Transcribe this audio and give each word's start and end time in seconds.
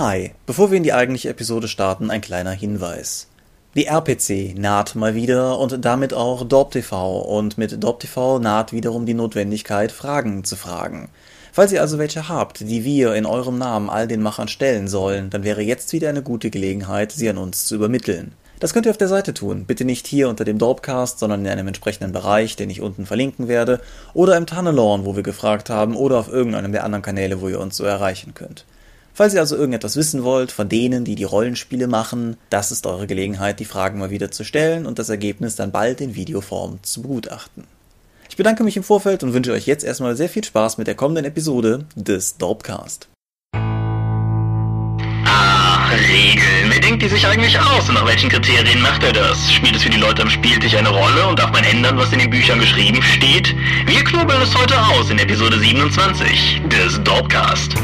Hi, 0.00 0.30
bevor 0.46 0.70
wir 0.70 0.76
in 0.76 0.84
die 0.84 0.92
eigentliche 0.92 1.28
Episode 1.28 1.66
starten, 1.66 2.08
ein 2.08 2.20
kleiner 2.20 2.52
Hinweis. 2.52 3.26
Die 3.74 3.86
RPC 3.86 4.56
naht 4.56 4.94
mal 4.94 5.16
wieder 5.16 5.58
und 5.58 5.84
damit 5.84 6.14
auch 6.14 6.46
DorpTV 6.46 7.18
und 7.22 7.58
mit 7.58 7.82
DorpTV 7.82 8.38
naht 8.38 8.72
wiederum 8.72 9.06
die 9.06 9.14
Notwendigkeit, 9.14 9.90
Fragen 9.90 10.44
zu 10.44 10.54
fragen. 10.54 11.08
Falls 11.52 11.72
ihr 11.72 11.80
also 11.80 11.98
welche 11.98 12.28
habt, 12.28 12.60
die 12.60 12.84
wir 12.84 13.16
in 13.16 13.26
eurem 13.26 13.58
Namen 13.58 13.90
all 13.90 14.06
den 14.06 14.22
Machern 14.22 14.46
stellen 14.46 14.86
sollen, 14.86 15.30
dann 15.30 15.42
wäre 15.42 15.62
jetzt 15.62 15.92
wieder 15.92 16.10
eine 16.10 16.22
gute 16.22 16.50
Gelegenheit, 16.50 17.10
sie 17.10 17.28
an 17.28 17.36
uns 17.36 17.66
zu 17.66 17.74
übermitteln. 17.74 18.34
Das 18.60 18.72
könnt 18.72 18.86
ihr 18.86 18.92
auf 18.92 18.98
der 18.98 19.08
Seite 19.08 19.34
tun. 19.34 19.64
Bitte 19.64 19.84
nicht 19.84 20.06
hier 20.06 20.28
unter 20.28 20.44
dem 20.44 20.58
Dorpcast, 20.58 21.18
sondern 21.18 21.44
in 21.44 21.50
einem 21.50 21.66
entsprechenden 21.66 22.12
Bereich, 22.12 22.54
den 22.54 22.70
ich 22.70 22.82
unten 22.82 23.04
verlinken 23.04 23.48
werde, 23.48 23.80
oder 24.14 24.36
im 24.36 24.46
Tunnelorn, 24.46 25.04
wo 25.04 25.16
wir 25.16 25.24
gefragt 25.24 25.70
haben, 25.70 25.96
oder 25.96 26.18
auf 26.18 26.28
irgendeinem 26.28 26.70
der 26.70 26.84
anderen 26.84 27.02
Kanäle, 27.02 27.40
wo 27.40 27.48
ihr 27.48 27.58
uns 27.58 27.76
so 27.76 27.82
erreichen 27.82 28.34
könnt. 28.34 28.64
Falls 29.18 29.34
ihr 29.34 29.40
also 29.40 29.56
irgendetwas 29.56 29.96
wissen 29.96 30.22
wollt 30.22 30.52
von 30.52 30.68
denen, 30.68 31.04
die 31.04 31.16
die 31.16 31.24
Rollenspiele 31.24 31.88
machen, 31.88 32.36
das 32.50 32.70
ist 32.70 32.86
eure 32.86 33.08
Gelegenheit, 33.08 33.58
die 33.58 33.64
Fragen 33.64 33.98
mal 33.98 34.10
wieder 34.10 34.30
zu 34.30 34.44
stellen 34.44 34.86
und 34.86 35.00
das 35.00 35.08
Ergebnis 35.08 35.56
dann 35.56 35.72
bald 35.72 36.00
in 36.00 36.14
Videoform 36.14 36.78
zu 36.84 37.02
begutachten. 37.02 37.64
Ich 38.30 38.36
bedanke 38.36 38.62
mich 38.62 38.76
im 38.76 38.84
Vorfeld 38.84 39.24
und 39.24 39.34
wünsche 39.34 39.50
euch 39.50 39.66
jetzt 39.66 39.82
erstmal 39.82 40.14
sehr 40.14 40.28
viel 40.28 40.44
Spaß 40.44 40.78
mit 40.78 40.86
der 40.86 40.94
kommenden 40.94 41.24
Episode 41.24 41.84
des 41.96 42.36
Dorpcast. 42.36 43.08
Ah, 45.24 45.88
Regeln. 45.90 46.70
Wer 46.70 46.80
denkt 46.80 47.02
die 47.02 47.08
sich 47.08 47.26
eigentlich 47.26 47.58
aus 47.58 47.88
und 47.88 47.96
nach 47.96 48.06
welchen 48.06 48.28
Kriterien 48.28 48.80
macht 48.80 49.02
er 49.02 49.12
das? 49.12 49.50
Spielt 49.50 49.74
es 49.74 49.82
für 49.82 49.90
die 49.90 49.98
Leute 49.98 50.22
am 50.22 50.30
Spieltisch 50.30 50.76
eine 50.76 50.90
Rolle 50.90 51.26
und 51.26 51.40
darf 51.40 51.50
man 51.50 51.64
ändern, 51.64 51.98
was 51.98 52.12
in 52.12 52.20
den 52.20 52.30
Büchern 52.30 52.60
geschrieben 52.60 53.02
steht? 53.02 53.52
Wir 53.84 54.04
knobeln 54.04 54.42
es 54.42 54.56
heute 54.56 54.80
aus 54.80 55.10
in 55.10 55.18
Episode 55.18 55.58
27 55.58 56.62
des 56.68 57.02
Dorpcast. 57.02 57.74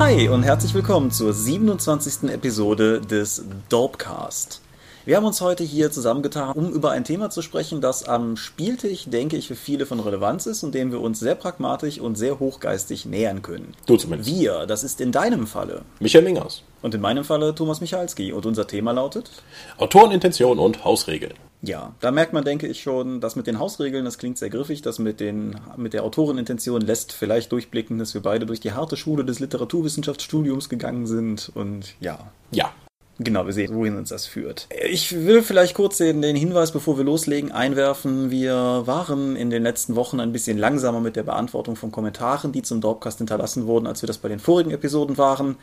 Hi 0.00 0.30
und 0.30 0.44
herzlich 0.44 0.72
willkommen 0.72 1.10
zur 1.10 1.34
27. 1.34 2.30
Episode 2.30 3.02
des 3.02 3.44
Dorpcast. 3.68 4.62
Wir 5.04 5.18
haben 5.18 5.26
uns 5.26 5.42
heute 5.42 5.62
hier 5.62 5.90
zusammengetan, 5.90 6.52
um 6.52 6.72
über 6.72 6.92
ein 6.92 7.04
Thema 7.04 7.28
zu 7.28 7.42
sprechen, 7.42 7.82
das 7.82 8.08
am 8.08 8.38
Spieltisch, 8.38 9.10
denke 9.10 9.36
ich, 9.36 9.46
für 9.46 9.56
viele 9.56 9.84
von 9.84 10.00
Relevanz 10.00 10.46
ist 10.46 10.62
und 10.62 10.74
dem 10.74 10.90
wir 10.90 11.02
uns 11.02 11.20
sehr 11.20 11.34
pragmatisch 11.34 12.00
und 12.00 12.16
sehr 12.16 12.40
hochgeistig 12.40 13.04
nähern 13.04 13.42
können. 13.42 13.74
Du 13.84 13.98
zumindest. 13.98 14.30
Wir, 14.30 14.64
das 14.64 14.84
ist 14.84 15.02
in 15.02 15.12
deinem 15.12 15.46
Falle. 15.46 15.82
Michael 16.00 16.24
Mingers. 16.24 16.62
Und 16.80 16.94
in 16.94 17.02
meinem 17.02 17.24
Falle 17.24 17.54
Thomas 17.54 17.82
Michalski. 17.82 18.32
Und 18.32 18.46
unser 18.46 18.66
Thema 18.66 18.92
lautet? 18.92 19.30
Autorenintention 19.76 20.58
und 20.58 20.82
Hausregeln. 20.82 21.34
Ja, 21.62 21.94
da 22.00 22.10
merkt 22.10 22.32
man, 22.32 22.44
denke 22.44 22.66
ich 22.66 22.82
schon, 22.82 23.20
das 23.20 23.36
mit 23.36 23.46
den 23.46 23.58
Hausregeln, 23.58 24.04
das 24.06 24.16
klingt 24.16 24.38
sehr 24.38 24.48
griffig, 24.48 24.80
das 24.80 24.98
mit, 24.98 25.20
den, 25.20 25.56
mit 25.76 25.92
der 25.92 26.04
Autorenintention 26.04 26.80
lässt 26.80 27.12
vielleicht 27.12 27.52
durchblicken, 27.52 27.98
dass 27.98 28.14
wir 28.14 28.22
beide 28.22 28.46
durch 28.46 28.60
die 28.60 28.72
harte 28.72 28.96
Schule 28.96 29.24
des 29.24 29.40
Literaturwissenschaftsstudiums 29.40 30.70
gegangen 30.70 31.06
sind 31.06 31.50
und 31.54 31.94
ja. 32.00 32.30
Ja. 32.50 32.72
Genau, 33.22 33.44
wir 33.44 33.52
sehen, 33.52 33.74
wohin 33.74 33.98
uns 33.98 34.08
das 34.08 34.24
führt. 34.24 34.66
Ich 34.90 35.12
will 35.12 35.42
vielleicht 35.42 35.74
kurz 35.74 35.98
den, 35.98 36.22
den 36.22 36.36
Hinweis, 36.36 36.72
bevor 36.72 36.96
wir 36.96 37.04
loslegen, 37.04 37.52
einwerfen. 37.52 38.30
Wir 38.30 38.54
waren 38.86 39.36
in 39.36 39.50
den 39.50 39.62
letzten 39.62 39.94
Wochen 39.94 40.20
ein 40.20 40.32
bisschen 40.32 40.56
langsamer 40.56 41.00
mit 41.00 41.16
der 41.16 41.24
Beantwortung 41.24 41.76
von 41.76 41.92
Kommentaren, 41.92 42.50
die 42.52 42.62
zum 42.62 42.80
Dorpcast 42.80 43.18
hinterlassen 43.18 43.66
wurden, 43.66 43.86
als 43.86 44.00
wir 44.02 44.06
das 44.06 44.16
bei 44.16 44.30
den 44.30 44.38
vorigen 44.38 44.70
Episoden 44.70 45.18
waren. 45.18 45.56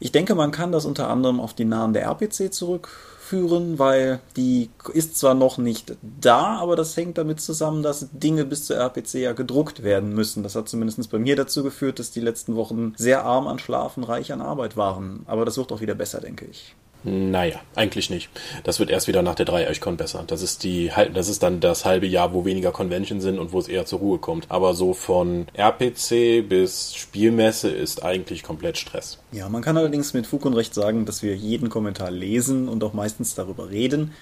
Ich 0.00 0.12
denke, 0.12 0.34
man 0.34 0.50
kann 0.50 0.72
das 0.72 0.84
unter 0.84 1.08
anderem 1.08 1.40
auf 1.40 1.54
die 1.54 1.64
Nahen 1.64 1.92
der 1.92 2.04
RPC 2.04 2.52
zurückführen, 2.52 3.78
weil 3.78 4.20
die 4.36 4.70
ist 4.92 5.16
zwar 5.16 5.34
noch 5.34 5.58
nicht 5.58 5.96
da, 6.02 6.58
aber 6.58 6.76
das 6.76 6.96
hängt 6.96 7.18
damit 7.18 7.40
zusammen, 7.40 7.82
dass 7.82 8.08
Dinge 8.12 8.44
bis 8.44 8.64
zur 8.64 8.76
RPC 8.76 9.14
ja 9.14 9.32
gedruckt 9.32 9.82
werden 9.82 10.14
müssen. 10.14 10.42
Das 10.42 10.54
hat 10.54 10.68
zumindest 10.68 11.10
bei 11.10 11.18
mir 11.18 11.36
dazu 11.36 11.62
geführt, 11.62 11.98
dass 11.98 12.10
die 12.10 12.20
letzten 12.20 12.54
Wochen 12.54 12.94
sehr 12.96 13.24
arm 13.24 13.46
an 13.48 13.58
Schlafen, 13.58 14.04
reich 14.04 14.32
an 14.32 14.40
Arbeit 14.40 14.76
waren. 14.76 15.24
Aber 15.26 15.44
das 15.44 15.56
wird 15.56 15.72
auch 15.72 15.80
wieder 15.80 15.94
besser, 15.94 16.20
denke 16.20 16.46
ich. 16.46 16.74
Naja, 17.04 17.60
eigentlich 17.76 18.10
nicht. 18.10 18.28
Das 18.64 18.80
wird 18.80 18.90
erst 18.90 19.06
wieder 19.06 19.22
nach 19.22 19.36
der 19.36 19.46
Dreieichkon 19.46 19.96
besser. 19.96 20.24
Das 20.26 20.42
ist 20.42 20.64
die, 20.64 20.90
das 21.14 21.28
ist 21.28 21.42
dann 21.42 21.60
das 21.60 21.84
halbe 21.84 22.06
Jahr, 22.06 22.34
wo 22.34 22.44
weniger 22.44 22.72
Convention 22.72 23.20
sind 23.20 23.38
und 23.38 23.52
wo 23.52 23.60
es 23.60 23.68
eher 23.68 23.86
zur 23.86 24.00
Ruhe 24.00 24.18
kommt. 24.18 24.50
Aber 24.50 24.74
so 24.74 24.94
von 24.94 25.46
RPC 25.54 26.48
bis 26.48 26.94
Spielmesse 26.94 27.70
ist 27.70 28.02
eigentlich 28.02 28.42
komplett 28.42 28.78
Stress. 28.78 29.18
Ja, 29.30 29.48
man 29.48 29.62
kann 29.62 29.76
allerdings 29.76 30.12
mit 30.12 30.26
Fug 30.26 30.44
und 30.44 30.54
Recht 30.54 30.74
sagen, 30.74 31.04
dass 31.04 31.22
wir 31.22 31.36
jeden 31.36 31.68
Kommentar 31.68 32.10
lesen 32.10 32.68
und 32.68 32.82
auch 32.82 32.94
meistens 32.94 33.34
darüber 33.34 33.70
reden. 33.70 34.12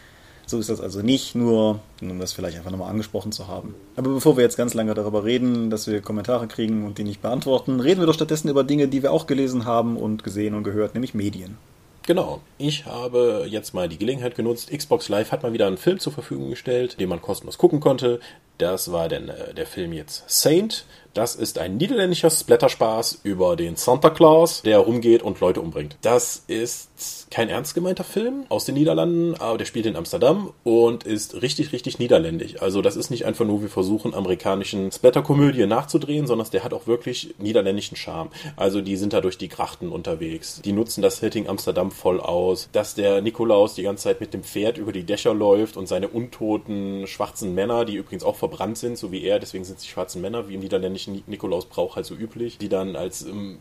So 0.49 0.61
ist 0.61 0.69
das 0.69 0.81
also 0.81 1.03
nicht, 1.03 1.35
nur 1.35 1.81
um 2.01 2.21
das 2.21 2.33
vielleicht 2.33 2.57
einfach 2.57 2.71
nochmal 2.71 2.91
angesprochen 2.91 3.33
zu 3.33 3.49
haben. 3.49 3.75
Aber 3.97 4.11
bevor 4.11 4.37
wir 4.37 4.45
jetzt 4.45 4.57
ganz 4.57 4.75
lange 4.75 4.95
darüber 4.95 5.25
reden, 5.25 5.71
dass 5.71 5.89
wir 5.89 6.01
Kommentare 6.01 6.47
kriegen 6.47 6.85
und 6.85 6.99
die 6.99 7.05
nicht 7.05 7.21
beantworten, 7.21 7.81
reden 7.81 8.01
wir 8.01 8.07
doch 8.07 8.15
stattdessen 8.15 8.49
über 8.49 8.63
Dinge, 8.63 8.87
die 8.87 9.03
wir 9.03 9.11
auch 9.11 9.27
gelesen 9.27 9.65
haben 9.65 9.97
und 9.97 10.23
gesehen 10.23 10.55
und 10.55 10.63
gehört, 10.63 10.95
nämlich 10.95 11.15
Medien. 11.15 11.59
Genau. 12.07 12.41
Ich 12.57 12.87
habe 12.87 13.47
jetzt 13.49 13.75
mal 13.75 13.89
die 13.89 13.99
Gelegenheit 13.99 14.37
genutzt. 14.37 14.71
Xbox 14.71 15.09
Live 15.09 15.33
hat 15.33 15.43
mal 15.43 15.53
wieder 15.53 15.67
einen 15.67 15.77
Film 15.77 15.99
zur 15.99 16.13
Verfügung 16.13 16.51
gestellt, 16.51 17.01
den 17.01 17.09
man 17.09 17.21
kostenlos 17.21 17.59
gucken 17.59 17.81
konnte. 17.81 18.21
Das 18.59 18.93
war 18.93 19.09
denn 19.09 19.29
äh, 19.29 19.53
der 19.55 19.67
Film 19.67 19.93
jetzt 19.93 20.25
Saint. 20.29 20.87
Das 21.15 21.35
ist 21.35 21.59
ein 21.59 21.77
niederländischer 21.79 22.31
Splatterspaß 22.31 23.21
über 23.25 23.57
den 23.57 23.77
Santa 23.77 24.11
Claus, 24.11 24.63
der 24.63 24.79
rumgeht 24.79 25.23
und 25.23 25.41
Leute 25.41 25.61
umbringt. 25.61 25.97
Das 26.03 26.45
ist 26.47 26.96
kein 27.31 27.49
ernst 27.49 27.75
gemeinter 27.75 28.05
Film 28.05 28.45
aus 28.49 28.65
den 28.65 28.75
Niederlanden, 28.75 29.35
aber 29.35 29.59
der 29.59 29.65
spielt 29.65 29.87
in 29.87 29.97
Amsterdam 29.97 30.53
und 30.65 31.05
ist 31.05 31.43
richtig, 31.43 31.73
richtig 31.73 31.99
niederländisch. 31.99 32.61
Also 32.63 32.83
das 32.83 32.97
ist 32.97 33.11
nicht 33.11 33.27
einfach 33.27 33.45
nur, 33.45 33.63
wir 33.63 33.69
versuchen 33.69 34.15
amerikanischen 34.15 34.91
Splatterkomödie 34.91 35.67
nachzudrehen, 35.67 36.27
sondern 36.27 36.49
der 36.51 36.65
hat 36.65 36.73
auch 36.73 36.87
wirklich 36.87 37.35
niederländischen 37.39 37.97
Charme. 37.97 38.31
Also 38.57 38.81
die 38.81 38.97
sind 38.97 39.13
da 39.13 39.21
durch 39.21 39.39
die 39.39 39.49
Grachten 39.49 39.91
unterwegs. 39.91 40.61
Die 40.65 40.73
nutzen 40.73 41.03
das 41.03 41.19
Setting 41.19 41.49
Amsterdam 41.49 41.91
voll 41.91 42.21
aus. 42.21 42.69
Dass 42.73 42.95
der 42.95 43.21
Nikolaus 43.21 43.75
die 43.75 43.83
ganze 43.83 44.05
Zeit 44.05 44.21
mit 44.21 44.33
dem 44.33 44.43
Pferd 44.43 44.79
über 44.79 44.93
die 44.93 45.05
Dächer 45.05 45.35
läuft 45.35 45.77
und 45.77 45.89
seine 45.89 46.09
untoten 46.09 47.07
schwarzen 47.07 47.55
Männer, 47.55 47.85
die 47.85 47.97
übrigens 47.97 48.25
auch 48.25 48.37
verbrannt 48.37 48.79
sind, 48.79 48.97
so 48.97 49.13
wie 49.13 49.23
er, 49.23 49.39
deswegen 49.39 49.65
sind 49.65 49.81
sie 49.81 49.89
schwarzen 49.89 50.23
Männer, 50.23 50.49
wie 50.49 50.55
im 50.55 50.61
niederländischen 50.61 51.23
Nikolausbrauch 51.27 51.97
halt 51.97 52.07
so 52.07 52.15
üblich, 52.15 52.59
die 52.59 52.69
dann 52.69 52.97
als 52.97 53.23
ähm, 53.23 53.59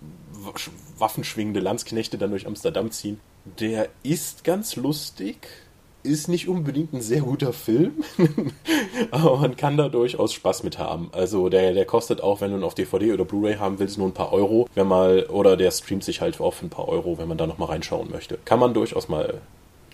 waffenschwingende 0.98 1.60
Landsknechte 1.60 2.18
dann 2.18 2.30
durch 2.30 2.48
Amsterdam 2.48 2.92
ziehen. 2.92 3.20
Der 3.60 3.90
ist 4.04 4.44
ganz 4.44 4.76
lustig, 4.76 5.48
ist 6.04 6.28
nicht 6.28 6.48
unbedingt 6.48 6.94
ein 6.94 7.02
sehr 7.02 7.22
guter 7.22 7.54
Film, 7.54 8.04
aber 9.12 9.38
man 9.38 9.56
kann 9.56 9.78
da 9.78 9.90
durchaus 9.90 10.34
Spaß 10.34 10.64
mit 10.64 10.78
haben. 10.78 11.10
Also 11.12 11.50
der, 11.50 11.74
der 11.74 11.86
kostet 11.86 12.22
auch, 12.22 12.42
wenn 12.42 12.52
du 12.52 12.58
ihn 12.58 12.64
auf 12.64 12.76
DVD 12.76 13.14
oder 13.14 13.26
Blu-ray 13.26 13.56
haben 13.56 13.80
willst, 13.80 13.98
nur 13.98 14.08
ein 14.08 14.14
paar 14.14 14.34
Euro, 14.34 14.68
wenn 14.76 14.88
mal, 14.88 15.26
oder 15.26 15.58
der 15.58 15.72
streamt 15.72 16.04
sich 16.04 16.22
halt 16.22 16.40
auch 16.40 16.54
für 16.54 16.66
ein 16.66 16.70
paar 16.70 16.88
Euro, 16.88 17.18
wenn 17.18 17.28
man 17.28 17.38
da 17.38 17.48
nochmal 17.48 17.70
reinschauen 17.70 18.10
möchte. 18.12 18.38
Kann 18.46 18.60
man 18.60 18.74
durchaus 18.74 19.08
mal 19.08 19.42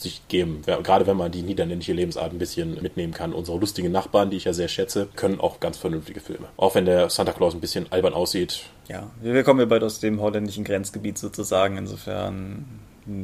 sich 0.01 0.27
geben. 0.27 0.63
Gerade 0.65 1.05
wenn 1.07 1.17
man 1.17 1.31
die 1.31 1.43
niederländische 1.43 1.93
Lebensart 1.93 2.31
ein 2.31 2.39
bisschen 2.39 2.81
mitnehmen 2.81 3.13
kann. 3.13 3.33
Unsere 3.33 3.59
lustigen 3.59 3.91
Nachbarn, 3.91 4.31
die 4.31 4.37
ich 4.37 4.45
ja 4.45 4.53
sehr 4.53 4.67
schätze, 4.67 5.07
können 5.15 5.39
auch 5.39 5.59
ganz 5.59 5.77
vernünftige 5.77 6.19
Filme. 6.19 6.47
Auch 6.57 6.75
wenn 6.75 6.85
der 6.85 7.09
Santa 7.09 7.33
Claus 7.33 7.53
ein 7.53 7.61
bisschen 7.61 7.91
albern 7.91 8.13
aussieht. 8.13 8.63
Ja, 8.87 9.11
wir 9.21 9.43
kommen 9.43 9.59
ja 9.59 9.67
bald 9.67 9.83
aus 9.83 9.99
dem 9.99 10.19
holländischen 10.19 10.63
Grenzgebiet 10.63 11.17
sozusagen. 11.17 11.77
Insofern 11.77 12.65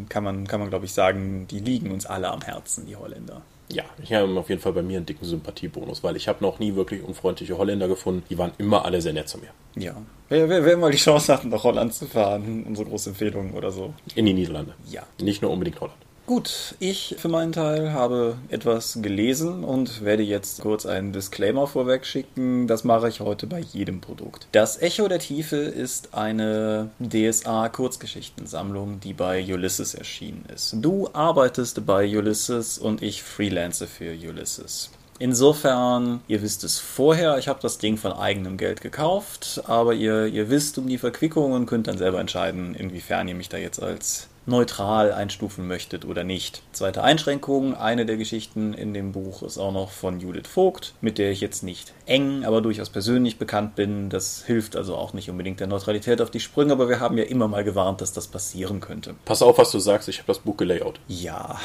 kann 0.10 0.24
man, 0.24 0.48
kann 0.48 0.60
man 0.60 0.70
glaube 0.70 0.86
ich, 0.86 0.94
sagen, 0.94 1.48
die 1.50 1.60
liegen 1.60 1.92
uns 1.92 2.06
alle 2.06 2.30
am 2.30 2.42
Herzen, 2.42 2.86
die 2.86 2.96
Holländer. 2.96 3.42
Ja, 3.70 3.84
ich 4.02 4.14
habe 4.14 4.40
auf 4.40 4.50
jeden 4.50 4.62
Fall 4.62 4.74
bei 4.74 4.82
mir 4.82 4.98
einen 4.98 5.06
dicken 5.06 5.26
Sympathiebonus, 5.26 6.04
weil 6.04 6.16
ich 6.16 6.28
habe 6.28 6.42
noch 6.42 6.60
nie 6.60 6.76
wirklich 6.76 7.04
unfreundliche 7.04 7.58
Holländer 7.58 7.88
gefunden. 7.88 8.24
Die 8.30 8.38
waren 8.38 8.52
immer 8.58 8.86
alle 8.86 9.02
sehr 9.02 9.14
nett 9.14 9.28
zu 9.28 9.40
mir. 9.40 9.50
Ja. 9.76 9.96
Wer, 10.30 10.48
wer, 10.48 10.64
wer 10.64 10.78
mal 10.78 10.92
die 10.92 10.98
Chance 10.98 11.34
hat, 11.34 11.44
nach 11.46 11.64
Holland 11.64 11.94
zu 11.94 12.06
fahren, 12.06 12.64
unsere 12.66 12.88
große 12.88 13.10
Empfehlung 13.10 13.54
oder 13.54 13.72
so. 13.72 13.94
In 14.16 14.26
die 14.26 14.34
Niederlande. 14.34 14.74
Ja. 14.90 15.04
Nicht 15.22 15.42
nur 15.42 15.52
unbedingt 15.52 15.80
Holland. 15.82 15.98
Gut, 16.28 16.76
ich 16.80 17.16
für 17.18 17.30
meinen 17.30 17.54
Teil 17.54 17.94
habe 17.94 18.38
etwas 18.50 19.00
gelesen 19.02 19.64
und 19.64 20.04
werde 20.04 20.24
jetzt 20.24 20.60
kurz 20.60 20.86
einen 20.86 21.14
Disclaimer 21.14 21.68
vorweg 21.68 22.06
schicken. 22.06 22.68
Das 22.68 22.84
mache 22.84 23.08
ich 23.08 23.22
heute 23.22 23.48
bei 23.48 23.60
jedem 23.60 24.02
Produkt. 24.02 24.46
Das 24.52 24.82
Echo 24.82 25.08
der 25.08 25.20
Tiefe 25.20 25.56
ist 25.56 26.14
eine 26.14 26.90
DSA-Kurzgeschichtensammlung, 27.00 29.00
die 29.00 29.14
bei 29.14 29.42
Ulysses 29.42 29.94
erschienen 29.94 30.44
ist. 30.54 30.76
Du 30.82 31.10
arbeitest 31.14 31.86
bei 31.86 32.06
Ulysses 32.06 32.78
und 32.78 33.02
ich 33.02 33.24
freelance 33.24 33.88
für 33.88 34.12
Ulysses. 34.12 34.90
Insofern, 35.20 36.20
ihr 36.28 36.42
wisst 36.42 36.66
es 36.66 36.78
vorher, 36.78 37.38
ich 37.38 37.48
habe 37.48 37.62
das 37.62 37.78
Ding 37.78 37.96
von 37.96 38.12
eigenem 38.12 38.58
Geld 38.58 38.82
gekauft, 38.82 39.62
aber 39.66 39.94
ihr, 39.94 40.26
ihr 40.26 40.50
wisst 40.50 40.78
um 40.78 40.88
die 40.88 40.98
Verquickung 40.98 41.54
und 41.54 41.68
könnt 41.68 41.88
dann 41.88 41.98
selber 41.98 42.20
entscheiden, 42.20 42.76
inwiefern 42.76 43.30
ihr 43.30 43.36
mich 43.36 43.48
da 43.48 43.56
jetzt 43.56 43.82
als 43.82 44.28
neutral 44.48 45.12
einstufen 45.12 45.68
möchtet 45.68 46.06
oder 46.06 46.24
nicht. 46.24 46.62
Zweite 46.72 47.04
Einschränkung, 47.04 47.76
eine 47.76 48.06
der 48.06 48.18
Geschichten 48.18 48.74
in 48.74 48.94
dem 48.94 49.12
Buch 49.12 49.44
ist 49.44 49.58
auch 49.58 49.72
noch 49.72 49.92
von 49.92 50.20
Judith 50.20 50.48
Vogt, 50.48 50.94
mit 51.02 51.18
der 51.18 51.32
ich 51.32 51.42
jetzt 51.42 51.64
nicht 51.64 51.94
eng, 52.06 52.46
aber 52.46 52.62
durchaus 52.62 52.90
persönlich 52.90 53.38
bekannt 53.38 53.76
bin. 53.76 54.10
Das 54.10 54.44
hilft 54.46 54.76
also 54.76 54.96
auch 54.96 55.14
nicht 55.14 55.30
unbedingt 55.30 55.60
der 55.60 55.68
Neutralität 55.68 56.22
auf 56.22 56.32
die 56.32 56.40
Sprünge, 56.40 56.74
aber 56.74 56.90
wir 56.90 57.00
haben 57.00 57.18
ja 57.18 57.26
immer 57.26 57.48
mal 57.48 57.64
gewarnt, 57.64 58.02
dass 58.02 58.14
das 58.14 58.28
passieren 58.28 58.80
könnte. 58.80 59.16
Pass 59.26 59.42
auf, 59.42 59.58
was 59.58 59.72
du 59.72 59.80
sagst, 59.80 60.08
ich 60.10 60.20
habe 60.20 60.28
das 60.28 60.40
Buch 60.40 60.58
gelayoutet. 60.58 61.02
Ja. 61.08 61.60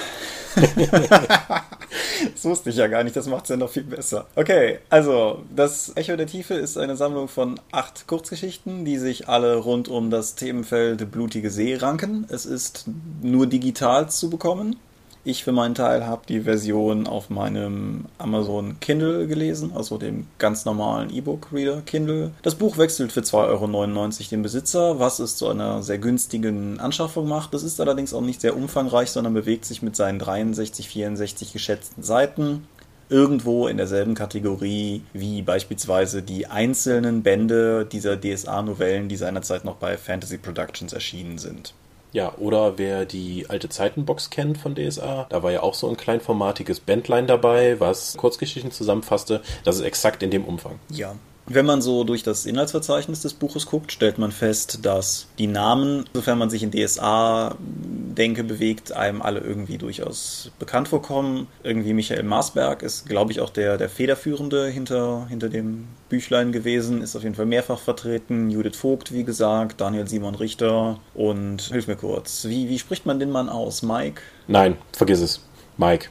das 2.34 2.44
wusste 2.44 2.70
ich 2.70 2.76
ja 2.76 2.86
gar 2.86 3.04
nicht, 3.04 3.16
das 3.16 3.26
macht 3.26 3.44
es 3.44 3.50
ja 3.50 3.56
noch 3.56 3.70
viel 3.70 3.84
besser. 3.84 4.26
Okay, 4.36 4.78
also 4.90 5.42
das 5.54 5.92
Echo 5.96 6.16
der 6.16 6.26
Tiefe 6.26 6.54
ist 6.54 6.76
eine 6.78 6.96
Sammlung 6.96 7.28
von 7.28 7.60
acht 7.70 8.06
Kurzgeschichten, 8.06 8.84
die 8.84 8.98
sich 8.98 9.28
alle 9.28 9.56
rund 9.56 9.88
um 9.88 10.10
das 10.10 10.34
Themenfeld 10.34 11.10
Blutige 11.10 11.50
See 11.50 11.76
ranken. 11.76 12.26
Es 12.28 12.46
ist 12.46 12.86
nur 13.22 13.46
digital 13.46 14.08
zu 14.10 14.30
bekommen. 14.30 14.76
Ich 15.24 15.44
für 15.44 15.52
meinen 15.52 15.76
Teil 15.76 16.04
habe 16.04 16.22
die 16.26 16.40
Version 16.40 17.06
auf 17.06 17.30
meinem 17.30 18.06
Amazon 18.18 18.80
Kindle 18.80 19.28
gelesen, 19.28 19.70
also 19.72 19.96
dem 19.96 20.26
ganz 20.38 20.64
normalen 20.64 21.14
E-Book-Reader 21.14 21.82
Kindle. 21.82 22.32
Das 22.42 22.56
Buch 22.56 22.76
wechselt 22.76 23.12
für 23.12 23.20
2,99 23.20 23.32
Euro 23.48 24.30
den 24.30 24.42
Besitzer, 24.42 24.98
was 24.98 25.20
es 25.20 25.36
zu 25.36 25.48
einer 25.48 25.84
sehr 25.84 25.98
günstigen 25.98 26.80
Anschaffung 26.80 27.28
macht. 27.28 27.54
Das 27.54 27.62
ist 27.62 27.80
allerdings 27.80 28.12
auch 28.14 28.20
nicht 28.20 28.40
sehr 28.40 28.56
umfangreich, 28.56 29.12
sondern 29.12 29.32
bewegt 29.32 29.64
sich 29.64 29.80
mit 29.80 29.94
seinen 29.94 30.18
63, 30.18 30.88
64 30.88 31.52
geschätzten 31.52 32.02
Seiten 32.02 32.66
irgendwo 33.08 33.68
in 33.68 33.76
derselben 33.76 34.14
Kategorie 34.14 35.02
wie 35.12 35.42
beispielsweise 35.42 36.22
die 36.22 36.48
einzelnen 36.48 37.22
Bände 37.22 37.86
dieser 37.86 38.20
DSA-Novellen, 38.20 39.08
die 39.08 39.16
seinerzeit 39.16 39.64
noch 39.64 39.76
bei 39.76 39.96
Fantasy 39.96 40.38
Productions 40.38 40.92
erschienen 40.92 41.38
sind. 41.38 41.74
Ja, 42.12 42.34
oder 42.36 42.78
wer 42.78 43.06
die 43.06 43.46
alte 43.48 43.68
Zeitenbox 43.68 44.30
kennt 44.30 44.58
von 44.58 44.74
DSA, 44.74 45.26
da 45.28 45.42
war 45.42 45.50
ja 45.50 45.62
auch 45.62 45.74
so 45.74 45.88
ein 45.88 45.96
kleinformatiges 45.96 46.80
Bandline 46.80 47.26
dabei, 47.26 47.80
was 47.80 48.16
Kurzgeschichten 48.16 48.70
zusammenfasste. 48.70 49.40
Das 49.64 49.76
ist 49.76 49.82
exakt 49.82 50.22
in 50.22 50.30
dem 50.30 50.44
Umfang. 50.44 50.78
Ja, 50.90 51.14
wenn 51.46 51.66
man 51.66 51.82
so 51.82 52.04
durch 52.04 52.22
das 52.22 52.46
Inhaltsverzeichnis 52.46 53.22
des 53.22 53.34
Buches 53.34 53.66
guckt, 53.66 53.92
stellt 53.92 54.18
man 54.18 54.32
fest, 54.32 54.80
dass 54.82 55.26
die 55.38 55.46
Namen, 55.46 56.04
sofern 56.12 56.38
man 56.38 56.50
sich 56.50 56.62
in 56.62 56.70
DSA-Denke 56.70 58.44
bewegt, 58.44 58.92
einem 58.92 59.22
alle 59.22 59.40
irgendwie 59.40 59.78
durchaus 59.78 60.50
bekannt 60.58 60.88
vorkommen. 60.88 61.48
Irgendwie 61.62 61.94
Michael 61.94 62.22
Marsberg 62.22 62.82
ist, 62.82 63.06
glaube 63.06 63.32
ich, 63.32 63.40
auch 63.40 63.50
der, 63.50 63.76
der 63.76 63.88
Federführende 63.88 64.68
hinter, 64.68 65.26
hinter 65.28 65.48
dem 65.48 65.88
Büchlein 66.08 66.52
gewesen, 66.52 67.02
ist 67.02 67.16
auf 67.16 67.22
jeden 67.22 67.34
Fall 67.34 67.46
mehrfach 67.46 67.78
vertreten. 67.78 68.50
Judith 68.50 68.76
Vogt, 68.76 69.12
wie 69.12 69.24
gesagt, 69.24 69.80
Daniel 69.80 70.06
Simon 70.06 70.34
Richter 70.34 71.00
und 71.14 71.62
hilf 71.62 71.88
mir 71.88 71.96
kurz, 71.96 72.44
wie, 72.44 72.68
wie 72.68 72.78
spricht 72.78 73.06
man 73.06 73.18
den 73.18 73.30
Mann 73.30 73.48
aus? 73.48 73.82
Mike? 73.82 74.22
Nein, 74.46 74.76
vergiss 74.92 75.20
es. 75.20 75.40
Mike. 75.76 76.08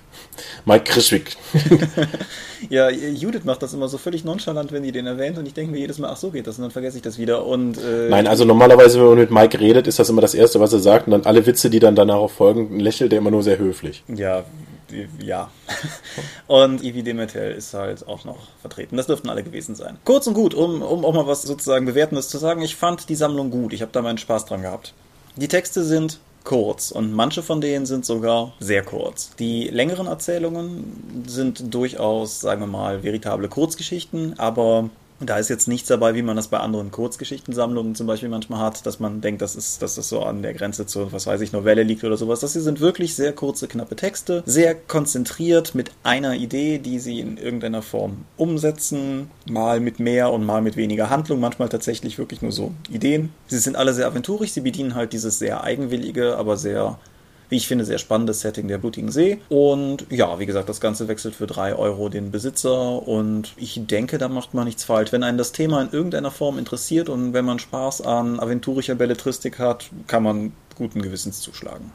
Mike 0.66 0.86
Krischwick. 0.86 1.36
ja, 2.70 2.90
Judith 2.90 3.44
macht 3.44 3.62
das 3.62 3.74
immer 3.74 3.88
so 3.88 3.98
völlig 3.98 4.24
nonchalant, 4.24 4.72
wenn 4.72 4.84
die 4.84 4.92
den 4.92 5.06
erwähnt 5.06 5.38
und 5.38 5.46
ich 5.46 5.54
denke 5.54 5.72
mir 5.72 5.80
jedes 5.80 5.98
Mal, 5.98 6.10
ach 6.10 6.18
so 6.18 6.32
geht 6.32 6.48
das 6.48 6.58
und 6.58 6.64
dann 6.64 6.72
vergesse 6.72 6.98
ich 6.98 7.04
das 7.04 7.18
wieder 7.18 7.46
und 7.46 7.78
äh, 7.78 8.10
Nein, 8.10 8.28
also 8.28 8.46
normalerweise, 8.46 9.00
wenn 9.00 9.08
man 9.08 9.18
mit 9.20 9.32
Mike 9.32 9.60
redet, 9.60 9.88
ist 9.88 10.00
das 10.00 10.10
immer 10.10 10.22
das 10.22 10.34
Erste, 10.34 10.60
was 10.60 10.74
er 10.74 10.80
sagt 10.80 11.08
und 11.08 11.12
dann 11.12 11.26
alle 11.26 11.46
Witze, 11.46 11.70
die 11.70 11.80
dann 11.80 11.96
danach 11.96 12.30
folgen, 12.30 12.80
lächelt 12.80 13.14
er 13.14 13.20
immer 13.20 13.32
nur 13.32 13.44
sehr 13.44 13.58
höflich. 13.58 14.04
Ja, 14.08 14.44
ja. 15.20 15.50
Und 16.48 16.84
Ivy 16.84 17.04
Demetel 17.04 17.54
ist 17.54 17.74
halt 17.74 18.06
auch 18.08 18.26
noch 18.26 18.50
vertreten. 18.60 18.98
Das 18.98 19.08
dürften 19.08 19.30
alle 19.30 19.44
gewesen 19.44 19.74
sein. 19.76 19.98
Kurz 20.04 20.28
und 20.28 20.34
gut, 20.34 20.54
um, 20.54 20.82
um 20.82 21.06
auch 21.06 21.14
mal 21.14 21.28
was 21.28 21.44
sozusagen 21.44 21.86
Bewertendes 21.86 22.28
zu 22.28 22.38
sagen, 22.38 22.62
ich 22.62 22.76
fand 22.76 23.08
die 23.08 23.16
Sammlung 23.16 23.52
gut. 23.52 23.72
Ich 23.72 23.82
habe 23.82 23.92
da 23.94 24.02
meinen 24.02 24.18
Spaß 24.18 24.46
dran 24.46 24.64
gehabt. 24.64 24.94
Die 25.38 25.48
Texte 25.48 25.84
sind 25.84 26.20
kurz 26.44 26.92
und 26.92 27.12
manche 27.14 27.44
von 27.44 27.62
denen 27.62 27.86
sind 27.86 28.06
sogar 28.06 28.54
sehr 28.60 28.84
kurz. 28.84 29.36
Die 29.38 29.68
längeren 29.68 30.08
Erzählungen 30.08 31.24
sind 31.28 31.74
durchaus, 31.74 32.42
sagen 32.42 32.62
wir 32.62 32.68
mal, 32.68 33.04
veritable 33.04 33.48
Kurzgeschichten, 33.48 34.40
aber 34.40 34.90
da 35.22 35.38
ist 35.38 35.50
jetzt 35.50 35.68
nichts 35.68 35.88
dabei, 35.88 36.16
wie 36.16 36.22
man 36.22 36.36
das 36.36 36.48
bei 36.48 36.60
anderen 36.60 36.92
Kurzgeschichtensammlungen 36.92 37.96
zum 37.96 38.08
Beispiel 38.08 38.30
manchmal 38.30 38.60
hat, 38.60 38.86
dass 38.86 39.00
man 39.00 39.22
denkt, 39.22 39.42
dass, 39.42 39.56
ist, 39.56 39.82
dass 39.82 39.96
das 39.96 40.10
so 40.10 40.22
an 40.22 40.42
der 40.42 40.54
Grenze 40.54 40.86
zur, 40.86 41.12
was 41.12 41.28
weiß 41.28 41.42
ich, 41.42 41.52
Novelle 41.52 41.84
liegt 41.84 42.04
oder 42.04 42.18
sowas. 42.18 42.40
Das 42.40 42.54
hier 42.54 42.62
sind 42.62 42.80
wirklich 42.80 43.16
sehr 43.16 43.34
kurze, 43.34 43.68
knappe 43.68 43.96
Texte, 43.96 44.44
sehr 44.46 44.76
konzentriert 44.76 45.76
mit 45.76 45.92
einer 46.04 46.36
Idee, 46.36 46.80
die 46.80 47.00
sie 47.00 47.20
in 47.20 47.38
irgendeiner 47.38 47.82
Form 47.82 48.26
umsetzen, 48.38 49.30
mal 49.50 49.80
mit 49.80 50.00
mehr 50.00 50.32
und 50.32 50.46
mal 50.46 50.62
mit 50.62 50.76
weniger 50.76 51.10
Handlung, 51.10 51.40
manchmal 51.40 51.70
tatsächlich 51.70 52.18
wirklich 52.18 52.42
nur 52.42 52.52
so 52.52 52.74
Ideen. 52.90 53.32
Sie 53.48 53.60
sind 53.60 53.76
alle 53.76 53.94
sehr 53.94 54.08
aventurisch, 54.08 54.52
sie 54.52 54.62
bedienen 54.62 54.96
halt 54.96 55.14
dieses 55.14 55.40
sehr 55.40 55.64
eigenwillige, 55.64 56.38
aber 56.38 56.58
sehr 56.58 56.98
wie 57.52 57.58
ich 57.58 57.68
finde, 57.68 57.84
sehr 57.84 57.98
spannendes 57.98 58.40
Setting 58.40 58.70
der 58.70 58.78
Blutigen 58.78 59.12
See. 59.12 59.42
Und 59.50 60.06
ja, 60.10 60.40
wie 60.40 60.46
gesagt, 60.46 60.70
das 60.70 60.80
Ganze 60.80 61.10
wechselt 61.10 61.36
für 61.36 61.48
drei 61.48 61.76
Euro 61.76 62.08
den 62.08 62.32
Besitzer 62.32 63.06
und 63.06 63.52
ich 63.58 63.86
denke, 63.86 64.18
da 64.18 64.30
macht 64.30 64.54
man 64.54 64.66
nichts 64.66 64.86
falsch. 64.86 65.12
Wenn 65.12 65.22
einen 65.22 65.38
das 65.38 65.52
Thema 65.52 65.82
in 65.82 65.92
irgendeiner 65.92 66.32
Form 66.32 66.58
interessiert 66.58 67.10
und 67.10 67.34
wenn 67.34 67.44
man 67.44 67.60
Spaß 67.60 68.02
an 68.02 68.40
aventurischer 68.40 68.96
Belletristik 68.96 69.60
hat, 69.60 69.90
kann 70.08 70.24
man 70.24 70.54
guten 70.76 71.02
Gewissens 71.02 71.42
zuschlagen. 71.42 71.92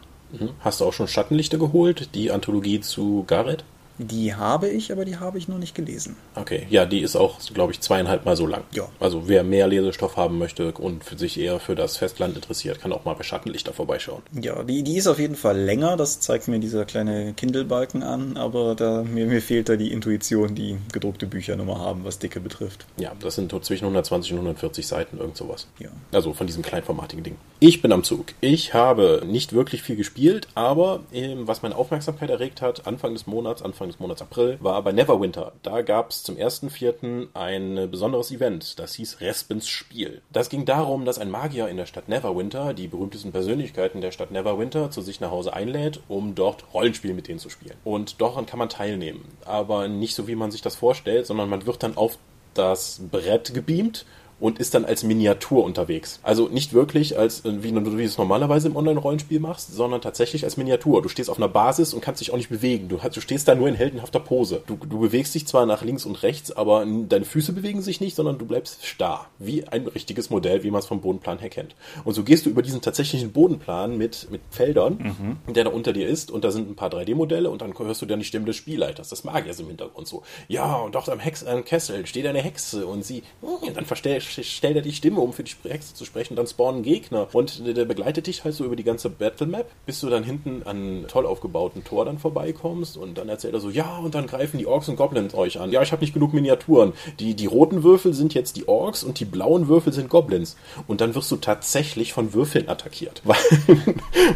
Hast 0.60 0.80
du 0.80 0.84
auch 0.84 0.92
schon 0.92 1.08
Schattenlichter 1.08 1.56
geholt, 1.56 2.10
die 2.14 2.30
Anthologie 2.30 2.80
zu 2.80 3.24
Gareth? 3.26 3.64
Die 3.98 4.34
habe 4.34 4.68
ich, 4.68 4.92
aber 4.92 5.04
die 5.04 5.16
habe 5.16 5.38
ich 5.38 5.48
noch 5.48 5.58
nicht 5.58 5.74
gelesen. 5.74 6.16
Okay, 6.34 6.66
ja, 6.70 6.84
die 6.84 7.00
ist 7.00 7.16
auch, 7.16 7.38
glaube 7.54 7.72
ich, 7.72 7.80
zweieinhalb 7.80 8.24
Mal 8.24 8.36
so 8.36 8.46
lang. 8.46 8.64
Ja. 8.72 8.88
Also 9.00 9.28
wer 9.28 9.42
mehr 9.42 9.66
Lesestoff 9.66 10.16
haben 10.16 10.38
möchte 10.38 10.72
und 10.72 11.04
für 11.04 11.16
sich 11.16 11.38
eher 11.38 11.60
für 11.60 11.74
das 11.74 11.96
Festland 11.96 12.36
interessiert, 12.36 12.80
kann 12.80 12.92
auch 12.92 13.04
mal 13.04 13.14
bei 13.14 13.22
Schattenlichter 13.22 13.72
vorbeischauen. 13.72 14.22
Ja, 14.40 14.62
die, 14.62 14.82
die 14.82 14.96
ist 14.96 15.06
auf 15.06 15.18
jeden 15.18 15.36
Fall 15.36 15.58
länger, 15.58 15.96
das 15.96 16.20
zeigt 16.20 16.48
mir 16.48 16.58
dieser 16.58 16.84
kleine 16.84 17.32
Kindle-Balken 17.34 18.02
an, 18.02 18.36
aber 18.36 18.74
da, 18.74 19.02
mir, 19.02 19.26
mir 19.26 19.40
fehlt 19.40 19.68
da 19.68 19.76
die 19.76 19.92
Intuition, 19.92 20.54
die 20.54 20.76
gedruckte 20.92 21.26
Bücher 21.26 21.56
nochmal 21.56 21.78
haben, 21.78 22.04
was 22.04 22.18
Dicke 22.18 22.40
betrifft. 22.40 22.86
Ja, 22.98 23.12
das 23.20 23.36
sind 23.36 23.52
zwischen 23.64 23.84
120 23.84 24.32
und 24.32 24.38
140 24.38 24.86
Seiten, 24.86 25.18
irgend 25.18 25.36
sowas. 25.36 25.66
Ja. 25.78 25.88
Also 26.12 26.34
von 26.34 26.46
diesem 26.46 26.62
kleinformatigen 26.62 27.24
Ding. 27.24 27.36
Ich 27.60 27.80
bin 27.80 27.92
am 27.92 28.04
Zug. 28.04 28.26
Ich 28.40 28.74
habe 28.74 29.22
nicht 29.26 29.52
wirklich 29.52 29.82
viel 29.82 29.96
gespielt, 29.96 30.48
aber 30.54 31.00
ähm, 31.12 31.46
was 31.46 31.62
meine 31.62 31.76
Aufmerksamkeit 31.76 32.28
erregt 32.28 32.60
hat, 32.60 32.86
Anfang 32.86 33.14
des 33.14 33.26
Monats, 33.26 33.62
Anfang 33.62 33.85
des 33.88 33.98
Monats 33.98 34.22
April, 34.22 34.58
war 34.60 34.82
bei 34.82 34.92
Neverwinter. 34.92 35.52
Da 35.62 35.82
gab 35.82 36.10
es 36.10 36.22
zum 36.22 36.36
1.4. 36.36 37.28
ein 37.34 37.90
besonderes 37.90 38.30
Event, 38.30 38.78
das 38.78 38.94
hieß 38.94 39.20
Respens 39.20 39.68
Spiel. 39.68 40.22
Das 40.32 40.48
ging 40.48 40.64
darum, 40.64 41.04
dass 41.04 41.18
ein 41.18 41.30
Magier 41.30 41.68
in 41.68 41.76
der 41.76 41.86
Stadt 41.86 42.08
Neverwinter 42.08 42.74
die 42.74 42.88
berühmtesten 42.88 43.32
Persönlichkeiten 43.32 44.00
der 44.00 44.10
Stadt 44.10 44.30
Neverwinter 44.30 44.90
zu 44.90 45.02
sich 45.02 45.20
nach 45.20 45.30
Hause 45.30 45.52
einlädt, 45.52 46.00
um 46.08 46.34
dort 46.34 46.72
Rollenspiel 46.74 47.14
mit 47.14 47.28
denen 47.28 47.38
zu 47.38 47.50
spielen. 47.50 47.76
Und 47.84 48.20
daran 48.20 48.46
kann 48.46 48.58
man 48.58 48.68
teilnehmen. 48.68 49.24
Aber 49.44 49.88
nicht 49.88 50.14
so, 50.14 50.26
wie 50.26 50.36
man 50.36 50.50
sich 50.50 50.62
das 50.62 50.76
vorstellt, 50.76 51.26
sondern 51.26 51.48
man 51.48 51.66
wird 51.66 51.82
dann 51.82 51.96
auf 51.96 52.18
das 52.54 53.00
Brett 53.10 53.54
gebeamt 53.54 54.06
und 54.38 54.58
ist 54.58 54.74
dann 54.74 54.84
als 54.84 55.02
Miniatur 55.02 55.64
unterwegs. 55.64 56.20
Also 56.22 56.48
nicht 56.48 56.72
wirklich 56.72 57.18
als 57.18 57.44
äh, 57.44 57.62
wie, 57.62 57.72
du 57.72 57.98
es 57.98 58.18
normalerweise 58.18 58.68
im 58.68 58.76
Online-Rollenspiel 58.76 59.40
machst, 59.40 59.74
sondern 59.74 60.00
tatsächlich 60.00 60.44
als 60.44 60.56
Miniatur. 60.56 61.02
Du 61.02 61.08
stehst 61.08 61.30
auf 61.30 61.38
einer 61.38 61.48
Basis 61.48 61.94
und 61.94 62.00
kannst 62.00 62.20
dich 62.20 62.32
auch 62.32 62.36
nicht 62.36 62.50
bewegen. 62.50 62.88
Du, 62.88 62.96
du 62.96 63.20
stehst 63.20 63.48
da 63.48 63.54
nur 63.54 63.68
in 63.68 63.74
heldenhafter 63.74 64.20
Pose. 64.20 64.62
Du, 64.66 64.76
du 64.76 64.98
bewegst 64.98 65.34
dich 65.34 65.46
zwar 65.46 65.64
nach 65.66 65.82
links 65.82 66.04
und 66.04 66.22
rechts, 66.22 66.52
aber 66.52 66.84
deine 67.08 67.24
Füße 67.24 67.52
bewegen 67.52 67.80
sich 67.80 68.00
nicht, 68.00 68.14
sondern 68.16 68.38
du 68.38 68.44
bleibst 68.44 68.84
starr. 68.84 69.26
Wie 69.38 69.66
ein 69.66 69.86
richtiges 69.86 70.30
Modell, 70.30 70.62
wie 70.62 70.70
man 70.70 70.80
es 70.80 70.86
vom 70.86 71.00
Bodenplan 71.00 71.38
her 71.38 71.50
kennt. 71.50 71.74
Und 72.04 72.14
so 72.14 72.22
gehst 72.22 72.44
du 72.44 72.50
über 72.50 72.62
diesen 72.62 72.82
tatsächlichen 72.82 73.32
Bodenplan 73.32 73.96
mit, 73.96 74.28
mit 74.30 74.42
Feldern, 74.50 75.38
mhm. 75.46 75.54
der 75.54 75.64
da 75.64 75.70
unter 75.70 75.92
dir 75.92 76.08
ist 76.08 76.30
und 76.30 76.44
da 76.44 76.50
sind 76.50 76.70
ein 76.70 76.76
paar 76.76 76.90
3D-Modelle 76.90 77.48
und 77.48 77.62
dann 77.62 77.76
hörst 77.78 78.02
du 78.02 78.06
dann 78.06 78.18
die 78.18 78.24
Stimme 78.24 78.44
des 78.46 78.56
Spielleiters, 78.56 79.08
des 79.08 79.24
Magiers 79.24 79.60
im 79.60 79.68
Hintergrund 79.68 80.06
so. 80.06 80.22
Ja, 80.48 80.76
und 80.76 80.94
dort 80.94 81.08
am 81.08 81.20
Hex 81.20 81.44
am 81.44 81.64
Kessel 81.64 82.06
steht 82.06 82.26
eine 82.26 82.40
Hexe 82.42 82.86
und 82.86 83.04
sie, 83.04 83.22
und 83.40 83.76
dann 83.76 83.86
verstellt 83.86 84.25
stellt 84.26 84.76
er 84.76 84.82
die 84.82 84.92
Stimme 84.92 85.20
um 85.20 85.32
für 85.32 85.42
die 85.42 85.52
Hexe 85.64 85.94
zu 85.94 86.04
sprechen, 86.04 86.36
dann 86.36 86.46
spawnen 86.46 86.82
Gegner 86.82 87.28
und 87.32 87.66
der 87.66 87.84
begleitet 87.84 88.26
dich 88.26 88.44
halt 88.44 88.54
so 88.54 88.64
über 88.64 88.76
die 88.76 88.84
ganze 88.84 89.10
Battle 89.10 89.46
Map, 89.46 89.70
bis 89.86 90.00
du 90.00 90.08
dann 90.08 90.24
hinten 90.24 90.62
an 90.64 91.04
toll 91.08 91.26
aufgebauten 91.26 91.84
Tor 91.84 92.04
dann 92.04 92.18
vorbeikommst 92.18 92.96
und 92.96 93.18
dann 93.18 93.28
erzählt 93.28 93.54
er 93.54 93.60
so, 93.60 93.70
ja, 93.70 93.98
und 93.98 94.14
dann 94.14 94.26
greifen 94.26 94.58
die 94.58 94.66
Orks 94.66 94.88
und 94.88 94.96
Goblins 94.96 95.34
euch 95.34 95.60
an. 95.60 95.70
Ja, 95.70 95.82
ich 95.82 95.92
habe 95.92 96.02
nicht 96.02 96.14
genug 96.14 96.32
Miniaturen. 96.34 96.92
Die, 97.20 97.34
die 97.34 97.46
roten 97.46 97.82
Würfel 97.82 98.14
sind 98.14 98.34
jetzt 98.34 98.56
die 98.56 98.68
Orks 98.68 99.04
und 99.04 99.20
die 99.20 99.24
blauen 99.24 99.68
Würfel 99.68 99.92
sind 99.92 100.08
Goblins. 100.08 100.56
Und 100.86 101.00
dann 101.00 101.14
wirst 101.14 101.30
du 101.30 101.36
tatsächlich 101.36 102.12
von 102.12 102.34
Würfeln 102.34 102.68
attackiert, 102.68 103.22
weil, 103.24 103.36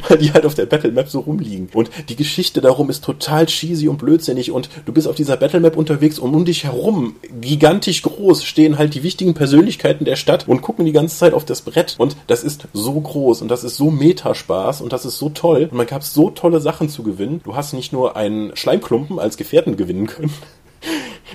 weil 0.09 0.19
die 0.19 0.33
halt 0.33 0.47
auf 0.47 0.55
der 0.55 0.67
Battle 0.67 0.93
Map 0.93 1.09
so 1.09 1.21
rumliegen. 1.21 1.69
Und 1.75 1.91
die 2.09 2.17
Geschichte 2.17 2.61
darum 2.61 2.91
ist 2.91 3.05
total 3.05 3.47
cheesy 3.47 3.89
und 3.89 3.99
blödsinnig 3.99 4.51
und 4.51 4.69
du 4.87 4.93
bist 4.93 5.09
auf 5.09 5.17
dieser 5.17 5.37
Battle 5.37 5.61
Map 5.61 5.77
unterwegs 5.77 6.19
und 6.19 6.35
um 6.35 6.45
dich 6.45 6.65
herum, 6.65 7.17
gigantisch 7.41 8.03
groß, 8.03 8.45
stehen 8.45 8.79
halt 8.79 8.95
die 8.95 9.03
wichtigen 9.03 9.35
Persönlichkeiten 9.35 9.80
der 9.83 10.17
Stadt 10.17 10.47
und 10.49 10.63
gucken 10.63 10.85
die 10.85 10.93
ganze 10.93 11.17
Zeit 11.17 11.35
auf 11.35 11.45
das 11.45 11.63
Brett. 11.63 11.97
Und 11.99 12.17
das 12.27 12.45
ist 12.45 12.69
so 12.73 13.01
groß 13.01 13.43
und 13.43 13.49
das 13.49 13.65
ist 13.65 13.77
so 13.77 13.91
Metaspaß 13.91 14.81
und 14.81 14.93
das 14.93 15.05
ist 15.05 15.19
so 15.19 15.31
toll. 15.31 15.69
Und 15.71 15.75
man 15.77 15.87
gab 15.87 16.03
so 16.03 16.31
tolle 16.31 16.61
Sachen 16.61 16.89
zu 16.89 17.03
gewinnen. 17.03 17.41
Du 17.45 17.57
hast 17.57 17.73
nicht 17.73 17.93
nur 17.93 18.17
einen 18.17 18.55
Schleimklumpen 18.57 19.19
als 19.19 19.37
Gefährten 19.37 19.77
gewinnen 19.77 20.07
können, 20.07 20.33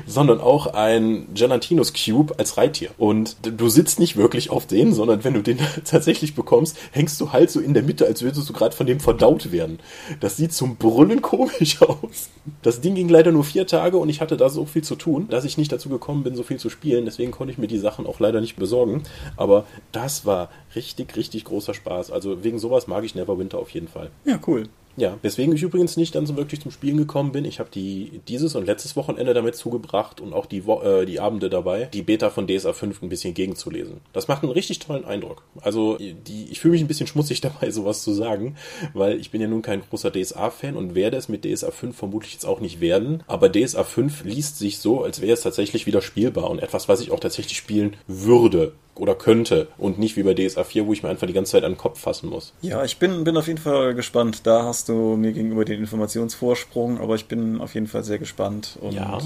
sondern 0.05 0.39
auch 0.39 0.67
ein 0.67 1.27
Gelatinus 1.33 1.93
Cube 1.93 2.35
als 2.37 2.57
Reittier. 2.57 2.91
Und 2.97 3.37
du 3.43 3.69
sitzt 3.69 3.99
nicht 3.99 4.17
wirklich 4.17 4.49
auf 4.49 4.65
den, 4.65 4.93
sondern 4.93 5.23
wenn 5.23 5.33
du 5.33 5.41
den 5.41 5.59
tatsächlich 5.85 6.35
bekommst, 6.35 6.77
hängst 6.91 7.19
du 7.21 7.31
halt 7.31 7.51
so 7.51 7.59
in 7.59 7.73
der 7.73 7.83
Mitte, 7.83 8.05
als 8.05 8.21
würdest 8.21 8.47
du 8.47 8.53
gerade 8.53 8.75
von 8.75 8.85
dem 8.85 8.99
verdaut 8.99 9.51
werden. 9.51 9.79
Das 10.19 10.37
sieht 10.37 10.53
zum 10.53 10.77
Brüllen 10.77 11.21
komisch 11.21 11.81
aus. 11.81 12.29
Das 12.61 12.81
Ding 12.81 12.95
ging 12.95 13.09
leider 13.09 13.31
nur 13.31 13.43
vier 13.43 13.67
Tage 13.67 13.97
und 13.97 14.09
ich 14.09 14.21
hatte 14.21 14.37
da 14.37 14.49
so 14.49 14.65
viel 14.65 14.83
zu 14.83 14.95
tun, 14.95 15.27
dass 15.29 15.45
ich 15.45 15.57
nicht 15.57 15.71
dazu 15.71 15.89
gekommen 15.89 16.23
bin, 16.23 16.35
so 16.35 16.43
viel 16.43 16.57
zu 16.57 16.69
spielen. 16.69 17.05
Deswegen 17.05 17.31
konnte 17.31 17.51
ich 17.51 17.57
mir 17.57 17.67
die 17.67 17.77
Sachen 17.77 18.05
auch 18.05 18.19
leider 18.19 18.41
nicht 18.41 18.55
besorgen. 18.55 19.03
Aber 19.37 19.65
das 19.91 20.25
war 20.25 20.49
richtig, 20.75 21.15
richtig 21.15 21.45
großer 21.45 21.73
Spaß. 21.73 22.11
Also 22.11 22.43
wegen 22.43 22.59
sowas 22.59 22.87
mag 22.87 23.03
ich 23.03 23.15
Neverwinter 23.15 23.57
auf 23.59 23.69
jeden 23.69 23.87
Fall. 23.87 24.09
Ja, 24.25 24.39
cool. 24.47 24.69
Ja, 24.97 25.17
weswegen 25.21 25.53
ich 25.53 25.63
übrigens 25.63 25.97
nicht 25.97 26.15
dann 26.15 26.25
so 26.25 26.37
wirklich 26.37 26.61
zum 26.61 26.71
Spielen 26.71 26.97
gekommen 26.97 27.31
bin. 27.31 27.45
Ich 27.45 27.59
habe 27.59 27.69
die 27.69 28.21
dieses 28.27 28.55
und 28.55 28.65
letztes 28.65 28.95
Wochenende 28.95 29.33
damit 29.33 29.55
zugebracht 29.55 30.21
und 30.21 30.33
auch 30.33 30.45
die, 30.45 30.65
Wo 30.65 30.81
äh, 30.81 31.05
die 31.05 31.19
Abende 31.19 31.49
dabei, 31.49 31.85
die 31.85 32.01
Beta 32.01 32.29
von 32.29 32.47
DSA 32.47 32.73
5 32.73 33.01
ein 33.01 33.09
bisschen 33.09 33.33
gegenzulesen. 33.33 34.01
Das 34.13 34.27
macht 34.27 34.43
einen 34.43 34.51
richtig 34.53 34.79
tollen 34.79 35.05
Eindruck. 35.05 35.43
Also 35.61 35.97
die, 35.97 36.47
ich 36.49 36.59
fühle 36.59 36.73
mich 36.73 36.81
ein 36.81 36.87
bisschen 36.87 37.07
schmutzig 37.07 37.41
dabei, 37.41 37.71
sowas 37.71 38.03
zu 38.03 38.13
sagen, 38.13 38.55
weil 38.93 39.19
ich 39.19 39.31
bin 39.31 39.41
ja 39.41 39.47
nun 39.47 39.61
kein 39.61 39.81
großer 39.81 40.11
DSA-Fan 40.11 40.77
und 40.77 40.95
werde 40.95 41.17
es 41.17 41.29
mit 41.29 41.43
DSA 41.43 41.71
5 41.71 41.95
vermutlich 41.95 42.33
jetzt 42.33 42.45
auch 42.45 42.61
nicht 42.61 42.79
werden. 42.79 43.23
Aber 43.27 43.51
DSA 43.51 43.83
5 43.83 44.23
liest 44.23 44.59
sich 44.59 44.79
so, 44.79 45.03
als 45.03 45.21
wäre 45.21 45.33
es 45.33 45.41
tatsächlich 45.41 45.85
wieder 45.85 46.01
spielbar 46.01 46.49
und 46.49 46.59
etwas, 46.59 46.87
was 46.87 47.01
ich 47.01 47.11
auch 47.11 47.19
tatsächlich 47.19 47.57
spielen 47.57 47.95
würde 48.07 48.73
oder 48.95 49.15
könnte 49.15 49.67
und 49.77 49.99
nicht 49.99 50.15
wie 50.15 50.23
bei 50.23 50.33
DSA 50.33 50.63
4, 50.63 50.87
wo 50.87 50.93
ich 50.93 51.03
mir 51.03 51.09
einfach 51.09 51.27
die 51.27 51.33
ganze 51.33 51.53
Zeit 51.53 51.63
an 51.63 51.73
den 51.73 51.77
Kopf 51.77 51.99
fassen 51.99 52.29
muss. 52.29 52.53
Ja, 52.61 52.83
ich 52.83 52.97
bin, 52.97 53.23
bin 53.23 53.37
auf 53.37 53.47
jeden 53.47 53.59
Fall 53.59 53.93
gespannt. 53.93 54.41
Da 54.43 54.63
hast 54.63 54.89
du 54.89 55.15
mir 55.17 55.33
gegenüber 55.33 55.65
den 55.65 55.79
Informationsvorsprung, 55.79 56.99
aber 56.99 57.15
ich 57.15 57.25
bin 57.25 57.61
auf 57.61 57.73
jeden 57.73 57.87
Fall 57.87 58.03
sehr 58.03 58.19
gespannt. 58.19 58.77
Und 58.81 58.93
ja, 58.93 59.19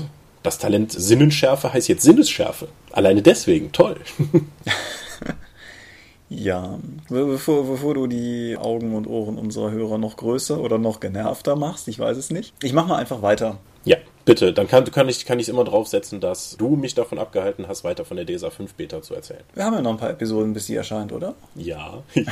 das 0.44 0.58
Talent 0.58 0.92
Sinnenschärfe 0.92 1.74
heißt 1.74 1.88
jetzt 1.88 2.04
Sinnesschärfe. 2.04 2.70
Alleine 2.92 3.22
deswegen, 3.22 3.72
toll. 3.72 3.98
ja, 6.30 6.80
bevor, 7.10 7.66
bevor 7.66 7.94
du 7.94 8.08
die 8.08 8.58
Augen 8.58 8.96
und 8.96 9.08
Ohren 9.08 9.38
unserer 9.38 9.72
Hörer 9.72 9.98
noch 9.98 10.16
größer 10.16 10.60
oder 10.60 10.78
noch 10.78 11.00
genervter 11.00 11.56
machst, 11.56 11.88
ich 11.88 12.00
weiß 12.00 12.18
es 12.18 12.32
nicht. 12.32 12.54
Ich 12.64 12.74
mach 12.74 12.88
mal 12.88 12.98
einfach 12.98 13.22
weiter. 13.22 13.58
Ja. 13.84 13.98
Bitte, 14.29 14.53
dann 14.53 14.67
kann, 14.67 14.86
kann 14.86 15.09
ich 15.09 15.25
kann 15.25 15.39
ich 15.39 15.50
immer 15.50 15.63
draufsetzen, 15.63 16.19
dass 16.19 16.55
du 16.55 16.75
mich 16.75 16.93
davon 16.93 17.17
abgehalten 17.17 17.67
hast, 17.67 17.83
weiter 17.83 18.05
von 18.05 18.15
der 18.15 18.27
DSA 18.27 18.51
5 18.51 18.75
Beta 18.75 19.01
zu 19.01 19.15
erzählen. 19.15 19.41
Wir 19.55 19.65
haben 19.65 19.74
ja 19.74 19.81
noch 19.81 19.89
ein 19.89 19.98
paar 19.98 20.12
Episoden, 20.12 20.53
bis 20.53 20.67
sie 20.67 20.75
erscheint, 20.75 21.12
oder? 21.12 21.33
Ja. 21.55 22.03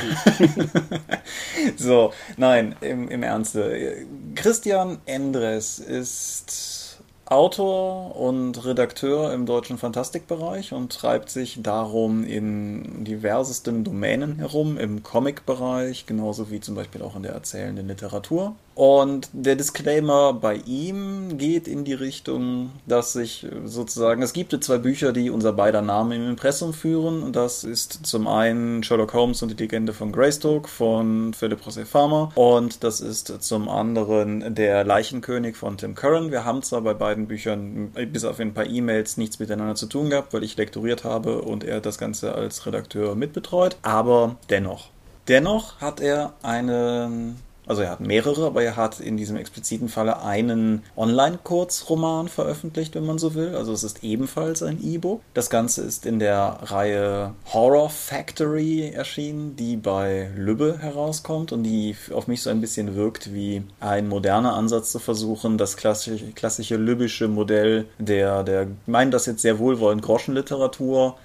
so, 1.76 2.12
nein, 2.36 2.76
im, 2.82 3.08
im 3.08 3.24
Ernste. 3.24 4.06
Christian 4.36 4.98
Endres 5.06 5.80
ist 5.80 7.00
Autor 7.24 8.14
und 8.14 8.64
Redakteur 8.64 9.32
im 9.34 9.44
deutschen 9.44 9.76
Fantastikbereich 9.76 10.72
und 10.72 10.92
treibt 10.92 11.30
sich 11.30 11.58
darum 11.64 12.24
in 12.24 13.04
diversesten 13.04 13.82
Domänen 13.82 14.36
herum, 14.36 14.78
im 14.78 15.02
Comic-Bereich, 15.02 16.06
genauso 16.06 16.48
wie 16.52 16.60
zum 16.60 16.76
Beispiel 16.76 17.02
auch 17.02 17.16
in 17.16 17.24
der 17.24 17.32
erzählenden 17.32 17.88
Literatur. 17.88 18.54
Und 18.78 19.30
der 19.32 19.56
Disclaimer 19.56 20.32
bei 20.32 20.54
ihm 20.64 21.36
geht 21.36 21.66
in 21.66 21.84
die 21.84 21.94
Richtung, 21.94 22.70
dass 22.86 23.12
sich 23.12 23.44
sozusagen, 23.64 24.22
es 24.22 24.32
gibt 24.32 24.52
zwei 24.62 24.78
Bücher, 24.78 25.12
die 25.12 25.30
unser 25.30 25.52
beider 25.52 25.82
Namen 25.82 26.12
im 26.12 26.28
Impressum 26.28 26.72
führen. 26.72 27.32
Das 27.32 27.64
ist 27.64 28.06
zum 28.06 28.28
einen 28.28 28.84
Sherlock 28.84 29.14
Holmes 29.14 29.42
und 29.42 29.48
die 29.48 29.60
Legende 29.60 29.92
von 29.92 30.12
Greystoke 30.12 30.68
von 30.68 31.34
Philip 31.34 31.60
José 31.60 31.86
Farmer 31.86 32.30
und 32.36 32.84
das 32.84 33.00
ist 33.00 33.42
zum 33.42 33.68
anderen 33.68 34.54
der 34.54 34.84
Leichenkönig 34.84 35.56
von 35.56 35.76
Tim 35.76 35.96
Curran. 35.96 36.30
Wir 36.30 36.44
haben 36.44 36.62
zwar 36.62 36.82
bei 36.82 36.94
beiden 36.94 37.26
Büchern 37.26 37.90
bis 38.12 38.24
auf 38.24 38.38
ein 38.38 38.54
paar 38.54 38.66
E-Mails 38.66 39.16
nichts 39.16 39.40
miteinander 39.40 39.74
zu 39.74 39.86
tun 39.86 40.08
gehabt, 40.08 40.32
weil 40.32 40.44
ich 40.44 40.56
lektoriert 40.56 41.02
habe 41.02 41.42
und 41.42 41.64
er 41.64 41.80
das 41.80 41.98
Ganze 41.98 42.32
als 42.32 42.64
Redakteur 42.64 43.16
mitbetreut, 43.16 43.76
aber 43.82 44.36
dennoch. 44.50 44.90
Dennoch 45.26 45.80
hat 45.80 46.00
er 46.00 46.34
einen 46.44 47.40
also 47.68 47.82
er 47.82 47.90
hat 47.90 48.00
mehrere, 48.00 48.46
aber 48.46 48.62
er 48.62 48.76
hat 48.76 48.98
in 48.98 49.16
diesem 49.16 49.36
expliziten 49.36 49.88
Falle 49.88 50.22
einen 50.22 50.82
Online-Kurzroman 50.96 52.28
veröffentlicht, 52.28 52.94
wenn 52.94 53.04
man 53.06 53.18
so 53.18 53.34
will. 53.34 53.54
Also 53.54 53.72
es 53.72 53.84
ist 53.84 54.02
ebenfalls 54.02 54.62
ein 54.62 54.82
E-Book. 54.82 55.20
Das 55.34 55.50
Ganze 55.50 55.82
ist 55.82 56.06
in 56.06 56.18
der 56.18 56.58
Reihe 56.62 57.34
Horror 57.52 57.90
Factory 57.90 58.90
erschienen, 58.90 59.54
die 59.56 59.76
bei 59.76 60.30
Lübbe 60.34 60.78
herauskommt 60.80 61.52
und 61.52 61.62
die 61.62 61.94
auf 62.12 62.26
mich 62.26 62.42
so 62.42 62.50
ein 62.50 62.60
bisschen 62.60 62.94
wirkt 62.96 63.34
wie 63.34 63.62
ein 63.80 64.08
moderner 64.08 64.54
Ansatz 64.54 64.90
zu 64.90 64.98
versuchen, 64.98 65.58
das 65.58 65.76
klassische, 65.76 66.32
klassische 66.32 66.76
lübbische 66.76 67.28
Modell 67.28 67.86
der, 67.98 68.44
der, 68.44 68.68
meinen 68.86 69.10
das 69.10 69.26
jetzt 69.26 69.42
sehr 69.42 69.58
wohlwollend 69.58 70.02
Groschenliteratur 70.02 71.16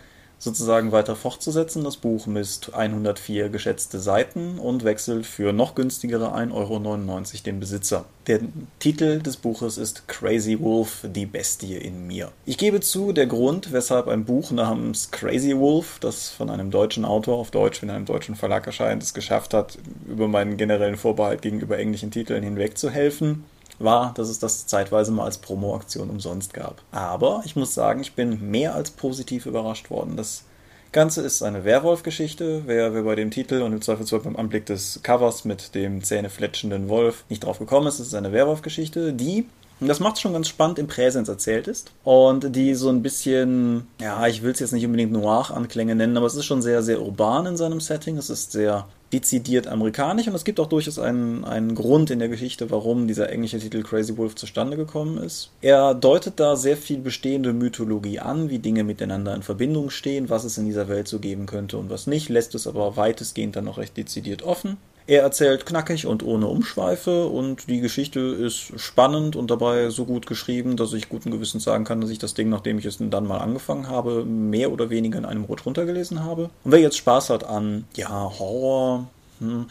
sozusagen 0.44 0.92
weiter 0.92 1.16
fortzusetzen. 1.16 1.84
Das 1.84 1.98
Buch 1.98 2.28
misst 2.28 2.74
104 2.74 3.50
geschätzte 3.50 4.00
Seiten 4.00 4.60
und 4.60 4.84
wechselt 4.84 5.26
für 5.26 5.54
noch 5.54 5.74
günstigere 5.76 6.36
1,99 6.36 6.54
Euro 6.54 7.44
den 7.46 7.60
Besitzer. 7.60 8.06
Der 8.28 8.40
Titel 8.80 9.22
des 9.22 9.38
Buches 9.38 9.78
ist 9.78 10.08
Crazy 10.08 10.60
Wolf, 10.60 11.06
die 11.14 11.26
Bestie 11.26 11.76
in 11.76 12.08
mir. 12.08 12.32
Ich 12.46 12.58
gebe 12.58 12.82
zu, 12.82 13.12
der 13.12 13.28
Grund, 13.28 13.72
weshalb 13.74 14.08
ein 14.08 14.26
Buch 14.26 14.52
namens 14.52 15.12
Crazy 15.12 15.58
Wolf, 15.58 16.00
das 16.00 16.30
von 16.30 16.50
einem 16.50 16.72
deutschen 16.72 17.06
Autor 17.06 17.38
auf 17.38 17.52
Deutsch 17.52 17.84
in 17.84 17.90
einem 17.90 18.06
deutschen 18.06 18.36
Verlag 18.36 18.66
erscheint, 18.66 19.04
es 19.04 19.14
geschafft 19.14 19.54
hat, 19.54 19.78
über 20.08 20.28
meinen 20.28 20.58
generellen 20.58 20.98
Vorbehalt 20.98 21.42
gegenüber 21.42 21.78
englischen 21.78 22.12
Titeln 22.12 22.44
hinweg 22.44 22.78
zu 22.78 22.90
helfen, 22.90 23.46
war, 23.80 24.14
dass 24.14 24.30
es 24.30 24.40
das 24.40 24.68
zeitweise 24.68 25.12
mal 25.12 25.26
als 25.26 25.38
Promo-Aktion 25.38 26.10
umsonst 26.10 26.54
gab. 26.54 26.82
Aber 26.92 27.42
ich 27.46 27.56
muss 27.56 27.74
sagen, 27.74 28.02
ich 28.02 28.14
bin 28.14 28.52
mehr 28.52 28.76
als 28.76 28.92
positiv 28.92 29.46
überrascht 29.46 29.90
worden. 29.90 30.16
Das 30.16 30.46
Ganze 30.92 31.22
ist 31.22 31.42
eine 31.42 31.66
Werwolf-Geschichte. 31.66 32.64
Wer, 32.68 32.94
wer 32.94 33.04
bei 33.04 33.16
dem 33.16 33.32
Titel 33.32 33.62
und 33.62 33.74
im 33.74 33.82
Zweifelsfall 33.82 34.20
beim 34.20 34.36
Anblick 34.36 34.68
des 34.68 35.00
Covers 35.02 35.44
mit 35.44 35.74
dem 35.74 36.04
zähnefletschenden 36.04 36.88
Wolf 36.88 37.26
nicht 37.30 37.44
drauf 37.44 37.58
gekommen 37.60 37.88
ist, 37.88 38.00
ist 38.00 38.14
eine 38.14 38.32
Werwolf-Geschichte, 38.32 39.14
die 39.14 39.48
das 39.80 40.00
macht 40.00 40.16
es 40.16 40.22
schon 40.22 40.34
ganz 40.34 40.48
spannend 40.48 40.80
im 40.80 40.88
Präsens 40.88 41.30
erzählt 41.30 41.68
ist. 41.68 41.92
Und 42.04 42.56
die 42.56 42.74
so 42.76 42.90
ein 42.90 43.02
bisschen, 43.02 43.88
ja, 44.00 44.26
ich 44.28 44.44
will 44.44 44.52
es 44.52 44.60
jetzt 44.60 44.74
nicht 44.74 44.86
unbedingt 44.86 45.12
Noir-Anklänge 45.12 45.96
nennen, 45.96 46.18
aber 46.18 46.28
es 46.28 46.36
ist 46.36 46.46
schon 46.46 46.62
sehr, 46.62 46.84
sehr 46.84 47.02
urban 47.02 47.46
in 47.46 47.58
seinem 47.58 47.82
Setting. 47.82 48.18
Es 48.18 48.30
ist 48.30 48.52
sehr 48.52 48.88
dezidiert 49.14 49.68
amerikanisch 49.68 50.28
und 50.28 50.34
es 50.34 50.44
gibt 50.44 50.60
auch 50.60 50.68
durchaus 50.68 50.98
einen, 50.98 51.46
einen 51.46 51.76
Grund 51.76 52.10
in 52.10 52.18
der 52.18 52.30
Geschichte, 52.30 52.72
warum 52.72 53.08
dieser 53.08 53.30
englische 53.30 53.60
Titel 53.60 53.84
Crazy 53.84 54.18
Wolf 54.18 54.36
zustande 54.36 54.76
gekommen 54.76 55.20
ist. 55.20 55.52
Er 55.62 55.94
deutet 55.94 56.40
da 56.40 56.56
sehr 56.56 56.76
viel 56.76 56.98
bestehende 56.98 57.54
Mythologie 57.54 58.20
an, 58.20 58.50
wie 58.50 58.58
Dinge 58.58 58.84
miteinander 58.84 59.36
in 59.36 59.44
Verbindung 59.44 59.92
stehen, 59.92 60.30
was 60.30 60.44
es 60.44 60.58
in 60.58 60.66
dieser 60.66 60.90
Welt 60.90 61.08
so 61.08 61.20
geben 61.20 61.46
könnte 61.46 61.78
und 61.78 61.92
was 61.92 62.08
nicht, 62.08 62.30
lässt 62.30 62.56
es 62.56 62.66
aber 62.66 62.98
weitestgehend 62.98 63.56
dann 63.56 63.66
noch 63.66 63.78
recht 63.78 63.96
dezidiert 63.96 64.42
offen. 64.42 64.78
Er 65.06 65.22
erzählt 65.22 65.66
knackig 65.66 66.06
und 66.06 66.24
ohne 66.24 66.48
Umschweife 66.48 67.28
und 67.28 67.68
die 67.68 67.82
Geschichte 67.82 68.20
ist 68.20 68.80
spannend 68.80 69.36
und 69.36 69.52
dabei 69.52 69.90
so 69.90 70.06
gut 70.06 70.28
geschrieben, 70.28 70.78
dass 70.78 70.94
ich 70.94 71.10
guten 71.10 71.30
Gewissens 71.30 71.66
sagen 71.66 71.84
kann, 71.84 72.00
dass 72.00 72.10
ich 72.10 72.20
das 72.20 72.34
Ding, 72.34 72.50
nachdem 72.50 72.80
ich 72.80 72.86
es 72.86 72.98
dann 73.00 73.28
mal 73.28 73.40
angefangen 73.40 73.90
habe, 73.90 74.24
mehr 74.24 74.72
oder 74.72 74.90
weniger 74.90 75.18
in 75.18 75.26
einem 75.26 75.44
Rutsch 75.44 75.66
runtergelesen 75.66 76.24
habe. 76.24 76.50
Und 76.64 76.72
wer 76.72 76.80
jetzt 76.80 76.98
Spaß 76.98 77.32
hat 77.32 77.44
an, 77.44 77.86
ja, 77.96 78.10
Horror, 78.40 79.08
hm, 79.40 79.66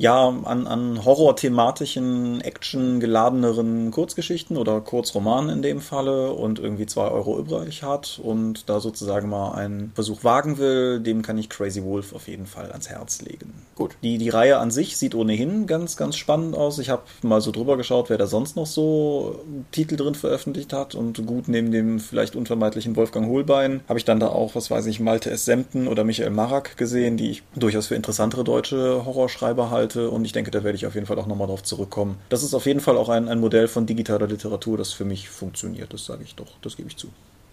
ja, 0.00 0.28
an, 0.28 0.66
an 0.66 1.04
horror-thematischen, 1.04 2.40
action-geladeneren 2.40 3.90
Kurzgeschichten 3.90 4.56
oder 4.56 4.80
Kurzromanen 4.80 5.50
in 5.50 5.60
dem 5.60 5.82
Falle 5.82 6.32
und 6.32 6.58
irgendwie 6.58 6.86
zwei 6.86 7.08
Euro 7.08 7.38
übrig 7.38 7.82
hat 7.82 8.18
und 8.22 8.70
da 8.70 8.80
sozusagen 8.80 9.28
mal 9.28 9.52
einen 9.52 9.92
Versuch 9.94 10.24
wagen 10.24 10.56
will, 10.56 11.00
dem 11.00 11.20
kann 11.20 11.36
ich 11.36 11.50
Crazy 11.50 11.84
Wolf 11.84 12.14
auf 12.14 12.28
jeden 12.28 12.46
Fall 12.46 12.72
ans 12.72 12.88
Herz 12.88 13.20
legen. 13.20 13.52
Gut. 13.74 13.90
Die, 14.02 14.16
die 14.16 14.30
Reihe 14.30 14.56
an 14.56 14.70
sich 14.70 14.96
sieht 14.96 15.14
ohnehin 15.14 15.66
ganz, 15.66 15.98
ganz 15.98 16.16
spannend 16.16 16.56
aus. 16.56 16.78
Ich 16.78 16.88
habe 16.88 17.02
mal 17.20 17.42
so 17.42 17.50
drüber 17.50 17.76
geschaut, 17.76 18.08
wer 18.08 18.16
da 18.16 18.26
sonst 18.26 18.56
noch 18.56 18.66
so 18.66 19.44
Titel 19.70 19.96
drin 19.96 20.14
veröffentlicht 20.14 20.72
hat 20.72 20.94
und 20.94 21.26
gut 21.26 21.46
neben 21.46 21.72
dem 21.72 22.00
vielleicht 22.00 22.36
unvermeidlichen 22.36 22.96
Wolfgang 22.96 23.26
Hohlbein 23.26 23.80
habe 23.86 23.98
ich 23.98 24.06
dann 24.06 24.18
da 24.18 24.28
auch, 24.28 24.54
was 24.54 24.70
weiß 24.70 24.86
ich, 24.86 24.98
Malte 24.98 25.30
S. 25.30 25.44
Semten 25.44 25.88
oder 25.88 26.04
Michael 26.04 26.30
Marak 26.30 26.78
gesehen, 26.78 27.18
die 27.18 27.32
ich 27.32 27.42
durchaus 27.54 27.88
für 27.88 27.96
interessantere 27.96 28.44
deutsche 28.44 29.04
Horrorschreiber 29.04 29.68
halte 29.68 29.89
halte 29.90 30.10
und 30.10 30.24
ich 30.24 30.32
denke, 30.32 30.50
da 30.50 30.62
werde 30.64 30.76
ich 30.76 30.86
auf 30.86 30.94
jeden 30.94 31.06
Fall 31.06 31.18
auch 31.18 31.26
nochmal 31.26 31.48
drauf 31.48 31.62
zurückkommen. 31.62 32.18
Das 32.28 32.42
ist 32.42 32.54
auf 32.54 32.66
jeden 32.66 32.80
Fall 32.80 32.96
auch 32.96 33.08
ein, 33.08 33.28
ein 33.28 33.40
Modell 33.40 33.68
von 33.68 33.86
digitaler 33.86 34.26
Literatur, 34.26 34.78
das 34.78 34.92
für 34.92 35.04
mich 35.04 35.28
funktioniert, 35.28 35.92
das 35.92 36.04
sage 36.04 36.22
ich 36.24 36.34
doch, 36.34 36.48
das 36.62 36.76
gebe 36.76 36.88
ich 36.88 36.96
zu. 36.96 37.08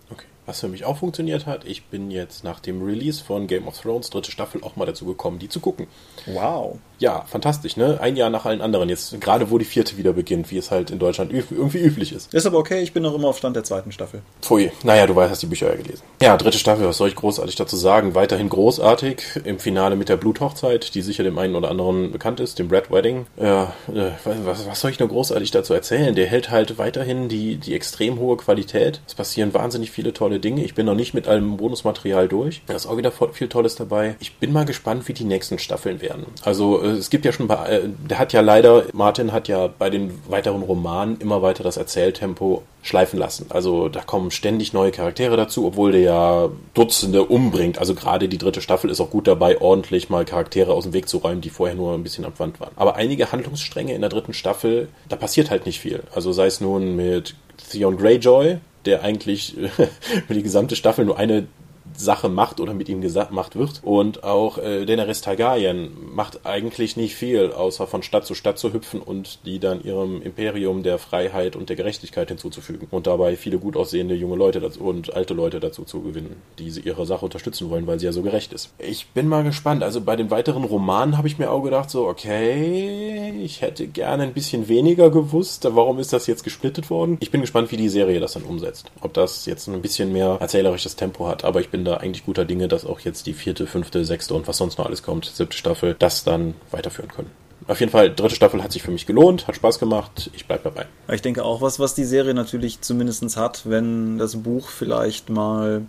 Okay. 0.10 0.26
Was 0.48 0.62
für 0.62 0.70
mich 0.70 0.86
auch 0.86 0.96
funktioniert 0.96 1.46
hat, 1.46 1.66
ich 1.66 1.88
bin 1.88 2.10
jetzt 2.10 2.46
nach 2.46 2.62
dem 2.62 2.82
Release 2.82 3.22
von 3.22 3.48
Game 3.48 3.68
of 3.68 3.78
Thrones 3.82 4.10
dritte 4.10 4.32
Staffel 4.32 4.64
auch 4.64 4.78
mal 4.78 4.86
dazu 4.86 5.04
gekommen, 5.04 5.40
die 5.40 5.50
zu 5.50 5.60
gucken. 5.60 5.88
Wow. 6.26 6.78
Ja, 7.00 7.26
fantastisch, 7.28 7.78
ne? 7.78 8.00
Ein 8.02 8.16
Jahr 8.16 8.30
nach 8.30 8.46
allen 8.46 8.62
anderen. 8.62 8.90
Jetzt 8.90 9.20
gerade 9.22 9.52
wo 9.52 9.58
die 9.58 9.66
vierte 9.66 9.98
wieder 9.98 10.14
beginnt, 10.14 10.50
wie 10.50 10.58
es 10.58 10.72
halt 10.72 10.90
in 10.90 11.00
Deutschland 11.00 11.32
irgendwie 11.32 11.80
üblich 11.80 12.12
ist. 12.12 12.34
Ist 12.34 12.46
aber 12.46 12.58
okay, 12.58 12.82
ich 12.82 12.94
bin 12.94 13.04
noch 13.04 13.14
immer 13.14 13.28
auf 13.28 13.38
Stand 13.38 13.56
der 13.56 13.64
zweiten 13.64 13.92
Staffel. 13.92 14.22
Pfui. 14.42 14.72
Naja, 14.84 15.06
du 15.06 15.16
weißt, 15.16 15.30
hast 15.30 15.44
die 15.44 15.48
Bücher 15.48 15.70
ja 15.70 15.76
gelesen. 15.76 16.02
Ja, 16.22 16.38
dritte 16.38 16.58
Staffel, 16.58 16.88
was 16.88 16.98
soll 16.98 17.10
ich 17.10 17.16
großartig 17.16 17.56
dazu 17.56 17.76
sagen? 17.76 18.16
Weiterhin 18.16 18.50
großartig. 18.50 19.22
Im 19.44 19.60
Finale 19.60 19.96
mit 19.96 20.10
der 20.10 20.18
Bluthochzeit, 20.18 20.96
die 20.96 21.02
sicher 21.02 21.24
dem 21.24 21.38
einen 21.38 21.56
oder 21.56 21.70
anderen 21.70 22.12
bekannt 22.12 22.40
ist, 22.40 22.58
dem 22.58 22.70
Red 22.70 22.90
Wedding. 22.90 23.28
Ja, 23.36 23.74
äh, 23.94 24.12
was, 24.24 24.66
was 24.66 24.80
soll 24.80 24.92
ich 24.92 25.00
nur 25.00 25.10
großartig 25.10 25.52
dazu 25.52 25.74
erzählen? 25.74 26.16
Der 26.16 26.26
hält 26.26 26.50
halt 26.50 26.78
weiterhin 26.80 27.30
die, 27.30 27.58
die 27.58 27.76
extrem 27.76 28.18
hohe 28.18 28.38
Qualität. 28.38 29.02
Es 29.06 29.14
passieren 29.14 29.54
wahnsinnig 29.54 29.92
viele 29.92 30.14
tolle 30.14 30.37
Dinge. 30.40 30.64
Ich 30.64 30.76
bin 30.76 30.86
noch 30.86 30.96
nicht 30.96 31.14
mit 31.14 31.28
allem 31.28 31.58
Bonusmaterial 31.58 32.28
durch. 32.28 32.62
Da 32.68 32.76
ist 32.76 32.86
auch 32.86 32.98
wieder 32.98 33.12
viel 33.12 33.48
Tolles 33.48 33.76
dabei. 33.76 34.16
Ich 34.20 34.36
bin 34.36 34.54
mal 34.54 34.66
gespannt, 34.66 35.08
wie 35.08 35.14
die 35.14 35.24
nächsten 35.24 35.60
Staffeln 35.60 36.02
werden. 36.02 36.26
Also 36.44 36.82
äh, 36.82 36.90
es 36.90 37.10
gibt 37.10 37.26
ja 37.26 37.32
schon, 37.32 37.50
äh, 37.50 37.82
der 38.10 38.20
hat 38.20 38.34
ja 38.34 38.42
leider, 38.42 38.86
Martin 38.94 39.32
hat 39.32 39.48
ja 39.48 39.68
bei 39.68 39.90
den 39.90 40.20
weiteren 40.28 40.62
Romanen 40.62 41.18
immer 41.20 41.42
weiter 41.42 41.64
das 41.64 41.78
Erzähltempo 41.78 42.64
schleifen 42.82 43.20
lassen. 43.20 43.48
Also 43.50 43.90
da 43.90 44.02
kommen 44.02 44.32
ständig 44.32 44.74
neue 44.74 44.92
Charaktere 44.92 45.36
dazu, 45.36 45.66
obwohl 45.66 45.92
der 45.92 46.02
ja 46.02 46.50
Dutzende 46.74 47.24
umbringt. 47.26 47.80
Also 47.80 47.96
gerade 47.96 48.30
die 48.30 48.38
dritte 48.38 48.62
Staffel 48.62 48.90
ist 48.90 49.02
auch 49.02 49.10
gut 49.10 49.28
dabei, 49.28 49.60
ordentlich 49.60 50.10
mal 50.10 50.26
Charaktere 50.26 50.74
aus 50.74 50.84
dem 50.84 50.94
Weg 50.94 51.10
zu 51.10 51.18
räumen, 51.18 51.42
die 51.42 51.50
vorher 51.50 51.76
nur 51.76 51.94
ein 51.94 52.04
bisschen 52.04 52.26
am 52.26 52.38
Wand 52.38 52.60
waren. 52.60 52.72
Aber 52.76 52.96
einige 52.96 53.32
Handlungsstränge 53.32 53.94
in 53.94 54.02
der 54.02 54.10
dritten 54.10 54.34
Staffel, 54.34 54.88
da 55.10 55.16
passiert 55.16 55.52
halt 55.52 55.66
nicht 55.66 55.80
viel. 55.80 56.04
Also 56.16 56.32
sei 56.32 56.48
es 56.48 56.62
nun 56.62 56.96
mit 56.96 57.36
Theon 57.72 57.98
Greyjoy, 57.98 58.58
der 58.88 59.04
eigentlich 59.04 59.56
für 60.28 60.34
die 60.34 60.44
gesamte 60.44 60.76
Staffel 60.76 61.06
nur 61.06 61.18
eine 61.18 61.48
Sache 61.96 62.30
macht 62.30 62.60
oder 62.60 62.74
mit 62.74 62.90
ihm 62.90 63.02
gemacht 63.02 63.56
wird. 63.56 63.82
Und 63.84 64.24
auch 64.24 64.58
äh, 64.58 64.86
Daenerys 64.86 65.22
Targaryen 65.22 65.92
macht 66.14 66.46
eigentlich 66.46 66.98
nicht 66.98 67.16
viel, 67.16 67.52
außer 67.52 67.88
von 67.88 68.04
Stadt 68.04 68.26
zu 68.26 68.36
Stadt 68.36 68.60
zu 68.60 68.74
hüpfen 68.74 69.02
und 69.02 69.40
die 69.46 69.60
dann 69.60 69.84
ihrem 69.84 70.22
Imperium 70.22 70.84
der 70.84 71.00
Freiheit 71.00 71.56
und 71.56 71.70
der 71.70 71.76
Gerechtigkeit 71.76 72.30
hinzuzufügen. 72.30 72.88
Und 72.92 73.08
dabei 73.08 73.36
viele 73.36 73.58
gut 73.58 73.78
aussehende 73.78 74.16
junge 74.16 74.36
Leute 74.36 74.60
dazu 74.60 74.82
und 74.82 75.14
alte 75.14 75.34
Leute 75.34 75.60
dazu 75.60 75.84
zu 75.84 76.02
gewinnen, 76.02 76.36
die 76.60 76.68
ihre 76.68 77.06
Sache 77.06 77.26
unterstützen 77.26 77.70
wollen, 77.70 77.88
weil 77.88 78.00
sie 78.00 78.06
ja 78.06 78.12
so 78.12 78.22
gerecht 78.22 78.54
ist. 78.54 78.74
Ich 78.78 79.08
bin 79.10 79.28
mal 79.28 79.44
gespannt. 79.44 79.84
Also 79.84 80.02
bei 80.02 80.16
den 80.16 80.30
weiteren 80.32 80.64
Romanen 80.64 81.18
habe 81.18 81.28
ich 81.28 81.40
mir 81.40 81.52
auch 81.52 81.62
gedacht, 81.62 81.90
so, 81.90 82.08
okay, 82.08 83.34
ich 83.44 83.62
hätte 83.62 83.88
gerne 83.88 84.24
ein 84.24 84.34
bisschen 84.34 84.68
weniger 84.68 85.10
gewusst. 85.10 85.68
Warum 85.70 86.00
ist 86.00 86.14
das 86.14 86.28
jetzt 86.28 86.44
gesplittet 86.44 86.90
worden? 86.90 87.18
Ich 87.20 87.32
bin 87.32 87.42
gespannt, 87.42 87.72
wie 87.72 87.78
die 87.78 87.90
Serie 87.90 88.20
das 88.20 88.34
dann 88.34 88.44
umsetzt. 88.44 88.92
Ob 89.02 89.14
das 89.14 89.46
jetzt 89.46 89.68
ein 89.68 89.82
bisschen 89.82 90.14
mehr 90.14 90.38
erzählerisches 90.40 90.96
Tempo 90.96 91.28
hat. 91.28 91.44
Aber 91.44 91.60
ich 91.60 91.70
bin 91.70 91.77
da 91.86 91.98
eigentlich 91.98 92.26
guter 92.26 92.46
Dinge, 92.46 92.68
dass 92.68 92.86
auch 92.86 93.00
jetzt 93.00 93.26
die 93.26 93.34
vierte, 93.34 93.68
fünfte, 93.68 94.06
sechste 94.06 94.34
und 94.34 94.48
was 94.48 94.58
sonst 94.58 94.78
noch 94.78 94.86
alles 94.86 95.04
kommt, 95.04 95.26
siebte 95.26 95.58
Staffel, 95.58 95.96
das 96.00 96.24
dann 96.24 96.54
weiterführen 96.72 97.12
können. 97.12 97.32
Auf 97.68 97.80
jeden 97.82 97.92
Fall, 97.92 98.14
dritte 98.14 98.36
Staffel 98.36 98.64
hat 98.64 98.72
sich 98.72 98.84
für 98.84 98.92
mich 98.92 99.06
gelohnt, 99.06 99.48
hat 99.48 99.56
Spaß 99.56 99.80
gemacht, 99.80 100.30
ich 100.34 100.48
bleib 100.48 100.64
dabei. 100.64 100.86
Ich 101.12 101.22
denke 101.22 101.44
auch, 101.44 101.62
was, 101.62 101.80
was 101.80 101.96
die 101.96 102.06
Serie 102.06 102.34
natürlich 102.34 102.82
zumindest 102.82 103.36
hat, 103.36 103.64
wenn 103.66 104.18
das 104.18 104.38
Buch 104.38 104.70
vielleicht 104.70 105.30
mal 105.30 105.82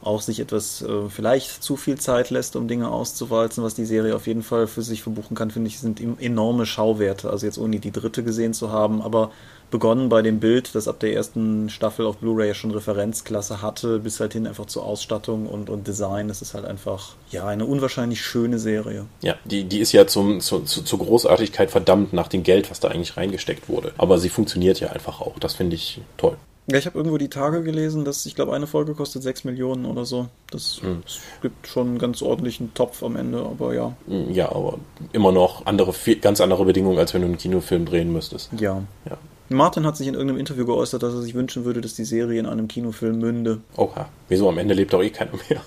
auch 0.00 0.20
sich 0.20 0.38
etwas 0.38 0.82
äh, 0.82 1.08
vielleicht 1.08 1.62
zu 1.62 1.76
viel 1.76 1.98
Zeit 1.98 2.30
lässt, 2.30 2.54
um 2.56 2.68
Dinge 2.68 2.90
auszuwalzen, 2.90 3.64
was 3.64 3.74
die 3.74 3.84
Serie 3.84 4.14
auf 4.14 4.26
jeden 4.26 4.42
Fall 4.42 4.66
für 4.66 4.82
sich 4.82 5.02
verbuchen 5.02 5.36
kann, 5.36 5.50
finde 5.50 5.68
ich, 5.68 5.80
sind 5.80 6.00
enorme 6.20 6.66
Schauwerte. 6.66 7.30
Also 7.30 7.46
jetzt 7.46 7.58
ohne 7.58 7.80
die 7.80 7.90
dritte 7.90 8.22
gesehen 8.22 8.54
zu 8.54 8.70
haben, 8.70 9.02
aber 9.02 9.32
begonnen 9.70 10.08
bei 10.08 10.22
dem 10.22 10.40
Bild, 10.40 10.74
das 10.74 10.88
ab 10.88 11.00
der 11.00 11.14
ersten 11.14 11.68
Staffel 11.68 12.06
auf 12.06 12.18
Blu-ray 12.18 12.54
schon 12.54 12.70
Referenzklasse 12.70 13.62
hatte, 13.62 13.98
bis 13.98 14.20
halt 14.20 14.32
hin 14.32 14.46
einfach 14.46 14.66
zur 14.66 14.84
Ausstattung 14.84 15.46
und, 15.46 15.70
und 15.70 15.86
Design. 15.86 16.28
Das 16.28 16.42
ist 16.42 16.54
halt 16.54 16.64
einfach, 16.64 17.14
ja, 17.30 17.46
eine 17.46 17.66
unwahrscheinlich 17.66 18.22
schöne 18.22 18.58
Serie. 18.58 19.06
Ja, 19.22 19.34
die, 19.44 19.64
die 19.64 19.80
ist 19.80 19.92
ja 19.92 20.06
zum, 20.06 20.40
zu, 20.40 20.60
zu, 20.60 20.82
zur 20.82 20.98
Großartigkeit 20.98 21.70
verdammt 21.70 22.12
nach 22.12 22.28
dem 22.28 22.42
Geld, 22.42 22.70
was 22.70 22.80
da 22.80 22.88
eigentlich 22.88 23.16
reingesteckt 23.16 23.68
wurde. 23.68 23.92
Aber 23.98 24.18
sie 24.18 24.28
funktioniert 24.28 24.80
ja 24.80 24.88
einfach 24.88 25.20
auch. 25.20 25.38
Das 25.38 25.54
finde 25.54 25.76
ich 25.76 26.00
toll. 26.16 26.36
Ja, 26.70 26.76
ich 26.76 26.84
habe 26.84 26.98
irgendwo 26.98 27.16
die 27.16 27.30
Tage 27.30 27.62
gelesen, 27.62 28.04
dass 28.04 28.26
ich 28.26 28.34
glaube, 28.34 28.52
eine 28.54 28.66
Folge 28.66 28.94
kostet 28.94 29.22
6 29.22 29.44
Millionen 29.44 29.86
oder 29.86 30.04
so. 30.04 30.28
Das 30.50 30.82
mhm. 30.82 31.02
gibt 31.40 31.66
schon 31.66 31.88
einen 31.88 31.98
ganz 31.98 32.20
ordentlichen 32.20 32.74
Topf 32.74 33.02
am 33.02 33.16
Ende, 33.16 33.38
aber 33.38 33.72
ja. 33.72 33.96
Hm, 34.06 34.30
ja, 34.30 34.50
aber 34.50 34.78
immer 35.12 35.32
noch 35.32 35.64
andere, 35.64 35.94
ganz 36.20 36.42
andere 36.42 36.66
Bedingungen, 36.66 36.98
als 36.98 37.14
wenn 37.14 37.22
du 37.22 37.28
einen 37.28 37.38
Kinofilm 37.38 37.86
drehen 37.86 38.12
müsstest. 38.12 38.50
Ja. 38.58 38.82
ja. 39.06 39.16
Martin 39.48 39.86
hat 39.86 39.96
sich 39.96 40.06
in 40.06 40.14
irgendeinem 40.14 40.40
Interview 40.40 40.66
geäußert, 40.66 41.02
dass 41.02 41.14
er 41.14 41.22
sich 41.22 41.34
wünschen 41.34 41.64
würde, 41.64 41.80
dass 41.80 41.94
die 41.94 42.04
Serie 42.04 42.38
in 42.38 42.46
einem 42.46 42.68
Kinofilm 42.68 43.18
münde. 43.18 43.60
Oha. 43.76 44.08
Wieso? 44.28 44.48
Am 44.48 44.58
Ende 44.58 44.74
lebt 44.74 44.92
doch 44.92 45.02
eh 45.02 45.10
keiner 45.10 45.32
mehr. 45.48 45.62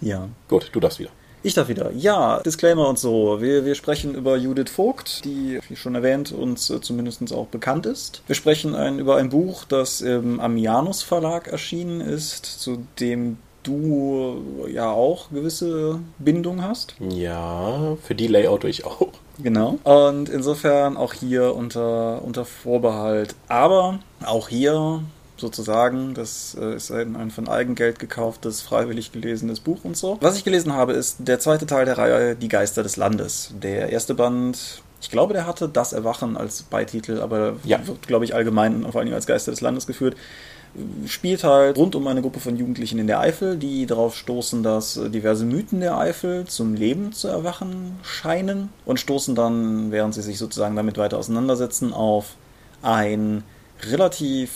ja. 0.00 0.28
Gut, 0.48 0.70
du 0.72 0.80
darfst 0.80 0.98
wieder. 0.98 1.10
Ich 1.46 1.52
darf 1.52 1.68
wieder. 1.68 1.92
Ja, 1.92 2.40
Disclaimer 2.40 2.88
und 2.88 2.98
so. 2.98 3.42
Wir, 3.42 3.66
wir 3.66 3.74
sprechen 3.74 4.14
über 4.14 4.38
Judith 4.38 4.70
Vogt, 4.70 5.26
die, 5.26 5.60
wie 5.68 5.76
schon 5.76 5.94
erwähnt, 5.94 6.32
uns 6.32 6.70
äh, 6.70 6.80
zumindest 6.80 7.34
auch 7.34 7.48
bekannt 7.48 7.84
ist. 7.84 8.22
Wir 8.26 8.34
sprechen 8.34 8.74
ein, 8.74 8.98
über 8.98 9.16
ein 9.16 9.28
Buch, 9.28 9.64
das 9.66 10.00
im 10.00 10.40
Amianus 10.40 11.02
Verlag 11.02 11.48
erschienen 11.48 12.00
ist, 12.00 12.46
zu 12.46 12.86
dem 12.98 13.36
du 13.64 14.66
ja 14.70 14.90
auch 14.90 15.30
gewisse 15.30 15.98
Bindung 16.18 16.62
hast. 16.62 16.94
Ja, 17.00 17.96
für 18.02 18.14
die 18.14 18.28
Layout 18.28 18.64
ich 18.64 18.84
auch. 18.84 19.08
Genau. 19.42 19.78
Und 19.82 20.28
insofern 20.28 20.96
auch 20.96 21.12
hier 21.12 21.56
unter, 21.56 22.22
unter 22.22 22.44
Vorbehalt. 22.44 23.34
Aber 23.48 23.98
auch 24.24 24.48
hier 24.48 25.02
sozusagen, 25.36 26.14
das 26.14 26.56
äh, 26.60 26.76
ist 26.76 26.92
ein, 26.92 27.16
ein 27.16 27.30
von 27.30 27.48
Eigengeld 27.48 27.98
gekauftes, 27.98 28.62
freiwillig 28.62 29.10
gelesenes 29.10 29.60
Buch 29.60 29.80
und 29.82 29.96
so. 29.96 30.18
Was 30.20 30.36
ich 30.36 30.44
gelesen 30.44 30.74
habe, 30.74 30.92
ist 30.92 31.16
der 31.20 31.40
zweite 31.40 31.66
Teil 31.66 31.84
der 31.84 31.98
Reihe 31.98 32.36
Die 32.36 32.48
Geister 32.48 32.82
des 32.82 32.96
Landes. 32.96 33.52
Der 33.60 33.90
erste 33.90 34.14
Band 34.14 34.82
ich 35.00 35.10
glaube, 35.10 35.34
der 35.34 35.46
hatte 35.46 35.68
Das 35.68 35.92
Erwachen 35.92 36.38
als 36.38 36.62
Beititel, 36.62 37.20
aber 37.20 37.56
ja. 37.64 37.86
wird, 37.86 38.06
glaube 38.06 38.24
ich, 38.24 38.34
allgemein 38.34 38.90
vor 38.90 39.02
allem 39.02 39.12
als 39.12 39.26
Geister 39.26 39.50
des 39.50 39.60
Landes 39.60 39.86
geführt 39.86 40.16
spielt 41.06 41.44
halt 41.44 41.76
rund 41.76 41.94
um 41.94 42.06
eine 42.06 42.22
Gruppe 42.22 42.40
von 42.40 42.56
Jugendlichen 42.56 42.98
in 42.98 43.06
der 43.06 43.20
Eifel, 43.20 43.56
die 43.56 43.86
darauf 43.86 44.16
stoßen, 44.16 44.62
dass 44.62 45.00
diverse 45.08 45.44
Mythen 45.44 45.80
der 45.80 45.96
Eifel 45.98 46.46
zum 46.46 46.74
Leben 46.74 47.12
zu 47.12 47.28
erwachen 47.28 47.98
scheinen 48.02 48.70
und 48.84 48.98
stoßen 48.98 49.34
dann, 49.34 49.92
während 49.92 50.14
sie 50.14 50.22
sich 50.22 50.38
sozusagen 50.38 50.76
damit 50.76 50.98
weiter 50.98 51.18
auseinandersetzen, 51.18 51.92
auf 51.92 52.34
ein 52.82 53.44
relativ 53.82 54.50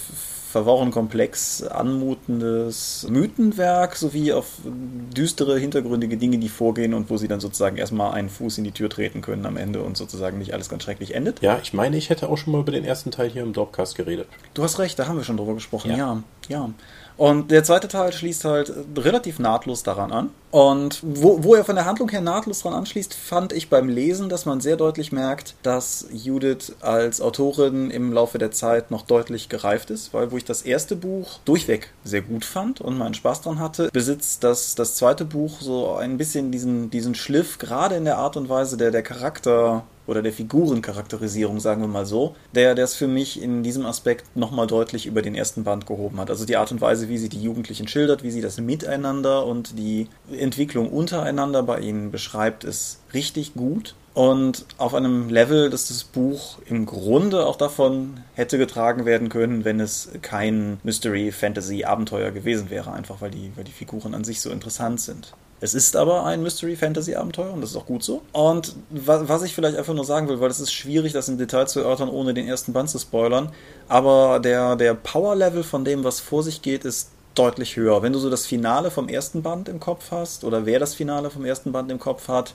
verworren 0.51 0.91
komplex 0.91 1.63
anmutendes 1.63 3.07
Mythenwerk 3.11 3.97
sowie 3.97 4.33
auf 4.33 4.47
düstere, 4.65 5.59
hintergründige 5.59 6.17
Dinge, 6.17 6.39
die 6.39 6.49
vorgehen 6.49 6.95
und 6.95 7.11
wo 7.11 7.19
sie 7.19 7.29
dann 7.29 7.41
sozusagen 7.41 7.77
erstmal 7.77 8.13
einen 8.13 8.31
Fuß 8.31 8.59
in 8.59 8.65
die 8.65 8.73
Tür 8.73 8.89
treten 8.89 9.21
können 9.21 9.45
am 9.45 9.57
Ende 9.59 9.83
und 9.83 9.97
sozusagen 9.97 10.39
nicht 10.39 10.55
alles 10.55 10.71
ganz 10.71 10.85
schrecklich 10.85 11.15
endet. 11.15 11.43
Ja, 11.43 11.59
ich 11.63 11.75
meine, 11.75 11.97
ich 11.97 12.09
hätte 12.09 12.29
auch 12.31 12.39
schon 12.39 12.53
mal 12.53 12.61
über 12.61 12.73
den 12.73 12.85
ersten 12.85 13.11
Teil 13.11 13.29
hier 13.29 13.43
im 13.43 13.53
Dropcast 13.53 13.95
geredet. 13.95 14.27
Du 14.55 14.63
hast 14.63 14.79
recht, 14.79 14.99
da 14.99 15.07
haben 15.07 15.19
wir 15.19 15.25
schon 15.25 15.37
drüber 15.37 15.55
gesprochen, 15.55 15.91
ja. 15.91 15.97
ja. 15.97 16.23
ja. 16.49 16.71
Und 17.19 17.51
der 17.51 17.65
zweite 17.65 17.89
Teil 17.89 18.13
schließt 18.13 18.45
halt 18.45 18.73
relativ 18.97 19.41
nahtlos 19.41 19.83
daran 19.83 20.13
an. 20.13 20.31
Und 20.53 21.01
wo, 21.03 21.43
wo 21.43 21.57
er 21.57 21.65
von 21.65 21.75
der 21.75 21.85
Handlung 21.85 22.09
her 22.09 22.21
nahtlos 22.21 22.63
daran 22.63 22.79
anschließt, 22.79 23.13
fand 23.13 23.53
ich 23.53 23.69
beim 23.69 23.89
Lesen, 23.89 24.29
dass 24.29 24.47
man 24.47 24.61
sehr 24.61 24.77
deutlich 24.77 25.11
merkt, 25.11 25.57
dass 25.65 26.07
Judith 26.13 26.77
als 26.81 27.21
Autorin 27.21 27.91
im 27.91 28.13
Laufe 28.13 28.39
der 28.39 28.53
Zeit 28.53 28.93
noch 28.93 29.03
deutlich 29.03 29.49
gereift 29.49 29.91
ist, 29.91 30.15
weil 30.15 30.31
wo 30.31 30.37
ich 30.37 30.45
das 30.45 30.63
erste 30.63 30.95
Buch 30.95 31.41
durchweg 31.45 31.93
sehr 32.05 32.23
gut 32.23 32.45
fand 32.45 32.81
und 32.81 32.97
meinen 32.97 33.15
Spaß 33.15 33.43
dran 33.43 33.59
hatte, 33.59 33.91
besitzt 33.93 34.45
das, 34.45 34.77
das 34.77 34.95
zweite 34.95 35.25
Buch 35.25 35.61
so 35.61 35.97
ein 35.97 36.19
bisschen 36.19 36.53
diesen, 36.53 36.89
diesen 36.89 37.17
Schliff, 37.17 37.59
gerade 37.59 37.97
in 37.97 38.05
der 38.05 38.19
Art 38.19 38.37
und 38.37 38.49
Weise 38.49 38.77
der, 38.77 38.93
der 38.93 39.03
Charakter 39.03 39.83
oder 40.09 40.23
der 40.23 40.33
Figurencharakterisierung, 40.33 41.61
sagen 41.61 41.83
wir 41.83 41.89
mal 41.89 42.07
so, 42.07 42.35
der 42.55 42.77
es 42.79 42.95
für 42.95 43.07
mich 43.07 43.41
in 43.41 43.63
diesem 43.63 43.85
Aspekt 43.87 44.37
nochmal 44.37 44.67
deutlich 44.67 45.07
über 45.07 45.23
den 45.23 45.35
ersten 45.35 45.65
Band 45.65 45.87
gehoben 45.87 46.19
hat. 46.19 46.31
Also 46.31 46.47
die 46.47 46.57
Art 46.57 46.73
und 46.73 46.81
Weise, 46.81 47.09
wie 47.09 47.19
sie 47.19 47.29
die 47.29 47.43
Jugendlichen 47.43 47.87
schildert, 47.87 48.23
wie 48.23 48.31
sie 48.31 48.41
das 48.41 48.59
Miteinander 48.59 49.45
und 49.47 49.79
die 49.79 50.09
Entwicklung 50.33 50.91
untereinander 50.91 51.63
bei 51.63 51.81
ihnen 51.81 52.11
beschreibt, 52.11 52.65
ist 52.65 53.01
richtig 53.13 53.55
gut. 53.55 53.95
Und 54.15 54.65
auf 54.79 54.95
einem 54.95 55.29
Level, 55.29 55.71
dass 55.71 55.89
das 55.89 56.03
Buch 56.03 56.59
im 56.67 56.87
Grunde 56.87 57.47
auch 57.47 57.55
davon 57.55 58.21
hätte 58.35 58.59
getragen 58.59 59.05
werden 59.05 59.29
können, 59.29 59.65
wenn 59.65 59.79
es 59.79 60.11
kein 60.23 60.81
Mystery-Fantasy-Abenteuer 60.83 62.33
gewesen 62.33 62.71
wäre, 62.71 62.93
einfach 62.93 63.21
weil 63.21 63.31
die, 63.31 63.53
weil 63.55 63.65
die 63.65 63.71
Figuren 63.73 64.15
an 64.15 64.25
sich 64.25 64.41
so 64.41 64.51
interessant 64.51 65.01
sind. 65.01 65.35
Es 65.61 65.75
ist 65.75 65.97
aber 65.97 66.25
ein 66.25 66.43
Mystery-Fantasy-Abenteuer 66.43 67.53
und 67.53 67.61
das 67.61 67.71
ist 67.71 67.77
auch 67.77 67.87
gut 67.87 68.05
so. 68.05 68.23
Und 68.33 68.77
was 68.91 69.43
ich 69.43 69.55
vielleicht 69.55 69.77
einfach 69.77 69.95
nur 69.95 70.05
sagen 70.05 70.29
will, 70.29 70.41
weil 70.41 70.51
es 70.51 70.61
ist 70.61 70.73
schwierig, 70.73 71.13
das 71.13 71.29
im 71.29 71.39
Detail 71.39 71.67
zu 71.67 71.81
erörtern, 71.81 72.09
ohne 72.09 72.33
den 72.33 72.47
ersten 72.47 72.73
Band 72.73 72.91
zu 72.91 72.99
spoilern, 72.99 73.51
aber 73.89 74.39
der, 74.39 74.77
der 74.77 74.95
Power-Level 74.95 75.65
von 75.65 75.85
dem, 75.85 76.05
was 76.05 76.21
vor 76.21 76.43
sich 76.43 76.63
geht, 76.63 76.85
ist 76.85 77.11
deutlich 77.35 77.77
höher. 77.77 78.03
Wenn 78.03 78.13
du 78.13 78.19
so 78.19 78.31
das 78.31 78.47
Finale 78.47 78.91
vom 78.91 79.09
ersten 79.09 79.43
Band 79.43 79.69
im 79.69 79.81
Kopf 79.81 80.11
hast, 80.11 80.45
oder 80.45 80.67
wer 80.67 80.79
das 80.79 80.95
Finale 80.95 81.31
vom 81.31 81.45
ersten 81.45 81.73
Band 81.73 81.91
im 81.91 81.99
Kopf 81.99 82.29
hat, 82.29 82.55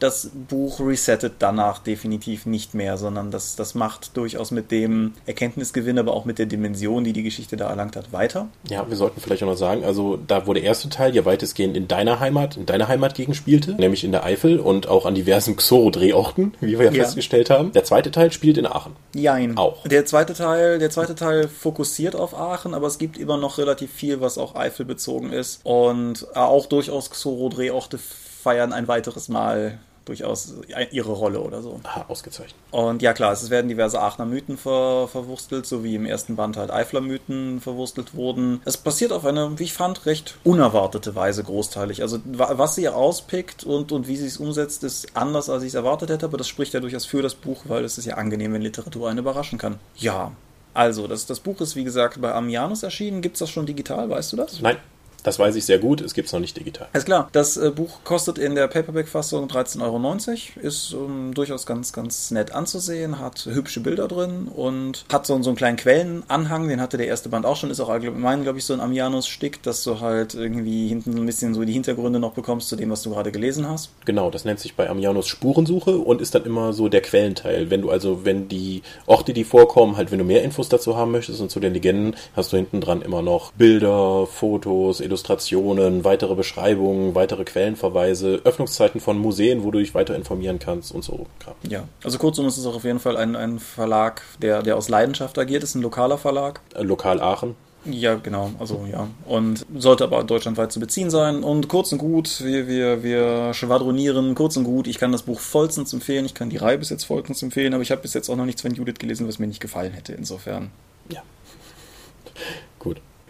das 0.00 0.30
Buch 0.48 0.80
resettet 0.80 1.34
danach 1.38 1.78
definitiv 1.78 2.46
nicht 2.46 2.74
mehr, 2.74 2.96
sondern 2.96 3.30
das, 3.30 3.54
das 3.54 3.74
macht 3.74 4.16
durchaus 4.16 4.50
mit 4.50 4.70
dem 4.70 5.12
Erkenntnisgewinn, 5.26 5.98
aber 5.98 6.14
auch 6.14 6.24
mit 6.24 6.38
der 6.38 6.46
Dimension, 6.46 7.04
die 7.04 7.12
die 7.12 7.22
Geschichte 7.22 7.56
da 7.56 7.68
erlangt 7.68 7.96
hat, 7.96 8.12
weiter. 8.12 8.48
Ja, 8.68 8.88
wir 8.88 8.96
sollten 8.96 9.20
vielleicht 9.20 9.42
auch 9.42 9.48
noch 9.48 9.56
sagen, 9.56 9.84
also 9.84 10.16
da 10.16 10.46
wo 10.46 10.54
der 10.54 10.62
erste 10.62 10.88
Teil 10.88 11.14
ja 11.14 11.24
weitestgehend 11.24 11.76
in 11.76 11.86
deiner 11.86 12.18
Heimat, 12.18 12.56
in 12.56 12.66
deiner 12.66 12.88
Heimatgegend 12.88 13.36
spielte, 13.36 13.72
nämlich 13.72 14.02
in 14.02 14.12
der 14.12 14.24
Eifel 14.24 14.58
und 14.58 14.88
auch 14.88 15.04
an 15.04 15.14
diversen 15.14 15.56
Xoro-Drehorten, 15.56 16.54
wie 16.60 16.78
wir 16.78 16.86
ja, 16.86 16.92
ja, 16.92 17.04
festgestellt 17.04 17.50
haben. 17.50 17.72
Der 17.72 17.84
zweite 17.84 18.10
Teil 18.10 18.32
spielt 18.32 18.56
in 18.56 18.66
Aachen. 18.66 18.96
Jein. 19.14 19.58
Auch. 19.58 19.86
Der 19.86 20.06
zweite 20.06 20.32
Teil, 20.32 20.78
der 20.78 20.90
zweite 20.90 21.14
Teil 21.14 21.46
fokussiert 21.46 22.16
auf 22.16 22.34
Aachen, 22.34 22.72
aber 22.72 22.86
es 22.86 22.98
gibt 22.98 23.18
immer 23.18 23.36
noch 23.36 23.58
relativ 23.58 23.92
viel, 23.92 24.20
was 24.20 24.38
auch 24.38 24.54
Eifel 24.54 24.86
bezogen 24.86 25.32
ist 25.32 25.60
und 25.64 26.26
auch 26.34 26.66
durchaus 26.66 27.10
Xoro-Drehorte 27.10 27.98
feiern 27.98 28.72
ein 28.72 28.88
weiteres 28.88 29.28
Mal 29.28 29.78
durchaus 30.10 30.54
ihre 30.90 31.12
Rolle 31.12 31.40
oder 31.40 31.62
so. 31.62 31.80
Aha, 31.84 32.04
ausgezeichnet. 32.08 32.56
Und 32.70 33.00
ja 33.00 33.12
klar, 33.12 33.32
es 33.32 33.48
werden 33.48 33.68
diverse 33.68 34.00
Aachener 34.00 34.26
Mythen 34.26 34.58
ver 34.58 35.08
verwurstelt, 35.08 35.66
so 35.66 35.84
wie 35.84 35.94
im 35.94 36.04
ersten 36.04 36.36
Band 36.36 36.56
halt 36.56 36.70
Eifler 36.70 37.00
Mythen 37.00 37.60
verwurstelt 37.60 38.14
wurden. 38.14 38.60
Es 38.64 38.76
passiert 38.76 39.12
auf 39.12 39.24
eine, 39.24 39.58
wie 39.58 39.64
ich 39.64 39.72
fand, 39.72 40.06
recht 40.06 40.38
unerwartete 40.44 41.14
Weise 41.14 41.44
großteilig. 41.44 42.02
Also 42.02 42.18
was 42.24 42.74
sie 42.74 42.88
auspickt 42.88 43.64
und, 43.64 43.92
und 43.92 44.08
wie 44.08 44.16
sie 44.16 44.26
es 44.26 44.36
umsetzt, 44.36 44.84
ist 44.84 45.16
anders, 45.16 45.48
als 45.48 45.62
ich 45.62 45.68
es 45.68 45.74
erwartet 45.74 46.10
hätte, 46.10 46.26
aber 46.26 46.38
das 46.38 46.48
spricht 46.48 46.74
ja 46.74 46.80
durchaus 46.80 47.06
für 47.06 47.22
das 47.22 47.34
Buch, 47.34 47.62
weil 47.66 47.84
es 47.84 47.98
ist 47.98 48.04
ja 48.04 48.14
angenehm, 48.14 48.52
wenn 48.52 48.62
Literatur 48.62 49.08
einen 49.08 49.18
überraschen 49.18 49.58
kann. 49.58 49.78
Ja, 49.96 50.32
also, 50.74 51.06
das, 51.06 51.26
das 51.26 51.40
Buch 51.40 51.60
ist 51.60 51.76
wie 51.76 51.84
gesagt 51.84 52.20
bei 52.20 52.32
Amianus 52.32 52.82
erschienen. 52.82 53.22
Gibt 53.22 53.34
es 53.34 53.40
das 53.40 53.50
schon 53.50 53.66
digital, 53.66 54.08
weißt 54.08 54.32
du 54.32 54.36
das? 54.36 54.60
Nein. 54.60 54.76
Das 55.22 55.38
weiß 55.38 55.56
ich 55.56 55.64
sehr 55.64 55.78
gut, 55.78 56.00
es 56.00 56.14
gibt 56.14 56.26
es 56.26 56.32
noch 56.32 56.40
nicht 56.40 56.56
digital. 56.56 56.88
Alles 56.92 57.04
klar. 57.04 57.28
Das 57.32 57.56
äh, 57.56 57.70
Buch 57.70 58.00
kostet 58.04 58.38
in 58.38 58.54
der 58.54 58.68
Paperback-Fassung 58.68 59.48
13,90 59.48 59.82
Euro. 59.82 60.66
Ist 60.66 60.92
ähm, 60.92 61.34
durchaus 61.34 61.66
ganz, 61.66 61.92
ganz 61.92 62.30
nett 62.30 62.54
anzusehen, 62.54 63.18
hat 63.18 63.46
hübsche 63.46 63.80
Bilder 63.80 64.08
drin 64.08 64.48
und 64.48 65.04
hat 65.12 65.26
so, 65.26 65.40
so 65.42 65.50
einen 65.50 65.56
kleinen 65.56 65.76
Quellenanhang, 65.76 66.68
den 66.68 66.80
hatte 66.80 66.96
der 66.96 67.06
erste 67.06 67.28
Band 67.28 67.46
auch 67.46 67.56
schon. 67.56 67.70
Ist 67.70 67.80
auch 67.80 67.88
allgemein, 67.88 68.42
glaube 68.42 68.58
ich, 68.58 68.64
so 68.64 68.72
ein 68.72 68.80
Amianus-Stick, 68.80 69.62
dass 69.62 69.82
du 69.84 70.00
halt 70.00 70.34
irgendwie 70.34 70.88
hinten 70.88 71.12
so 71.12 71.18
ein 71.18 71.26
bisschen 71.26 71.54
so 71.54 71.64
die 71.64 71.72
Hintergründe 71.72 72.18
noch 72.18 72.32
bekommst 72.32 72.68
zu 72.68 72.76
dem, 72.76 72.90
was 72.90 73.02
du 73.02 73.10
gerade 73.10 73.32
gelesen 73.32 73.68
hast. 73.68 73.90
Genau, 74.04 74.30
das 74.30 74.44
nennt 74.44 74.60
sich 74.60 74.74
bei 74.74 74.88
Amianus 74.88 75.28
Spurensuche 75.28 75.98
und 75.98 76.20
ist 76.20 76.34
dann 76.34 76.44
immer 76.44 76.72
so 76.72 76.88
der 76.88 77.00
Quellenteil. 77.00 77.70
Wenn 77.70 77.82
du 77.82 77.90
also, 77.90 78.24
wenn 78.24 78.48
die 78.48 78.82
Orte, 79.06 79.32
die 79.32 79.44
vorkommen, 79.44 79.96
halt, 79.96 80.10
wenn 80.10 80.18
du 80.18 80.24
mehr 80.24 80.42
Infos 80.42 80.68
dazu 80.68 80.96
haben 80.96 81.12
möchtest 81.12 81.40
und 81.40 81.50
zu 81.50 81.60
den 81.60 81.74
Legenden, 81.74 82.16
hast 82.34 82.52
du 82.52 82.56
hinten 82.56 82.80
dran 82.80 83.02
immer 83.02 83.22
noch 83.22 83.52
Bilder, 83.52 84.26
Fotos, 84.26 85.00
Illustrationen, 85.10 86.04
weitere 86.04 86.36
Beschreibungen, 86.36 87.14
weitere 87.16 87.44
Quellenverweise, 87.44 88.40
Öffnungszeiten 88.44 89.00
von 89.00 89.18
Museen, 89.18 89.64
wo 89.64 89.72
du 89.72 89.80
dich 89.80 89.94
weiter 89.94 90.14
informieren 90.14 90.60
kannst 90.60 90.92
und 90.92 91.02
so. 91.02 91.26
Ja, 91.68 91.84
also 92.04 92.16
kurzum 92.18 92.46
ist 92.46 92.56
es 92.56 92.66
auch 92.66 92.76
auf 92.76 92.84
jeden 92.84 93.00
Fall 93.00 93.16
ein, 93.16 93.34
ein 93.34 93.58
Verlag, 93.58 94.22
der, 94.40 94.62
der 94.62 94.76
aus 94.76 94.88
Leidenschaft 94.88 95.36
agiert, 95.38 95.64
ist 95.64 95.74
ein 95.74 95.82
lokaler 95.82 96.16
Verlag. 96.16 96.60
Äh, 96.74 96.82
lokal 96.82 97.20
Aachen. 97.20 97.56
Ja, 97.86 98.14
genau, 98.16 98.50
also 98.58 98.86
ja. 98.90 99.08
Und 99.26 99.64
sollte 99.74 100.04
aber 100.04 100.22
deutschlandweit 100.22 100.70
zu 100.70 100.80
beziehen 100.80 101.10
sein. 101.10 101.42
Und 101.42 101.68
kurz 101.68 101.90
und 101.92 101.98
gut, 101.98 102.44
wir, 102.44 102.68
wir, 102.68 103.02
wir 103.02 103.54
schwadronieren 103.54 104.34
kurz 104.34 104.56
und 104.58 104.64
gut. 104.64 104.86
Ich 104.86 104.98
kann 104.98 105.12
das 105.12 105.22
Buch 105.22 105.40
vollstens 105.40 105.92
empfehlen, 105.92 106.26
ich 106.26 106.34
kann 106.34 106.50
die 106.50 106.58
Reihe 106.58 106.78
bis 106.78 106.90
jetzt 106.90 107.04
vollstens 107.04 107.42
empfehlen, 107.42 107.72
aber 107.72 107.82
ich 107.82 107.90
habe 107.90 108.02
bis 108.02 108.14
jetzt 108.14 108.28
auch 108.28 108.36
noch 108.36 108.44
nichts 108.44 108.62
von 108.62 108.74
Judith 108.74 108.98
gelesen, 108.98 109.26
was 109.26 109.38
mir 109.38 109.46
nicht 109.46 109.60
gefallen 109.60 109.92
hätte, 109.92 110.12
insofern. 110.12 110.70
Ja. 111.10 111.22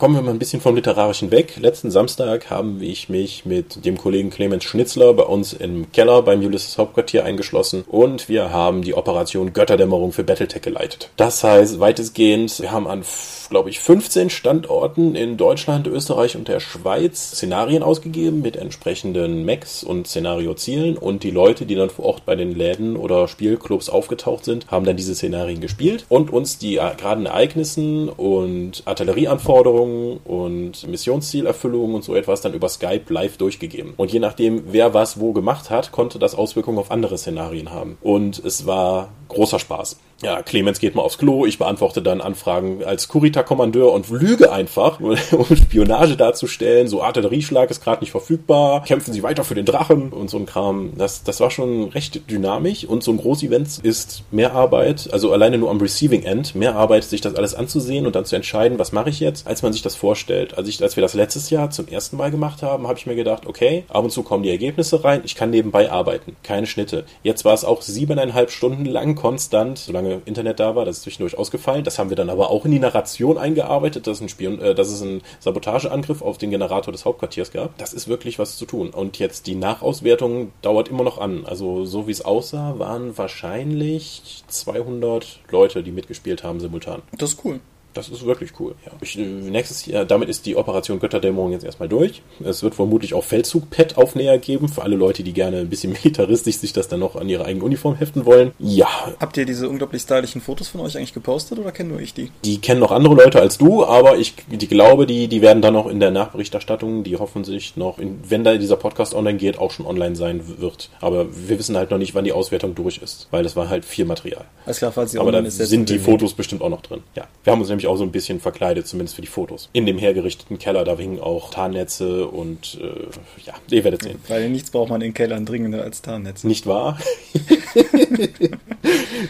Kommen 0.00 0.14
wir 0.14 0.22
mal 0.22 0.30
ein 0.30 0.38
bisschen 0.38 0.62
vom 0.62 0.76
Literarischen 0.76 1.30
weg. 1.30 1.58
Letzten 1.60 1.90
Samstag 1.90 2.48
haben 2.48 2.82
ich 2.82 3.10
mich 3.10 3.44
mit 3.44 3.84
dem 3.84 3.98
Kollegen 3.98 4.30
Clemens 4.30 4.64
Schnitzler 4.64 5.12
bei 5.12 5.24
uns 5.24 5.52
im 5.52 5.92
Keller 5.92 6.22
beim 6.22 6.40
Ulysses 6.40 6.78
Hauptquartier 6.78 7.26
eingeschlossen 7.26 7.84
und 7.86 8.26
wir 8.26 8.50
haben 8.50 8.80
die 8.80 8.94
Operation 8.94 9.52
Götterdämmerung 9.52 10.12
für 10.12 10.24
Battletech 10.24 10.62
geleitet. 10.62 11.10
Das 11.18 11.44
heißt, 11.44 11.80
weitestgehend, 11.80 12.60
wir 12.60 12.72
haben 12.72 12.86
an 12.86 13.02
glaube 13.50 13.68
ich, 13.68 13.80
15 13.80 14.30
Standorten 14.30 15.14
in 15.14 15.36
Deutschland, 15.36 15.86
Österreich 15.86 16.36
und 16.36 16.48
der 16.48 16.60
Schweiz 16.60 17.32
Szenarien 17.32 17.82
ausgegeben 17.82 18.40
mit 18.40 18.56
entsprechenden 18.56 19.44
Macs 19.44 19.82
und 19.84 20.06
Szenariozielen 20.06 20.96
und 20.96 21.24
die 21.24 21.30
Leute, 21.30 21.66
die 21.66 21.74
dann 21.74 21.90
vor 21.90 22.06
Ort 22.06 22.24
bei 22.24 22.36
den 22.36 22.54
Läden 22.54 22.96
oder 22.96 23.28
Spielclubs 23.28 23.90
aufgetaucht 23.90 24.44
sind, 24.44 24.70
haben 24.70 24.86
dann 24.86 24.96
diese 24.96 25.14
Szenarien 25.14 25.60
gespielt 25.60 26.06
und 26.08 26.32
uns 26.32 26.58
die 26.58 26.74
geraden 26.74 27.26
Ereignissen 27.26 28.08
und 28.08 28.82
Artillerieanforderungen 28.86 30.18
und 30.24 30.86
Missionszielerfüllungen 30.86 31.96
und 31.96 32.04
so 32.04 32.14
etwas 32.14 32.40
dann 32.40 32.54
über 32.54 32.68
Skype 32.68 33.12
live 33.12 33.36
durchgegeben. 33.36 33.94
Und 33.96 34.12
je 34.12 34.20
nachdem, 34.20 34.72
wer 34.72 34.94
was 34.94 35.18
wo 35.18 35.32
gemacht 35.32 35.70
hat, 35.70 35.90
konnte 35.90 36.18
das 36.18 36.36
Auswirkungen 36.36 36.78
auf 36.78 36.90
andere 36.92 37.18
Szenarien 37.18 37.70
haben. 37.72 37.98
Und 38.00 38.38
es 38.38 38.64
war 38.66 39.10
großer 39.30 39.58
Spaß 39.58 39.96
ja, 40.22 40.42
Clemens 40.42 40.80
geht 40.80 40.94
mal 40.94 41.02
aufs 41.02 41.18
Klo, 41.18 41.46
ich 41.46 41.58
beantworte 41.58 42.02
dann 42.02 42.20
Anfragen 42.20 42.84
als 42.84 43.08
Kurita-Kommandeur 43.08 43.92
und 43.92 44.10
lüge 44.10 44.52
einfach, 44.52 45.00
um 45.00 45.16
Spionage 45.56 46.16
darzustellen. 46.16 46.88
So 46.88 47.02
Artillerieschlag 47.02 47.70
ist 47.70 47.82
gerade 47.82 48.00
nicht 48.02 48.10
verfügbar, 48.10 48.84
kämpfen 48.84 49.14
Sie 49.14 49.22
weiter 49.22 49.44
für 49.44 49.54
den 49.54 49.64
Drachen 49.64 50.12
und 50.12 50.28
so 50.28 50.36
ein 50.38 50.46
Kram. 50.46 50.92
Das, 50.96 51.24
das 51.24 51.40
war 51.40 51.50
schon 51.50 51.84
recht 51.90 52.30
dynamisch 52.30 52.84
und 52.84 53.02
so 53.02 53.12
ein 53.12 53.16
Groß-Event 53.16 53.78
ist 53.82 54.24
mehr 54.30 54.52
Arbeit, 54.52 55.08
also 55.12 55.32
alleine 55.32 55.58
nur 55.58 55.70
am 55.70 55.80
Receiving 55.80 56.22
End, 56.22 56.54
mehr 56.54 56.76
Arbeit, 56.76 57.04
sich 57.04 57.20
das 57.20 57.34
alles 57.34 57.54
anzusehen 57.54 58.06
und 58.06 58.14
dann 58.14 58.26
zu 58.26 58.36
entscheiden, 58.36 58.78
was 58.78 58.92
mache 58.92 59.10
ich 59.10 59.20
jetzt, 59.20 59.46
als 59.46 59.62
man 59.62 59.72
sich 59.72 59.82
das 59.82 59.96
vorstellt. 59.96 60.58
Als, 60.58 60.68
ich, 60.68 60.82
als 60.82 60.96
wir 60.96 61.02
das 61.02 61.14
letztes 61.14 61.50
Jahr 61.50 61.70
zum 61.70 61.88
ersten 61.88 62.16
Mal 62.16 62.30
gemacht 62.30 62.62
haben, 62.62 62.86
habe 62.86 62.98
ich 62.98 63.06
mir 63.06 63.16
gedacht, 63.16 63.46
okay, 63.46 63.84
ab 63.88 64.04
und 64.04 64.10
zu 64.10 64.22
kommen 64.22 64.42
die 64.42 64.50
Ergebnisse 64.50 65.02
rein, 65.02 65.22
ich 65.24 65.34
kann 65.34 65.50
nebenbei 65.50 65.90
arbeiten, 65.90 66.36
keine 66.42 66.66
Schnitte. 66.66 67.04
Jetzt 67.22 67.44
war 67.44 67.54
es 67.54 67.64
auch 67.64 67.80
siebeneinhalb 67.80 68.50
Stunden 68.50 68.84
lang 68.84 69.14
konstant, 69.20 69.78
solange 69.78 70.10
lange 70.10 70.22
Internet 70.24 70.60
da 70.60 70.74
war. 70.74 70.84
Das 70.84 70.98
ist 70.98 71.02
zwischendurch 71.02 71.36
ausgefallen. 71.36 71.84
Das 71.84 71.98
haben 71.98 72.10
wir 72.10 72.16
dann 72.16 72.30
aber 72.30 72.50
auch 72.50 72.64
in 72.64 72.70
die 72.70 72.78
Narration 72.78 73.38
eingearbeitet, 73.38 74.06
dass, 74.06 74.20
ein 74.20 74.28
Spion, 74.28 74.60
äh, 74.60 74.74
dass 74.74 74.88
es 74.88 75.02
einen 75.02 75.22
Sabotageangriff 75.38 76.22
auf 76.22 76.38
den 76.38 76.50
Generator 76.50 76.92
des 76.92 77.04
Hauptquartiers 77.04 77.52
gab. 77.52 77.76
Das 77.78 77.92
ist 77.92 78.08
wirklich 78.08 78.38
was 78.38 78.56
zu 78.56 78.66
tun. 78.66 78.90
Und 78.90 79.18
jetzt 79.18 79.46
die 79.46 79.54
Nachauswertung 79.54 80.52
dauert 80.62 80.88
immer 80.88 81.04
noch 81.04 81.18
an. 81.18 81.44
Also 81.46 81.84
so 81.84 82.06
wie 82.06 82.12
es 82.12 82.24
aussah, 82.24 82.78
waren 82.78 83.16
wahrscheinlich 83.16 84.42
200 84.48 85.40
Leute, 85.50 85.82
die 85.82 85.92
mitgespielt 85.92 86.42
haben 86.42 86.60
simultan. 86.60 87.02
Das 87.16 87.32
ist 87.32 87.44
cool. 87.44 87.60
Das 87.94 88.08
ist 88.08 88.24
wirklich 88.24 88.52
cool, 88.60 88.74
ja. 88.86 88.92
Ich, 89.00 89.18
äh, 89.18 89.22
nächstes 89.22 89.86
Jahr, 89.86 90.04
damit 90.04 90.28
ist 90.28 90.46
die 90.46 90.56
Operation 90.56 91.00
Götterdämmerung 91.00 91.52
jetzt 91.52 91.64
erstmal 91.64 91.88
durch. 91.88 92.22
Es 92.42 92.62
wird 92.62 92.74
vermutlich 92.74 93.14
auch 93.14 93.24
Feldzug-Pet-Aufnäher 93.24 94.38
geben, 94.38 94.68
für 94.68 94.82
alle 94.82 94.96
Leute, 94.96 95.22
die 95.22 95.32
gerne 95.32 95.58
ein 95.58 95.68
bisschen 95.68 95.92
militaristisch 96.04 96.56
sich 96.56 96.72
das 96.72 96.88
dann 96.88 97.00
noch 97.00 97.16
an 97.16 97.28
ihre 97.28 97.44
eigene 97.44 97.64
Uniform 97.64 97.96
heften 97.96 98.26
wollen. 98.26 98.52
Ja. 98.58 98.88
Habt 99.18 99.36
ihr 99.36 99.44
diese 99.44 99.68
unglaublich 99.68 100.02
stylischen 100.02 100.40
Fotos 100.40 100.68
von 100.68 100.80
euch 100.80 100.96
eigentlich 100.96 101.14
gepostet 101.14 101.58
oder 101.58 101.72
kenne 101.72 101.90
nur 101.90 102.00
ich 102.00 102.14
die? 102.14 102.30
Die 102.44 102.58
kennen 102.58 102.80
noch 102.80 102.92
andere 102.92 103.14
Leute 103.14 103.40
als 103.40 103.58
du, 103.58 103.84
aber 103.84 104.18
ich 104.18 104.34
die 104.48 104.68
glaube, 104.68 105.06
die, 105.06 105.28
die 105.28 105.42
werden 105.42 105.62
dann 105.62 105.74
noch 105.74 105.86
in 105.86 106.00
der 106.00 106.10
Nachberichterstattung, 106.10 107.02
die 107.04 107.16
hoffentlich 107.16 107.76
noch, 107.76 107.98
in, 107.98 108.20
wenn 108.28 108.44
da 108.44 108.56
dieser 108.56 108.76
Podcast 108.76 109.14
online 109.14 109.38
geht, 109.38 109.58
auch 109.58 109.70
schon 109.70 109.86
online 109.86 110.16
sein 110.16 110.42
wird. 110.58 110.90
Aber 111.00 111.26
wir 111.48 111.58
wissen 111.58 111.76
halt 111.76 111.90
noch 111.90 111.98
nicht, 111.98 112.14
wann 112.14 112.24
die 112.24 112.32
Auswertung 112.32 112.74
durch 112.74 112.98
ist, 112.98 113.28
weil 113.30 113.42
das 113.42 113.56
war 113.56 113.68
halt 113.68 113.84
viel 113.84 114.04
Material. 114.04 114.44
Alles 114.64 114.78
klar, 114.78 114.92
falls 114.92 115.12
sie 115.12 115.18
Aber 115.18 115.32
da 115.32 115.42
sind 115.50 115.88
die 115.88 115.98
Fotos 115.98 116.34
bestimmt 116.34 116.62
auch 116.62 116.68
noch 116.68 116.82
drin. 116.82 117.02
Ja. 117.14 117.26
Wir 117.44 117.52
haben 117.52 117.60
uns 117.60 117.68
nämlich 117.68 117.79
nämlich 117.80 117.86
auch 117.86 117.96
so 117.96 118.04
ein 118.04 118.12
bisschen 118.12 118.40
verkleidet, 118.40 118.86
zumindest 118.86 119.16
für 119.16 119.22
die 119.22 119.28
Fotos. 119.28 119.70
In 119.72 119.86
dem 119.86 119.96
hergerichteten 119.98 120.58
Keller, 120.58 120.84
da 120.84 120.96
hingen 120.96 121.20
auch 121.20 121.50
Tarnnetze 121.50 122.26
und 122.26 122.78
äh, 122.80 123.06
ja, 123.46 123.54
ihr 123.70 123.84
werdet 123.84 124.02
sehen. 124.02 124.20
Weil 124.28 124.50
nichts 124.50 124.70
braucht 124.70 124.90
man 124.90 125.00
in 125.00 125.14
Kellern 125.14 125.46
dringender 125.46 125.82
als 125.82 126.02
Tarnnetze. 126.02 126.46
Nicht 126.46 126.66
wahr? 126.66 126.98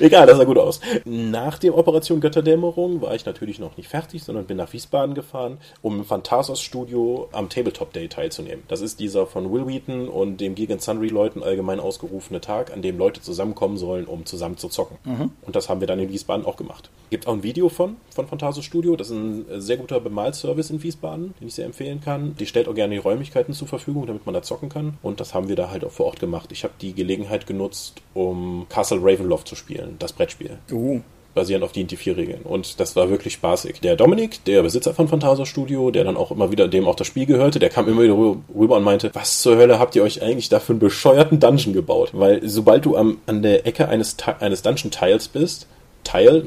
Egal, 0.01 0.27
das 0.27 0.39
sah 0.39 0.45
gut 0.45 0.59
aus. 0.59 0.81
Nach 1.05 1.59
der 1.59 1.77
Operation 1.77 2.21
Götterdämmerung 2.21 3.01
war 3.03 3.15
ich 3.15 3.27
natürlich 3.27 3.59
noch 3.59 3.77
nicht 3.77 3.89
fertig, 3.89 4.23
sondern 4.23 4.47
bin 4.47 4.57
nach 4.57 4.73
Wiesbaden 4.73 5.15
gefahren, 5.15 5.59
um 5.83 5.99
im 5.99 6.05
Phantasos 6.05 6.61
Studio 6.61 7.29
am 7.33 7.49
Tabletop 7.49 7.93
Day 7.93 8.09
teilzunehmen. 8.09 8.65
Das 8.69 8.81
ist 8.81 8.99
dieser 9.01 9.27
von 9.27 9.53
Will 9.53 9.67
Wheaton 9.67 10.09
und 10.09 10.41
dem 10.41 10.55
Gigant 10.55 10.83
Sunry 10.83 11.09
Leuten 11.09 11.43
allgemein 11.43 11.81
ausgerufene 11.81 12.41
Tag, 12.41 12.73
an 12.73 12.83
dem 12.83 12.99
Leute 12.99 13.21
zusammenkommen 13.21 13.77
sollen, 13.77 14.07
um 14.07 14.25
zusammen 14.27 14.57
zu 14.57 14.69
zocken. 14.69 14.97
Mhm. 15.05 15.33
Und 15.43 15.57
das 15.57 15.69
haben 15.69 15.81
wir 15.81 15.87
dann 15.87 15.99
in 15.99 16.09
Wiesbaden 16.09 16.47
auch 16.47 16.57
gemacht. 16.57 16.91
Gibt 17.11 17.27
auch 17.27 17.33
ein 17.33 17.43
Video 17.43 17.69
von, 17.69 17.97
von 18.11 18.27
Phantasos 18.27 18.40
Studio. 18.63 18.97
Das 18.97 19.09
ist 19.09 19.17
ein 19.17 19.45
sehr 19.61 19.77
guter 19.77 20.01
Bemalservice 20.01 20.71
in 20.71 20.83
Wiesbaden, 20.83 21.35
den 21.41 21.49
ich 21.49 21.55
sehr 21.55 21.67
empfehlen 21.67 22.01
kann. 22.01 22.35
Die 22.39 22.47
stellt 22.47 22.69
auch 22.69 22.75
gerne 22.75 22.95
die 22.95 23.01
Räumlichkeiten 23.01 23.55
zur 23.55 23.69
Verfügung, 23.69 24.07
damit 24.07 24.27
man 24.27 24.35
da 24.35 24.43
zocken 24.43 24.69
kann. 24.69 24.99
Und 25.03 25.21
das 25.21 25.35
haben 25.35 25.49
wir 25.49 25.57
da 25.57 25.71
halt 25.71 25.85
auch 25.85 25.93
vor 25.93 26.07
Ort 26.07 26.21
gemacht. 26.21 26.51
Ich 26.53 26.65
habe 26.65 26.75
die 26.81 26.95
Gelegenheit 26.95 27.47
genutzt, 27.47 28.01
um 28.15 28.67
Castle 28.69 29.01
Ravenloft 29.03 29.49
zu 29.49 29.57
spielen, 29.57 29.97
das 29.99 30.13
Brettspiel. 30.13 30.59
Uh 30.71 31.01
basierend 31.35 31.65
auf 31.65 31.73
die 31.73 31.87
4 31.87 32.17
Regeln. 32.17 32.43
Und 32.43 32.81
das 32.81 32.97
war 32.97 33.11
wirklich 33.11 33.35
spaßig. 33.35 33.81
Der 33.81 33.97
Dominik, 33.97 34.45
der 34.45 34.63
Besitzer 34.63 34.95
von 34.95 35.09
Phantasia 35.09 35.47
Studio, 35.47 35.91
der 35.91 36.05
dann 36.05 36.17
auch 36.17 36.31
immer 36.31 36.51
wieder, 36.51 36.69
dem 36.69 36.87
auch 36.87 36.97
das 36.97 37.07
Spiel 37.07 37.27
gehörte, 37.27 37.59
der 37.59 37.71
kam 37.71 37.89
immer 37.89 38.03
wieder 38.03 38.15
rüber 38.15 38.77
und 38.77 38.85
meinte, 38.85 39.11
was 39.15 39.41
zur 39.41 39.57
Hölle 39.57 39.79
habt 39.79 39.97
ihr 39.97 40.03
euch 40.03 40.23
eigentlich 40.23 40.49
da 40.49 40.61
für 40.61 40.73
einen 40.73 40.81
bescheuerten 40.81 41.41
Dungeon 41.41 41.73
gebaut? 41.73 42.11
Weil 42.13 42.47
sobald 42.49 42.85
du 42.85 42.97
am, 42.97 43.19
an 43.27 43.43
der 43.43 43.67
Ecke 43.67 43.89
eines, 43.89 44.17
eines 44.41 44.63
Dungeon-Teils 44.63 45.29
bist, 45.29 45.67
Teil, 46.05 46.45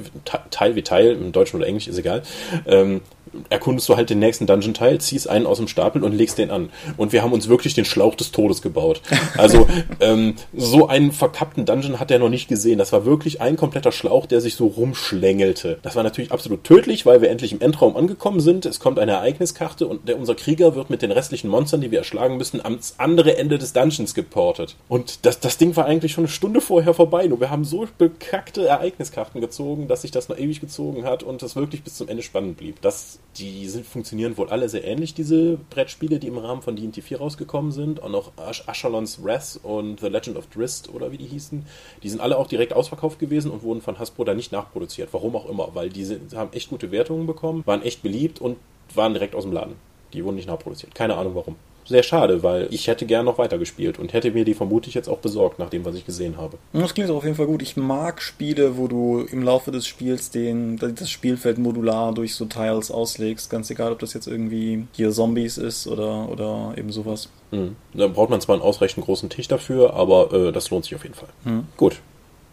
Teil 0.52 0.76
wie 0.76 0.84
Teil, 0.84 1.12
im 1.12 1.32
Deutschen 1.32 1.58
oder 1.58 1.68
Englisch 1.68 1.88
ist 1.88 1.98
egal, 1.98 2.24
ähm, 2.66 3.02
erkundest 3.50 3.90
du 3.90 3.96
halt 3.96 4.10
den 4.10 4.20
nächsten 4.20 4.48
Dungeon-Teil, 4.48 5.00
ziehst 5.00 5.30
einen 5.30 5.46
aus 5.46 5.58
dem 5.58 5.68
Stapel 5.68 6.04
und 6.04 6.14
legst 6.14 6.38
den 6.38 6.52
an. 6.52 6.70
Und 6.98 7.14
wir 7.14 7.24
haben 7.24 7.34
uns 7.34 7.48
wirklich 7.48 7.74
den 7.74 7.86
Schlauch 7.86 8.16
des 8.16 8.32
Todes 8.32 8.62
gebaut. 8.62 9.02
Also 9.36 9.68
ähm, 10.00 10.36
so 10.54 10.88
einen 10.88 11.12
verkappten 11.12 11.66
Dungeon 11.66 12.00
hat 12.00 12.12
er 12.12 12.20
noch 12.20 12.30
nicht 12.30 12.48
gesehen. 12.48 12.78
Das 12.78 12.94
war 12.94 13.06
wirklich 13.06 13.42
ein 13.42 13.58
kompletter 13.58 13.92
Schlauch, 13.92 14.26
der 14.26 14.42
sich 14.42 14.56
so 14.56 14.68
rumschlängelte. 14.68 15.80
Das 15.82 15.96
war 15.96 16.04
natürlich 16.04 16.32
absolut 16.32 16.64
tödlich, 16.64 17.06
weil 17.06 17.22
wir 17.22 17.30
endlich 17.30 17.52
im 17.52 17.62
Endraum 17.62 17.96
angekommen 17.96 18.40
sind. 18.40 18.66
Es 18.66 18.80
kommt 18.80 19.00
eine 19.00 19.14
Ereigniskarte 19.14 19.88
und 19.88 20.08
der, 20.08 20.20
unser 20.20 20.36
Krieger 20.36 20.76
wird 20.76 20.90
mit 20.90 21.02
den 21.02 21.12
restlichen 21.12 21.50
Monstern, 21.50 21.82
die 21.82 21.92
wir 21.92 22.00
erschlagen 22.00 22.38
müssen, 22.38 22.64
ans 22.64 22.96
andere 23.00 23.38
Ende 23.38 23.58
des 23.58 23.74
Dungeons 23.74 24.14
geportet. 24.14 24.76
Und 24.88 25.26
das, 25.26 25.40
das 25.40 25.58
Ding 25.58 25.76
war 25.76 25.86
eigentlich 25.86 26.12
schon 26.12 26.26
eine 26.26 26.32
Stunde 26.32 26.62
vorher 26.62 26.94
vorbei. 26.94 27.28
Nur 27.28 27.40
wir 27.40 27.50
haben 27.50 27.66
so 27.66 27.88
bekackte 27.98 28.68
Ereigniskarten 28.68 29.42
gezogen, 29.42 29.88
dass 29.88 30.04
sich 30.04 30.12
das 30.12 30.30
noch 30.30 30.38
ewig 30.38 30.62
gezogen 30.62 31.06
hat 31.06 31.24
und 31.24 31.44
es 31.44 31.56
wirklich 31.56 31.84
bis 31.84 31.96
zum 31.96 32.08
Ende 32.08 32.24
spannend 32.24 32.58
blieb. 32.58 32.82
Das, 32.82 33.20
die 33.38 33.68
sind, 33.68 33.86
funktionieren 33.86 34.38
wohl 34.38 34.50
alle 34.50 34.70
sehr 34.70 34.84
ähnlich, 34.84 35.14
diese 35.14 35.58
Brettspiele, 35.70 36.20
die 36.20 36.28
im 36.28 36.38
Rahmen 36.38 36.62
von 36.62 36.76
D&D 36.76 37.02
4 37.02 37.18
rausgekommen 37.20 37.72
sind. 37.72 38.00
Und 38.00 38.14
auch 38.16 38.32
Ash 38.38 38.68
Ashalon's 38.68 39.24
Wrath 39.24 39.60
und 39.64 40.00
The 40.00 40.08
Legend 40.08 40.38
of 40.38 40.48
Drist 40.48 40.94
oder 40.94 41.12
wie 41.12 41.18
die 41.18 41.26
hießen. 41.26 41.66
Die 42.04 42.10
sind 42.10 42.22
alle 42.22 42.38
auch 42.38 42.48
direkt 42.48 42.74
ausverkauft 42.74 43.20
gewesen 43.20 43.52
und 43.52 43.64
wurden 43.64 43.82
von 43.82 44.00
Hasbro 44.00 44.24
da 44.24 44.34
nicht 44.34 44.52
nachproduziert. 44.52 45.10
Warum 45.12 45.36
auch 45.36 45.50
immer, 45.50 45.70
weil 45.74 45.90
die 45.90 46.06
sind, 46.06 46.36
haben 46.36 46.54
echt 46.54 46.70
gute 46.70 46.92
Wertungen 46.92 47.28
bekommen, 47.28 47.64
waren 47.66 47.82
echt 47.82 48.04
beliebt 48.04 48.40
und 48.40 48.58
waren 48.94 49.14
direkt 49.14 49.36
aus 49.36 49.44
dem 49.44 49.54
Laden. 49.54 49.76
Die 50.14 50.24
wurden 50.24 50.36
nicht 50.36 50.48
nachproduziert. 50.48 50.94
Keine 50.94 51.16
Ahnung 51.16 51.36
warum 51.36 51.56
sehr 51.86 52.04
schade, 52.04 52.44
weil 52.44 52.68
ich 52.72 52.88
hätte 52.88 53.06
gern 53.06 53.26
noch 53.26 53.38
weitergespielt 53.38 54.00
und 54.00 54.14
hätte 54.14 54.32
mir 54.32 54.46
die 54.46 54.54
vermutlich 54.54 54.94
jetzt 54.94 55.10
auch 55.10 55.20
besorgt, 55.20 55.60
nach 55.60 55.70
dem, 55.70 55.86
was 55.86 55.96
ich 55.96 56.06
gesehen 56.06 56.38
habe. 56.38 56.58
Das 56.74 56.94
klingt 56.94 57.10
auf 57.10 57.24
jeden 57.24 57.36
Fall 57.36 57.48
gut. 57.48 57.62
Ich 57.62 57.78
mag 57.78 58.22
Spiele, 58.22 58.78
wo 58.78 58.88
du 58.88 59.22
im 59.32 59.44
Laufe 59.44 59.72
des 59.72 59.88
Spiels 59.88 60.32
den, 60.32 60.78
das 60.78 61.10
Spielfeld 61.10 61.58
modular 61.58 62.14
durch 62.14 62.36
so 62.36 62.46
Tiles 62.46 62.92
auslegst, 62.92 63.50
ganz 63.50 63.70
egal, 63.70 63.92
ob 63.92 64.00
das 64.00 64.14
jetzt 64.14 64.28
irgendwie 64.28 64.86
hier 64.94 65.12
Zombies 65.12 65.58
ist 65.58 65.88
oder, 65.88 66.30
oder 66.30 66.74
eben 66.78 66.92
sowas. 66.92 67.30
Mhm. 67.52 67.76
Da 67.94 68.08
braucht 68.08 68.30
man 68.30 68.42
zwar 68.42 68.56
einen 68.56 68.64
ausreichend 68.64 69.06
großen 69.06 69.30
Tisch 69.30 69.48
dafür, 69.48 69.94
aber 69.94 70.34
äh, 70.34 70.52
das 70.52 70.70
lohnt 70.70 70.86
sich 70.86 70.96
auf 70.96 71.04
jeden 71.04 71.16
Fall. 71.16 71.30
Mhm. 71.44 71.68
Gut, 71.78 72.00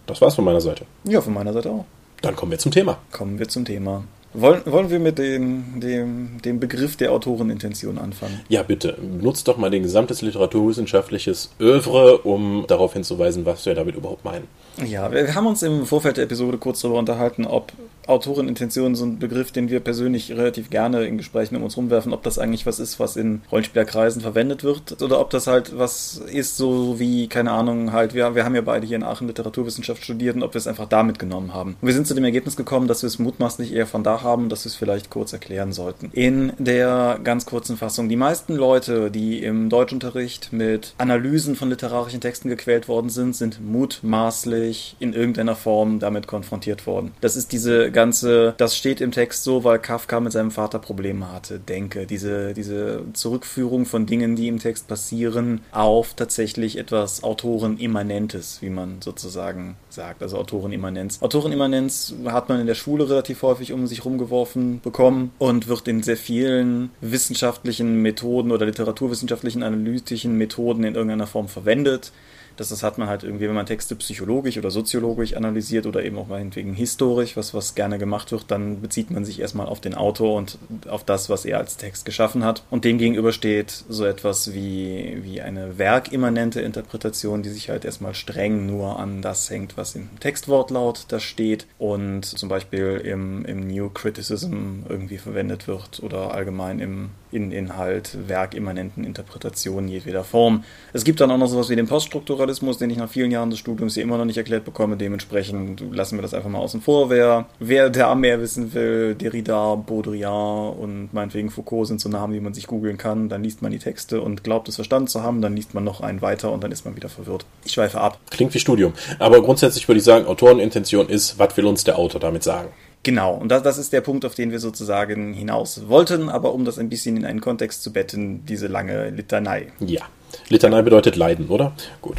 das 0.06 0.20
war's 0.20 0.34
von 0.34 0.44
meiner 0.44 0.60
Seite. 0.60 0.84
Ja, 1.04 1.20
von 1.20 1.34
meiner 1.34 1.52
Seite 1.52 1.70
auch. 1.70 1.84
Dann 2.22 2.36
kommen 2.36 2.50
wir 2.50 2.58
zum 2.58 2.72
Thema. 2.72 2.98
Kommen 3.12 3.38
wir 3.38 3.48
zum 3.48 3.64
Thema. 3.64 4.04
Wollen, 4.32 4.62
wollen 4.66 4.90
wir 4.90 5.00
mit 5.00 5.18
dem, 5.18 5.80
dem, 5.80 6.40
dem 6.42 6.60
Begriff 6.60 6.96
der 6.96 7.10
Autorenintention 7.10 7.98
anfangen? 7.98 8.40
Ja, 8.48 8.62
bitte. 8.62 8.96
Nutzt 9.00 9.48
doch 9.48 9.56
mal 9.56 9.70
den 9.70 9.82
gesamtes 9.82 10.22
literaturwissenschaftliches 10.22 11.50
Övre, 11.58 12.18
um 12.18 12.64
darauf 12.68 12.92
hinzuweisen, 12.92 13.44
was 13.44 13.66
wir 13.66 13.74
damit 13.74 13.96
überhaupt 13.96 14.24
meinen. 14.24 14.46
Ja, 14.86 15.12
wir 15.12 15.34
haben 15.34 15.46
uns 15.46 15.62
im 15.62 15.86
Vorfeld 15.86 16.16
der 16.16 16.24
Episode 16.24 16.58
kurz 16.58 16.80
darüber 16.80 16.98
unterhalten, 16.98 17.46
ob 17.46 17.72
Autorenintention 18.06 18.94
so 18.94 19.04
ein 19.04 19.18
Begriff, 19.18 19.52
den 19.52 19.70
wir 19.70 19.80
persönlich 19.80 20.32
relativ 20.32 20.70
gerne 20.70 21.04
in 21.04 21.16
Gesprächen 21.16 21.56
um 21.56 21.62
uns 21.62 21.76
rumwerfen, 21.76 22.12
ob 22.12 22.22
das 22.22 22.38
eigentlich 22.38 22.66
was 22.66 22.80
ist, 22.80 22.98
was 22.98 23.16
in 23.16 23.42
Rollenspielerkreisen 23.52 24.20
verwendet 24.20 24.64
wird 24.64 25.00
oder 25.00 25.20
ob 25.20 25.30
das 25.30 25.46
halt 25.46 25.78
was 25.78 26.20
ist, 26.32 26.56
so 26.56 26.98
wie, 26.98 27.28
keine 27.28 27.52
Ahnung, 27.52 27.92
halt, 27.92 28.14
wir, 28.14 28.34
wir 28.34 28.44
haben 28.44 28.54
ja 28.54 28.62
beide 28.62 28.86
hier 28.86 28.96
in 28.96 29.04
Aachen 29.04 29.28
Literaturwissenschaft 29.28 30.02
studiert 30.02 30.36
und 30.36 30.42
ob 30.42 30.54
wir 30.54 30.58
es 30.58 30.66
einfach 30.66 30.88
da 30.88 31.02
mitgenommen 31.02 31.54
haben. 31.54 31.76
Und 31.80 31.86
wir 31.86 31.94
sind 31.94 32.06
zu 32.06 32.14
dem 32.14 32.24
Ergebnis 32.24 32.56
gekommen, 32.56 32.88
dass 32.88 33.02
wir 33.02 33.06
es 33.06 33.18
mutmaßlich 33.18 33.72
eher 33.72 33.86
von 33.86 34.02
da 34.02 34.22
haben, 34.22 34.48
dass 34.48 34.64
wir 34.64 34.70
es 34.70 34.74
vielleicht 34.74 35.10
kurz 35.10 35.32
erklären 35.32 35.72
sollten. 35.72 36.10
In 36.12 36.52
der 36.58 37.20
ganz 37.22 37.46
kurzen 37.46 37.76
Fassung, 37.76 38.08
die 38.08 38.16
meisten 38.16 38.56
Leute, 38.56 39.10
die 39.10 39.42
im 39.42 39.68
Deutschunterricht 39.68 40.52
mit 40.52 40.94
Analysen 40.98 41.54
von 41.54 41.68
literarischen 41.68 42.20
Texten 42.20 42.48
gequält 42.48 42.88
worden 42.88 43.10
sind, 43.10 43.36
sind 43.36 43.60
mutmaßlich 43.60 44.69
in 44.98 45.12
irgendeiner 45.12 45.56
Form 45.56 45.98
damit 45.98 46.26
konfrontiert 46.26 46.86
worden. 46.86 47.12
Das 47.20 47.36
ist 47.36 47.52
diese 47.52 47.90
ganze, 47.90 48.54
das 48.56 48.76
steht 48.76 49.00
im 49.00 49.12
Text 49.12 49.44
so, 49.44 49.64
weil 49.64 49.78
Kafka 49.78 50.20
mit 50.20 50.32
seinem 50.32 50.50
Vater 50.50 50.78
Probleme 50.78 51.32
hatte, 51.32 51.58
denke. 51.58 52.06
Diese, 52.06 52.54
diese 52.54 53.04
Zurückführung 53.12 53.86
von 53.86 54.06
Dingen, 54.06 54.36
die 54.36 54.48
im 54.48 54.58
Text 54.58 54.88
passieren, 54.88 55.60
auf 55.72 56.14
tatsächlich 56.14 56.78
etwas 56.78 57.22
Autorenimmanentes, 57.22 58.62
wie 58.62 58.70
man 58.70 59.02
sozusagen 59.02 59.76
sagt, 59.88 60.22
also 60.22 60.38
Autorenimmanenz. 60.38 61.22
Autorenimmanenz 61.22 62.14
hat 62.26 62.48
man 62.48 62.60
in 62.60 62.66
der 62.66 62.74
Schule 62.74 63.08
relativ 63.08 63.42
häufig 63.42 63.72
um 63.72 63.86
sich 63.86 64.04
rumgeworfen 64.04 64.80
bekommen 64.80 65.32
und 65.38 65.68
wird 65.68 65.88
in 65.88 66.02
sehr 66.02 66.16
vielen 66.16 66.90
wissenschaftlichen 67.00 68.02
Methoden 68.02 68.52
oder 68.52 68.66
literaturwissenschaftlichen 68.66 69.62
analytischen 69.62 70.36
Methoden 70.36 70.84
in 70.84 70.94
irgendeiner 70.94 71.26
Form 71.26 71.48
verwendet. 71.48 72.12
Das, 72.60 72.68
das 72.68 72.82
hat 72.82 72.98
man 72.98 73.08
halt 73.08 73.24
irgendwie, 73.24 73.48
wenn 73.48 73.54
man 73.54 73.64
Texte 73.64 73.96
psychologisch 73.96 74.58
oder 74.58 74.70
soziologisch 74.70 75.32
analysiert 75.32 75.86
oder 75.86 76.04
eben 76.04 76.18
auch 76.18 76.26
meinetwegen 76.26 76.74
historisch, 76.74 77.34
was, 77.34 77.54
was 77.54 77.74
gerne 77.74 77.96
gemacht 77.96 78.32
wird, 78.32 78.50
dann 78.50 78.82
bezieht 78.82 79.10
man 79.10 79.24
sich 79.24 79.40
erstmal 79.40 79.64
auf 79.64 79.80
den 79.80 79.94
Autor 79.94 80.36
und 80.36 80.58
auf 80.86 81.02
das, 81.02 81.30
was 81.30 81.46
er 81.46 81.56
als 81.56 81.78
Text 81.78 82.04
geschaffen 82.04 82.44
hat. 82.44 82.62
Und 82.68 82.84
dem 82.84 82.98
gegenüber 82.98 83.32
steht 83.32 83.70
so 83.88 84.04
etwas 84.04 84.52
wie, 84.52 85.20
wie 85.22 85.40
eine 85.40 85.78
werkimmanente 85.78 86.60
Interpretation, 86.60 87.42
die 87.42 87.48
sich 87.48 87.70
halt 87.70 87.86
erstmal 87.86 88.12
streng 88.12 88.66
nur 88.66 88.98
an 88.98 89.22
das 89.22 89.48
hängt, 89.48 89.78
was 89.78 89.94
im 89.94 90.10
Textwortlaut 90.20 91.06
da 91.08 91.18
steht 91.18 91.66
und 91.78 92.26
zum 92.26 92.50
Beispiel 92.50 93.00
im, 93.02 93.42
im 93.46 93.68
New 93.68 93.88
Criticism 93.88 94.80
irgendwie 94.86 95.16
verwendet 95.16 95.66
wird 95.66 96.02
oder 96.02 96.34
allgemein 96.34 96.78
im 96.78 97.08
in 97.32 97.52
Inhalt 97.52 98.16
werkimmanenten 98.28 99.04
Interpretationen 99.04 99.88
jedweder 99.88 100.24
Form. 100.24 100.64
Es 100.92 101.04
gibt 101.04 101.20
dann 101.20 101.30
auch 101.30 101.38
noch 101.38 101.48
sowas 101.48 101.68
wie 101.68 101.76
den 101.76 101.86
Poststrukturalismus, 101.86 102.78
den 102.78 102.90
ich 102.90 102.96
nach 102.96 103.08
vielen 103.08 103.30
Jahren 103.30 103.50
des 103.50 103.58
Studiums 103.58 103.94
hier 103.94 104.02
immer 104.02 104.18
noch 104.18 104.24
nicht 104.24 104.36
erklärt 104.36 104.64
bekomme. 104.64 104.96
Dementsprechend 104.96 105.82
lassen 105.92 106.16
wir 106.16 106.22
das 106.22 106.34
einfach 106.34 106.50
mal 106.50 106.58
außen 106.58 106.80
vor. 106.80 107.10
Wer, 107.10 107.46
wer 107.58 107.90
da 107.90 108.14
mehr 108.14 108.40
wissen 108.40 108.74
will, 108.74 109.14
Derrida, 109.14 109.74
Baudrillard 109.74 110.76
und 110.78 111.12
meinetwegen 111.12 111.50
Foucault 111.50 111.88
sind 111.88 112.00
so 112.00 112.08
Namen, 112.08 112.32
die 112.32 112.40
man 112.40 112.54
sich 112.54 112.66
googeln 112.66 112.98
kann. 112.98 113.28
Dann 113.28 113.42
liest 113.42 113.62
man 113.62 113.72
die 113.72 113.78
Texte 113.78 114.20
und 114.20 114.44
glaubt 114.44 114.68
es 114.68 114.76
verstanden 114.76 115.08
zu 115.08 115.22
haben. 115.22 115.42
Dann 115.42 115.54
liest 115.54 115.74
man 115.74 115.84
noch 115.84 116.00
einen 116.00 116.22
weiter 116.22 116.52
und 116.52 116.64
dann 116.64 116.72
ist 116.72 116.84
man 116.84 116.96
wieder 116.96 117.08
verwirrt. 117.08 117.46
Ich 117.64 117.72
schweife 117.72 118.00
ab. 118.00 118.18
Klingt 118.30 118.54
wie 118.54 118.58
Studium. 118.58 118.92
Aber 119.18 119.42
grundsätzlich 119.42 119.86
würde 119.88 119.98
ich 119.98 120.04
sagen, 120.04 120.26
Autorenintention 120.26 121.08
ist, 121.08 121.38
was 121.38 121.56
will 121.56 121.66
uns 121.66 121.84
der 121.84 121.98
Autor 121.98 122.20
damit 122.20 122.42
sagen? 122.42 122.68
Genau, 123.02 123.34
und 123.34 123.48
das, 123.48 123.62
das 123.62 123.78
ist 123.78 123.92
der 123.92 124.02
Punkt, 124.02 124.24
auf 124.26 124.34
den 124.34 124.50
wir 124.50 124.58
sozusagen 124.58 125.32
hinaus 125.32 125.88
wollten, 125.88 126.28
aber 126.28 126.52
um 126.52 126.66
das 126.66 126.78
ein 126.78 126.90
bisschen 126.90 127.16
in 127.16 127.24
einen 127.24 127.40
Kontext 127.40 127.82
zu 127.82 127.92
betten, 127.92 128.44
diese 128.44 128.66
lange 128.66 129.08
Litanei. 129.08 129.68
Ja, 129.80 130.02
Litanei 130.48 130.82
bedeutet 130.82 131.16
Leiden, 131.16 131.48
oder? 131.48 131.72
Gut. 132.02 132.18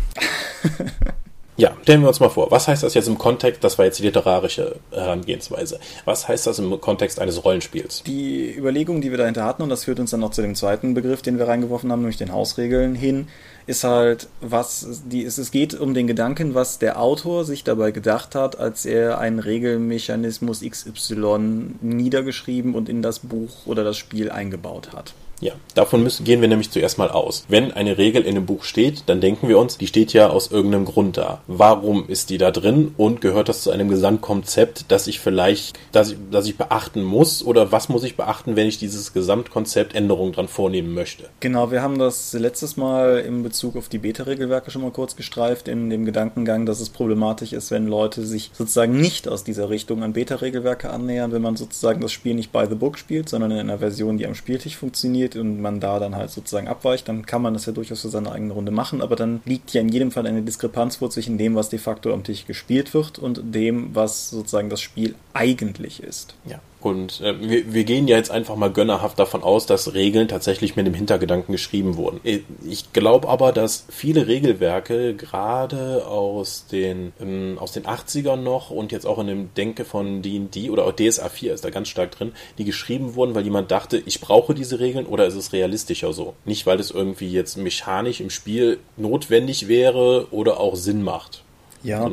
ja, 1.57 1.77
stellen 1.83 2.01
wir 2.01 2.07
uns 2.07 2.19
mal 2.19 2.29
vor, 2.29 2.49
was 2.49 2.67
heißt 2.67 2.81
das 2.81 2.95
jetzt 2.95 3.07
im 3.07 3.19
Kontext, 3.19 3.63
das 3.63 3.77
war 3.77 3.85
jetzt 3.85 3.99
die 3.99 4.03
literarische 4.03 4.77
Herangehensweise, 4.91 5.79
was 6.05 6.27
heißt 6.27 6.47
das 6.47 6.57
im 6.57 6.81
Kontext 6.81 7.19
eines 7.19 7.45
Rollenspiels? 7.45 8.01
Die 8.03 8.51
Überlegung, 8.51 9.01
die 9.01 9.11
wir 9.11 9.19
dahinter 9.19 9.45
hatten, 9.45 9.61
und 9.61 9.69
das 9.69 9.83
führt 9.83 9.99
uns 9.99 10.09
dann 10.09 10.21
noch 10.21 10.31
zu 10.31 10.41
dem 10.41 10.55
zweiten 10.55 10.95
Begriff, 10.95 11.21
den 11.21 11.37
wir 11.37 11.47
reingeworfen 11.47 11.91
haben, 11.91 11.99
nämlich 11.99 12.17
den 12.17 12.33
Hausregeln 12.33 12.95
hin, 12.95 13.27
ist 13.67 13.83
halt, 13.83 14.27
was 14.41 15.01
die, 15.05 15.23
es 15.23 15.51
geht 15.51 15.73
um 15.73 15.93
den 15.93 16.07
Gedanken, 16.07 16.55
was 16.55 16.79
der 16.79 16.99
Autor 16.99 17.45
sich 17.45 17.63
dabei 17.63 17.91
gedacht 17.91 18.35
hat, 18.35 18.59
als 18.59 18.85
er 18.85 19.19
einen 19.19 19.39
Regelmechanismus 19.39 20.61
XY 20.61 21.75
niedergeschrieben 21.81 22.75
und 22.75 22.89
in 22.89 23.01
das 23.01 23.19
Buch 23.19 23.65
oder 23.65 23.83
das 23.83 23.97
Spiel 23.97 24.31
eingebaut 24.31 24.93
hat. 24.93 25.13
Ja, 25.41 25.53
davon 25.73 26.03
müssen, 26.03 26.23
gehen 26.23 26.41
wir 26.41 26.47
nämlich 26.47 26.69
zuerst 26.69 26.99
mal 26.99 27.09
aus. 27.09 27.45
Wenn 27.47 27.71
eine 27.71 27.97
Regel 27.97 28.21
in 28.21 28.37
einem 28.37 28.45
Buch 28.45 28.63
steht, 28.63 29.03
dann 29.07 29.21
denken 29.21 29.47
wir 29.47 29.57
uns, 29.57 29.79
die 29.79 29.87
steht 29.87 30.13
ja 30.13 30.29
aus 30.29 30.51
irgendeinem 30.51 30.85
Grund 30.85 31.17
da. 31.17 31.41
Warum 31.47 32.07
ist 32.07 32.29
die 32.29 32.37
da 32.37 32.51
drin 32.51 32.93
und 32.95 33.21
gehört 33.21 33.49
das 33.49 33.63
zu 33.63 33.71
einem 33.71 33.89
Gesamtkonzept, 33.89 34.85
das 34.89 35.07
ich 35.07 35.19
vielleicht, 35.19 35.79
das 35.91 36.11
ich, 36.11 36.17
das 36.29 36.45
ich 36.45 36.57
beachten 36.57 37.01
muss 37.01 37.43
oder 37.43 37.71
was 37.71 37.89
muss 37.89 38.03
ich 38.03 38.15
beachten, 38.15 38.55
wenn 38.55 38.67
ich 38.67 38.77
dieses 38.77 39.13
Gesamtkonzept 39.13 39.95
Änderungen 39.95 40.31
dran 40.31 40.47
vornehmen 40.47 40.93
möchte? 40.93 41.23
Genau, 41.39 41.71
wir 41.71 41.81
haben 41.81 41.97
das 41.97 42.33
letztes 42.33 42.77
Mal 42.77 43.17
in 43.19 43.41
Bezug 43.41 43.75
auf 43.75 43.89
die 43.89 43.97
Beta-Regelwerke 43.97 44.69
schon 44.69 44.83
mal 44.83 44.91
kurz 44.91 45.15
gestreift, 45.15 45.67
in 45.67 45.89
dem 45.89 46.05
Gedankengang, 46.05 46.67
dass 46.67 46.79
es 46.79 46.89
problematisch 46.89 47.51
ist, 47.51 47.71
wenn 47.71 47.87
Leute 47.87 48.23
sich 48.27 48.51
sozusagen 48.53 48.99
nicht 49.01 49.27
aus 49.27 49.43
dieser 49.43 49.71
Richtung 49.71 50.03
an 50.03 50.13
Beta-Regelwerke 50.13 50.91
annähern, 50.91 51.31
wenn 51.31 51.41
man 51.41 51.55
sozusagen 51.55 51.99
das 51.99 52.11
Spiel 52.11 52.35
nicht 52.35 52.51
by 52.51 52.65
the 52.69 52.75
book 52.75 52.99
spielt, 52.99 53.27
sondern 53.27 53.49
in 53.49 53.57
einer 53.57 53.79
Version, 53.79 54.19
die 54.19 54.27
am 54.27 54.35
Spieltisch 54.35 54.77
funktioniert 54.77 55.30
geht 55.31 55.41
und 55.41 55.61
man 55.61 55.79
da 55.79 55.99
dann 55.99 56.15
halt 56.15 56.29
sozusagen 56.29 56.67
abweicht, 56.67 57.07
dann 57.07 57.25
kann 57.25 57.41
man 57.41 57.53
das 57.53 57.65
ja 57.65 57.73
durchaus 57.73 58.01
für 58.01 58.09
seine 58.09 58.31
eigene 58.31 58.53
Runde 58.53 58.71
machen, 58.71 59.01
aber 59.01 59.15
dann 59.15 59.41
liegt 59.45 59.73
ja 59.73 59.81
in 59.81 59.89
jedem 59.89 60.11
Fall 60.11 60.27
eine 60.27 60.41
Diskrepanz 60.41 60.97
vor 60.97 61.09
zwischen 61.09 61.37
dem, 61.37 61.55
was 61.55 61.69
de 61.69 61.79
facto 61.79 62.13
am 62.13 62.23
Tisch 62.23 62.45
gespielt 62.45 62.93
wird 62.93 63.19
und 63.19 63.41
dem, 63.55 63.95
was 63.95 64.29
sozusagen 64.29 64.69
das 64.69 64.81
Spiel 64.81 65.15
eigentlich 65.33 66.03
ist. 66.03 66.35
Ja. 66.45 66.59
Und 66.85 67.21
äh, 67.21 67.39
wir, 67.39 67.73
wir 67.73 67.83
gehen 67.83 68.07
ja 68.07 68.17
jetzt 68.17 68.31
einfach 68.31 68.55
mal 68.55 68.71
gönnerhaft 68.71 69.19
davon 69.19 69.43
aus, 69.43 69.65
dass 69.65 69.93
Regeln 69.93 70.27
tatsächlich 70.27 70.75
mit 70.75 70.87
dem 70.87 70.93
Hintergedanken 70.93 71.51
geschrieben 71.51 71.95
wurden. 71.95 72.19
Ich 72.23 72.93
glaube 72.93 73.29
aber, 73.29 73.51
dass 73.51 73.85
viele 73.89 74.27
Regelwerke 74.27 75.15
gerade 75.15 76.05
aus 76.07 76.65
den 76.71 77.13
ähm, 77.21 77.57
aus 77.59 77.71
den 77.71 77.83
80ern 77.83 78.37
noch 78.37 78.71
und 78.71 78.91
jetzt 78.91 79.05
auch 79.05 79.19
in 79.19 79.27
dem 79.27 79.53
Denke 79.53 79.85
von 79.85 80.21
D&D 80.21 80.69
oder 80.69 80.85
auch 80.85 80.93
DSA 80.93 81.29
4 81.29 81.53
ist 81.53 81.65
da 81.65 81.69
ganz 81.69 81.87
stark 81.87 82.11
drin, 82.11 82.33
die 82.57 82.65
geschrieben 82.65 83.15
wurden, 83.15 83.35
weil 83.35 83.43
jemand 83.43 83.71
dachte, 83.71 84.01
ich 84.05 84.21
brauche 84.21 84.53
diese 84.53 84.79
Regeln 84.79 85.05
oder 85.05 85.25
ist 85.25 85.35
es 85.35 85.53
realistischer 85.53 86.13
so? 86.13 86.33
Nicht, 86.45 86.65
weil 86.65 86.79
es 86.79 86.91
irgendwie 86.91 87.31
jetzt 87.31 87.57
mechanisch 87.57 88.21
im 88.21 88.29
Spiel 88.29 88.79
notwendig 88.97 89.67
wäre 89.67 90.27
oder 90.31 90.59
auch 90.59 90.75
Sinn 90.75 91.03
macht. 91.03 91.43
Ja, 91.83 92.09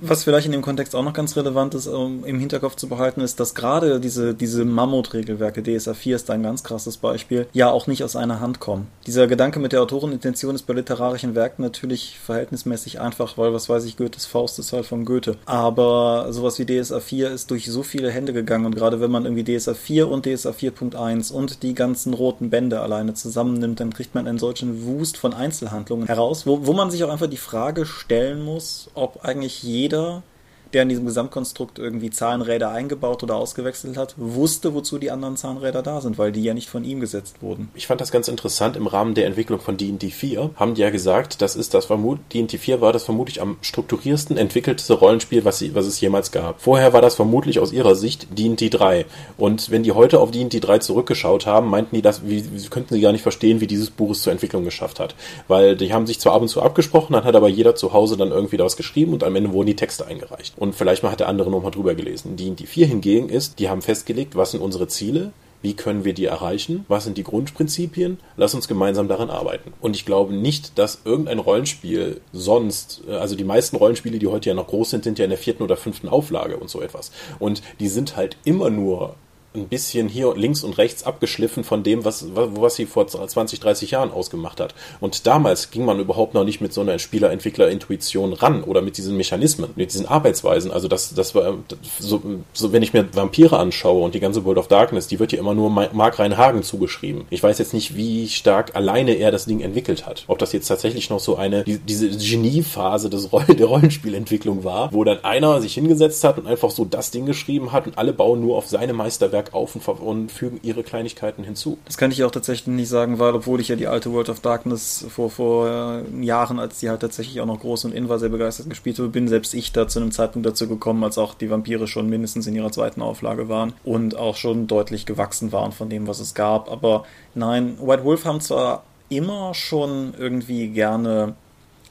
was 0.00 0.24
vielleicht 0.24 0.46
in 0.46 0.52
dem 0.52 0.62
Kontext 0.62 0.94
auch 0.94 1.02
noch 1.02 1.12
ganz 1.12 1.36
relevant 1.36 1.74
ist, 1.74 1.86
um 1.86 2.24
im 2.24 2.38
Hinterkopf 2.38 2.76
zu 2.76 2.88
behalten, 2.88 3.20
ist, 3.20 3.40
dass 3.40 3.54
gerade 3.54 4.00
diese, 4.00 4.34
diese 4.34 4.64
Mammut-Regelwerke, 4.64 5.62
DSA 5.62 5.94
4 5.94 6.16
ist 6.16 6.28
da 6.28 6.34
ein 6.34 6.42
ganz 6.42 6.62
krasses 6.62 6.96
Beispiel, 6.96 7.46
ja 7.52 7.70
auch 7.70 7.86
nicht 7.86 8.04
aus 8.04 8.16
einer 8.16 8.40
Hand 8.40 8.60
kommen. 8.60 8.86
Dieser 9.06 9.26
Gedanke 9.26 9.60
mit 9.60 9.72
der 9.72 9.82
Autorenintention 9.82 10.54
ist 10.54 10.62
bei 10.62 10.74
literarischen 10.74 11.34
Werken 11.34 11.62
natürlich 11.62 12.18
verhältnismäßig 12.18 13.00
einfach, 13.00 13.38
weil, 13.38 13.52
was 13.52 13.68
weiß 13.68 13.84
ich, 13.84 13.96
Goethes 13.96 14.26
Faust 14.26 14.58
ist 14.58 14.72
halt 14.72 14.86
von 14.86 15.04
Goethe. 15.04 15.36
Aber 15.46 16.26
sowas 16.30 16.58
wie 16.58 16.66
DSA 16.66 17.00
4 17.00 17.30
ist 17.30 17.50
durch 17.50 17.66
so 17.66 17.82
viele 17.82 18.10
Hände 18.10 18.32
gegangen 18.32 18.66
und 18.66 18.76
gerade 18.76 19.00
wenn 19.00 19.10
man 19.10 19.24
irgendwie 19.24 19.56
DSA 19.56 19.74
4 19.74 20.08
und 20.08 20.26
DSA 20.26 20.50
4.1 20.50 21.32
und 21.32 21.62
die 21.62 21.74
ganzen 21.74 22.14
roten 22.14 22.50
Bände 22.50 22.80
alleine 22.80 23.14
zusammennimmt, 23.14 23.80
dann 23.80 23.92
kriegt 23.92 24.14
man 24.14 24.26
einen 24.26 24.38
solchen 24.38 24.84
Wust 24.84 25.16
von 25.16 25.34
Einzelhandlungen 25.34 26.06
heraus, 26.06 26.46
wo, 26.46 26.66
wo 26.66 26.72
man 26.72 26.90
sich 26.90 27.02
auch 27.04 27.10
einfach 27.10 27.28
die 27.28 27.36
Frage 27.36 27.86
stellen 27.86 28.42
muss, 28.44 28.90
ob 28.94 29.07
ob 29.08 29.24
eigentlich 29.24 29.62
jeder 29.62 30.22
der 30.72 30.82
in 30.82 30.88
diesem 30.88 31.06
Gesamtkonstrukt 31.06 31.78
irgendwie 31.78 32.10
Zahnräder 32.10 32.70
eingebaut 32.70 33.22
oder 33.22 33.36
ausgewechselt 33.36 33.96
hat, 33.96 34.14
wusste, 34.16 34.74
wozu 34.74 34.98
die 34.98 35.10
anderen 35.10 35.36
Zahnräder 35.36 35.82
da 35.82 36.00
sind, 36.00 36.18
weil 36.18 36.32
die 36.32 36.42
ja 36.42 36.54
nicht 36.54 36.68
von 36.68 36.84
ihm 36.84 37.00
gesetzt 37.00 37.36
wurden. 37.40 37.70
Ich 37.74 37.86
fand 37.86 38.00
das 38.00 38.12
ganz 38.12 38.28
interessant. 38.28 38.76
Im 38.76 38.86
Rahmen 38.86 39.14
der 39.14 39.26
Entwicklung 39.26 39.60
von 39.60 39.76
D&D 39.76 40.10
4 40.10 40.50
haben 40.56 40.74
die 40.74 40.82
ja 40.82 40.90
gesagt, 40.90 41.40
das 41.42 41.56
ist 41.56 41.74
das 41.74 41.86
vermut 41.86 42.18
D&D 42.32 42.58
4 42.58 42.80
war 42.80 42.92
das 42.92 43.04
vermutlich 43.04 43.40
am 43.40 43.56
strukturiersten 43.62 44.36
entwickelteste 44.36 44.94
Rollenspiel, 44.94 45.44
was, 45.44 45.58
sie, 45.58 45.74
was 45.74 45.86
es 45.86 46.00
jemals 46.00 46.32
gab. 46.32 46.60
Vorher 46.60 46.92
war 46.92 47.02
das 47.02 47.14
vermutlich 47.14 47.58
aus 47.58 47.72
ihrer 47.72 47.94
Sicht 47.94 48.26
D&D 48.38 48.68
3. 48.68 49.06
Und 49.36 49.70
wenn 49.70 49.82
die 49.82 49.92
heute 49.92 50.20
auf 50.20 50.30
D&D 50.30 50.60
3 50.60 50.78
zurückgeschaut 50.78 51.46
haben, 51.46 51.68
meinten 51.68 51.96
die, 51.96 52.02
das, 52.02 52.26
wie, 52.26 52.42
könnten 52.70 52.94
sie 52.94 53.00
gar 53.00 53.12
nicht 53.12 53.22
verstehen, 53.22 53.60
wie 53.60 53.66
dieses 53.66 53.90
Buch 53.90 54.10
es 54.10 54.22
zur 54.22 54.32
Entwicklung 54.32 54.64
geschafft 54.64 55.00
hat. 55.00 55.14
Weil 55.46 55.76
die 55.76 55.92
haben 55.92 56.06
sich 56.06 56.20
zwar 56.20 56.34
ab 56.34 56.42
und 56.42 56.48
zu 56.48 56.62
abgesprochen, 56.62 57.14
dann 57.14 57.24
hat 57.24 57.36
aber 57.36 57.48
jeder 57.48 57.74
zu 57.74 57.92
Hause 57.92 58.16
dann 58.16 58.30
irgendwie 58.30 58.56
da 58.56 58.64
was 58.64 58.76
geschrieben 58.76 59.12
und 59.12 59.24
am 59.24 59.36
Ende 59.36 59.52
wurden 59.52 59.66
die 59.66 59.76
Texte 59.76 60.06
eingereicht 60.06 60.57
und 60.58 60.74
vielleicht 60.74 61.02
mal 61.02 61.12
hat 61.12 61.20
der 61.20 61.28
andere 61.28 61.50
nochmal 61.50 61.70
drüber 61.70 61.94
gelesen. 61.94 62.36
Die, 62.36 62.50
die 62.50 62.66
vier 62.66 62.86
hingegen 62.86 63.28
ist, 63.28 63.58
die 63.58 63.68
haben 63.68 63.82
festgelegt, 63.82 64.36
was 64.36 64.50
sind 64.50 64.60
unsere 64.60 64.88
Ziele, 64.88 65.32
wie 65.62 65.74
können 65.74 66.04
wir 66.04 66.14
die 66.14 66.26
erreichen? 66.26 66.84
Was 66.88 67.04
sind 67.04 67.18
die 67.18 67.24
Grundprinzipien? 67.24 68.18
Lass 68.36 68.54
uns 68.54 68.68
gemeinsam 68.68 69.08
daran 69.08 69.28
arbeiten. 69.28 69.72
Und 69.80 69.96
ich 69.96 70.04
glaube 70.04 70.32
nicht, 70.32 70.78
dass 70.78 71.00
irgendein 71.04 71.40
Rollenspiel 71.40 72.20
sonst, 72.32 73.02
äh, 73.08 73.14
also 73.14 73.34
die 73.34 73.44
meisten 73.44 73.76
Rollenspiele, 73.76 74.18
die 74.18 74.28
heute 74.28 74.50
ja 74.50 74.54
noch 74.54 74.68
groß 74.68 74.90
sind, 74.90 75.04
sind 75.04 75.18
ja 75.18 75.24
in 75.24 75.30
der 75.30 75.38
vierten 75.38 75.62
oder 75.62 75.76
fünften 75.76 76.08
Auflage 76.08 76.56
und 76.56 76.70
so 76.70 76.80
etwas. 76.80 77.10
Und 77.40 77.62
die 77.80 77.88
sind 77.88 78.16
halt 78.16 78.36
immer 78.44 78.70
nur 78.70 79.16
ein 79.58 79.68
bisschen 79.68 80.08
hier 80.08 80.34
links 80.36 80.62
und 80.62 80.78
rechts 80.78 81.04
abgeschliffen 81.04 81.64
von 81.64 81.82
dem, 81.82 82.04
was, 82.04 82.26
was 82.34 82.76
sie 82.76 82.86
vor 82.86 83.06
20, 83.06 83.60
30 83.60 83.90
Jahren 83.90 84.10
ausgemacht 84.10 84.60
hat. 84.60 84.74
Und 85.00 85.26
damals 85.26 85.70
ging 85.70 85.84
man 85.84 86.00
überhaupt 86.00 86.34
noch 86.34 86.44
nicht 86.44 86.60
mit 86.60 86.72
so 86.72 86.80
einer 86.80 86.98
Spieler-Entwickler-Intuition 86.98 88.32
ran 88.32 88.62
oder 88.64 88.82
mit 88.82 88.96
diesen 88.96 89.16
Mechanismen, 89.16 89.70
mit 89.76 89.92
diesen 89.92 90.06
Arbeitsweisen. 90.06 90.70
Also 90.70 90.88
das, 90.88 91.14
das 91.14 91.34
war 91.34 91.58
so, 91.98 92.22
so, 92.52 92.72
wenn 92.72 92.82
ich 92.82 92.92
mir 92.92 93.08
Vampire 93.12 93.58
anschaue 93.58 94.04
und 94.04 94.14
die 94.14 94.20
ganze 94.20 94.44
World 94.44 94.58
of 94.58 94.68
Darkness, 94.68 95.06
die 95.06 95.18
wird 95.18 95.32
ja 95.32 95.38
immer 95.38 95.54
nur 95.54 95.70
Mark 95.70 96.18
Reinhagen 96.18 96.62
zugeschrieben. 96.62 97.26
Ich 97.30 97.42
weiß 97.42 97.58
jetzt 97.58 97.74
nicht, 97.74 97.96
wie 97.96 98.28
stark 98.28 98.76
alleine 98.76 99.14
er 99.14 99.30
das 99.30 99.46
Ding 99.46 99.60
entwickelt 99.60 100.06
hat. 100.06 100.24
Ob 100.26 100.38
das 100.38 100.52
jetzt 100.52 100.68
tatsächlich 100.68 101.10
noch 101.10 101.20
so 101.20 101.36
eine, 101.36 101.64
die, 101.64 101.78
diese 101.78 102.08
Geniephase 102.08 103.10
des 103.10 103.32
Roll 103.32 103.44
der 103.44 103.66
Rollenspielentwicklung 103.66 104.64
war, 104.64 104.92
wo 104.92 105.04
dann 105.04 105.24
einer 105.24 105.60
sich 105.60 105.74
hingesetzt 105.74 106.24
hat 106.24 106.38
und 106.38 106.46
einfach 106.46 106.70
so 106.70 106.84
das 106.84 107.10
Ding 107.10 107.26
geschrieben 107.26 107.72
hat 107.72 107.86
und 107.86 107.98
alle 107.98 108.12
bauen 108.12 108.40
nur 108.40 108.56
auf 108.56 108.66
seine 108.66 108.92
Meisterwerke 108.92 109.47
Auf 109.52 109.74
und, 109.74 110.00
und, 110.00 110.32
fügen 110.32 110.60
ihre 110.62 110.82
Kleinigkeiten 110.82 111.44
hinzu. 111.44 111.78
Das 111.84 111.96
kann 111.96 112.10
ich 112.10 112.22
auch 112.24 112.30
tatsächlich 112.30 112.68
nicht 112.68 112.88
sagen, 112.88 113.18
weil 113.18 113.34
obwohl 113.34 113.60
ich 113.60 113.68
ja 113.68 113.76
die 113.76 113.86
alte 113.86 114.12
World 114.12 114.28
of 114.28 114.40
Darkness 114.40 115.06
vor, 115.08 115.30
vor 115.30 115.68
äh, 115.68 116.24
Jahren, 116.24 116.58
als 116.58 116.78
die 116.78 116.88
halt 116.88 117.00
tatsächlich 117.00 117.40
auch 117.40 117.46
noch 117.46 117.60
groß 117.60 117.86
und 117.86 117.94
in 117.94 118.08
war, 118.08 118.18
sehr 118.18 118.28
begeistert 118.28 118.68
gespielt 118.68 118.98
habe, 118.98 119.08
bin 119.08 119.28
selbst 119.28 119.54
ich 119.54 119.72
da 119.72 119.88
zu 119.88 120.00
einem 120.00 120.10
Zeitpunkt 120.10 120.46
dazu 120.46 120.68
gekommen, 120.68 121.04
als 121.04 121.18
auch 121.18 121.34
die 121.34 121.50
Vampire 121.50 121.86
schon 121.86 122.08
mindestens 122.08 122.46
in 122.46 122.54
ihrer 122.54 122.72
zweiten 122.72 123.02
Auflage 123.02 123.48
waren 123.48 123.72
und 123.84 124.16
auch 124.16 124.36
schon 124.36 124.66
deutlich 124.66 125.06
gewachsen 125.06 125.52
waren 125.52 125.72
von 125.72 125.88
dem, 125.88 126.06
was 126.06 126.20
es 126.20 126.34
gab. 126.34 126.70
Aber 126.70 127.04
nein, 127.34 127.78
White 127.80 128.04
Wolf 128.04 128.24
haben 128.24 128.40
zwar 128.40 128.84
immer 129.08 129.54
schon 129.54 130.14
irgendwie 130.18 130.68
gerne 130.68 131.34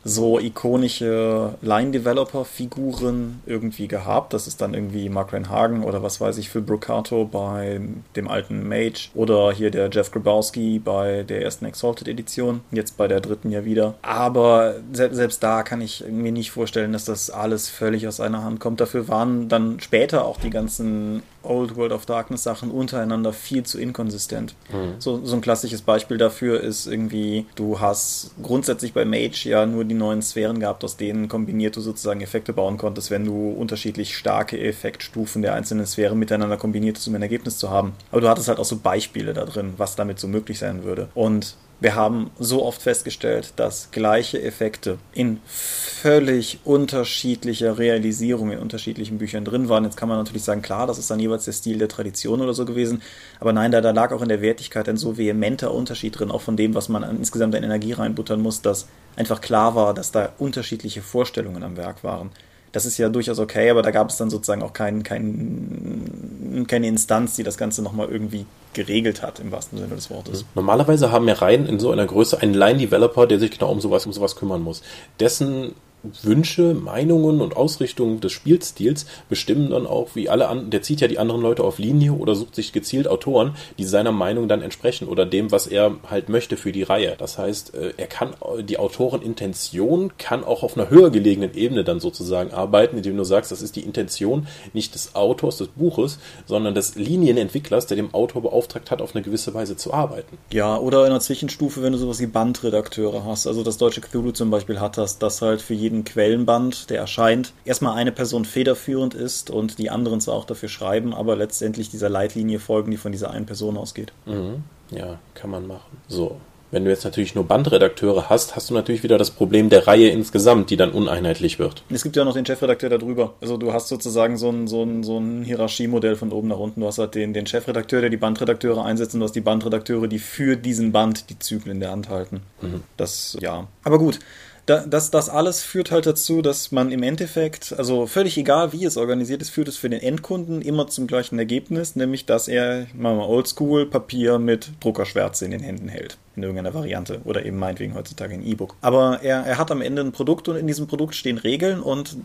so 0.04 0.40
ikonische 0.40 1.56
Line-Developer-Figuren 1.62 3.42
irgendwie 3.46 3.88
gehabt. 3.88 4.34
Das 4.34 4.48
ist 4.48 4.62
dann 4.62 4.74
irgendwie 4.74 5.10
Mark 5.10 5.28
Hagen 5.28 5.84
oder 5.84 6.02
was 6.02 6.22
weiß 6.22 6.38
ich, 6.38 6.50
Phil 6.50 6.62
Brocato 6.62 7.26
bei 7.26 7.82
dem 8.16 8.28
alten 8.28 8.68
Mage 8.68 9.10
oder 9.14 9.52
hier 9.52 9.72
der 9.72 9.90
Jeff 9.92 10.12
Grabowski 10.12 10.80
bei 10.80 11.24
der 11.24 11.42
ersten 11.42 11.66
Exalted-Edition, 11.66 12.62
jetzt 12.72 12.98
bei 12.98 13.08
der 13.08 13.20
dritten 13.20 13.52
ja 13.52 13.66
wieder. 13.66 13.96
Aber 14.02 14.76
se 14.94 15.14
selbst 15.14 15.44
da 15.44 15.64
kann 15.64 15.82
ich 15.82 16.04
mir 16.10 16.32
nicht 16.32 16.52
vorstellen, 16.52 16.94
dass 16.94 17.06
das 17.06 17.30
alles 17.30 17.70
völlig 17.70 18.08
aus 18.08 18.20
einer 18.20 18.44
Hand 18.44 18.60
kommt. 18.60 18.80
Dafür 18.80 19.08
waren 19.08 19.50
dann 19.50 19.80
später 19.80 20.26
auch 20.26 20.40
die 20.40 20.50
ganzen 20.50 21.24
Old 21.50 21.76
World 21.76 21.92
of 21.92 22.06
Darkness 22.06 22.44
Sachen 22.44 22.72
untereinander 22.72 23.34
viel 23.34 23.64
zu 23.64 23.80
inkonsistent. 23.80 24.56
Mhm. 24.72 24.96
So, 25.00 25.24
so 25.24 25.36
ein 25.36 25.42
klassisches 25.42 25.82
Beispiel 25.82 26.18
dafür 26.18 26.62
ist 26.62 26.88
irgendwie, 26.88 27.46
du 27.56 27.80
hast 27.80 28.32
grundsätzlich 28.42 28.94
bei 28.94 29.06
Mage 29.06 29.50
ja 29.50 29.66
nur 29.66 29.86
die 29.86 29.96
neuen 29.96 30.22
Sphären 30.22 30.60
gehabt, 30.60 30.84
aus 30.84 30.98
denen 30.98 31.28
kombiniert 31.28 31.76
du 31.76 31.82
sozusagen 31.82 32.22
Effekte 32.22 32.54
bauen 32.54 32.78
konntest, 32.78 33.12
wenn 33.12 33.26
du 33.26 33.52
unterschiedlich 33.52 34.16
starke 34.16 34.60
Effektstufen 34.60 35.42
der 35.42 35.54
einzelnen 35.54 35.86
Sphären 35.86 36.20
miteinander 36.20 36.58
kombiniert 36.58 36.98
hast, 36.98 37.08
um 37.08 37.16
ein 37.16 37.22
Ergebnis 37.22 37.58
zu 37.58 37.70
haben. 37.70 37.94
Aber 38.12 38.22
du 38.22 38.30
hattest 38.30 38.48
halt 38.48 38.60
auch 38.60 38.66
so 38.66 38.78
Beispiele 38.78 39.34
da 39.34 39.46
drin, 39.46 39.74
was 39.78 39.96
damit 39.96 40.20
so 40.20 40.28
möglich 40.28 40.60
sein 40.60 40.84
würde. 40.84 41.10
Und 41.14 41.56
wir 41.80 41.94
haben 41.94 42.32
so 42.40 42.66
oft 42.66 42.82
festgestellt, 42.82 43.54
dass 43.56 43.92
gleiche 43.92 44.42
Effekte 44.42 44.98
in 45.14 45.40
völlig 45.46 46.60
unterschiedlicher 46.64 47.78
Realisierung 47.78 48.52
in 48.52 48.60
unterschiedlichen 48.60 49.20
Büchern 49.20 49.46
drin 49.46 49.70
waren. 49.70 49.84
Jetzt 49.84 49.96
kann 49.96 50.10
man 50.10 50.18
natürlich 50.18 50.44
sagen, 50.44 50.64
klar, 50.64 50.88
das 50.88 50.98
ist 50.98 51.12
dann 51.12 51.20
jeweils 51.20 51.46
der 51.46 51.52
Stil 51.52 51.78
der 51.78 51.88
Tradition 51.88 52.42
oder 52.42 52.56
so 52.56 52.66
gewesen. 52.66 53.04
Aber 53.40 53.54
nein, 53.54 53.72
da, 53.72 53.82
da 53.82 53.92
lag 53.92 54.12
auch 54.12 54.24
in 54.24 54.30
der 54.30 54.42
Wertigkeit 54.42 54.90
ein 54.90 54.98
so 54.98 55.18
vehementer 55.18 55.72
Unterschied 55.72 56.18
drin, 56.18 56.32
auch 56.32 56.42
von 56.42 56.58
dem, 56.58 56.74
was 56.74 56.90
man 56.90 57.04
insgesamt 57.04 57.54
an 57.54 57.64
Energie 57.64 57.94
reinbuttern 57.94 58.42
muss, 58.42 58.62
dass 58.62 58.88
einfach 59.16 59.42
klar 59.42 59.76
war, 59.76 59.94
dass 59.94 60.12
da 60.12 60.34
unterschiedliche 60.40 61.04
Vorstellungen 61.04 61.62
am 61.62 61.78
Werk 61.78 62.04
waren. 62.04 62.32
Das 62.72 62.86
ist 62.86 62.98
ja 62.98 63.10
durchaus 63.10 63.40
okay, 63.40 63.70
aber 63.70 63.82
da 63.82 63.92
gab 63.92 64.10
es 64.10 64.18
dann 64.18 64.30
sozusagen 64.30 64.62
auch 64.62 64.74
kein, 64.74 65.04
kein, 65.04 66.66
keine 66.68 66.88
Instanz, 66.88 67.36
die 67.36 67.44
das 67.44 67.58
Ganze 67.58 67.82
nochmal 67.82 68.10
irgendwie 68.10 68.46
geregelt 68.74 69.22
hat, 69.22 69.40
im 69.40 69.52
wahrsten 69.52 69.80
Sinne 69.80 69.96
des 69.96 70.10
Wortes. 70.10 70.46
Normalerweise 70.54 71.12
haben 71.12 71.26
wir 71.26 71.42
rein 71.42 71.66
in 71.66 71.80
so 71.80 71.92
einer 71.92 72.06
Größe 72.06 72.42
einen 72.42 72.54
Line-Developer, 72.54 73.26
der 73.26 73.40
sich 73.40 73.52
genau 73.52 73.72
um 73.72 73.82
sowas, 73.82 74.06
um 74.06 74.14
sowas 74.14 74.36
kümmern 74.36 74.62
muss. 74.62 74.84
Dessen 75.20 75.74
Wünsche, 76.04 76.74
Meinungen 76.74 77.42
und 77.42 77.58
Ausrichtungen 77.58 78.20
des 78.20 78.32
Spielstils 78.32 79.06
bestimmen 79.30 79.72
dann 79.72 79.88
auch, 79.88 80.16
wie 80.16 80.30
alle 80.30 80.48
an, 80.48 80.70
der 80.70 80.82
zieht 80.82 81.02
ja 81.02 81.08
die 81.08 81.20
anderen 81.20 81.42
Leute 81.42 81.64
auf 81.64 81.80
Linie 81.80 82.14
oder 82.14 82.36
sucht 82.36 82.56
sich 82.56 82.72
gezielt 82.72 83.08
Autoren, 83.08 83.56
die 83.78 83.84
seiner 83.84 84.12
Meinung 84.12 84.48
dann 84.48 84.62
entsprechen 84.62 85.08
oder 85.08 85.26
dem, 85.26 85.52
was 85.52 85.68
er 85.68 85.96
halt 86.10 86.30
möchte 86.30 86.58
für 86.58 86.72
die 86.72 86.84
Reihe. 86.84 87.16
Das 87.18 87.38
heißt, 87.38 87.74
äh, 87.76 87.94
er 87.98 88.08
kann 88.08 88.36
die 88.62 88.78
Autorenintention 88.78 90.14
kann 90.18 90.44
auch 90.44 90.64
auf 90.64 90.78
einer 90.78 90.90
höher 90.90 91.10
gelegenen 91.10 91.56
Ebene 91.56 91.84
dann 91.84 92.00
sozusagen 92.00 92.52
arbeiten, 92.52 92.98
indem 92.98 93.18
du 93.18 93.24
sagst, 93.24 93.52
das 93.52 93.62
ist 93.62 93.76
die 93.76 93.82
Intention 93.82 94.48
nicht 94.74 94.94
des 94.94 95.16
Autors 95.16 95.58
des 95.58 95.70
Buches, 95.70 96.20
sondern 96.46 96.76
des 96.76 96.96
Linienentwicklers, 96.96 97.88
der 97.88 97.98
dem 97.98 98.14
Autor 98.14 98.42
beauftragt 98.42 98.92
hat, 98.92 99.02
auf 99.02 99.16
eine 99.16 99.24
gewisse 99.24 99.54
Weise 99.54 99.76
zu 99.76 99.94
arbeiten. 99.94 100.38
Ja, 100.52 100.78
oder 100.78 101.02
in 101.02 101.08
einer 101.08 101.20
Zwischenstufe, 101.20 101.82
wenn 101.82 101.94
du 101.94 101.98
sowas 101.98 102.20
wie 102.20 102.28
Bandredakteure 102.28 103.26
hast. 103.26 103.48
Also 103.48 103.64
das 103.64 103.78
deutsche 103.78 104.02
Cthulhu 104.02 104.32
zum 104.32 104.52
Beispiel 104.52 104.80
hat 104.80 104.98
das, 104.98 105.18
das 105.20 105.42
halt 105.42 105.62
für 105.62 105.74
jeden 105.74 105.87
jeden 105.88 106.04
Quellenband, 106.04 106.90
der 106.90 107.00
erscheint, 107.00 107.54
erstmal 107.64 107.96
eine 107.96 108.12
Person 108.12 108.44
federführend 108.44 109.14
ist 109.14 109.50
und 109.50 109.80
die 109.80 109.90
anderen 109.90 110.20
zwar 110.20 110.36
auch 110.36 110.46
dafür 110.46 110.68
schreiben, 110.68 111.14
aber 111.14 111.38
letztendlich 111.38 111.90
dieser 111.90 112.10
Leitlinie 112.10 112.60
folgen, 112.60 112.92
die 112.92 112.98
von 112.98 113.14
dieser 113.14 113.32
einen 113.32 113.46
Person 113.46 113.78
ausgeht. 113.78 114.12
Mhm. 114.26 114.64
Ja, 114.92 115.20
kann 115.34 115.50
man 115.50 115.66
machen. 115.66 115.98
So. 116.10 116.38
Wenn 116.70 116.84
du 116.84 116.92
jetzt 116.92 117.06
natürlich 117.06 117.34
nur 117.34 117.46
Bandredakteure 117.46 118.30
hast, 118.30 118.58
hast 118.58 118.70
du 118.70 118.74
natürlich 118.74 119.02
wieder 119.02 119.18
das 119.18 119.32
Problem 119.32 119.70
der 119.70 119.88
Reihe 119.88 120.10
insgesamt, 120.10 120.70
die 120.70 120.76
dann 120.76 120.92
uneinheitlich 120.92 121.60
wird. 121.60 121.82
Es 121.90 122.04
gibt 122.04 122.18
ja 122.18 122.26
noch 122.26 122.34
den 122.34 122.46
Chefredakteur 122.46 122.90
darüber. 122.90 123.36
Also 123.40 123.56
du 123.56 123.72
hast 123.72 123.88
sozusagen 123.88 124.36
so 124.36 124.50
ein, 124.50 124.68
so 124.68 124.84
ein, 124.84 125.02
so 125.02 125.18
ein 125.18 125.46
Hierarchiemodell 125.46 126.18
von 126.18 126.34
oben 126.34 126.50
nach 126.50 126.60
unten. 126.60 126.82
Du 126.82 126.88
hast 126.88 126.98
halt 126.98 127.16
den, 127.16 127.34
den 127.34 127.48
Chefredakteur, 127.48 128.02
der 128.02 128.10
die 128.10 128.18
Bandredakteure 128.18 128.84
einsetzt 128.84 129.14
und 129.14 129.22
du 129.22 129.24
hast 129.24 129.36
die 129.36 129.42
Bandredakteure, 129.42 130.08
die 130.08 130.20
für 130.20 130.58
diesen 130.58 130.92
Band 130.92 131.30
die 131.30 131.40
Zügel 131.40 131.72
in 131.72 131.80
der 131.80 131.92
Hand 131.92 132.10
halten. 132.10 132.42
Mhm. 132.62 132.84
Das, 132.98 133.38
ja. 133.40 133.68
Aber 133.86 133.98
gut 133.98 134.20
da, 134.68 134.86
das, 134.86 135.12
das 135.12 135.30
alles 135.30 135.64
führt 135.64 135.92
halt 135.92 136.06
dazu, 136.06 136.42
dass 136.42 136.74
man 136.74 136.92
im 136.92 137.02
Endeffekt, 137.02 137.74
also 137.78 138.06
völlig 138.06 138.38
egal 138.38 138.74
wie 138.74 138.84
es 138.84 138.98
organisiert 138.98 139.42
ist, 139.42 139.50
führt 139.50 139.70
es 139.70 139.78
für 139.78 139.90
den 139.90 140.02
Endkunden 140.02 140.62
immer 140.62 140.88
zum 140.88 141.08
gleichen 141.08 141.40
Ergebnis, 141.40 141.96
nämlich 141.96 142.26
dass 142.26 142.50
er, 142.50 142.86
machen 142.94 143.18
wir 143.18 143.30
oldschool, 143.30 143.86
Papier 143.86 144.40
mit 144.40 144.72
Druckerschwärze 144.82 145.46
in 145.46 145.52
den 145.52 145.62
Händen 145.62 145.88
hält. 145.88 146.18
In 146.36 146.44
irgendeiner 146.44 146.74
Variante. 146.74 147.22
Oder 147.24 147.46
eben 147.46 147.58
meinetwegen 147.58 147.96
heutzutage 147.96 148.34
ein 148.34 148.46
E-Book. 148.46 148.76
Aber 148.82 149.22
er, 149.24 149.46
er 149.46 149.58
hat 149.58 149.72
am 149.72 149.82
Ende 149.82 150.02
ein 150.02 150.12
Produkt 150.12 150.50
und 150.50 150.58
in 150.58 150.68
diesem 150.68 150.86
Produkt 150.86 151.16
stehen 151.16 151.38
Regeln 151.38 151.80
und 151.80 152.18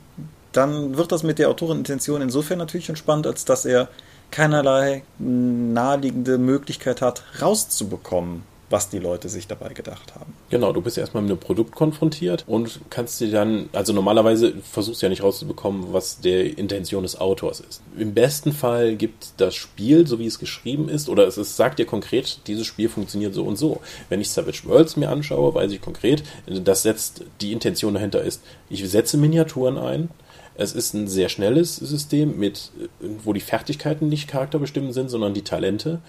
dann 0.51 0.97
wird 0.97 1.13
das 1.13 1.23
mit 1.23 1.39
der 1.39 1.49
Autorenintention 1.49 2.21
insofern 2.21 2.59
natürlich 2.59 2.89
entspannt, 2.89 3.27
als 3.27 3.45
dass 3.45 3.65
er 3.65 3.89
keinerlei 4.33 5.05
naheliegende 5.19 6.39
Möglichkeit 6.39 7.03
hat, 7.03 7.23
rauszubekommen, 7.41 8.43
was 8.73 8.89
die 8.89 8.99
Leute 8.99 9.29
sich 9.29 9.47
dabei 9.47 9.75
gedacht 9.75 10.15
haben. 10.15 10.33
Genau, 10.51 10.73
du 10.73 10.81
bist 10.81 10.97
erstmal 10.97 11.23
mit 11.23 11.31
einem 11.31 11.39
Produkt 11.39 11.75
konfrontiert 11.75 12.45
und 12.47 12.81
kannst 12.91 13.21
dir 13.21 13.31
dann, 13.31 13.69
also 13.73 13.93
normalerweise 13.93 14.55
versuchst 14.63 15.03
du 15.03 15.07
ja 15.07 15.11
nicht 15.11 15.23
rauszubekommen, 15.23 15.93
was 15.93 16.21
der 16.21 16.59
Intention 16.59 17.03
des 17.03 17.21
Autors 17.21 17.61
ist. 17.61 17.83
Im 17.97 18.15
besten 18.15 18.53
Fall 18.53 18.97
gibt 18.97 19.35
das 19.37 19.55
Spiel, 19.55 20.07
so 20.07 20.19
wie 20.19 20.27
es 20.27 20.39
geschrieben 20.39 20.89
ist, 20.89 21.09
oder 21.09 21.27
es 21.27 21.37
ist, 21.37 21.57
sagt 21.57 21.79
dir 21.79 21.87
konkret, 21.87 22.41
dieses 22.47 22.67
Spiel 22.67 22.89
funktioniert 22.89 23.35
so 23.35 23.45
und 23.45 23.57
so. 23.57 23.81
Wenn 24.09 24.21
ich 24.21 24.31
Savage 24.31 24.63
Worlds 24.65 24.97
mir 24.97 25.11
anschaue, 25.11 25.55
weiß 25.55 25.71
ich 25.73 25.83
konkret, 25.83 26.23
das 26.47 26.83
setzt, 26.83 27.25
die 27.41 27.53
Intention 27.53 27.95
dahinter 27.95 28.23
ist, 28.23 28.43
ich 28.71 28.89
setze 28.89 29.19
Miniaturen 29.19 29.77
ein, 29.77 30.09
es 30.55 30.73
ist 30.73 30.95
ein 30.95 31.09
sehr 31.09 31.29
schnelles 31.29 31.77
System, 31.77 32.39
mit, 32.39 32.71
wo 33.01 33.33
die 33.33 33.41
Fertigkeiten 33.41 34.09
nicht 34.09 34.29
charakterbestimmend 34.29 34.95
sind, 34.95 35.09
sondern 35.09 35.35
die 35.35 35.43
Talente. 35.43 36.01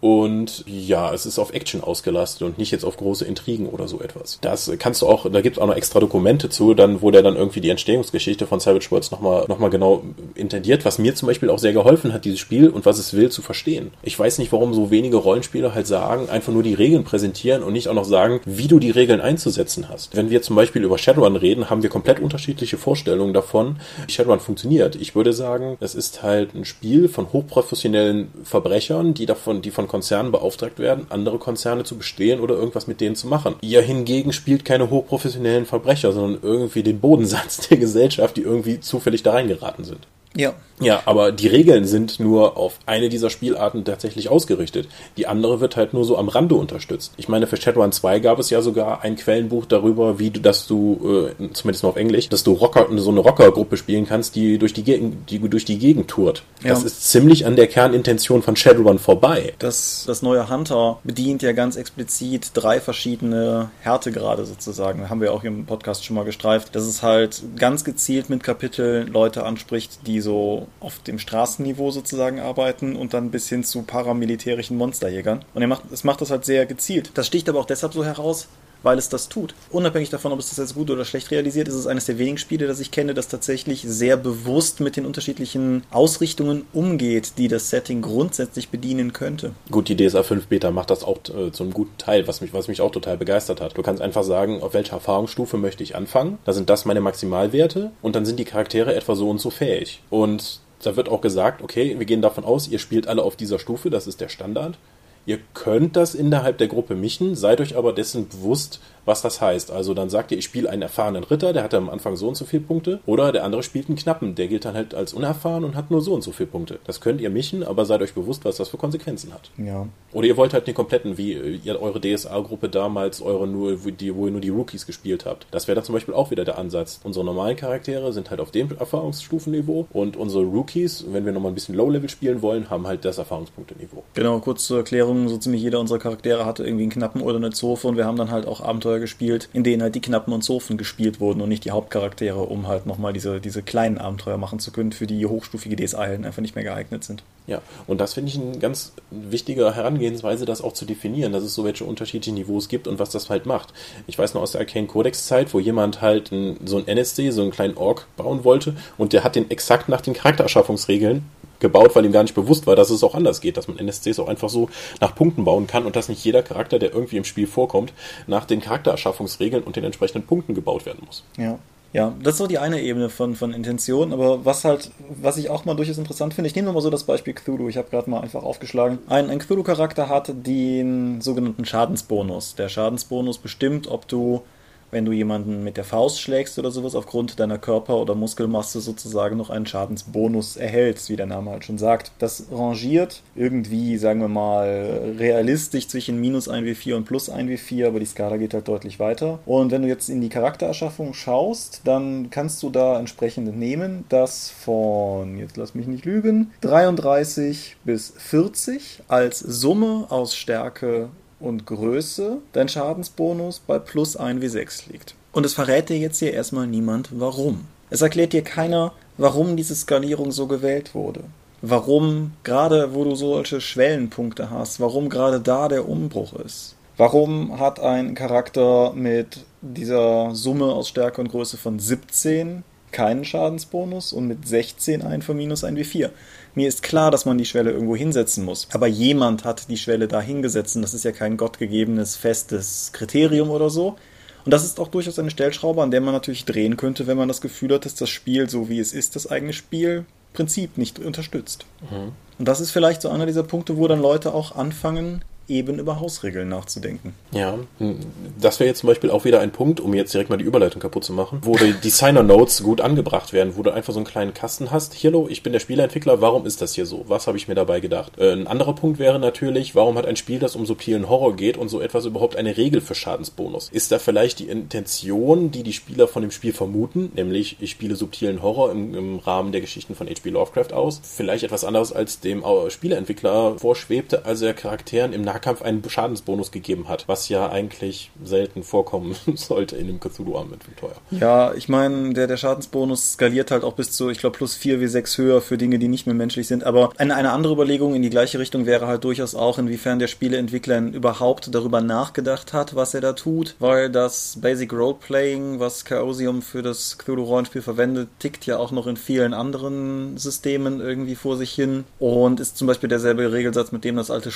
Und 0.00 0.64
ja, 0.66 1.12
es 1.12 1.26
ist 1.26 1.38
auf 1.38 1.52
Action 1.52 1.82
ausgelastet 1.82 2.42
und 2.42 2.58
nicht 2.58 2.70
jetzt 2.70 2.84
auf 2.84 2.96
große 2.96 3.24
Intrigen 3.24 3.68
oder 3.68 3.88
so 3.88 4.00
etwas. 4.00 4.38
Das 4.40 4.70
kannst 4.78 5.02
du 5.02 5.06
auch, 5.06 5.30
da 5.30 5.40
gibt 5.40 5.56
es 5.56 5.62
auch 5.62 5.66
noch 5.66 5.76
extra 5.76 6.00
Dokumente 6.00 6.48
zu, 6.48 6.74
dann, 6.74 7.02
wo 7.02 7.10
der 7.10 7.22
dann 7.22 7.34
irgendwie 7.34 7.60
die 7.60 7.70
Entstehungsgeschichte 7.70 8.46
von 8.46 8.60
Savage 8.60 8.90
Worlds 8.90 9.10
nochmal 9.10 9.46
noch 9.48 9.58
mal 9.58 9.70
genau 9.70 10.04
intendiert, 10.34 10.84
was 10.84 10.98
mir 10.98 11.14
zum 11.14 11.28
Beispiel 11.28 11.50
auch 11.50 11.58
sehr 11.58 11.72
geholfen 11.72 12.12
hat, 12.12 12.24
dieses 12.24 12.38
Spiel 12.38 12.68
und 12.68 12.86
was 12.86 12.98
es 12.98 13.14
will 13.14 13.30
zu 13.30 13.42
verstehen. 13.42 13.90
Ich 14.02 14.18
weiß 14.18 14.38
nicht, 14.38 14.52
warum 14.52 14.74
so 14.74 14.90
wenige 14.90 15.16
Rollenspieler 15.16 15.74
halt 15.74 15.86
sagen, 15.86 16.28
einfach 16.28 16.52
nur 16.52 16.62
die 16.62 16.74
Regeln 16.74 17.04
präsentieren 17.04 17.62
und 17.62 17.72
nicht 17.72 17.88
auch 17.88 17.94
noch 17.94 18.04
sagen, 18.04 18.40
wie 18.44 18.68
du 18.68 18.78
die 18.78 18.90
Regeln 18.90 19.20
einzusetzen 19.20 19.88
hast. 19.88 20.14
Wenn 20.14 20.30
wir 20.30 20.42
zum 20.42 20.56
Beispiel 20.56 20.84
über 20.84 20.98
Shadowrun 20.98 21.36
reden, 21.36 21.70
haben 21.70 21.82
wir 21.82 21.90
komplett 21.90 22.20
unterschiedliche 22.20 22.76
Vorstellungen 22.76 23.32
davon, 23.32 23.76
Shadowrun 24.08 24.40
funktioniert. 24.40 24.96
Ich 24.96 25.14
würde 25.14 25.32
sagen, 25.32 25.76
es 25.80 25.94
ist 25.94 26.22
halt 26.22 26.54
ein 26.54 26.64
Spiel 26.64 27.08
von 27.08 27.32
hochprofessionellen 27.32 28.28
Verbrechern, 28.44 29.14
die 29.14 29.26
davon, 29.26 29.62
die 29.62 29.70
von 29.70 29.88
Konzernen 29.88 30.32
beauftragt 30.32 30.78
werden, 30.78 31.06
andere 31.10 31.38
Konzerne 31.38 31.84
zu 31.84 31.96
bestehen 31.96 32.40
oder 32.40 32.54
irgendwas 32.54 32.86
mit 32.86 33.00
denen 33.00 33.16
zu 33.16 33.26
machen. 33.26 33.56
Ihr 33.60 33.82
hingegen 33.82 34.32
spielt 34.32 34.64
keine 34.64 34.90
hochprofessionellen 34.90 35.66
Verbrecher, 35.66 36.12
sondern 36.12 36.42
irgendwie 36.42 36.82
den 36.82 37.00
Bodensatz 37.00 37.68
der 37.68 37.78
Gesellschaft, 37.78 38.36
die 38.36 38.42
irgendwie 38.42 38.80
zufällig 38.80 39.22
da 39.22 39.32
reingeraten 39.32 39.84
sind. 39.84 40.06
Ja. 40.34 40.54
Ja, 40.80 41.02
aber 41.06 41.32
die 41.32 41.48
Regeln 41.48 41.86
sind 41.86 42.20
nur 42.20 42.56
auf 42.56 42.78
eine 42.86 43.08
dieser 43.08 43.30
Spielarten 43.30 43.84
tatsächlich 43.84 44.28
ausgerichtet. 44.28 44.88
Die 45.16 45.26
andere 45.26 45.60
wird 45.60 45.76
halt 45.76 45.94
nur 45.94 46.04
so 46.04 46.18
am 46.18 46.28
Rande 46.28 46.54
unterstützt. 46.54 47.12
Ich 47.16 47.28
meine, 47.28 47.46
für 47.46 47.56
Shadowrun 47.56 47.92
2 47.92 48.18
gab 48.20 48.38
es 48.38 48.50
ja 48.50 48.60
sogar 48.60 49.02
ein 49.02 49.16
Quellenbuch 49.16 49.66
darüber, 49.66 50.18
wie 50.18 50.30
du, 50.30 50.40
dass 50.40 50.66
du, 50.66 51.30
äh, 51.40 51.52
zumindest 51.52 51.82
nur 51.82 51.90
auf 51.90 51.96
Englisch, 51.96 52.28
dass 52.28 52.44
du 52.44 52.52
Rocker, 52.52 52.86
so 52.96 53.10
eine 53.10 53.20
Rockergruppe 53.20 53.76
spielen 53.76 54.06
kannst, 54.06 54.36
die 54.36 54.58
durch 54.58 54.74
die 54.74 54.84
Gegend, 54.84 55.30
die 55.30 55.38
durch 55.38 55.64
die 55.64 55.78
Gegend 55.78 56.08
tourt. 56.08 56.42
Ja. 56.62 56.70
Das 56.70 56.84
ist 56.84 57.10
ziemlich 57.10 57.46
an 57.46 57.56
der 57.56 57.68
Kernintention 57.68 58.42
von 58.42 58.56
Shadowrun 58.56 58.98
vorbei. 58.98 59.54
Das, 59.58 60.04
das 60.06 60.22
neue 60.22 60.50
Hunter 60.50 60.98
bedient 61.04 61.42
ja 61.42 61.52
ganz 61.52 61.76
explizit 61.76 62.50
drei 62.54 62.80
verschiedene 62.80 63.70
Härtegrade 63.80 64.44
sozusagen. 64.44 65.08
Haben 65.08 65.20
wir 65.20 65.32
auch 65.32 65.44
im 65.44 65.64
Podcast 65.64 66.04
schon 66.04 66.16
mal 66.16 66.24
gestreift. 66.24 66.74
Dass 66.74 66.84
es 66.84 67.02
halt 67.02 67.42
ganz 67.56 67.84
gezielt 67.84 68.28
mit 68.28 68.42
Kapiteln 68.42 69.08
Leute 69.08 69.44
anspricht, 69.44 70.06
die 70.06 70.20
so 70.20 70.65
auf 70.80 70.98
dem 71.00 71.18
Straßenniveau 71.18 71.90
sozusagen 71.90 72.40
arbeiten 72.40 72.96
und 72.96 73.14
dann 73.14 73.30
bis 73.30 73.48
hin 73.48 73.64
zu 73.64 73.82
paramilitärischen 73.82 74.76
Monsterjägern. 74.76 75.44
Und 75.54 75.62
er 75.62 75.68
macht, 75.68 75.90
es 75.92 76.04
macht 76.04 76.20
das 76.20 76.30
halt 76.30 76.44
sehr 76.44 76.66
gezielt. 76.66 77.12
Das 77.14 77.26
sticht 77.26 77.48
aber 77.48 77.60
auch 77.60 77.66
deshalb 77.66 77.92
so 77.92 78.04
heraus, 78.04 78.48
weil 78.86 78.98
es 78.98 79.08
das 79.08 79.28
tut. 79.28 79.54
Unabhängig 79.70 80.10
davon, 80.10 80.30
ob 80.30 80.38
es 80.38 80.48
das 80.48 80.58
jetzt 80.58 80.76
gut 80.76 80.90
oder 80.90 81.04
schlecht 81.04 81.32
realisiert, 81.32 81.66
ist 81.66 81.74
es 81.74 81.88
eines 81.88 82.06
der 82.06 82.18
wenigen 82.18 82.38
Spiele, 82.38 82.68
das 82.68 82.78
ich 82.78 82.92
kenne, 82.92 83.14
das 83.14 83.26
tatsächlich 83.26 83.82
sehr 83.82 84.16
bewusst 84.16 84.78
mit 84.78 84.96
den 84.96 85.04
unterschiedlichen 85.04 85.82
Ausrichtungen 85.90 86.66
umgeht, 86.72 87.32
die 87.36 87.48
das 87.48 87.68
Setting 87.68 88.00
grundsätzlich 88.00 88.68
bedienen 88.68 89.12
könnte. 89.12 89.50
Gut, 89.72 89.88
die 89.88 89.96
DSA 89.96 90.22
5 90.22 90.46
Beta 90.46 90.70
macht 90.70 90.90
das 90.90 91.02
auch 91.02 91.18
äh, 91.18 91.50
zu 91.50 91.64
einem 91.64 91.72
guten 91.72 91.98
Teil, 91.98 92.28
was 92.28 92.40
mich, 92.40 92.54
was 92.54 92.68
mich 92.68 92.80
auch 92.80 92.92
total 92.92 93.18
begeistert 93.18 93.60
hat. 93.60 93.76
Du 93.76 93.82
kannst 93.82 94.00
einfach 94.00 94.22
sagen, 94.22 94.62
auf 94.62 94.72
welcher 94.72 94.94
Erfahrungsstufe 94.94 95.56
möchte 95.56 95.82
ich 95.82 95.96
anfangen. 95.96 96.38
Da 96.44 96.52
sind 96.52 96.70
das 96.70 96.84
meine 96.84 97.00
Maximalwerte 97.00 97.90
und 98.02 98.14
dann 98.14 98.24
sind 98.24 98.38
die 98.38 98.44
Charaktere 98.44 98.94
etwa 98.94 99.16
so 99.16 99.28
und 99.28 99.40
so 99.40 99.50
fähig. 99.50 100.00
Und 100.10 100.60
da 100.82 100.94
wird 100.94 101.08
auch 101.08 101.20
gesagt, 101.20 101.60
okay, 101.60 101.96
wir 101.98 102.06
gehen 102.06 102.22
davon 102.22 102.44
aus, 102.44 102.68
ihr 102.68 102.78
spielt 102.78 103.08
alle 103.08 103.24
auf 103.24 103.34
dieser 103.34 103.58
Stufe, 103.58 103.90
das 103.90 104.06
ist 104.06 104.20
der 104.20 104.28
Standard. 104.28 104.78
Ihr 105.26 105.40
könnt 105.54 105.96
das 105.96 106.14
innerhalb 106.14 106.58
der 106.58 106.68
Gruppe 106.68 106.94
mischen, 106.94 107.34
seid 107.34 107.60
euch 107.60 107.76
aber 107.76 107.92
dessen 107.92 108.28
bewusst, 108.28 108.80
was 109.06 109.22
das 109.22 109.40
heißt. 109.40 109.70
Also 109.70 109.94
dann 109.94 110.10
sagt 110.10 110.32
ihr, 110.32 110.38
ich 110.38 110.44
spiele 110.44 110.68
einen 110.68 110.82
erfahrenen 110.82 111.24
Ritter, 111.24 111.52
der 111.52 111.62
hat 111.62 111.74
am 111.74 111.88
Anfang 111.88 112.16
so 112.16 112.28
und 112.28 112.36
so 112.36 112.44
viele 112.44 112.62
Punkte. 112.62 113.00
Oder 113.06 113.32
der 113.32 113.44
andere 113.44 113.62
spielt 113.62 113.88
einen 113.88 113.96
Knappen, 113.96 114.34
der 114.34 114.48
gilt 114.48 114.64
dann 114.64 114.74
halt 114.74 114.94
als 114.94 115.14
unerfahren 115.14 115.64
und 115.64 115.74
hat 115.74 115.90
nur 115.90 116.00
so 116.00 116.12
und 116.12 116.22
so 116.22 116.32
viele 116.32 116.48
Punkte. 116.48 116.78
Das 116.84 117.00
könnt 117.00 117.20
ihr 117.20 117.30
mischen, 117.30 117.62
aber 117.62 117.84
seid 117.84 118.02
euch 118.02 118.14
bewusst, 118.14 118.44
was 118.44 118.56
das 118.56 118.68
für 118.68 118.76
Konsequenzen 118.76 119.32
hat. 119.32 119.50
Ja. 119.56 119.86
Oder 120.12 120.26
ihr 120.26 120.36
wollt 120.36 120.52
halt 120.52 120.66
den 120.66 120.74
kompletten, 120.74 121.16
wie 121.16 121.32
ihr 121.32 121.80
eure 121.80 122.00
DSA-Gruppe 122.00 122.68
damals, 122.68 123.22
eure 123.22 123.46
nur, 123.46 123.76
die, 123.76 124.14
wo 124.14 124.26
ihr 124.26 124.32
nur 124.32 124.40
die 124.40 124.48
Rookies 124.48 124.86
gespielt 124.86 125.24
habt. 125.24 125.46
Das 125.50 125.68
wäre 125.68 125.76
dann 125.76 125.84
zum 125.84 125.94
Beispiel 125.94 126.14
auch 126.14 126.30
wieder 126.30 126.44
der 126.44 126.58
Ansatz. 126.58 127.00
Unsere 127.04 127.24
normalen 127.24 127.56
Charaktere 127.56 128.12
sind 128.12 128.30
halt 128.30 128.40
auf 128.40 128.50
dem 128.50 128.76
Erfahrungsstufenniveau 128.76 129.86
und 129.92 130.16
unsere 130.16 130.44
Rookies, 130.44 131.04
wenn 131.10 131.24
wir 131.24 131.32
nochmal 131.32 131.52
ein 131.52 131.54
bisschen 131.54 131.74
Low-Level 131.74 132.08
spielen 132.08 132.42
wollen, 132.42 132.70
haben 132.70 132.86
halt 132.86 133.04
das 133.04 133.18
Erfahrungspunkteniveau. 133.18 134.02
Genau, 134.14 134.40
kurz 134.40 134.66
zur 134.66 134.78
Erklärung, 134.78 135.15
so 135.28 135.38
ziemlich 135.38 135.62
jeder 135.62 135.78
unserer 135.78 135.98
Charaktere 135.98 136.44
hatte 136.44 136.64
irgendwie 136.64 136.84
einen 136.84 136.92
Knappen 136.92 137.20
oder 137.20 137.36
eine 137.36 137.50
Zofe 137.50 137.86
und 137.86 137.96
wir 137.96 138.04
haben 138.04 138.16
dann 138.16 138.30
halt 138.30 138.46
auch 138.46 138.60
Abenteuer 138.60 138.98
gespielt, 138.98 139.48
in 139.52 139.62
denen 139.62 139.76
denen 139.76 139.82
halt 139.82 139.94
die 139.94 140.00
Knappen 140.00 140.32
und 140.32 140.42
Zofen 140.42 140.78
gespielt 140.78 141.20
wurden 141.20 141.42
und 141.42 141.50
nicht 141.50 141.64
die 141.66 141.70
Hauptcharaktere, 141.70 142.40
um 142.40 142.66
halt 142.66 142.86
nochmal 142.86 143.12
diese, 143.12 143.40
diese 143.40 143.62
kleinen 143.62 143.98
Abenteuer 143.98 144.38
machen 144.38 144.58
zu 144.58 144.72
können, 144.72 144.92
für 144.92 145.06
die 145.06 145.26
hochstufige 145.26 145.76
DSA-Helden 145.76 146.24
einfach 146.24 146.40
nicht 146.40 146.54
mehr 146.54 146.64
geeignet 146.64 147.04
sind. 147.04 147.22
Ja, 147.46 147.60
und 147.86 148.00
das 148.00 148.14
finde 148.14 148.30
ich 148.30 148.40
eine 148.40 148.58
ganz 148.58 148.92
wichtige 149.10 149.74
Herangehensweise, 149.74 150.46
das 150.46 150.62
auch 150.62 150.72
zu 150.72 150.86
definieren, 150.86 151.32
dass 151.32 151.44
es 151.44 151.54
so 151.54 151.64
welche 151.64 151.84
unterschiedlichen 151.84 152.34
Niveaus 152.34 152.68
gibt 152.68 152.88
und 152.88 152.98
was 152.98 153.10
das 153.10 153.28
halt 153.28 153.44
macht. 153.44 153.74
Ich 154.06 154.18
weiß 154.18 154.34
noch 154.34 154.42
aus 154.42 154.52
der 154.52 154.62
Arcane 154.62 154.86
Codex 154.86 155.26
Zeit, 155.26 155.52
wo 155.52 155.60
jemand 155.60 156.00
halt 156.00 156.32
ein, 156.32 156.56
so 156.64 156.78
ein 156.78 156.88
NSC, 156.88 157.30
so 157.30 157.42
einen 157.42 157.50
kleinen 157.50 157.76
Ork 157.76 158.06
bauen 158.16 158.44
wollte 158.44 158.74
und 158.96 159.12
der 159.12 159.24
hat 159.24 159.36
den 159.36 159.50
exakt 159.50 159.88
nach 159.88 160.00
den 160.00 160.14
Charaktererschaffungsregeln 160.14 161.22
gebaut, 161.60 161.94
weil 161.94 162.04
ihm 162.04 162.12
gar 162.12 162.22
nicht 162.22 162.34
bewusst 162.34 162.66
war, 162.66 162.76
dass 162.76 162.90
es 162.90 163.02
auch 163.02 163.14
anders 163.14 163.40
geht, 163.40 163.56
dass 163.56 163.68
man 163.68 163.78
NSCs 163.78 164.18
auch 164.18 164.28
einfach 164.28 164.48
so 164.48 164.68
nach 165.00 165.14
Punkten 165.14 165.44
bauen 165.44 165.66
kann 165.66 165.84
und 165.84 165.96
dass 165.96 166.08
nicht 166.08 166.24
jeder 166.24 166.42
Charakter, 166.42 166.78
der 166.78 166.92
irgendwie 166.92 167.16
im 167.16 167.24
Spiel 167.24 167.46
vorkommt, 167.46 167.92
nach 168.26 168.44
den 168.44 168.60
Charaktererschaffungsregeln 168.60 169.62
und 169.62 169.76
den 169.76 169.84
entsprechenden 169.84 170.26
Punkten 170.26 170.54
gebaut 170.54 170.86
werden 170.86 171.02
muss. 171.06 171.24
Ja. 171.36 171.58
Ja, 171.92 172.12
das 172.22 172.34
ist 172.34 172.38
so 172.38 172.46
die 172.46 172.58
eine 172.58 172.82
Ebene 172.82 173.08
von, 173.08 173.36
von 173.36 173.54
Intention, 173.54 174.12
aber 174.12 174.44
was 174.44 174.66
halt, 174.66 174.90
was 175.08 175.38
ich 175.38 175.48
auch 175.48 175.64
mal 175.64 175.74
durchaus 175.74 175.96
interessant 175.96 176.34
finde, 176.34 176.48
ich 176.48 176.54
nehme 176.54 176.70
mal 176.70 176.82
so 176.82 176.90
das 176.90 177.04
Beispiel 177.04 177.32
Cthulhu, 177.32 177.68
ich 177.68 177.78
habe 177.78 177.88
gerade 177.88 178.10
mal 178.10 178.20
einfach 178.20 178.42
aufgeschlagen. 178.42 178.98
Ein, 179.08 179.30
ein 179.30 179.38
Cthulhu-Charakter 179.38 180.10
hat 180.10 180.30
den 180.46 181.22
sogenannten 181.22 181.64
Schadensbonus. 181.64 182.54
Der 182.56 182.68
Schadensbonus 182.68 183.38
bestimmt, 183.38 183.88
ob 183.88 184.06
du 184.08 184.42
wenn 184.90 185.04
du 185.04 185.12
jemanden 185.12 185.64
mit 185.64 185.76
der 185.76 185.84
Faust 185.84 186.20
schlägst 186.20 186.58
oder 186.58 186.70
sowas, 186.70 186.94
aufgrund 186.94 187.40
deiner 187.40 187.58
Körper- 187.58 188.00
oder 188.00 188.14
Muskelmasse 188.14 188.80
sozusagen 188.80 189.36
noch 189.36 189.50
einen 189.50 189.66
Schadensbonus 189.66 190.56
erhältst, 190.56 191.10
wie 191.10 191.16
der 191.16 191.26
Name 191.26 191.50
halt 191.50 191.64
schon 191.64 191.78
sagt. 191.78 192.12
Das 192.18 192.46
rangiert 192.50 193.22
irgendwie, 193.34 193.98
sagen 193.98 194.20
wir 194.20 194.28
mal, 194.28 195.14
realistisch 195.18 195.88
zwischen 195.88 196.20
minus 196.20 196.48
1W4 196.48 196.94
und 196.94 197.04
plus 197.04 197.30
1W4, 197.30 197.86
aber 197.86 198.00
die 198.00 198.06
Skala 198.06 198.36
geht 198.36 198.54
halt 198.54 198.68
deutlich 198.68 198.98
weiter. 198.98 199.38
Und 199.46 199.70
wenn 199.70 199.82
du 199.82 199.88
jetzt 199.88 200.08
in 200.08 200.20
die 200.20 200.28
Charaktererschaffung 200.28 201.14
schaust, 201.14 201.82
dann 201.84 202.30
kannst 202.30 202.62
du 202.62 202.70
da 202.70 202.98
entsprechend 202.98 203.56
nehmen, 203.56 204.04
dass 204.08 204.50
von, 204.50 205.36
jetzt 205.38 205.56
lass 205.56 205.74
mich 205.74 205.86
nicht 205.86 206.04
lügen, 206.04 206.52
33 206.60 207.76
bis 207.84 208.12
40 208.16 209.02
als 209.08 209.38
Summe 209.40 210.06
aus 210.10 210.36
Stärke 210.36 211.08
und 211.40 211.66
Größe 211.66 212.38
dein 212.52 212.68
Schadensbonus 212.68 213.60
bei 213.60 213.78
plus 213.78 214.18
1w6 214.18 214.90
liegt. 214.90 215.14
Und 215.32 215.44
es 215.44 215.54
verrät 215.54 215.88
dir 215.88 215.98
jetzt 215.98 216.18
hier 216.18 216.32
erstmal 216.32 216.66
niemand, 216.66 217.10
warum. 217.12 217.66
Es 217.90 218.02
erklärt 218.02 218.32
dir 218.32 218.42
keiner, 218.42 218.92
warum 219.18 219.56
diese 219.56 219.74
Skalierung 219.74 220.32
so 220.32 220.46
gewählt 220.46 220.94
wurde. 220.94 221.20
Warum 221.62 222.32
gerade, 222.42 222.94
wo 222.94 223.04
du 223.04 223.14
solche 223.14 223.60
Schwellenpunkte 223.60 224.50
hast, 224.50 224.80
warum 224.80 225.08
gerade 225.08 225.40
da 225.40 225.68
der 225.68 225.88
Umbruch 225.88 226.34
ist. 226.34 226.74
Warum 226.96 227.58
hat 227.58 227.80
ein 227.80 228.14
Charakter 228.14 228.92
mit 228.94 229.44
dieser 229.60 230.34
Summe 230.34 230.66
aus 230.66 230.88
Stärke 230.88 231.20
und 231.20 231.28
Größe 231.28 231.58
von 231.58 231.78
17 231.78 232.62
keinen 232.92 233.24
Schadensbonus 233.24 234.12
und 234.12 234.26
mit 234.26 234.46
16 234.46 235.02
einen 235.02 235.22
von 235.22 235.36
minus 235.36 235.64
1 235.64 235.78
wie 235.78 235.84
4? 235.84 236.10
Mir 236.54 236.68
ist 236.68 236.82
klar, 236.82 237.10
dass 237.10 237.26
man 237.26 237.38
die 237.38 237.44
Schwelle 237.44 237.70
irgendwo 237.70 237.96
hinsetzen 237.96 238.44
muss. 238.44 238.68
Aber 238.72 238.86
jemand 238.86 239.44
hat 239.44 239.68
die 239.68 239.76
Schwelle 239.76 240.08
da 240.08 240.20
hingesetzt 240.20 240.76
und 240.76 240.82
das 240.82 240.94
ist 240.94 241.04
ja 241.04 241.12
kein 241.12 241.36
gottgegebenes, 241.36 242.16
festes 242.16 242.90
Kriterium 242.92 243.50
oder 243.50 243.70
so. 243.70 243.96
Und 244.44 244.52
das 244.52 244.64
ist 244.64 244.78
auch 244.78 244.88
durchaus 244.88 245.18
eine 245.18 245.30
Stellschraube, 245.30 245.82
an 245.82 245.90
der 245.90 246.00
man 246.00 246.14
natürlich 246.14 246.44
drehen 246.44 246.76
könnte, 246.76 247.06
wenn 247.06 247.16
man 247.16 247.28
das 247.28 247.40
Gefühl 247.40 247.74
hat, 247.74 247.84
dass 247.84 247.96
das 247.96 248.08
Spiel, 248.08 248.48
so 248.48 248.68
wie 248.68 248.78
es 248.78 248.92
ist, 248.92 249.16
das 249.16 249.28
eigene 249.28 249.52
Spielprinzip 249.52 250.78
nicht 250.78 251.00
unterstützt. 251.00 251.66
Mhm. 251.90 252.12
Und 252.38 252.46
das 252.46 252.60
ist 252.60 252.70
vielleicht 252.70 253.02
so 253.02 253.08
einer 253.08 253.26
dieser 253.26 253.42
Punkte, 253.42 253.76
wo 253.76 253.88
dann 253.88 254.00
Leute 254.00 254.32
auch 254.32 254.54
anfangen, 254.54 255.24
eben 255.48 255.78
über 255.78 256.00
Hausregeln 256.00 256.48
nachzudenken. 256.48 257.14
Ja, 257.32 257.58
hm, 257.78 258.00
das 258.40 258.58
wäre 258.58 258.68
jetzt 258.68 258.80
zum 258.80 258.88
Beispiel 258.88 259.10
auch 259.10 259.24
wieder 259.24 259.40
ein 259.40 259.52
Punkt, 259.52 259.80
um 259.80 259.94
jetzt 259.94 260.12
direkt 260.12 260.30
mal 260.30 260.36
die 260.36 260.44
Überleitung 260.44 260.80
kaputt 260.80 261.04
zu 261.04 261.12
machen, 261.12 261.40
wo 261.42 261.56
die 261.56 261.72
Designer-Notes 261.72 262.62
gut 262.62 262.80
angebracht 262.80 263.32
werden, 263.32 263.56
wo 263.56 263.62
du 263.62 263.72
einfach 263.72 263.92
so 263.92 263.98
einen 263.98 264.06
kleinen 264.06 264.34
Kasten 264.34 264.70
hast. 264.70 265.02
Hallo, 265.02 265.26
ich 265.30 265.42
bin 265.42 265.52
der 265.52 265.60
Spieleentwickler, 265.60 266.20
warum 266.20 266.46
ist 266.46 266.62
das 266.62 266.74
hier 266.74 266.86
so? 266.86 267.04
Was 267.08 267.26
habe 267.26 267.36
ich 267.36 267.48
mir 267.48 267.54
dabei 267.54 267.80
gedacht? 267.80 268.18
Äh, 268.18 268.32
ein 268.32 268.46
anderer 268.46 268.74
Punkt 268.74 268.98
wäre 268.98 269.18
natürlich, 269.18 269.74
warum 269.74 269.96
hat 269.96 270.06
ein 270.06 270.16
Spiel, 270.16 270.38
das 270.38 270.56
um 270.56 270.66
subtilen 270.66 271.08
Horror 271.08 271.36
geht 271.36 271.56
und 271.56 271.68
so 271.68 271.80
etwas 271.80 272.04
überhaupt 272.06 272.36
eine 272.36 272.56
Regel 272.56 272.80
für 272.80 272.94
Schadensbonus? 272.94 273.68
Ist 273.70 273.92
da 273.92 273.98
vielleicht 273.98 274.40
die 274.40 274.48
Intention, 274.48 275.50
die 275.50 275.62
die 275.62 275.72
Spieler 275.72 276.08
von 276.08 276.22
dem 276.22 276.30
Spiel 276.30 276.52
vermuten, 276.52 277.12
nämlich 277.14 277.56
ich 277.60 277.70
spiele 277.70 277.96
subtilen 277.96 278.42
Horror 278.42 278.72
im, 278.72 278.94
im 278.94 279.18
Rahmen 279.18 279.52
der 279.52 279.60
Geschichten 279.60 279.94
von 279.94 280.08
H.P. 280.08 280.30
Lovecraft 280.30 280.72
aus, 280.72 281.00
vielleicht 281.02 281.44
etwas 281.44 281.64
anderes 281.64 281.92
als 281.92 282.20
dem 282.20 282.42
Spieleentwickler 282.68 283.58
vorschwebte, 283.58 284.24
also 284.24 284.46
er 284.46 284.54
Charakteren 284.54 285.12
im 285.12 285.22
Nahkampf 285.36 285.60
einen 285.60 285.82
Schadensbonus 285.88 286.50
gegeben 286.50 286.88
hat, 286.88 287.06
was 287.08 287.28
ja 287.28 287.50
eigentlich 287.50 288.10
selten 288.24 288.62
vorkommen 288.62 289.14
sollte 289.34 289.76
in 289.76 289.88
einem 289.88 290.00
Cthulhu-Abenteuer. 290.00 290.96
Ja, 291.10 291.52
ich 291.52 291.68
meine, 291.68 292.14
der, 292.14 292.26
der 292.26 292.38
Schadensbonus 292.38 293.12
skaliert 293.12 293.50
halt 293.50 293.62
auch 293.62 293.74
bis 293.74 293.92
zu, 293.92 294.08
ich 294.08 294.18
glaube, 294.18 294.36
plus 294.38 294.54
4 294.54 294.80
wie 294.80 294.86
6 294.86 295.18
höher 295.18 295.40
für 295.42 295.58
Dinge, 295.58 295.78
die 295.78 295.88
nicht 295.88 296.06
mehr 296.06 296.14
menschlich 296.14 296.48
sind. 296.48 296.64
Aber 296.64 296.90
eine, 296.96 297.14
eine 297.16 297.32
andere 297.32 297.52
Überlegung 297.52 297.94
in 297.94 298.02
die 298.02 298.08
gleiche 298.08 298.38
Richtung 298.38 298.64
wäre 298.64 298.86
halt 298.86 299.04
durchaus 299.04 299.34
auch, 299.34 299.58
inwiefern 299.58 299.98
der 299.98 300.06
Spieleentwickler 300.06 300.78
überhaupt 300.78 301.54
darüber 301.54 301.82
nachgedacht 301.82 302.54
hat, 302.54 302.74
was 302.74 302.94
er 302.94 303.02
da 303.02 303.12
tut, 303.12 303.56
weil 303.58 303.90
das 303.90 304.38
Basic 304.40 304.72
Roleplaying, 304.72 305.60
was 305.60 305.84
Chaosium 305.84 306.40
für 306.40 306.62
das 306.62 306.96
Cthulhu-Rollenspiel 306.98 307.62
verwendet, 307.62 308.08
tickt 308.20 308.46
ja 308.46 308.56
auch 308.56 308.72
noch 308.72 308.86
in 308.86 308.96
vielen 308.96 309.34
anderen 309.34 310.16
Systemen 310.16 310.80
irgendwie 310.80 311.14
vor 311.14 311.36
sich 311.36 311.52
hin 311.52 311.84
und 311.98 312.40
ist 312.40 312.56
zum 312.56 312.66
Beispiel 312.66 312.88
derselbe 312.88 313.32
Regelsatz, 313.32 313.72
mit 313.72 313.84
dem 313.84 313.96
das 313.96 314.10
alte 314.10 314.30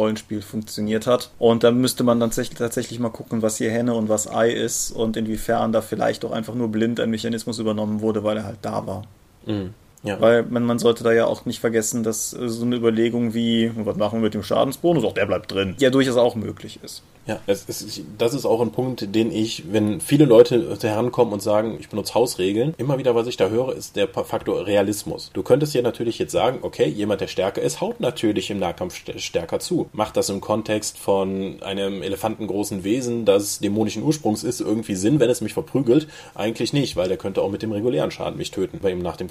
Sturmbringer-Rollenspiel 0.00 0.42
funktioniert 0.42 1.06
hat. 1.06 1.30
Und 1.38 1.64
da 1.64 1.70
müsste 1.70 2.04
man 2.04 2.20
dann 2.20 2.30
tatsächlich 2.30 2.98
mal 2.98 3.10
gucken, 3.10 3.42
was 3.42 3.58
hier 3.58 3.70
Henne 3.70 3.94
und 3.94 4.08
was 4.08 4.30
Ei 4.30 4.50
ist 4.50 4.90
und 4.90 5.16
inwiefern 5.16 5.72
da 5.72 5.82
vielleicht 5.82 6.24
auch 6.24 6.32
einfach 6.32 6.54
nur 6.54 6.68
blind 6.68 7.00
ein 7.00 7.10
Mechanismus 7.10 7.58
übernommen 7.58 8.00
wurde, 8.00 8.24
weil 8.24 8.38
er 8.38 8.44
halt 8.44 8.58
da 8.62 8.86
war. 8.86 9.04
Mhm. 9.46 9.74
Ja. 10.02 10.20
Weil 10.20 10.44
man, 10.44 10.64
man 10.64 10.78
sollte 10.78 11.04
da 11.04 11.12
ja 11.12 11.26
auch 11.26 11.44
nicht 11.44 11.60
vergessen, 11.60 12.02
dass 12.02 12.30
so 12.30 12.64
eine 12.64 12.76
Überlegung 12.76 13.34
wie, 13.34 13.70
was 13.76 13.96
machen 13.96 14.18
wir 14.18 14.24
mit 14.24 14.34
dem 14.34 14.42
Schadensbonus, 14.42 15.04
auch 15.04 15.12
der 15.12 15.26
bleibt 15.26 15.52
drin, 15.52 15.74
ja 15.78 15.90
durchaus 15.90 16.16
auch 16.16 16.34
möglich 16.36 16.80
ist. 16.82 17.02
Ja, 17.26 17.38
das 17.46 17.62
ist, 17.68 18.02
das 18.18 18.34
ist 18.34 18.46
auch 18.46 18.60
ein 18.60 18.72
Punkt, 18.72 19.14
den 19.14 19.30
ich, 19.30 19.64
wenn 19.70 20.00
viele 20.00 20.24
Leute 20.24 20.76
herankommen 20.82 21.34
und 21.34 21.42
sagen, 21.42 21.76
ich 21.78 21.88
benutze 21.88 22.14
Hausregeln, 22.14 22.74
immer 22.78 22.98
wieder, 22.98 23.14
was 23.14 23.26
ich 23.26 23.36
da 23.36 23.48
höre, 23.48 23.76
ist 23.76 23.94
der 23.94 24.08
Faktor 24.08 24.66
Realismus. 24.66 25.30
Du 25.32 25.42
könntest 25.42 25.74
ja 25.74 25.82
natürlich 25.82 26.18
jetzt 26.18 26.32
sagen, 26.32 26.60
okay, 26.62 26.86
jemand, 26.86 27.20
der 27.20 27.28
stärker 27.28 27.60
ist, 27.60 27.80
haut 27.80 28.00
natürlich 28.00 28.50
im 28.50 28.58
Nahkampf 28.58 29.00
stärker 29.16 29.60
zu. 29.60 29.88
Macht 29.92 30.16
das 30.16 30.30
im 30.30 30.40
Kontext 30.40 30.98
von 30.98 31.62
einem 31.62 32.02
elefantengroßen 32.02 32.84
Wesen, 32.84 33.26
das 33.26 33.60
dämonischen 33.60 34.02
Ursprungs 34.02 34.42
ist, 34.42 34.60
irgendwie 34.60 34.94
Sinn, 34.94 35.20
wenn 35.20 35.30
es 35.30 35.42
mich 35.42 35.52
verprügelt? 35.52 36.08
Eigentlich 36.34 36.72
nicht, 36.72 36.96
weil 36.96 37.08
der 37.08 37.18
könnte 37.18 37.42
auch 37.42 37.50
mit 37.50 37.62
dem 37.62 37.70
regulären 37.70 38.10
Schaden 38.10 38.38
mich 38.38 38.50
töten, 38.50 38.80
bei 38.80 38.90
ihm 38.90 39.02
nach 39.02 39.16
dem 39.16 39.28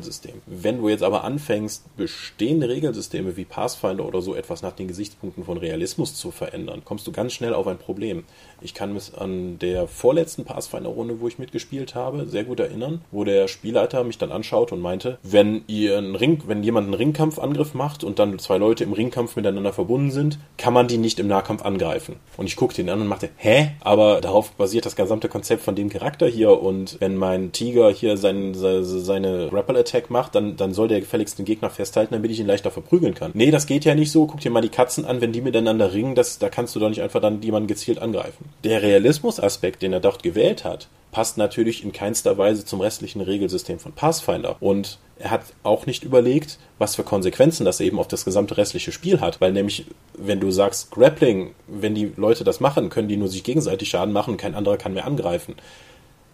Cthulhu-Regelsystem. 0.00 0.42
Wenn 0.46 0.78
du 0.78 0.88
jetzt 0.88 1.02
aber 1.02 1.24
anfängst, 1.24 1.96
bestehende 1.96 2.68
Regelsysteme 2.68 3.36
wie 3.36 3.44
Pathfinder 3.44 4.06
oder 4.06 4.22
so 4.22 4.34
etwas 4.34 4.62
nach 4.62 4.72
den 4.72 4.88
Gesichtspunkten 4.88 5.44
von 5.44 5.58
Realismus 5.58 6.14
zu 6.14 6.30
verändern, 6.30 6.82
kommst 6.84 7.06
du 7.06 7.12
ganz 7.12 7.32
schnell 7.32 7.54
auf 7.54 7.66
ein 7.66 7.78
Problem. 7.78 8.24
Ich 8.60 8.74
kann 8.74 8.92
mich 8.92 9.16
an 9.16 9.58
der 9.58 9.86
vorletzten 9.86 10.44
Pathfinder-Runde, 10.44 11.20
wo 11.20 11.28
ich 11.28 11.38
mitgespielt 11.38 11.94
habe, 11.94 12.26
sehr 12.26 12.44
gut 12.44 12.60
erinnern, 12.60 13.02
wo 13.10 13.24
der 13.24 13.48
Spielleiter 13.48 14.04
mich 14.04 14.18
dann 14.18 14.32
anschaut 14.32 14.72
und 14.72 14.80
meinte, 14.80 15.18
wenn 15.22 15.62
ihr 15.66 15.98
einen 15.98 16.16
Ring, 16.16 16.42
wenn 16.46 16.62
jemand 16.62 16.86
einen 16.86 16.94
Ringkampfangriff 16.94 17.74
macht 17.74 18.04
und 18.04 18.18
dann 18.18 18.38
zwei 18.38 18.58
Leute 18.58 18.84
im 18.84 18.92
Ringkampf 18.92 19.36
miteinander 19.36 19.72
verbunden 19.72 20.10
sind, 20.10 20.38
kann 20.56 20.74
man 20.74 20.88
die 20.88 20.98
nicht 20.98 21.18
im 21.18 21.28
Nahkampf 21.28 21.62
angreifen. 21.62 22.16
Und 22.36 22.46
ich 22.46 22.56
guckte 22.56 22.80
ihn 22.80 22.90
an 22.90 23.00
und 23.00 23.06
machte, 23.06 23.30
hä? 23.36 23.72
Aber 23.80 24.20
darauf 24.20 24.52
basiert 24.52 24.86
das 24.86 24.96
gesamte 24.96 25.28
Konzept 25.28 25.62
von 25.62 25.74
dem 25.74 25.88
Charakter 25.88 26.26
hier 26.26 26.60
und 26.62 26.96
wenn 27.00 27.16
mein 27.16 27.52
Tiger 27.52 27.90
hier 27.90 28.16
sein, 28.16 28.54
seine 28.54 29.48
Grapple-Attack 29.90 30.10
macht, 30.10 30.34
dann, 30.34 30.56
dann 30.56 30.74
soll 30.74 30.88
der 30.88 31.00
gefälligst 31.00 31.38
den 31.38 31.44
Gegner 31.44 31.70
festhalten, 31.70 32.14
damit 32.14 32.30
ich 32.30 32.40
ihn 32.40 32.46
leichter 32.46 32.70
verprügeln 32.70 33.14
kann. 33.14 33.30
Nee, 33.34 33.50
das 33.50 33.66
geht 33.66 33.84
ja 33.84 33.94
nicht 33.94 34.10
so. 34.10 34.26
Guck 34.26 34.40
dir 34.40 34.50
mal 34.50 34.60
die 34.60 34.68
Katzen 34.68 35.04
an, 35.04 35.20
wenn 35.20 35.32
die 35.32 35.40
miteinander 35.40 35.92
ringen, 35.92 36.14
das, 36.14 36.38
da 36.38 36.48
kannst 36.48 36.74
du 36.74 36.80
doch 36.80 36.88
nicht 36.88 37.02
einfach 37.02 37.20
dann 37.20 37.42
jemanden 37.42 37.68
gezielt 37.68 37.98
angreifen. 37.98 38.46
Der 38.64 38.82
Realismusaspekt, 38.82 39.82
den 39.82 39.92
er 39.92 40.00
dort 40.00 40.22
gewählt 40.22 40.64
hat, 40.64 40.88
passt 41.12 41.38
natürlich 41.38 41.82
in 41.82 41.92
keinster 41.92 42.38
Weise 42.38 42.64
zum 42.64 42.80
restlichen 42.80 43.20
Regelsystem 43.20 43.78
von 43.78 43.92
Pathfinder. 43.92 44.56
Und 44.60 44.98
er 45.18 45.32
hat 45.32 45.42
auch 45.64 45.86
nicht 45.86 46.04
überlegt, 46.04 46.58
was 46.78 46.94
für 46.94 47.02
Konsequenzen 47.02 47.64
das 47.64 47.80
eben 47.80 47.98
auf 47.98 48.08
das 48.08 48.24
gesamte 48.24 48.56
restliche 48.56 48.92
Spiel 48.92 49.20
hat. 49.20 49.40
Weil 49.40 49.52
nämlich, 49.52 49.86
wenn 50.16 50.40
du 50.40 50.50
sagst 50.50 50.92
Grappling, 50.92 51.54
wenn 51.66 51.94
die 51.94 52.12
Leute 52.16 52.44
das 52.44 52.60
machen, 52.60 52.90
können 52.90 53.08
die 53.08 53.16
nur 53.16 53.28
sich 53.28 53.42
gegenseitig 53.42 53.88
Schaden 53.88 54.14
machen 54.14 54.32
und 54.32 54.36
kein 54.36 54.54
anderer 54.54 54.76
kann 54.76 54.94
mehr 54.94 55.04
angreifen 55.06 55.56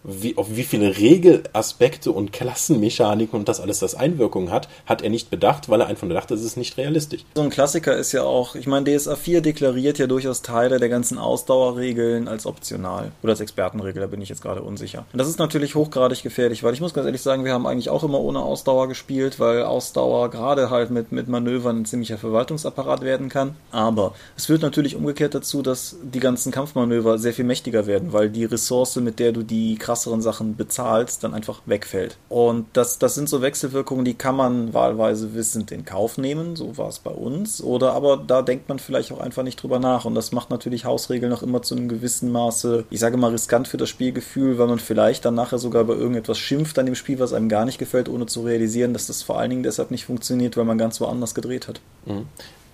wie, 0.06 0.36
auf 0.36 0.46
wie 0.50 0.62
viele 0.62 0.96
Regelaspekte 0.96 2.12
und 2.12 2.32
Klassenmechaniken 2.32 3.38
und 3.38 3.48
das 3.48 3.60
alles 3.60 3.80
das 3.80 3.94
Einwirkungen 3.94 4.50
hat, 4.50 4.68
hat 4.86 5.02
er 5.02 5.10
nicht 5.10 5.30
bedacht, 5.30 5.68
weil 5.68 5.80
er 5.80 5.88
einfach 5.88 6.06
nur 6.06 6.14
dachte, 6.14 6.34
es 6.34 6.44
ist 6.44 6.56
nicht 6.56 6.76
realistisch. 6.78 7.24
So 7.34 7.42
ein 7.42 7.50
Klassiker 7.50 7.96
ist 7.96 8.12
ja 8.12 8.22
auch, 8.22 8.54
ich 8.54 8.66
meine, 8.66 8.96
DSA 8.96 9.16
4 9.16 9.40
deklariert 9.40 9.98
ja 9.98 10.06
durchaus 10.06 10.42
Teile 10.42 10.78
der 10.78 10.88
ganzen 10.88 11.18
Ausdauerregeln 11.18 12.28
als 12.28 12.46
optional. 12.46 13.10
Oder 13.22 13.32
als 13.32 13.40
Expertenregel, 13.40 14.00
da 14.00 14.06
bin 14.06 14.20
ich 14.20 14.28
jetzt 14.28 14.42
gerade 14.42 14.62
unsicher. 14.62 15.04
Und 15.12 15.18
das 15.18 15.28
ist 15.28 15.38
natürlich 15.38 15.74
hochgradig 15.74 16.22
gefährlich, 16.22 16.62
weil 16.62 16.74
ich 16.74 16.80
muss 16.80 16.94
ganz 16.94 17.06
ehrlich 17.06 17.22
sagen, 17.22 17.44
wir 17.44 17.52
haben 17.52 17.66
eigentlich 17.66 17.90
auch 17.90 18.04
immer 18.04 18.20
ohne 18.20 18.40
Ausdauer 18.40 18.88
gespielt, 18.88 19.40
weil 19.40 19.64
Ausdauer 19.64 20.30
gerade 20.30 20.70
halt 20.70 20.90
mit, 20.90 21.10
mit 21.10 21.28
Manövern 21.28 21.80
ein 21.80 21.84
ziemlicher 21.84 22.18
Verwaltungsapparat 22.18 23.00
werden 23.02 23.28
kann. 23.28 23.56
Aber 23.72 24.14
es 24.36 24.46
führt 24.46 24.62
natürlich 24.62 24.94
umgekehrt 24.94 25.34
dazu, 25.34 25.62
dass 25.62 25.96
die 26.02 26.20
ganzen 26.20 26.52
Kampfmanöver 26.52 27.18
sehr 27.18 27.32
viel 27.32 27.44
mächtiger 27.44 27.86
werden, 27.86 28.12
weil 28.12 28.30
die 28.30 28.44
Ressource, 28.44 28.96
mit 28.96 29.18
der 29.18 29.32
du 29.32 29.42
die 29.42 29.76
krass 29.76 29.95
krasseren 29.96 30.20
Sachen 30.20 30.56
bezahlst, 30.56 31.24
dann 31.24 31.32
einfach 31.32 31.62
wegfällt. 31.64 32.18
Und 32.28 32.66
das, 32.74 32.98
das 32.98 33.14
sind 33.14 33.30
so 33.30 33.40
Wechselwirkungen, 33.40 34.04
die 34.04 34.12
kann 34.12 34.36
man 34.36 34.74
wahlweise 34.74 35.32
wissend 35.32 35.72
in 35.72 35.86
Kauf 35.86 36.18
nehmen, 36.18 36.54
so 36.54 36.76
war 36.76 36.88
es 36.88 36.98
bei 36.98 37.10
uns. 37.10 37.62
Oder 37.62 37.94
aber 37.94 38.18
da 38.18 38.42
denkt 38.42 38.68
man 38.68 38.78
vielleicht 38.78 39.10
auch 39.10 39.20
einfach 39.20 39.42
nicht 39.42 39.62
drüber 39.62 39.78
nach. 39.78 40.04
Und 40.04 40.14
das 40.14 40.32
macht 40.32 40.50
natürlich 40.50 40.84
Hausregeln 40.84 41.32
noch 41.32 41.42
immer 41.42 41.62
zu 41.62 41.74
einem 41.74 41.88
gewissen 41.88 42.30
Maße, 42.30 42.84
ich 42.90 43.00
sage 43.00 43.16
mal, 43.16 43.30
riskant 43.30 43.68
für 43.68 43.78
das 43.78 43.88
Spielgefühl, 43.88 44.58
weil 44.58 44.66
man 44.66 44.80
vielleicht 44.80 45.24
dann 45.24 45.34
nachher 45.34 45.58
sogar 45.58 45.84
bei 45.84 45.94
irgendetwas 45.94 46.38
schimpft 46.38 46.78
an 46.78 46.84
dem 46.84 46.94
Spiel, 46.94 47.18
was 47.18 47.32
einem 47.32 47.48
gar 47.48 47.64
nicht 47.64 47.78
gefällt, 47.78 48.10
ohne 48.10 48.26
zu 48.26 48.42
realisieren, 48.42 48.92
dass 48.92 49.06
das 49.06 49.22
vor 49.22 49.38
allen 49.38 49.48
Dingen 49.48 49.62
deshalb 49.62 49.90
nicht 49.90 50.04
funktioniert, 50.04 50.58
weil 50.58 50.64
man 50.66 50.76
ganz 50.76 51.00
woanders 51.00 51.34
gedreht 51.34 51.68
hat. 51.68 51.80
Mhm 52.04 52.26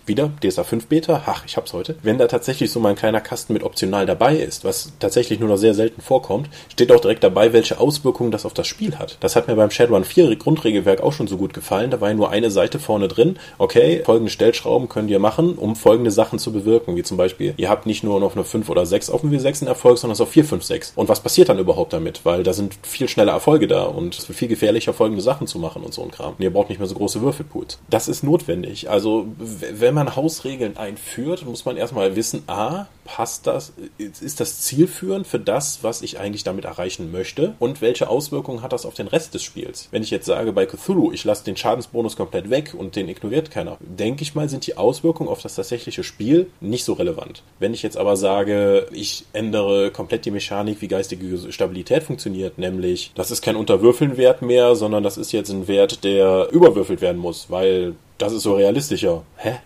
wieder 0.06 0.30
DSA 0.42 0.64
5 0.64 0.86
Beta, 0.86 1.22
ach, 1.26 1.44
ich 1.46 1.56
hab's 1.56 1.72
heute. 1.72 1.96
Wenn 2.02 2.18
da 2.18 2.26
tatsächlich 2.26 2.70
so 2.70 2.80
mal 2.80 2.90
ein 2.90 2.96
kleiner 2.96 3.20
Kasten 3.20 3.52
mit 3.52 3.62
optional 3.62 4.06
dabei 4.06 4.36
ist, 4.36 4.64
was 4.64 4.92
tatsächlich 4.98 5.40
nur 5.40 5.48
noch 5.48 5.56
sehr 5.56 5.74
selten 5.74 6.00
vorkommt, 6.00 6.48
steht 6.70 6.92
auch 6.92 7.00
direkt 7.00 7.24
dabei, 7.24 7.52
welche 7.52 7.78
Auswirkungen 7.78 8.30
das 8.30 8.46
auf 8.46 8.54
das 8.54 8.66
Spiel 8.66 8.98
hat. 8.98 9.16
Das 9.20 9.36
hat 9.36 9.48
mir 9.48 9.56
beim 9.56 9.70
Shadowrun 9.70 10.04
4 10.04 10.36
Grundregelwerk 10.36 11.00
auch 11.02 11.12
schon 11.12 11.26
so 11.26 11.36
gut 11.36 11.54
gefallen. 11.54 11.90
Da 11.90 12.00
war 12.00 12.08
ja 12.08 12.14
nur 12.14 12.30
eine 12.30 12.50
Seite 12.50 12.78
vorne 12.78 13.08
drin. 13.08 13.38
Okay, 13.58 14.02
folgende 14.04 14.30
Stellschrauben 14.30 14.88
könnt 14.88 15.10
ihr 15.10 15.18
machen, 15.18 15.54
um 15.54 15.76
folgende 15.76 16.10
Sachen 16.10 16.38
zu 16.38 16.52
bewirken. 16.52 16.96
Wie 16.96 17.02
zum 17.02 17.16
Beispiel, 17.16 17.54
ihr 17.56 17.68
habt 17.68 17.86
nicht 17.86 18.02
nur 18.04 18.20
noch 18.20 18.34
eine 18.34 18.44
5 18.44 18.68
oder 18.68 18.86
6 18.86 19.10
auf 19.10 19.20
dem 19.20 19.30
W6 19.30 19.62
einen 19.62 19.68
Erfolg, 19.68 19.98
sondern 19.98 20.14
es 20.14 20.20
auf 20.20 20.30
4, 20.30 20.44
5, 20.44 20.62
6. 20.64 20.92
Und 20.96 21.08
was 21.08 21.20
passiert 21.20 21.48
dann 21.48 21.58
überhaupt 21.58 21.92
damit? 21.92 22.24
Weil 22.24 22.42
da 22.42 22.52
sind 22.52 22.74
viel 22.82 23.08
schneller 23.08 23.32
Erfolge 23.32 23.66
da 23.66 23.84
und 23.84 24.16
es 24.16 24.28
wird 24.28 24.38
viel 24.38 24.48
gefährlicher, 24.48 24.92
folgende 24.92 25.22
Sachen 25.22 25.46
zu 25.46 25.58
machen 25.58 25.82
und 25.82 25.94
so 25.94 26.02
ein 26.02 26.10
Kram. 26.10 26.34
Und 26.38 26.42
ihr 26.42 26.52
braucht 26.52 26.68
nicht 26.68 26.78
mehr 26.78 26.88
so 26.88 26.94
große 26.94 27.20
Würfelpools. 27.22 27.78
Das 27.90 28.08
ist 28.08 28.22
notwendig. 28.22 28.90
Also, 28.90 29.26
wenn 29.38 29.91
man 29.94 30.16
Hausregeln 30.16 30.62
Regeln 30.62 30.76
einführt, 30.76 31.44
muss 31.44 31.64
man 31.64 31.76
erstmal 31.76 32.14
wissen, 32.14 32.42
a, 32.46 32.86
passt 33.04 33.46
das, 33.46 33.72
ist 33.98 34.38
das 34.38 34.60
zielführend 34.60 35.26
für 35.26 35.40
das, 35.40 35.82
was 35.82 36.02
ich 36.02 36.20
eigentlich 36.20 36.44
damit 36.44 36.64
erreichen 36.64 37.10
möchte 37.10 37.54
und 37.58 37.80
welche 37.80 38.08
Auswirkungen 38.08 38.62
hat 38.62 38.72
das 38.72 38.86
auf 38.86 38.94
den 38.94 39.08
Rest 39.08 39.34
des 39.34 39.42
Spiels? 39.42 39.88
Wenn 39.90 40.02
ich 40.02 40.10
jetzt 40.10 40.26
sage 40.26 40.52
bei 40.52 40.66
Cthulhu, 40.66 41.10
ich 41.10 41.24
lasse 41.24 41.44
den 41.44 41.56
Schadensbonus 41.56 42.16
komplett 42.16 42.50
weg 42.50 42.74
und 42.76 42.94
den 42.94 43.08
ignoriert 43.08 43.50
keiner, 43.50 43.76
denke 43.80 44.22
ich 44.22 44.34
mal, 44.34 44.48
sind 44.48 44.66
die 44.66 44.76
Auswirkungen 44.76 45.28
auf 45.28 45.42
das 45.42 45.56
tatsächliche 45.56 46.04
Spiel 46.04 46.48
nicht 46.60 46.84
so 46.84 46.92
relevant. 46.92 47.42
Wenn 47.58 47.74
ich 47.74 47.82
jetzt 47.82 47.96
aber 47.96 48.16
sage, 48.16 48.86
ich 48.92 49.24
ändere 49.32 49.90
komplett 49.90 50.24
die 50.24 50.30
Mechanik, 50.30 50.80
wie 50.80 50.88
geistige 50.88 51.50
Stabilität 51.50 52.04
funktioniert, 52.04 52.58
nämlich 52.58 53.12
das 53.14 53.30
ist 53.30 53.42
kein 53.42 53.56
Unterwürfelnwert 53.56 54.42
mehr, 54.42 54.76
sondern 54.76 55.02
das 55.02 55.18
ist 55.18 55.32
jetzt 55.32 55.50
ein 55.50 55.66
Wert, 55.66 56.04
der 56.04 56.48
überwürfelt 56.52 57.00
werden 57.00 57.18
muss, 57.18 57.50
weil 57.50 57.94
das 58.18 58.32
ist 58.32 58.42
so 58.42 58.54
realistischer. 58.54 59.24
Hä? 59.36 59.56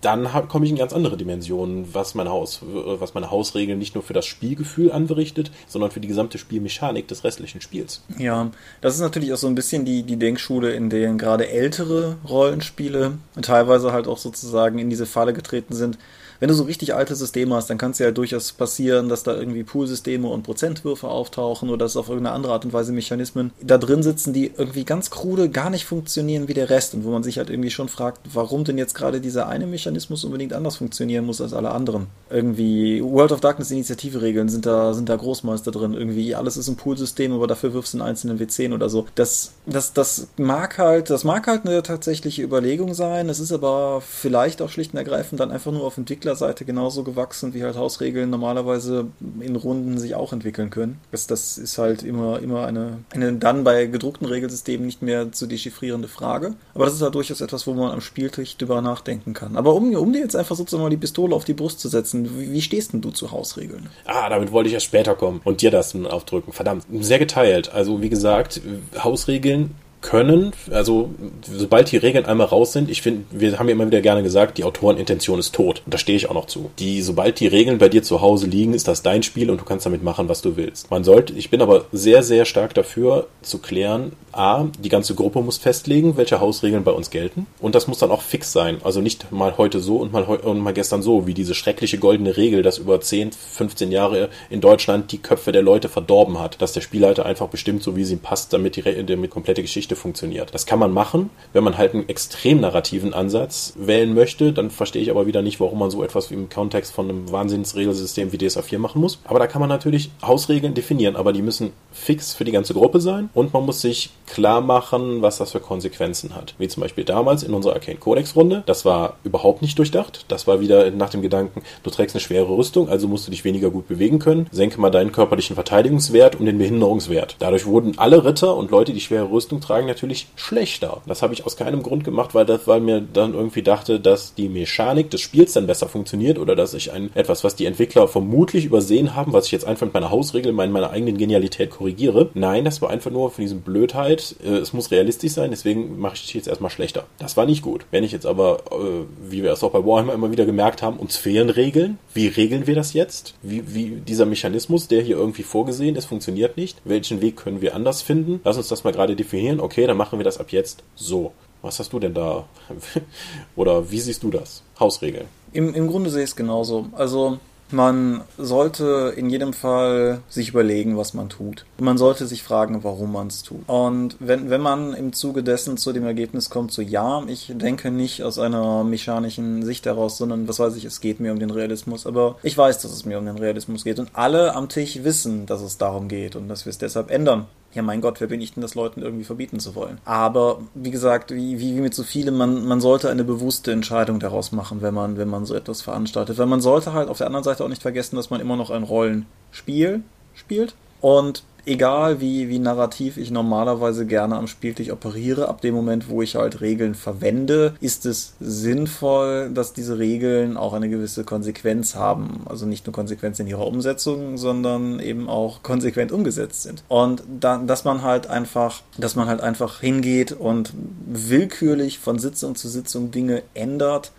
Dann 0.00 0.28
komme 0.48 0.66
ich 0.66 0.70
in 0.70 0.76
ganz 0.76 0.92
andere 0.92 1.16
Dimensionen, 1.16 1.94
was 1.94 2.14
mein 2.14 2.28
Haus, 2.28 2.60
was 2.62 3.14
meine 3.14 3.30
Hausregeln 3.30 3.78
nicht 3.78 3.94
nur 3.94 4.04
für 4.04 4.12
das 4.12 4.26
Spielgefühl 4.26 4.92
anberichtet, 4.92 5.50
sondern 5.66 5.90
für 5.90 6.00
die 6.00 6.08
gesamte 6.08 6.38
Spielmechanik 6.38 7.08
des 7.08 7.24
restlichen 7.24 7.60
Spiels. 7.60 8.02
Ja, 8.18 8.50
das 8.80 8.94
ist 8.94 9.00
natürlich 9.00 9.32
auch 9.32 9.38
so 9.38 9.46
ein 9.46 9.54
bisschen 9.54 9.84
die, 9.84 10.02
die 10.02 10.18
Denkschule, 10.18 10.72
in 10.72 10.90
der 10.90 11.14
gerade 11.14 11.48
ältere 11.48 12.16
Rollenspiele 12.28 13.18
teilweise 13.40 13.92
halt 13.92 14.08
auch 14.08 14.18
sozusagen 14.18 14.78
in 14.78 14.90
diese 14.90 15.06
Falle 15.06 15.32
getreten 15.32 15.74
sind, 15.74 15.98
wenn 16.40 16.48
du 16.48 16.54
so 16.54 16.64
richtig 16.64 16.94
alte 16.94 17.14
Systeme 17.14 17.54
hast, 17.54 17.70
dann 17.70 17.78
kann 17.78 17.92
es 17.92 17.98
ja 17.98 18.10
durchaus 18.10 18.52
passieren, 18.52 19.08
dass 19.08 19.22
da 19.22 19.34
irgendwie 19.34 19.64
Poolsysteme 19.64 20.28
und 20.28 20.42
Prozentwürfe 20.42 21.08
auftauchen 21.08 21.68
oder 21.68 21.84
dass 21.84 21.96
auf 21.96 22.08
irgendeine 22.08 22.34
andere 22.34 22.52
Art 22.52 22.64
und 22.64 22.72
Weise 22.72 22.92
Mechanismen 22.92 23.52
da 23.60 23.78
drin 23.78 24.02
sitzen, 24.02 24.32
die 24.32 24.52
irgendwie 24.56 24.84
ganz 24.84 25.10
krude 25.10 25.48
gar 25.48 25.70
nicht 25.70 25.84
funktionieren 25.84 26.48
wie 26.48 26.54
der 26.54 26.70
Rest 26.70 26.94
und 26.94 27.04
wo 27.04 27.10
man 27.10 27.22
sich 27.22 27.38
halt 27.38 27.50
irgendwie 27.50 27.70
schon 27.70 27.88
fragt, 27.88 28.20
warum 28.32 28.64
denn 28.64 28.78
jetzt 28.78 28.94
gerade 28.94 29.20
dieser 29.20 29.48
eine 29.48 29.66
Mechanismus 29.66 30.24
unbedingt 30.24 30.52
anders 30.52 30.76
funktionieren 30.76 31.24
muss 31.24 31.40
als 31.40 31.52
alle 31.52 31.70
anderen. 31.70 32.06
Irgendwie 32.30 33.02
World 33.02 33.32
of 33.32 33.40
Darkness 33.40 33.70
Initiative-Regeln 33.70 34.48
sind 34.48 34.66
da, 34.66 34.94
sind 34.94 35.08
da 35.08 35.16
Großmeister 35.16 35.70
drin. 35.70 35.94
Irgendwie 35.94 36.34
alles 36.34 36.56
ist 36.56 36.68
ein 36.68 36.76
Poolsystem, 36.76 37.32
aber 37.32 37.46
dafür 37.46 37.74
wirfst 37.74 37.94
du 37.94 37.98
einen 37.98 38.08
einzelnen 38.08 38.38
W10 38.38 38.74
oder 38.74 38.88
so. 38.88 39.06
Das, 39.14 39.52
das, 39.66 39.92
das 39.92 40.28
mag 40.36 40.78
halt, 40.78 41.10
das 41.10 41.24
mag 41.24 41.46
halt 41.46 41.66
eine 41.66 41.82
tatsächliche 41.82 42.42
Überlegung 42.42 42.94
sein. 42.94 43.28
Es 43.28 43.40
ist 43.40 43.52
aber 43.52 44.00
vielleicht 44.00 44.62
auch 44.62 44.70
schlicht 44.70 44.92
und 44.92 44.98
ergreifend 44.98 45.40
dann 45.40 45.50
einfach 45.50 45.72
nur 45.72 45.84
auf 45.84 45.94
Entwicklerseite 46.24 46.64
genauso 46.64 47.04
gewachsen, 47.04 47.52
wie 47.52 47.62
halt 47.62 47.76
Hausregeln 47.76 48.30
normalerweise 48.30 49.08
in 49.40 49.56
Runden 49.56 49.98
sich 49.98 50.14
auch 50.14 50.32
entwickeln 50.32 50.70
können. 50.70 50.98
Das, 51.10 51.26
das 51.26 51.58
ist 51.58 51.76
halt 51.76 52.02
immer, 52.02 52.40
immer 52.40 52.66
eine, 52.66 52.98
eine 53.10 53.34
dann 53.34 53.62
bei 53.62 53.86
gedruckten 53.86 54.26
Regelsystemen 54.26 54.86
nicht 54.86 55.02
mehr 55.02 55.32
zu 55.32 55.46
dechiffrierende 55.46 56.08
Frage. 56.08 56.54
Aber 56.74 56.86
das 56.86 56.94
ist 56.94 57.02
halt 57.02 57.14
durchaus 57.14 57.42
etwas, 57.42 57.66
wo 57.66 57.74
man 57.74 57.92
am 57.92 58.00
Spieltisch 58.00 58.56
drüber 58.56 58.80
nachdenken 58.80 59.34
kann. 59.34 59.56
Aber 59.56 59.74
um, 59.74 59.94
um 59.94 60.12
dir 60.12 60.20
jetzt 60.20 60.36
einfach 60.36 60.56
sozusagen 60.56 60.82
mal 60.82 60.88
die 60.88 60.96
Pistole 60.96 61.34
auf 61.34 61.44
die 61.44 61.52
Brust 61.52 61.80
zu 61.80 61.88
setzen, 61.88 62.38
wie, 62.38 62.52
wie 62.52 62.62
stehst 62.62 62.94
denn 62.94 63.02
du 63.02 63.10
zu 63.10 63.30
Hausregeln? 63.30 63.90
Ah, 64.06 64.30
damit 64.30 64.50
wollte 64.50 64.68
ich 64.68 64.74
erst 64.74 64.86
später 64.86 65.14
kommen 65.14 65.42
und 65.44 65.60
dir 65.60 65.70
das 65.70 65.94
aufdrücken. 65.94 66.52
Verdammt, 66.52 66.86
sehr 67.00 67.18
geteilt. 67.18 67.72
Also 67.72 68.00
wie 68.00 68.08
gesagt, 68.08 68.62
Hausregeln 68.98 69.74
können, 70.04 70.52
also 70.70 71.10
sobald 71.42 71.90
die 71.90 71.96
Regeln 71.96 72.26
einmal 72.26 72.46
raus 72.46 72.72
sind, 72.72 72.90
ich 72.90 73.00
finde, 73.00 73.24
wir 73.30 73.58
haben 73.58 73.68
ja 73.68 73.72
immer 73.72 73.86
wieder 73.86 74.02
gerne 74.02 74.22
gesagt, 74.22 74.58
die 74.58 74.64
Autorenintention 74.64 75.38
ist 75.38 75.54
tot. 75.54 75.82
Und 75.84 75.94
da 75.94 75.98
stehe 75.98 76.16
ich 76.16 76.28
auch 76.28 76.34
noch 76.34 76.46
zu. 76.46 76.70
Die, 76.78 77.00
sobald 77.00 77.40
die 77.40 77.46
Regeln 77.46 77.78
bei 77.78 77.88
dir 77.88 78.02
zu 78.02 78.20
Hause 78.20 78.46
liegen, 78.46 78.74
ist 78.74 78.86
das 78.86 79.02
dein 79.02 79.22
Spiel 79.22 79.50
und 79.50 79.60
du 79.60 79.64
kannst 79.64 79.86
damit 79.86 80.02
machen, 80.02 80.28
was 80.28 80.42
du 80.42 80.56
willst. 80.56 80.90
Man 80.90 81.04
sollte, 81.04 81.32
ich 81.32 81.48
bin 81.48 81.62
aber 81.62 81.86
sehr, 81.90 82.22
sehr 82.22 82.44
stark 82.44 82.74
dafür 82.74 83.28
zu 83.40 83.58
klären, 83.58 84.12
A, 84.36 84.66
die 84.78 84.88
ganze 84.88 85.14
Gruppe 85.14 85.40
muss 85.40 85.58
festlegen, 85.58 86.16
welche 86.16 86.40
Hausregeln 86.40 86.84
bei 86.84 86.90
uns 86.90 87.10
gelten. 87.10 87.46
Und 87.60 87.74
das 87.74 87.86
muss 87.86 87.98
dann 87.98 88.10
auch 88.10 88.22
fix 88.22 88.52
sein. 88.52 88.78
Also 88.82 89.00
nicht 89.00 89.30
mal 89.30 89.56
heute 89.56 89.80
so 89.80 89.96
und 89.96 90.12
mal, 90.12 90.24
und 90.24 90.58
mal 90.58 90.72
gestern 90.72 91.02
so, 91.02 91.26
wie 91.26 91.34
diese 91.34 91.54
schreckliche 91.54 91.98
goldene 91.98 92.36
Regel, 92.36 92.62
das 92.62 92.78
über 92.78 93.00
10, 93.00 93.32
15 93.32 93.92
Jahre 93.92 94.28
in 94.50 94.60
Deutschland 94.60 95.12
die 95.12 95.18
Köpfe 95.18 95.52
der 95.52 95.62
Leute 95.62 95.88
verdorben 95.88 96.40
hat. 96.40 96.60
Dass 96.60 96.72
der 96.72 96.80
Spielleiter 96.80 97.24
einfach 97.24 97.48
bestimmt, 97.48 97.82
so 97.82 97.96
wie 97.96 98.02
es 98.02 98.10
ihm 98.10 98.18
passt, 98.18 98.52
damit 98.52 98.76
die, 98.76 98.82
damit 98.82 99.30
komplette 99.30 99.62
Geschichte 99.62 99.93
funktioniert. 99.96 100.54
Das 100.54 100.66
kann 100.66 100.78
man 100.78 100.92
machen, 100.92 101.30
wenn 101.52 101.64
man 101.64 101.78
halt 101.78 101.94
einen 101.94 102.08
extrem 102.08 102.60
narrativen 102.60 103.14
Ansatz 103.14 103.74
wählen 103.76 104.14
möchte. 104.14 104.52
Dann 104.52 104.70
verstehe 104.70 105.02
ich 105.02 105.10
aber 105.10 105.26
wieder 105.26 105.42
nicht, 105.42 105.60
warum 105.60 105.78
man 105.78 105.90
so 105.90 106.02
etwas 106.02 106.30
wie 106.30 106.34
im 106.34 106.48
Kontext 106.48 106.92
von 106.92 107.08
einem 107.08 107.30
Wahnsinnsregelsystem 107.30 108.32
wie 108.32 108.38
DSA 108.38 108.62
4 108.62 108.78
machen 108.78 109.00
muss. 109.00 109.18
Aber 109.24 109.38
da 109.38 109.46
kann 109.46 109.60
man 109.60 109.68
natürlich 109.68 110.10
Hausregeln 110.22 110.74
definieren, 110.74 111.16
aber 111.16 111.32
die 111.32 111.42
müssen 111.42 111.72
fix 111.92 112.34
für 112.34 112.44
die 112.44 112.52
ganze 112.52 112.74
Gruppe 112.74 113.00
sein 113.00 113.30
und 113.34 113.52
man 113.52 113.64
muss 113.64 113.80
sich 113.80 114.10
klar 114.26 114.60
machen, 114.60 115.22
was 115.22 115.38
das 115.38 115.52
für 115.52 115.60
Konsequenzen 115.60 116.34
hat. 116.34 116.54
Wie 116.58 116.68
zum 116.68 116.82
Beispiel 116.82 117.04
damals 117.04 117.42
in 117.42 117.54
unserer 117.54 117.74
Arcane 117.74 117.98
Codex 117.98 118.36
Runde. 118.36 118.62
Das 118.66 118.84
war 118.84 119.16
überhaupt 119.24 119.62
nicht 119.62 119.78
durchdacht. 119.78 120.24
Das 120.28 120.46
war 120.46 120.60
wieder 120.60 120.90
nach 120.90 121.10
dem 121.10 121.22
Gedanken, 121.22 121.62
du 121.82 121.90
trägst 121.90 122.14
eine 122.14 122.20
schwere 122.20 122.48
Rüstung, 122.48 122.88
also 122.88 123.08
musst 123.08 123.26
du 123.26 123.30
dich 123.30 123.44
weniger 123.44 123.70
gut 123.70 123.88
bewegen 123.88 124.18
können. 124.18 124.48
Senke 124.50 124.80
mal 124.80 124.90
deinen 124.90 125.12
körperlichen 125.12 125.54
Verteidigungswert 125.54 126.36
und 126.36 126.46
den 126.46 126.58
Behinderungswert. 126.58 127.36
Dadurch 127.38 127.66
wurden 127.66 127.98
alle 127.98 128.24
Ritter 128.24 128.56
und 128.56 128.70
Leute, 128.70 128.92
die 128.92 129.00
schwere 129.00 129.30
Rüstung 129.30 129.60
tragen, 129.60 129.83
natürlich 129.86 130.28
schlechter. 130.36 131.02
Das 131.06 131.22
habe 131.22 131.34
ich 131.34 131.46
aus 131.46 131.56
keinem 131.56 131.82
Grund 131.82 132.04
gemacht, 132.04 132.34
weil 132.34 132.46
das, 132.46 132.66
weil 132.66 132.80
mir 132.80 133.00
dann 133.00 133.34
irgendwie 133.34 133.62
dachte, 133.62 134.00
dass 134.00 134.34
die 134.34 134.48
Mechanik 134.48 135.10
des 135.10 135.20
Spiels 135.20 135.52
dann 135.52 135.66
besser 135.66 135.88
funktioniert 135.88 136.38
oder 136.38 136.56
dass 136.56 136.74
ich 136.74 136.92
ein 136.92 137.10
etwas, 137.14 137.44
was 137.44 137.56
die 137.56 137.66
Entwickler 137.66 138.08
vermutlich 138.08 138.64
übersehen 138.64 139.14
haben, 139.14 139.32
was 139.32 139.46
ich 139.46 139.52
jetzt 139.52 139.66
einfach 139.66 139.86
mit 139.86 139.94
meiner 139.94 140.10
Hausregel, 140.10 140.52
meiner 140.52 140.90
eigenen 140.90 141.16
Genialität 141.16 141.70
korrigiere. 141.70 142.30
Nein, 142.34 142.64
das 142.64 142.82
war 142.82 142.90
einfach 142.90 143.10
nur 143.10 143.30
von 143.30 143.42
diesem 143.42 143.60
Blödheit 143.60 144.34
äh, 144.44 144.58
es 144.58 144.72
muss 144.72 144.90
realistisch 144.90 145.32
sein, 145.32 145.50
deswegen 145.50 145.98
mache 145.98 146.14
ich 146.14 146.22
dich 146.22 146.34
jetzt 146.34 146.48
erstmal 146.48 146.70
schlechter. 146.70 147.06
Das 147.18 147.36
war 147.36 147.46
nicht 147.46 147.62
gut. 147.62 147.86
Wenn 147.90 148.04
ich 148.04 148.12
jetzt 148.12 148.26
aber, 148.26 148.62
äh, 148.70 149.30
wie 149.30 149.42
wir 149.42 149.52
es 149.52 149.62
auch 149.62 149.72
bei 149.72 149.84
Warhammer 149.84 150.14
immer 150.14 150.30
wieder 150.30 150.46
gemerkt 150.46 150.82
haben, 150.82 150.98
uns 150.98 151.16
fehlen 151.16 151.50
Regeln. 151.50 151.98
Wie 152.12 152.28
regeln 152.28 152.66
wir 152.66 152.74
das 152.74 152.92
jetzt? 152.92 153.34
Wie, 153.42 153.74
wie 153.74 154.00
dieser 154.06 154.26
Mechanismus, 154.26 154.88
der 154.88 155.02
hier 155.02 155.16
irgendwie 155.16 155.42
vorgesehen 155.42 155.96
ist, 155.96 156.06
funktioniert 156.06 156.56
nicht. 156.56 156.80
Welchen 156.84 157.20
Weg 157.20 157.36
können 157.36 157.60
wir 157.60 157.74
anders 157.74 158.02
finden? 158.02 158.40
Lass 158.44 158.56
uns 158.56 158.68
das 158.68 158.84
mal 158.84 158.92
gerade 158.92 159.16
definieren. 159.16 159.60
Okay, 159.60 159.73
dann 159.82 159.96
machen 159.96 160.18
wir 160.18 160.24
das 160.24 160.38
ab 160.38 160.50
jetzt 160.50 160.82
so. 160.94 161.32
Was 161.62 161.78
hast 161.78 161.92
du 161.92 161.98
denn 161.98 162.14
da? 162.14 162.44
Oder 163.56 163.90
wie 163.90 164.00
siehst 164.00 164.22
du 164.22 164.30
das? 164.30 164.62
Hausregeln. 164.78 165.26
Im, 165.52 165.74
im 165.74 165.88
Grunde 165.88 166.10
sehe 166.10 166.24
ich 166.24 166.30
es 166.30 166.36
genauso. 166.36 166.86
Also 166.92 167.38
man 167.70 168.22
sollte 168.38 169.14
in 169.16 169.30
jedem 169.30 169.52
Fall 169.52 170.20
sich 170.28 170.50
überlegen, 170.50 170.96
was 170.96 171.14
man 171.14 171.28
tut. 171.28 171.64
Man 171.78 171.98
sollte 171.98 172.26
sich 172.26 172.42
fragen, 172.42 172.84
warum 172.84 173.12
man 173.12 173.28
es 173.28 173.42
tut. 173.42 173.66
Und 173.66 174.16
wenn, 174.20 174.50
wenn 174.50 174.60
man 174.60 174.94
im 174.94 175.12
Zuge 175.12 175.42
dessen 175.42 175.76
zu 175.76 175.92
dem 175.92 176.04
Ergebnis 176.04 176.50
kommt, 176.50 176.72
so 176.72 176.82
ja, 176.82 177.22
ich 177.26 177.52
denke 177.54 177.90
nicht 177.90 178.22
aus 178.22 178.38
einer 178.38 178.84
mechanischen 178.84 179.64
Sicht 179.64 179.86
heraus, 179.86 180.18
sondern 180.18 180.46
was 180.48 180.58
weiß 180.58 180.76
ich, 180.76 180.84
es 180.84 181.00
geht 181.00 181.20
mir 181.20 181.32
um 181.32 181.38
den 181.38 181.50
Realismus. 181.50 182.06
Aber 182.06 182.36
ich 182.42 182.56
weiß, 182.56 182.78
dass 182.80 182.92
es 182.92 183.04
mir 183.04 183.18
um 183.18 183.26
den 183.26 183.38
Realismus 183.38 183.84
geht. 183.84 183.98
Und 183.98 184.10
alle 184.12 184.54
am 184.54 184.68
Tisch 184.68 185.02
wissen, 185.02 185.46
dass 185.46 185.62
es 185.62 185.78
darum 185.78 186.08
geht 186.08 186.36
und 186.36 186.48
dass 186.48 186.66
wir 186.66 186.70
es 186.70 186.78
deshalb 186.78 187.10
ändern 187.10 187.46
ja 187.74 187.82
mein 187.82 188.00
Gott, 188.00 188.20
wer 188.20 188.28
bin 188.28 188.40
ich 188.40 188.54
denn, 188.54 188.60
das 188.60 188.74
Leuten 188.74 189.02
irgendwie 189.02 189.24
verbieten 189.24 189.60
zu 189.60 189.74
wollen? 189.74 189.98
Aber 190.04 190.60
wie 190.74 190.90
gesagt, 190.90 191.30
wie, 191.30 191.58
wie, 191.58 191.76
wie 191.76 191.80
mit 191.80 191.94
so 191.94 192.02
vielem, 192.02 192.36
man, 192.36 192.66
man 192.66 192.80
sollte 192.80 193.10
eine 193.10 193.24
bewusste 193.24 193.72
Entscheidung 193.72 194.20
daraus 194.20 194.52
machen, 194.52 194.82
wenn 194.82 194.94
man, 194.94 195.16
wenn 195.16 195.28
man 195.28 195.44
so 195.46 195.54
etwas 195.54 195.82
veranstaltet. 195.82 196.38
Weil 196.38 196.46
man 196.46 196.60
sollte 196.60 196.92
halt 196.92 197.08
auf 197.08 197.18
der 197.18 197.26
anderen 197.26 197.44
Seite 197.44 197.64
auch 197.64 197.68
nicht 197.68 197.82
vergessen, 197.82 198.16
dass 198.16 198.30
man 198.30 198.40
immer 198.40 198.56
noch 198.56 198.70
ein 198.70 198.82
Rollenspiel 198.82 200.02
spielt. 200.34 200.74
Und 201.00 201.44
egal 201.66 202.20
wie, 202.20 202.48
wie 202.48 202.58
narrativ 202.58 203.16
ich 203.16 203.30
normalerweise 203.30 204.06
gerne 204.06 204.36
am 204.36 204.46
Spieltisch 204.46 204.90
operiere, 204.90 205.48
ab 205.48 205.60
dem 205.60 205.74
Moment, 205.74 206.08
wo 206.08 206.22
ich 206.22 206.36
halt 206.36 206.60
Regeln 206.60 206.94
verwende, 206.94 207.74
ist 207.80 208.06
es 208.06 208.34
sinnvoll, 208.40 209.50
dass 209.52 209.72
diese 209.72 209.98
Regeln 209.98 210.56
auch 210.56 210.72
eine 210.72 210.88
gewisse 210.88 211.24
Konsequenz 211.24 211.94
haben. 211.94 212.42
Also 212.46 212.66
nicht 212.66 212.86
nur 212.86 212.94
Konsequenz 212.94 213.38
in 213.40 213.46
ihrer 213.46 213.66
Umsetzung, 213.66 214.36
sondern 214.36 215.00
eben 215.00 215.28
auch 215.28 215.62
konsequent 215.62 216.12
umgesetzt 216.12 216.62
sind. 216.62 216.84
Und 216.88 217.22
dann, 217.40 217.66
dass 217.66 217.84
man 217.84 218.02
halt 218.02 218.26
einfach, 218.28 218.82
dass 218.98 219.16
man 219.16 219.28
halt 219.28 219.40
einfach 219.40 219.80
hingeht 219.80 220.32
und 220.32 220.72
willkürlich 221.06 221.98
von 221.98 222.18
Sitzung 222.18 222.54
zu 222.54 222.68
Sitzung 222.68 223.10
Dinge 223.10 223.42
ändert, 223.54 224.12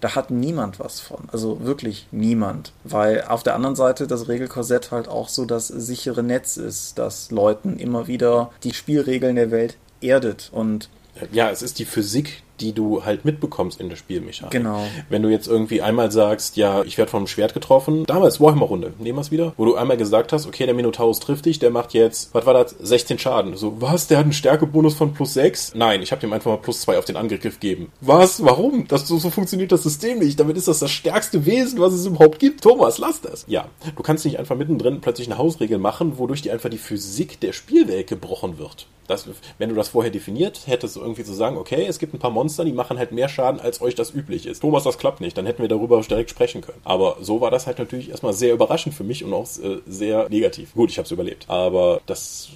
da 0.00 0.14
hat 0.14 0.30
niemand 0.30 0.78
was 0.78 1.00
von. 1.00 1.28
Also 1.32 1.64
wirklich 1.64 2.06
niemand. 2.10 2.72
Weil 2.84 3.24
auf 3.24 3.42
der 3.42 3.54
anderen 3.54 3.76
Seite 3.76 4.06
das 4.06 4.28
Regelkorsett 4.28 4.90
halt 4.90 5.08
auch 5.08 5.28
so 5.28 5.44
das 5.44 5.68
sichere 5.68 6.22
Netz 6.22 6.56
ist, 6.56 6.98
das 6.98 7.30
Leuten 7.30 7.78
immer 7.78 8.06
wieder 8.06 8.50
die 8.62 8.74
Spielregeln 8.74 9.36
der 9.36 9.50
Welt 9.50 9.76
erdet. 10.00 10.50
Und 10.52 10.88
ja, 11.32 11.50
es 11.50 11.62
ist 11.62 11.78
die 11.78 11.84
Physik, 11.84 12.42
die 12.60 12.72
du 12.72 13.04
halt 13.04 13.24
mitbekommst 13.24 13.80
in 13.80 13.88
der 13.88 13.96
Spielmechanik. 13.96 14.52
Genau. 14.52 14.82
Wenn 15.08 15.22
du 15.22 15.28
jetzt 15.28 15.46
irgendwie 15.46 15.82
einmal 15.82 16.10
sagst, 16.10 16.56
ja, 16.56 16.82
ich 16.82 16.98
werde 16.98 17.10
vom 17.10 17.26
Schwert 17.26 17.54
getroffen, 17.54 18.04
damals 18.06 18.40
Warhammer-Runde, 18.40 18.94
nehmen 18.98 19.18
wir 19.18 19.22
es 19.22 19.30
wieder, 19.30 19.52
wo 19.56 19.64
du 19.64 19.74
einmal 19.74 19.96
gesagt 19.96 20.32
hast, 20.32 20.46
okay, 20.46 20.66
der 20.66 20.74
Minotaurus 20.74 21.20
trifft 21.20 21.46
dich, 21.46 21.58
der 21.58 21.70
macht 21.70 21.94
jetzt, 21.94 22.34
was 22.34 22.46
war 22.46 22.54
das, 22.54 22.74
16 22.78 23.18
Schaden. 23.18 23.56
So, 23.56 23.80
was, 23.80 24.06
der 24.06 24.18
hat 24.18 24.24
einen 24.24 24.32
Stärkebonus 24.32 24.94
von 24.94 25.14
plus 25.14 25.34
6? 25.34 25.74
Nein, 25.74 26.02
ich 26.02 26.12
habe 26.12 26.26
ihm 26.26 26.32
einfach 26.32 26.50
mal 26.50 26.58
plus 26.58 26.82
2 26.82 26.98
auf 26.98 27.04
den 27.04 27.16
Angriff 27.16 27.60
gegeben. 27.60 27.92
Was, 28.00 28.44
warum? 28.44 28.86
Das, 28.88 29.06
so, 29.06 29.18
so 29.18 29.30
funktioniert 29.30 29.72
das 29.72 29.82
System 29.82 30.18
nicht. 30.18 30.38
Damit 30.38 30.56
ist 30.56 30.68
das 30.68 30.78
das 30.78 30.90
stärkste 30.90 31.46
Wesen, 31.46 31.80
was 31.80 31.92
es 31.92 32.06
überhaupt 32.06 32.38
gibt. 32.38 32.62
Thomas, 32.62 32.98
lass 32.98 33.20
das. 33.20 33.44
Ja, 33.48 33.66
du 33.94 34.02
kannst 34.02 34.24
nicht 34.24 34.38
einfach 34.38 34.56
mittendrin 34.56 35.00
plötzlich 35.00 35.28
eine 35.28 35.38
Hausregel 35.38 35.78
machen, 35.78 36.18
wodurch 36.18 36.42
dir 36.42 36.52
einfach 36.52 36.70
die 36.70 36.78
Physik 36.78 37.40
der 37.40 37.52
Spielwelt 37.52 38.06
gebrochen 38.06 38.58
wird. 38.58 38.86
Das, 39.08 39.28
wenn 39.58 39.68
du 39.68 39.74
das 39.74 39.90
vorher 39.90 40.10
definiert 40.10 40.62
hättest, 40.66 40.96
irgendwie 40.96 41.24
zu 41.24 41.32
sagen, 41.32 41.56
okay, 41.56 41.86
es 41.86 41.98
gibt 41.98 42.14
ein 42.14 42.18
paar 42.18 42.30
Monster, 42.30 42.45
die 42.48 42.72
machen 42.72 42.98
halt 42.98 43.12
mehr 43.12 43.28
Schaden, 43.28 43.60
als 43.60 43.80
euch 43.80 43.94
das 43.94 44.14
üblich 44.14 44.46
ist. 44.46 44.60
Thomas, 44.60 44.84
das 44.84 44.98
klappt 44.98 45.20
nicht, 45.20 45.36
dann 45.36 45.46
hätten 45.46 45.62
wir 45.62 45.68
darüber 45.68 46.00
direkt 46.00 46.30
sprechen 46.30 46.60
können. 46.60 46.78
Aber 46.84 47.16
so 47.20 47.40
war 47.40 47.50
das 47.50 47.66
halt 47.66 47.78
natürlich 47.78 48.10
erstmal 48.10 48.32
sehr 48.32 48.54
überraschend 48.54 48.94
für 48.94 49.04
mich 49.04 49.24
und 49.24 49.32
auch 49.32 49.46
äh, 49.58 49.78
sehr 49.86 50.28
negativ. 50.28 50.74
Gut, 50.74 50.90
ich 50.90 50.98
habe 50.98 51.06
es 51.06 51.10
überlebt. 51.10 51.46
Aber 51.48 52.00
das 52.06 52.50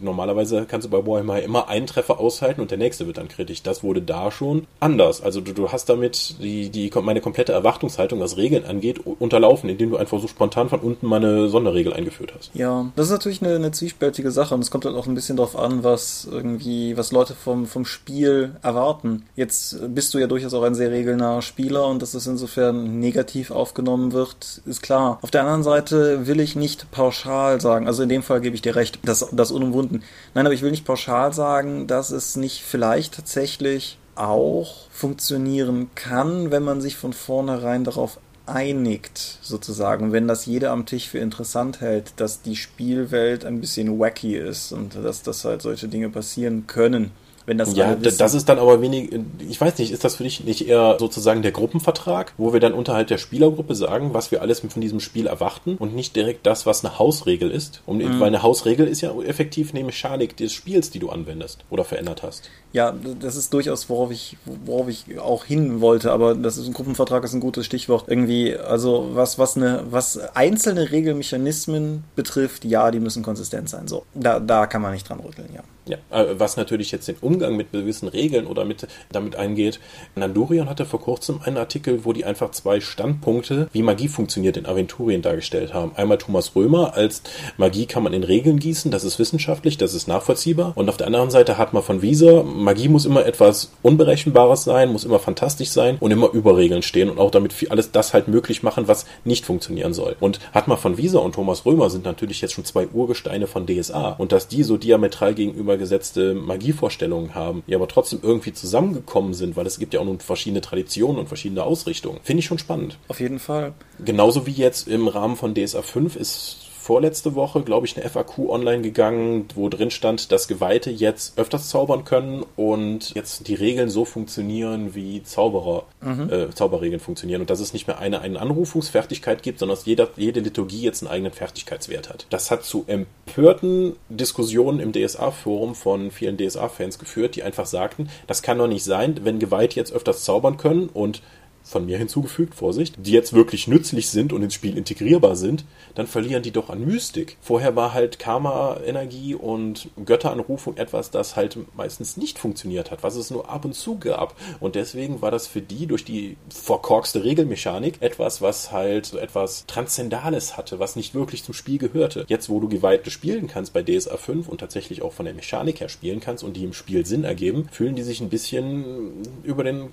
normalerweise 0.00 0.66
kannst 0.68 0.86
du 0.86 0.90
bei 0.90 1.06
Warhammer 1.06 1.42
immer 1.42 1.68
einen 1.68 1.86
Treffer 1.86 2.18
aushalten 2.18 2.60
und 2.60 2.70
der 2.70 2.78
nächste 2.78 3.06
wird 3.06 3.18
dann 3.18 3.28
kritisch. 3.28 3.62
Das 3.62 3.82
wurde 3.82 4.02
da 4.02 4.30
schon 4.30 4.66
anders. 4.80 5.22
Also 5.22 5.40
du, 5.40 5.52
du 5.52 5.72
hast 5.72 5.88
damit 5.88 6.36
die, 6.40 6.70
die 6.70 6.90
meine 7.02 7.20
komplette 7.20 7.52
Erwartungshaltung, 7.52 8.20
was 8.20 8.36
Regeln 8.36 8.64
angeht, 8.64 9.00
unterlaufen, 9.04 9.68
indem 9.68 9.90
du 9.90 9.96
einfach 9.96 10.20
so 10.20 10.28
spontan 10.28 10.68
von 10.68 10.80
unten 10.80 11.06
mal 11.06 11.16
eine 11.16 11.48
Sonderregel 11.48 11.92
eingeführt 11.92 12.32
hast. 12.36 12.50
Ja, 12.54 12.90
das 12.96 13.06
ist 13.06 13.12
natürlich 13.12 13.42
eine, 13.42 13.56
eine 13.56 13.70
zwiespältige 13.70 14.30
Sache 14.30 14.54
und 14.54 14.60
es 14.60 14.70
kommt 14.70 14.84
halt 14.84 14.96
auch 14.96 15.06
ein 15.06 15.14
bisschen 15.14 15.36
darauf 15.36 15.56
an, 15.56 15.84
was 15.84 16.26
irgendwie, 16.30 16.96
was 16.96 17.12
Leute 17.12 17.34
vom, 17.34 17.66
vom 17.66 17.84
Spiel 17.84 18.56
erwarten. 18.62 19.25
Jetzt 19.34 19.76
bist 19.94 20.14
du 20.14 20.18
ja 20.18 20.26
durchaus 20.26 20.54
auch 20.54 20.62
ein 20.62 20.74
sehr 20.74 20.90
regelnaher 20.90 21.42
Spieler 21.42 21.86
und 21.86 22.00
dass 22.00 22.14
es 22.14 22.26
insofern 22.26 23.00
negativ 23.00 23.50
aufgenommen 23.50 24.12
wird, 24.12 24.62
ist 24.64 24.80
klar. 24.80 25.18
Auf 25.20 25.30
der 25.30 25.42
anderen 25.42 25.62
Seite 25.62 26.26
will 26.26 26.40
ich 26.40 26.56
nicht 26.56 26.90
pauschal 26.90 27.60
sagen, 27.60 27.86
also 27.86 28.02
in 28.02 28.08
dem 28.08 28.22
Fall 28.22 28.40
gebe 28.40 28.54
ich 28.54 28.62
dir 28.62 28.76
recht, 28.76 28.98
dass 29.04 29.28
das 29.32 29.50
unumwunden. 29.50 30.02
Nein, 30.34 30.46
aber 30.46 30.54
ich 30.54 30.62
will 30.62 30.70
nicht 30.70 30.86
pauschal 30.86 31.34
sagen, 31.34 31.86
dass 31.86 32.10
es 32.10 32.36
nicht 32.36 32.62
vielleicht 32.62 33.14
tatsächlich 33.14 33.98
auch 34.14 34.88
funktionieren 34.90 35.90
kann, 35.94 36.50
wenn 36.50 36.62
man 36.62 36.80
sich 36.80 36.96
von 36.96 37.12
vornherein 37.12 37.84
darauf 37.84 38.18
einigt, 38.46 39.38
sozusagen, 39.42 40.12
wenn 40.12 40.28
das 40.28 40.46
jeder 40.46 40.70
am 40.70 40.86
Tisch 40.86 41.08
für 41.08 41.18
interessant 41.18 41.82
hält, 41.82 42.14
dass 42.16 42.40
die 42.40 42.56
Spielwelt 42.56 43.44
ein 43.44 43.60
bisschen 43.60 43.98
wacky 43.98 44.36
ist 44.36 44.72
und 44.72 44.94
dass, 44.94 45.22
dass 45.22 45.44
halt 45.44 45.60
solche 45.60 45.88
Dinge 45.88 46.08
passieren 46.08 46.66
können 46.66 47.10
wenn 47.46 47.58
das 47.58 47.74
Ja, 47.76 47.94
das 47.94 48.34
ist 48.34 48.48
dann 48.48 48.58
aber 48.58 48.82
wenig, 48.82 49.10
ich 49.48 49.60
weiß 49.60 49.78
nicht, 49.78 49.92
ist 49.92 50.04
das 50.04 50.16
für 50.16 50.24
dich 50.24 50.44
nicht 50.44 50.68
eher 50.68 50.96
sozusagen 50.98 51.42
der 51.42 51.52
Gruppenvertrag, 51.52 52.32
wo 52.36 52.52
wir 52.52 52.60
dann 52.60 52.74
unterhalb 52.74 53.06
der 53.06 53.18
Spielergruppe 53.18 53.74
sagen, 53.74 54.12
was 54.12 54.30
wir 54.30 54.42
alles 54.42 54.60
von 54.60 54.80
diesem 54.80 55.00
Spiel 55.00 55.26
erwarten 55.26 55.76
und 55.76 55.94
nicht 55.94 56.16
direkt 56.16 56.46
das, 56.46 56.66
was 56.66 56.84
eine 56.84 56.98
Hausregel 56.98 57.50
ist? 57.50 57.82
Um, 57.86 57.98
mhm. 57.98 58.20
Weil 58.20 58.28
eine 58.28 58.42
Hausregel 58.42 58.88
ist 58.88 59.00
ja 59.00 59.14
effektiv 59.22 59.72
eine 59.72 59.84
Mechanik 59.84 60.36
des 60.36 60.52
Spiels, 60.52 60.90
die 60.90 60.98
du 60.98 61.08
anwendest 61.08 61.64
oder 61.70 61.84
verändert 61.84 62.22
hast. 62.22 62.50
Ja, 62.72 62.94
das 63.20 63.36
ist 63.36 63.54
durchaus, 63.54 63.88
worauf 63.88 64.10
ich, 64.10 64.36
worauf 64.44 64.88
ich 64.88 65.18
auch 65.18 65.44
hin 65.44 65.80
wollte, 65.80 66.12
aber 66.12 66.34
das 66.34 66.58
ist 66.58 66.66
ein 66.66 66.74
Gruppenvertrag 66.74 67.24
ist 67.24 67.32
ein 67.32 67.40
gutes 67.40 67.64
Stichwort. 67.64 68.04
Irgendwie, 68.08 68.56
also 68.56 69.10
was, 69.12 69.38
was 69.38 69.56
eine, 69.56 69.84
was 69.90 70.18
einzelne 70.34 70.90
Regelmechanismen 70.90 72.04
betrifft, 72.16 72.64
ja, 72.64 72.90
die 72.90 73.00
müssen 73.00 73.22
konsistent 73.22 73.68
sein. 73.68 73.88
So, 73.88 74.04
da, 74.14 74.40
da 74.40 74.66
kann 74.66 74.82
man 74.82 74.92
nicht 74.92 75.08
dran 75.08 75.20
rütteln, 75.20 75.48
ja. 75.54 75.62
Ja, 75.88 75.98
äh, 76.10 76.38
was 76.38 76.56
natürlich 76.56 76.90
jetzt 76.90 77.06
den 77.06 77.16
Umgang 77.20 77.56
mit 77.56 77.70
gewissen 77.70 78.08
Regeln 78.08 78.46
oder 78.46 78.64
mit 78.64 78.88
damit 79.12 79.36
eingeht. 79.36 79.78
Nandurian 80.16 80.68
hatte 80.68 80.84
vor 80.84 81.00
kurzem 81.00 81.40
einen 81.44 81.58
Artikel, 81.58 82.04
wo 82.04 82.12
die 82.12 82.24
einfach 82.24 82.50
zwei 82.50 82.80
Standpunkte, 82.80 83.68
wie 83.72 83.82
Magie 83.82 84.08
funktioniert, 84.08 84.56
in 84.56 84.66
Aventurien 84.66 85.22
dargestellt 85.22 85.72
haben. 85.72 85.92
Einmal 85.94 86.18
Thomas 86.18 86.56
Römer 86.56 86.94
als 86.94 87.22
Magie 87.56 87.86
kann 87.86 88.02
man 88.02 88.12
in 88.14 88.24
Regeln 88.24 88.58
gießen, 88.58 88.90
das 88.90 89.04
ist 89.04 89.20
wissenschaftlich, 89.20 89.78
das 89.78 89.94
ist 89.94 90.08
nachvollziehbar. 90.08 90.72
Und 90.74 90.88
auf 90.88 90.96
der 90.96 91.06
anderen 91.06 91.30
Seite 91.30 91.56
hat 91.56 91.72
man 91.72 91.84
von 91.84 92.02
Wieser, 92.02 92.42
Magie 92.42 92.88
muss 92.88 93.06
immer 93.06 93.24
etwas 93.24 93.70
Unberechenbares 93.82 94.64
sein, 94.64 94.90
muss 94.90 95.04
immer 95.04 95.20
fantastisch 95.20 95.68
sein 95.68 95.98
und 96.00 96.10
immer 96.10 96.32
über 96.32 96.56
Regeln 96.56 96.82
stehen 96.82 97.10
und 97.10 97.20
auch 97.20 97.30
damit 97.30 97.54
alles 97.70 97.92
das 97.92 98.12
halt 98.12 98.26
möglich 98.26 98.64
machen, 98.64 98.88
was 98.88 99.06
nicht 99.24 99.44
funktionieren 99.44 99.94
soll. 99.94 100.16
Und 100.18 100.40
hat 100.52 100.66
man 100.66 100.78
von 100.78 100.98
Wieser 100.98 101.22
und 101.22 101.36
Thomas 101.36 101.64
Römer 101.64 101.90
sind 101.90 102.04
natürlich 102.04 102.40
jetzt 102.40 102.54
schon 102.54 102.64
zwei 102.64 102.88
Urgesteine 102.88 103.46
von 103.46 103.66
DSA 103.66 104.10
und 104.18 104.32
dass 104.32 104.48
die 104.48 104.64
so 104.64 104.76
diametral 104.76 105.34
gegenüber 105.34 105.75
gesetzte 105.78 106.34
Magievorstellungen 106.34 107.34
haben, 107.34 107.62
die 107.66 107.74
aber 107.74 107.88
trotzdem 107.88 108.20
irgendwie 108.22 108.52
zusammengekommen 108.52 109.34
sind, 109.34 109.56
weil 109.56 109.66
es 109.66 109.78
gibt 109.78 109.94
ja 109.94 110.00
auch 110.00 110.04
nun 110.04 110.20
verschiedene 110.20 110.60
Traditionen 110.60 111.18
und 111.18 111.28
verschiedene 111.28 111.62
Ausrichtungen. 111.62 112.20
Finde 112.22 112.40
ich 112.40 112.46
schon 112.46 112.58
spannend. 112.58 112.98
Auf 113.08 113.20
jeden 113.20 113.38
Fall. 113.38 113.74
Genauso 114.04 114.46
wie 114.46 114.52
jetzt 114.52 114.88
im 114.88 115.08
Rahmen 115.08 115.36
von 115.36 115.54
DSA 115.54 115.82
5 115.82 116.16
ist 116.16 116.65
vorletzte 116.86 117.34
Woche, 117.34 117.62
glaube 117.62 117.84
ich, 117.84 117.96
eine 117.96 118.08
FAQ 118.08 118.48
online 118.48 118.80
gegangen, 118.80 119.48
wo 119.56 119.68
drin 119.68 119.90
stand, 119.90 120.30
dass 120.30 120.46
Geweihte 120.46 120.88
jetzt 120.88 121.36
öfters 121.36 121.68
zaubern 121.68 122.04
können 122.04 122.44
und 122.54 123.12
jetzt 123.16 123.48
die 123.48 123.54
Regeln 123.54 123.90
so 123.90 124.04
funktionieren, 124.04 124.94
wie 124.94 125.20
Zauberer, 125.24 125.82
mhm. 126.00 126.30
äh, 126.32 126.50
Zauberregeln 126.54 127.00
funktionieren 127.00 127.40
und 127.40 127.50
dass 127.50 127.58
es 127.58 127.72
nicht 127.72 127.88
mehr 127.88 127.98
eine, 127.98 128.20
eine 128.20 128.40
Anrufungsfertigkeit 128.40 129.42
gibt, 129.42 129.58
sondern 129.58 129.76
dass 129.76 129.84
jeder, 129.84 130.10
jede 130.16 130.38
Liturgie 130.38 130.82
jetzt 130.82 131.02
einen 131.02 131.10
eigenen 131.10 131.32
Fertigkeitswert 131.32 132.08
hat. 132.08 132.26
Das 132.30 132.52
hat 132.52 132.62
zu 132.62 132.84
empörten 132.86 133.96
Diskussionen 134.08 134.78
im 134.78 134.92
DSA-Forum 134.92 135.74
von 135.74 136.12
vielen 136.12 136.38
DSA-Fans 136.38 137.00
geführt, 137.00 137.34
die 137.34 137.42
einfach 137.42 137.66
sagten, 137.66 138.08
das 138.28 138.42
kann 138.42 138.58
doch 138.58 138.68
nicht 138.68 138.84
sein, 138.84 139.22
wenn 139.24 139.40
Geweihte 139.40 139.74
jetzt 139.74 139.92
öfters 139.92 140.22
zaubern 140.22 140.56
können 140.56 140.88
und 140.88 141.20
von 141.66 141.84
mir 141.84 141.98
hinzugefügt, 141.98 142.54
Vorsicht, 142.54 142.94
die 142.96 143.10
jetzt 143.10 143.32
wirklich 143.32 143.66
nützlich 143.66 144.08
sind 144.08 144.32
und 144.32 144.42
ins 144.42 144.54
Spiel 144.54 144.78
integrierbar 144.78 145.34
sind, 145.34 145.64
dann 145.94 146.06
verlieren 146.06 146.42
die 146.42 146.52
doch 146.52 146.70
an 146.70 146.84
Mystik. 146.84 147.36
Vorher 147.40 147.74
war 147.74 147.92
halt 147.92 148.18
Karma-Energie 148.18 149.34
und 149.34 149.88
Götteranrufung 150.04 150.76
etwas, 150.76 151.10
das 151.10 151.34
halt 151.34 151.58
meistens 151.76 152.16
nicht 152.16 152.38
funktioniert 152.38 152.90
hat, 152.90 153.02
was 153.02 153.16
es 153.16 153.30
nur 153.30 153.50
ab 153.50 153.64
und 153.64 153.74
zu 153.74 153.98
gab. 153.98 154.36
Und 154.60 154.76
deswegen 154.76 155.20
war 155.22 155.32
das 155.32 155.48
für 155.48 155.60
die 155.60 155.86
durch 155.86 156.04
die 156.04 156.36
verkorkste 156.48 157.24
Regelmechanik 157.24 157.96
etwas, 158.00 158.40
was 158.40 158.70
halt 158.70 159.06
so 159.06 159.18
etwas 159.18 159.66
Transzendales 159.66 160.56
hatte, 160.56 160.78
was 160.78 160.94
nicht 160.94 161.14
wirklich 161.14 161.42
zum 161.42 161.54
Spiel 161.54 161.78
gehörte. 161.78 162.26
Jetzt, 162.28 162.48
wo 162.48 162.60
du 162.60 162.68
Geweihte 162.68 163.10
spielen 163.10 163.48
kannst 163.48 163.72
bei 163.72 163.82
DSA 163.82 164.16
5 164.16 164.48
und 164.48 164.58
tatsächlich 164.58 165.02
auch 165.02 165.12
von 165.12 165.26
der 165.26 165.34
Mechanik 165.34 165.80
her 165.80 165.88
spielen 165.88 166.20
kannst 166.20 166.44
und 166.44 166.56
die 166.56 166.64
im 166.64 166.72
Spiel 166.72 167.04
Sinn 167.04 167.24
ergeben, 167.24 167.68
fühlen 167.72 167.96
die 167.96 168.02
sich 168.02 168.20
ein 168.20 168.28
bisschen 168.28 169.24
über 169.42 169.64
den, 169.64 169.88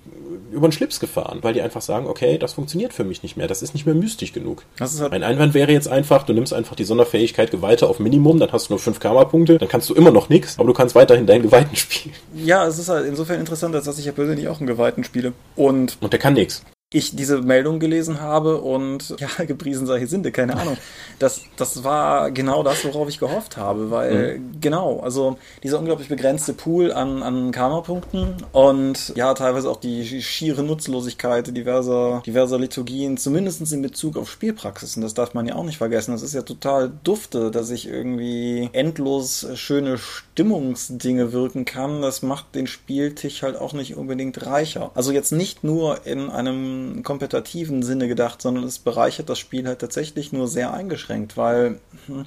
über 0.51 0.67
den 0.67 0.71
Schlips 0.71 0.99
gefahren, 0.99 1.39
weil 1.41 1.53
die 1.53 1.62
einfach 1.63 1.81
sagen, 1.81 2.07
okay, 2.07 2.37
das 2.37 2.53
funktioniert 2.53 2.93
für 2.93 3.03
mich 3.03 3.23
nicht 3.23 3.37
mehr, 3.37 3.47
das 3.47 3.61
ist 3.61 3.73
nicht 3.73 3.85
mehr 3.85 3.95
mystisch 3.95 4.33
genug. 4.33 4.63
Halt 4.79 5.11
mein 5.11 5.23
Einwand 5.23 5.53
wäre 5.53 5.71
jetzt 5.71 5.87
einfach, 5.87 6.23
du 6.23 6.33
nimmst 6.33 6.53
einfach 6.53 6.75
die 6.75 6.83
Sonderfähigkeit 6.83 7.51
Geweihte 7.51 7.87
auf 7.87 7.99
Minimum, 7.99 8.39
dann 8.39 8.51
hast 8.51 8.69
du 8.69 8.73
nur 8.73 8.79
5 8.79 8.99
Karma-Punkte, 8.99 9.57
dann 9.57 9.69
kannst 9.69 9.89
du 9.89 9.93
immer 9.93 10.11
noch 10.11 10.29
nichts, 10.29 10.59
aber 10.59 10.67
du 10.67 10.73
kannst 10.73 10.95
weiterhin 10.95 11.25
deinen 11.25 11.43
Geweihten 11.43 11.75
spielen. 11.75 12.15
Ja, 12.35 12.67
es 12.67 12.77
ist 12.77 12.89
halt 12.89 13.05
insofern 13.07 13.39
interessant, 13.39 13.75
als 13.75 13.85
dass 13.85 13.97
ich 13.97 14.05
ja 14.05 14.11
persönlich 14.11 14.47
auch 14.47 14.59
einen 14.59 14.67
Geweihten 14.67 15.03
spiele. 15.03 15.33
Und, 15.55 15.97
und 16.01 16.13
der 16.13 16.19
kann 16.19 16.33
nichts 16.33 16.63
ich 16.93 17.15
diese 17.15 17.41
Meldung 17.41 17.79
gelesen 17.79 18.21
habe 18.21 18.61
und 18.61 19.15
ja, 19.19 19.45
gepriesen 19.45 19.87
sei 19.87 20.05
Sinde, 20.05 20.31
keine 20.31 20.55
Ahnung. 20.57 20.77
Das, 21.19 21.41
das 21.57 21.83
war 21.83 22.31
genau 22.31 22.63
das, 22.63 22.85
worauf 22.85 23.09
ich 23.09 23.19
gehofft 23.19 23.57
habe, 23.57 23.91
weil 23.91 24.39
mhm. 24.39 24.61
genau, 24.61 24.99
also 24.99 25.37
dieser 25.63 25.79
unglaublich 25.79 26.07
begrenzte 26.07 26.53
Pool 26.53 26.91
an, 26.91 27.23
an 27.23 27.51
Karma-Punkten 27.51 28.37
und 28.51 29.13
ja, 29.15 29.33
teilweise 29.33 29.69
auch 29.69 29.79
die 29.79 30.21
schiere 30.21 30.63
Nutzlosigkeit 30.63 31.55
diverser, 31.55 32.21
diverser 32.25 32.59
Liturgien, 32.59 33.17
zumindest 33.17 33.71
in 33.71 33.81
Bezug 33.81 34.17
auf 34.17 34.29
Spielpraxis. 34.29 34.95
Und 34.95 35.03
das 35.03 35.13
darf 35.13 35.33
man 35.33 35.47
ja 35.47 35.55
auch 35.55 35.63
nicht 35.63 35.77
vergessen. 35.77 36.11
Das 36.11 36.21
ist 36.21 36.33
ja 36.33 36.41
total 36.41 36.91
dufte, 37.03 37.51
dass 37.51 37.69
ich 37.69 37.87
irgendwie 37.87 38.69
endlos 38.73 39.47
schöne 39.55 39.97
Stimmungsdinge 39.97 41.31
wirken 41.31 41.65
kann. 41.65 42.01
Das 42.01 42.21
macht 42.21 42.55
den 42.55 42.67
Spieltisch 42.67 43.41
halt 43.43 43.55
auch 43.55 43.73
nicht 43.73 43.95
unbedingt 43.95 44.45
reicher. 44.45 44.91
Also 44.95 45.11
jetzt 45.11 45.31
nicht 45.31 45.63
nur 45.63 46.05
in 46.05 46.29
einem 46.29 46.82
kompetitiven 47.03 47.83
Sinne 47.83 48.07
gedacht, 48.07 48.41
sondern 48.41 48.63
es 48.63 48.79
bereichert 48.79 49.29
das 49.29 49.39
Spiel 49.39 49.67
halt 49.67 49.79
tatsächlich 49.79 50.31
nur 50.31 50.47
sehr 50.47 50.73
eingeschränkt, 50.73 51.37
weil 51.37 51.79
hm, 52.07 52.25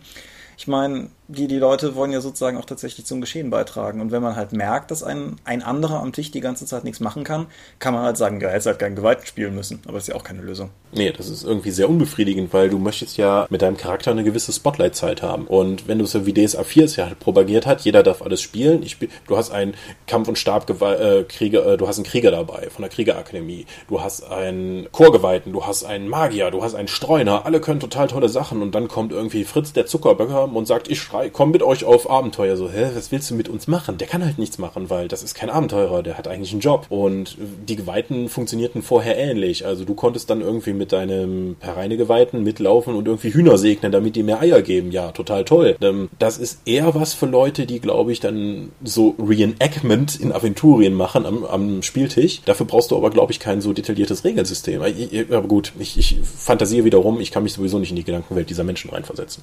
ich 0.57 0.67
meine, 0.67 1.11
die, 1.29 1.49
die 1.49 1.59
Leute 1.59 1.95
wollen 1.97 2.13
ja 2.13 2.21
sozusagen 2.21 2.57
auch 2.57 2.65
tatsächlich 2.65 3.07
zum 3.07 3.21
Geschehen 3.21 3.51
beitragen. 3.51 4.01
Und 4.01 4.13
wenn 4.13 4.23
man 4.23 4.37
halt 4.37 4.53
merkt, 4.53 4.91
dass 4.91 5.03
ein, 5.03 5.37
ein 5.45 5.63
anderer 5.63 6.01
am 6.01 6.13
Tisch 6.13 6.31
die 6.31 6.41
ganze 6.41 6.67
Zeit 6.67 6.85
nichts 6.85 7.01
machen 7.01 7.25
kann, 7.25 7.47
kann 7.79 7.95
man 7.95 8.05
halt 8.05 8.17
sagen, 8.17 8.41
ja, 8.41 8.49
hätte 8.49 8.71
halt 8.71 8.79
keinen 8.79 8.97
Gewalt 8.97 9.27
spielen 9.27 9.55
müssen. 9.55 9.81
Aber 9.85 9.95
das 9.95 10.05
ist 10.05 10.09
ja 10.09 10.15
auch 10.15 10.25
keine 10.25 10.43
Lösung. 10.43 10.71
Nee, 10.93 11.13
das 11.13 11.29
ist 11.29 11.45
irgendwie 11.45 11.73
sehr 11.73 11.91
unbefriedigend, 11.91 12.53
weil 12.53 12.71
du 12.71 12.79
möchtest 12.79 13.17
ja 13.17 13.47
mit 13.51 13.63
deinem 13.63 13.77
Charakter 13.77 14.13
eine 14.13 14.25
gewisse 14.25 14.53
Spotlight-Zeit 14.53 15.23
haben. 15.23 15.47
Und 15.47 15.89
wenn 15.89 15.99
du 15.99 16.07
so 16.07 16.27
wie 16.27 16.33
DSA 16.33 16.63
4 16.63 16.85
es 16.85 16.97
ja 16.97 17.07
halt 17.07 17.19
propagiert 17.19 17.67
hat, 17.67 17.81
jeder 17.83 18.03
darf 18.03 18.23
alles 18.23 18.41
spielen. 18.41 18.83
Ich, 18.83 18.97
du 19.27 19.37
hast 19.37 19.51
einen 19.51 19.75
Kampf- 20.07 20.29
und 20.29 20.39
Stabkrieger, 20.39 21.67
äh, 21.67 21.77
du 21.77 21.89
hast 21.89 21.99
einen 21.99 22.07
Krieger 22.07 22.31
dabei 22.31 22.69
von 22.71 22.83
der 22.83 22.91
Kriegerakademie. 22.91 23.67
Du 23.89 24.01
hast 24.01 24.31
einen 24.31 24.91
Chorgeweihten, 24.93 25.53
du 25.53 25.67
hast 25.67 25.85
einen 25.85 26.09
Magier, 26.09 26.51
du 26.51 26.63
hast 26.63 26.75
einen 26.75 26.89
Streuner. 26.89 27.45
Alle 27.47 27.61
können 27.61 27.81
total 27.81 28.07
tolle 28.07 28.29
Sachen. 28.29 28.63
Und 28.63 28.75
dann 28.75 28.87
kommt 28.87 29.13
irgendwie 29.13 29.45
Fritz, 29.45 29.73
der 29.73 29.87
Zuckerböcker, 29.87 30.45
und 30.57 30.67
sagt, 30.67 30.89
ich 30.89 31.01
schrei, 31.17 31.31
komm 31.31 31.51
mit 31.51 31.63
euch 31.63 31.85
auf 31.85 32.09
Abenteuer. 32.11 32.57
So, 32.57 32.71
hä, 32.71 32.91
was 32.95 33.13
willst 33.13 33.31
du 33.31 33.35
mit 33.35 33.49
uns 33.49 33.67
machen? 33.67 33.99
Der 33.99 34.07
kann 34.07 34.25
halt 34.25 34.39
nichts 34.39 34.59
machen, 34.59 34.91
weil 34.91 35.09
das 35.09 35.23
ist 35.23 35.35
kein 35.35 35.51
Abenteurer, 35.51 36.03
der 36.03 36.19
hat 36.19 36.29
eigentlich 36.29 36.53
einen 36.53 36.61
Job. 36.61 36.87
Und 36.89 37.37
die 37.67 37.77
Geweihten 37.77 38.29
funktionierten 38.29 38.83
vorher 38.83 39.17
ähnlich. 39.17 39.67
Also 39.67 39.85
du 39.85 39.95
konntest 39.95 40.31
dann 40.31 40.41
irgendwie 40.41 40.73
mit 40.73 40.93
deinem 40.93 41.57
Pereine-Geweihten 41.59 42.43
mitlaufen 42.43 42.95
und 42.95 43.07
irgendwie 43.07 43.33
Hühner 43.33 43.59
segnen, 43.59 43.93
damit 43.93 44.17
die 44.17 44.23
mehr 44.23 44.41
Eier 44.41 44.63
geben. 44.63 44.91
Ja, 44.91 45.13
total 45.13 45.45
toll. 45.45 45.77
Ähm, 45.81 46.09
das 46.19 46.39
ist 46.39 46.61
eher 46.67 46.95
was 46.95 47.15
für 47.15 47.27
Leute, 47.27 47.67
die, 47.67 47.81
glaube 47.81 48.13
ich, 48.13 48.21
dann 48.21 48.71
so 48.83 49.15
Reenactment 49.19 50.19
in 50.21 50.33
Aventurien 50.33 50.95
machen 50.95 51.27
am, 51.27 51.45
am 51.45 51.83
Spieltisch. 51.83 52.43
Dafür 52.45 52.67
brauchst 52.67 52.91
du 52.91 52.97
aber, 52.97 53.11
glaube 53.11 53.33
ich, 53.33 53.41
kein 53.41 53.61
so 53.61 53.73
detailliertes 53.73 54.25
Regelsystem. 54.25 54.83
Aber 54.83 55.49
gut, 55.49 55.73
ich, 55.79 55.99
ich 55.99 56.19
fantasiere 56.23 56.85
wiederum, 56.85 57.21
ich 57.21 57.31
kann 57.31 57.43
mich 57.43 57.53
sowieso 57.53 57.79
nicht 57.79 57.91
in 57.91 57.97
die 57.97 58.05
Gedankenwelt 58.05 58.51
dieser 58.51 58.65
Menschen 58.65 58.91
reinversetzen. 58.91 59.43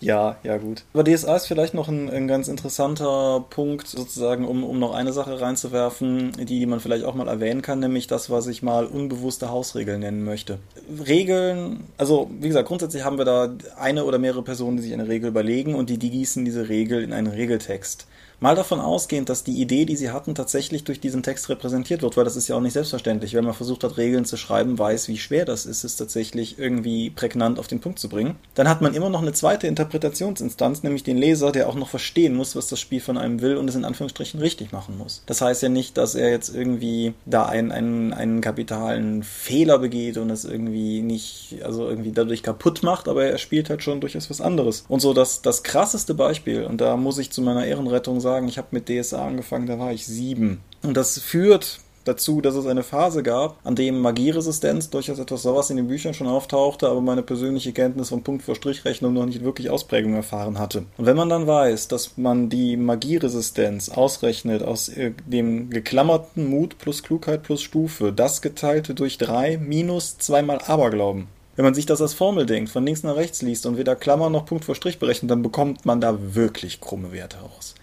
Ja, 0.00 0.36
ja, 0.42 0.56
gut. 0.56 0.84
Aber 0.94 1.04
DSA 1.04 1.36
ist 1.36 1.46
vielleicht 1.46 1.74
noch 1.74 1.88
ein, 1.88 2.08
ein 2.08 2.26
ganz 2.26 2.48
interessanter 2.48 3.44
Punkt, 3.50 3.86
sozusagen, 3.86 4.46
um, 4.46 4.64
um 4.64 4.78
noch 4.78 4.94
eine 4.94 5.12
Sache 5.12 5.40
reinzuwerfen, 5.40 6.32
die, 6.32 6.58
die 6.58 6.66
man 6.66 6.80
vielleicht 6.80 7.04
auch 7.04 7.14
mal 7.14 7.28
erwähnen 7.28 7.60
kann, 7.60 7.80
nämlich 7.80 8.06
das, 8.06 8.30
was 8.30 8.46
ich 8.46 8.62
mal 8.62 8.86
unbewusste 8.86 9.50
Hausregeln 9.50 10.00
nennen 10.00 10.24
möchte. 10.24 10.58
Regeln, 11.06 11.84
also 11.98 12.30
wie 12.40 12.48
gesagt, 12.48 12.68
grundsätzlich 12.68 13.04
haben 13.04 13.18
wir 13.18 13.26
da 13.26 13.52
eine 13.78 14.04
oder 14.04 14.18
mehrere 14.18 14.42
Personen, 14.42 14.78
die 14.78 14.82
sich 14.82 14.94
eine 14.94 15.08
Regel 15.08 15.28
überlegen 15.28 15.74
und 15.74 15.90
die, 15.90 15.98
die 15.98 16.10
gießen 16.10 16.44
diese 16.44 16.68
Regel 16.68 17.02
in 17.02 17.12
einen 17.12 17.28
Regeltext. 17.28 18.06
Mal 18.42 18.56
davon 18.56 18.80
ausgehend, 18.80 19.28
dass 19.28 19.44
die 19.44 19.60
Idee, 19.60 19.84
die 19.84 19.96
sie 19.96 20.10
hatten, 20.10 20.34
tatsächlich 20.34 20.84
durch 20.84 20.98
diesen 20.98 21.22
Text 21.22 21.50
repräsentiert 21.50 22.00
wird, 22.00 22.16
weil 22.16 22.24
das 22.24 22.36
ist 22.36 22.48
ja 22.48 22.56
auch 22.56 22.60
nicht 22.62 22.72
selbstverständlich. 22.72 23.34
Wenn 23.34 23.44
man 23.44 23.52
versucht 23.52 23.84
hat, 23.84 23.98
Regeln 23.98 24.24
zu 24.24 24.38
schreiben, 24.38 24.78
weiß, 24.78 25.08
wie 25.08 25.18
schwer 25.18 25.44
das 25.44 25.66
ist, 25.66 25.84
es 25.84 25.96
tatsächlich 25.96 26.58
irgendwie 26.58 27.10
prägnant 27.10 27.58
auf 27.58 27.66
den 27.66 27.80
Punkt 27.80 27.98
zu 27.98 28.08
bringen. 28.08 28.36
Dann 28.54 28.66
hat 28.66 28.80
man 28.80 28.94
immer 28.94 29.10
noch 29.10 29.20
eine 29.20 29.34
zweite 29.34 29.66
Interpretationsinstanz, 29.66 30.82
nämlich 30.82 31.02
den 31.02 31.18
Leser, 31.18 31.52
der 31.52 31.68
auch 31.68 31.74
noch 31.74 31.90
verstehen 31.90 32.34
muss, 32.34 32.56
was 32.56 32.66
das 32.66 32.80
Spiel 32.80 33.00
von 33.00 33.18
einem 33.18 33.42
will 33.42 33.58
und 33.58 33.68
es 33.68 33.76
in 33.76 33.84
Anführungsstrichen 33.84 34.40
richtig 34.40 34.72
machen 34.72 34.96
muss. 34.96 35.22
Das 35.26 35.42
heißt 35.42 35.62
ja 35.62 35.68
nicht, 35.68 35.98
dass 35.98 36.14
er 36.14 36.30
jetzt 36.30 36.48
irgendwie 36.48 37.12
da 37.26 37.44
einen, 37.44 37.70
einen, 37.70 38.14
einen 38.14 38.40
kapitalen 38.40 39.22
Fehler 39.22 39.78
begeht 39.78 40.16
und 40.16 40.30
es 40.30 40.46
irgendwie 40.46 41.02
nicht, 41.02 41.56
also 41.62 41.86
irgendwie 41.86 42.12
dadurch 42.12 42.42
kaputt 42.42 42.82
macht, 42.82 43.06
aber 43.06 43.26
er 43.26 43.36
spielt 43.36 43.68
halt 43.68 43.82
schon 43.82 44.00
durchaus 44.00 44.30
was 44.30 44.40
anderes. 44.40 44.86
Und 44.88 45.00
so 45.00 45.12
das, 45.12 45.42
das 45.42 45.62
krasseste 45.62 46.14
Beispiel, 46.14 46.64
und 46.64 46.80
da 46.80 46.96
muss 46.96 47.18
ich 47.18 47.30
zu 47.30 47.42
meiner 47.42 47.66
Ehrenrettung 47.66 48.18
sagen, 48.18 48.29
sagen, 48.30 48.48
ich 48.48 48.58
habe 48.58 48.68
mit 48.70 48.88
DSA 48.88 49.26
angefangen, 49.26 49.66
da 49.66 49.78
war 49.78 49.92
ich 49.92 50.06
sieben. 50.06 50.60
Und 50.82 50.96
das 50.96 51.18
führt 51.18 51.80
dazu, 52.04 52.40
dass 52.40 52.54
es 52.54 52.66
eine 52.66 52.82
Phase 52.82 53.22
gab, 53.22 53.58
an 53.64 53.74
dem 53.74 54.00
Magieresistenz 54.00 54.88
durchaus 54.90 55.18
etwas 55.18 55.42
sowas 55.42 55.70
in 55.70 55.76
den 55.76 55.88
Büchern 55.88 56.14
schon 56.14 56.26
auftauchte, 56.26 56.88
aber 56.88 57.00
meine 57.00 57.22
persönliche 57.22 57.72
Kenntnis 57.72 58.08
von 58.08 58.22
Punkt 58.22 58.42
vor 58.42 58.54
Strichrechnung 58.54 59.12
noch 59.12 59.26
nicht 59.26 59.44
wirklich 59.44 59.68
Ausprägung 59.68 60.14
erfahren 60.14 60.58
hatte. 60.58 60.84
Und 60.96 61.06
wenn 61.06 61.16
man 61.16 61.28
dann 61.28 61.46
weiß, 61.46 61.88
dass 61.88 62.16
man 62.16 62.48
die 62.48 62.76
Magieresistenz 62.76 63.90
ausrechnet 63.90 64.62
aus 64.62 64.88
äh, 64.88 65.12
dem 65.26 65.70
geklammerten 65.70 66.48
Mut 66.48 66.78
plus 66.78 67.02
Klugheit 67.02 67.42
plus 67.42 67.62
Stufe, 67.62 68.12
das 68.12 68.42
geteilt 68.42 68.98
durch 68.98 69.18
drei 69.18 69.58
minus 69.58 70.18
zweimal 70.18 70.60
Aberglauben. 70.66 71.26
Wenn 71.56 71.64
man 71.64 71.74
sich 71.74 71.84
das 71.84 72.00
als 72.00 72.14
Formel 72.14 72.46
denkt, 72.46 72.70
von 72.70 72.86
links 72.86 73.02
nach 73.02 73.16
rechts 73.16 73.42
liest 73.42 73.66
und 73.66 73.76
weder 73.76 73.94
Klammer 73.94 74.30
noch 74.30 74.46
Punkt 74.46 74.64
vor 74.64 74.74
Strich 74.74 74.98
berechnet, 74.98 75.30
dann 75.30 75.42
bekommt 75.42 75.84
man 75.84 76.00
da 76.00 76.34
wirklich 76.34 76.80
krumme 76.80 77.12
Werte 77.12 77.36
raus. 77.38 77.74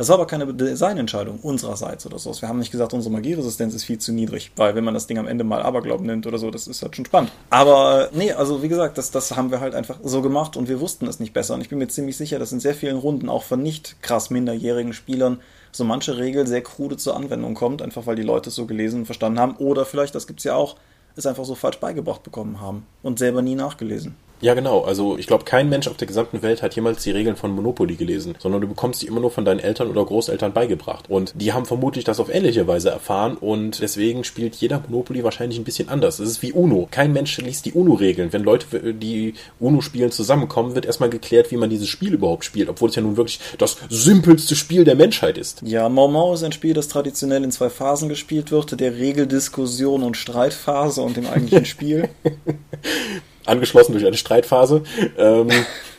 Das 0.00 0.08
war 0.08 0.14
aber 0.14 0.26
keine 0.26 0.46
Designentscheidung 0.54 1.40
unsererseits 1.40 2.06
oder 2.06 2.18
so. 2.18 2.32
Wir 2.40 2.48
haben 2.48 2.58
nicht 2.58 2.72
gesagt, 2.72 2.94
unsere 2.94 3.12
Magieresistenz 3.12 3.74
ist 3.74 3.84
viel 3.84 3.98
zu 3.98 4.12
niedrig, 4.12 4.50
weil 4.56 4.74
wenn 4.74 4.82
man 4.82 4.94
das 4.94 5.06
Ding 5.06 5.18
am 5.18 5.26
Ende 5.26 5.44
mal 5.44 5.60
Aberglauben 5.60 6.06
nimmt 6.06 6.26
oder 6.26 6.38
so, 6.38 6.50
das 6.50 6.66
ist 6.68 6.80
halt 6.80 6.96
schon 6.96 7.04
spannend. 7.04 7.30
Aber 7.50 8.08
nee, 8.14 8.32
also 8.32 8.62
wie 8.62 8.68
gesagt, 8.68 8.96
das, 8.96 9.10
das 9.10 9.36
haben 9.36 9.50
wir 9.50 9.60
halt 9.60 9.74
einfach 9.74 9.98
so 10.02 10.22
gemacht 10.22 10.56
und 10.56 10.70
wir 10.70 10.80
wussten 10.80 11.06
es 11.06 11.20
nicht 11.20 11.34
besser. 11.34 11.52
Und 11.52 11.60
ich 11.60 11.68
bin 11.68 11.76
mir 11.76 11.88
ziemlich 11.88 12.16
sicher, 12.16 12.38
dass 12.38 12.50
in 12.50 12.60
sehr 12.60 12.74
vielen 12.74 12.96
Runden 12.96 13.28
auch 13.28 13.42
von 13.42 13.62
nicht 13.62 14.00
krass 14.00 14.30
minderjährigen 14.30 14.94
Spielern 14.94 15.42
so 15.70 15.84
manche 15.84 16.16
Regel 16.16 16.46
sehr 16.46 16.62
krude 16.62 16.96
zur 16.96 17.14
Anwendung 17.14 17.52
kommt, 17.52 17.82
einfach 17.82 18.06
weil 18.06 18.16
die 18.16 18.22
Leute 18.22 18.48
es 18.48 18.54
so 18.54 18.64
gelesen 18.64 19.00
und 19.00 19.04
verstanden 19.04 19.38
haben. 19.38 19.56
Oder 19.56 19.84
vielleicht, 19.84 20.14
das 20.14 20.26
gibt 20.26 20.40
es 20.40 20.44
ja 20.44 20.54
auch, 20.54 20.76
es 21.14 21.26
einfach 21.26 21.44
so 21.44 21.54
falsch 21.54 21.78
beigebracht 21.78 22.22
bekommen 22.22 22.62
haben 22.62 22.86
und 23.02 23.18
selber 23.18 23.42
nie 23.42 23.54
nachgelesen. 23.54 24.16
Ja, 24.40 24.54
genau. 24.54 24.82
Also 24.82 25.18
ich 25.18 25.26
glaube, 25.26 25.44
kein 25.44 25.68
Mensch 25.68 25.86
auf 25.86 25.96
der 25.96 26.06
gesamten 26.06 26.42
Welt 26.42 26.62
hat 26.62 26.74
jemals 26.74 27.02
die 27.02 27.10
Regeln 27.10 27.36
von 27.36 27.50
Monopoly 27.50 27.96
gelesen, 27.96 28.34
sondern 28.38 28.62
du 28.62 28.68
bekommst 28.68 29.02
die 29.02 29.06
immer 29.06 29.20
nur 29.20 29.30
von 29.30 29.44
deinen 29.44 29.60
Eltern 29.60 29.88
oder 29.88 30.04
Großeltern 30.04 30.52
beigebracht. 30.52 31.10
Und 31.10 31.32
die 31.36 31.52
haben 31.52 31.66
vermutlich 31.66 32.04
das 32.04 32.20
auf 32.20 32.32
ähnliche 32.32 32.66
Weise 32.66 32.90
erfahren 32.90 33.36
und 33.36 33.80
deswegen 33.80 34.24
spielt 34.24 34.56
jeder 34.56 34.82
Monopoly 34.88 35.24
wahrscheinlich 35.24 35.58
ein 35.58 35.64
bisschen 35.64 35.90
anders. 35.90 36.18
Es 36.18 36.30
ist 36.30 36.42
wie 36.42 36.52
UNO. 36.52 36.88
Kein 36.90 37.12
Mensch 37.12 37.36
liest 37.38 37.66
die 37.66 37.72
UNO-Regeln. 37.72 38.32
Wenn 38.32 38.42
Leute, 38.42 38.94
die 38.94 39.34
UNO 39.58 39.82
spielen, 39.82 40.10
zusammenkommen, 40.10 40.74
wird 40.74 40.86
erstmal 40.86 41.10
geklärt, 41.10 41.50
wie 41.50 41.56
man 41.56 41.70
dieses 41.70 41.88
Spiel 41.88 42.14
überhaupt 42.14 42.44
spielt, 42.44 42.68
obwohl 42.70 42.88
es 42.88 42.96
ja 42.96 43.02
nun 43.02 43.16
wirklich 43.18 43.40
das 43.58 43.76
simpelste 43.90 44.56
Spiel 44.56 44.84
der 44.84 44.94
Menschheit 44.94 45.36
ist. 45.36 45.62
Ja, 45.64 45.88
Mau 45.88 46.08
Mau 46.08 46.32
ist 46.32 46.42
ein 46.42 46.52
Spiel, 46.52 46.72
das 46.72 46.88
traditionell 46.88 47.44
in 47.44 47.52
zwei 47.52 47.68
Phasen 47.68 48.08
gespielt 48.08 48.50
wird, 48.50 48.80
der 48.80 48.96
Regeldiskussion 48.96 50.02
und 50.02 50.16
Streitphase 50.16 51.02
und 51.02 51.16
dem 51.16 51.26
eigentlichen 51.26 51.66
Spiel. 51.66 52.08
angeschlossen 53.50 53.92
durch 53.92 54.06
eine 54.06 54.16
Streitphase. 54.16 54.82
Ähm, 55.18 55.48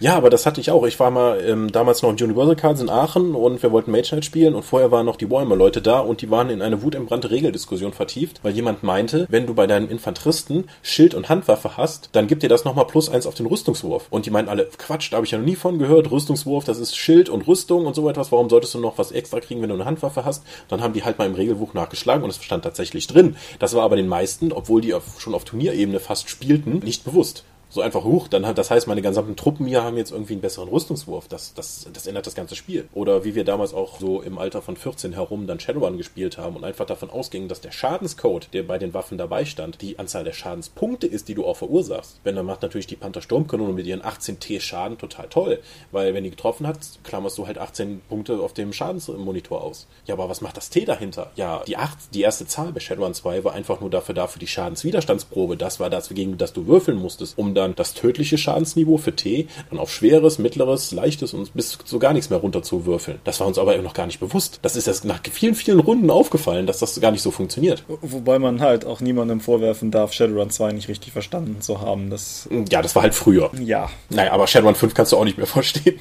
ja, 0.00 0.16
aber 0.16 0.30
das 0.30 0.46
hatte 0.46 0.60
ich 0.60 0.70
auch. 0.70 0.84
Ich 0.86 0.98
war 1.00 1.10
mal 1.10 1.40
ähm, 1.46 1.70
damals 1.72 2.02
noch 2.02 2.10
in 2.10 2.22
Universal 2.22 2.56
Cards 2.56 2.80
in 2.80 2.90
Aachen 2.90 3.34
und 3.34 3.62
wir 3.62 3.72
wollten 3.72 3.90
Mage 3.90 4.08
Knight 4.08 4.24
spielen 4.24 4.54
und 4.54 4.62
vorher 4.64 4.90
waren 4.90 5.06
noch 5.06 5.16
die 5.16 5.30
Warhammer-Leute 5.30 5.82
da 5.82 6.00
und 6.00 6.22
die 6.22 6.30
waren 6.30 6.50
in 6.50 6.62
eine 6.62 6.82
wutentbrannte 6.82 7.30
Regeldiskussion 7.30 7.92
vertieft, 7.92 8.40
weil 8.42 8.54
jemand 8.54 8.82
meinte, 8.82 9.26
wenn 9.28 9.46
du 9.46 9.54
bei 9.54 9.66
deinen 9.66 9.88
Infanteristen 9.88 10.64
Schild 10.82 11.14
und 11.14 11.28
Handwaffe 11.28 11.76
hast, 11.76 12.10
dann 12.12 12.26
gibt 12.26 12.42
dir 12.42 12.48
das 12.48 12.64
nochmal 12.64 12.86
plus 12.86 13.08
eins 13.08 13.26
auf 13.26 13.34
den 13.34 13.46
Rüstungswurf. 13.46 14.06
Und 14.10 14.26
die 14.26 14.30
meinten 14.30 14.50
alle, 14.50 14.68
Quatsch, 14.78 15.12
da 15.12 15.16
habe 15.16 15.26
ich 15.26 15.32
ja 15.32 15.38
noch 15.38 15.44
nie 15.44 15.56
von 15.56 15.78
gehört. 15.78 16.10
Rüstungswurf, 16.10 16.64
das 16.64 16.78
ist 16.78 16.96
Schild 16.96 17.28
und 17.28 17.46
Rüstung 17.46 17.86
und 17.86 17.94
so 17.94 18.08
etwas. 18.08 18.32
Warum 18.32 18.50
solltest 18.50 18.74
du 18.74 18.80
noch 18.80 18.98
was 18.98 19.12
extra 19.12 19.40
kriegen, 19.40 19.62
wenn 19.62 19.68
du 19.68 19.74
eine 19.74 19.84
Handwaffe 19.84 20.24
hast? 20.24 20.44
Dann 20.68 20.82
haben 20.82 20.92
die 20.92 21.04
halt 21.04 21.18
mal 21.18 21.26
im 21.26 21.34
Regelbuch 21.34 21.74
nachgeschlagen 21.74 22.24
und 22.24 22.30
es 22.30 22.42
stand 22.42 22.64
tatsächlich 22.64 23.06
drin. 23.06 23.36
Das 23.58 23.74
war 23.74 23.82
aber 23.82 23.96
den 23.96 24.08
meisten, 24.08 24.52
obwohl 24.52 24.80
die 24.80 24.94
auf, 24.94 25.20
schon 25.20 25.34
auf 25.34 25.44
Turnierebene 25.44 26.00
fast 26.00 26.28
spielten, 26.28 26.78
nicht 26.78 27.04
bewusst 27.04 27.44
so 27.74 27.80
einfach 27.80 28.04
hoch, 28.04 28.28
dann 28.28 28.46
hat, 28.46 28.56
das 28.56 28.70
heißt, 28.70 28.86
meine 28.86 29.02
gesamten 29.02 29.34
Truppen 29.34 29.66
hier 29.66 29.82
haben 29.82 29.96
jetzt 29.96 30.12
irgendwie 30.12 30.34
einen 30.34 30.42
besseren 30.42 30.68
Rüstungswurf. 30.68 31.26
Das, 31.26 31.54
das, 31.54 31.88
das 31.92 32.06
ändert 32.06 32.24
das 32.24 32.36
ganze 32.36 32.54
Spiel. 32.54 32.88
Oder 32.94 33.24
wie 33.24 33.34
wir 33.34 33.44
damals 33.44 33.74
auch 33.74 33.98
so 33.98 34.22
im 34.22 34.38
Alter 34.38 34.62
von 34.62 34.76
14 34.76 35.12
herum 35.12 35.48
dann 35.48 35.58
Shadowrun 35.58 35.98
gespielt 35.98 36.38
haben 36.38 36.54
und 36.54 36.62
einfach 36.62 36.86
davon 36.86 37.10
ausgingen, 37.10 37.48
dass 37.48 37.60
der 37.60 37.72
Schadenscode, 37.72 38.48
der 38.52 38.62
bei 38.62 38.78
den 38.78 38.94
Waffen 38.94 39.18
dabei 39.18 39.44
stand, 39.44 39.82
die 39.82 39.98
Anzahl 39.98 40.22
der 40.22 40.32
Schadenspunkte 40.32 41.08
ist, 41.08 41.26
die 41.26 41.34
du 41.34 41.44
auch 41.44 41.56
verursachst. 41.56 42.20
Wenn 42.22 42.36
dann 42.36 42.46
macht 42.46 42.62
natürlich 42.62 42.86
die 42.86 42.94
Panther 42.94 43.22
Sturmkanone 43.22 43.72
mit 43.72 43.86
ihren 43.86 44.04
18 44.04 44.38
T 44.38 44.60
Schaden 44.60 44.96
total 44.96 45.26
toll, 45.28 45.58
weil 45.90 46.14
wenn 46.14 46.22
die 46.22 46.30
getroffen 46.30 46.68
hat, 46.68 46.78
klammerst 47.02 47.36
du 47.38 47.48
halt 47.48 47.58
18 47.58 48.02
Punkte 48.08 48.38
auf 48.38 48.52
dem 48.52 48.72
Schadensmonitor 48.72 49.62
aus. 49.62 49.88
Ja, 50.06 50.14
aber 50.14 50.28
was 50.28 50.42
macht 50.42 50.56
das 50.56 50.70
T 50.70 50.84
dahinter? 50.84 51.32
Ja, 51.34 51.64
die 51.66 51.76
8, 51.76 52.14
die 52.14 52.22
erste 52.22 52.46
Zahl 52.46 52.70
bei 52.70 52.78
Shadowrun 52.78 53.14
2 53.14 53.42
war 53.42 53.52
einfach 53.52 53.80
nur 53.80 53.90
dafür 53.90 54.14
da 54.14 54.28
für 54.28 54.38
die 54.38 54.46
Schadenswiderstandsprobe. 54.46 55.56
Das 55.56 55.80
war 55.80 55.90
das, 55.90 56.08
gegen 56.10 56.38
das 56.38 56.52
du 56.52 56.68
würfeln 56.68 56.98
musstest, 56.98 57.36
um 57.36 57.52
dann 57.64 57.74
das 57.74 57.94
tödliche 57.94 58.38
Schadensniveau 58.38 58.98
für 58.98 59.14
T 59.14 59.48
dann 59.70 59.78
auf 59.78 59.92
schweres, 59.92 60.38
mittleres, 60.38 60.92
leichtes 60.92 61.34
und 61.34 61.52
bis 61.54 61.78
zu 61.84 61.98
gar 61.98 62.12
nichts 62.12 62.30
mehr 62.30 62.38
runter 62.38 62.62
zu 62.62 62.86
würfeln. 62.86 63.18
Das 63.24 63.40
war 63.40 63.46
uns 63.46 63.58
aber 63.58 63.76
noch 63.78 63.94
gar 63.94 64.06
nicht 64.06 64.20
bewusst. 64.20 64.60
Das 64.62 64.76
ist 64.76 64.86
erst 64.86 65.04
nach 65.04 65.20
vielen, 65.30 65.54
vielen 65.54 65.80
Runden 65.80 66.10
aufgefallen, 66.10 66.66
dass 66.66 66.78
das 66.78 67.00
gar 67.00 67.10
nicht 67.10 67.22
so 67.22 67.30
funktioniert. 67.30 67.84
Wobei 67.88 68.38
man 68.38 68.60
halt 68.60 68.84
auch 68.84 69.00
niemandem 69.00 69.40
vorwerfen 69.40 69.90
darf, 69.90 70.12
Shadowrun 70.12 70.50
2 70.50 70.72
nicht 70.72 70.88
richtig 70.88 71.12
verstanden 71.12 71.60
zu 71.60 71.80
haben. 71.80 72.10
Das 72.10 72.48
ja, 72.70 72.82
das 72.82 72.94
war 72.94 73.02
halt 73.02 73.14
früher. 73.14 73.50
Ja. 73.60 73.90
Naja, 74.10 74.32
aber 74.32 74.46
Shadowrun 74.46 74.74
5 74.74 74.94
kannst 74.94 75.12
du 75.12 75.16
auch 75.16 75.24
nicht 75.24 75.38
mehr 75.38 75.46
verstehen. 75.54 76.00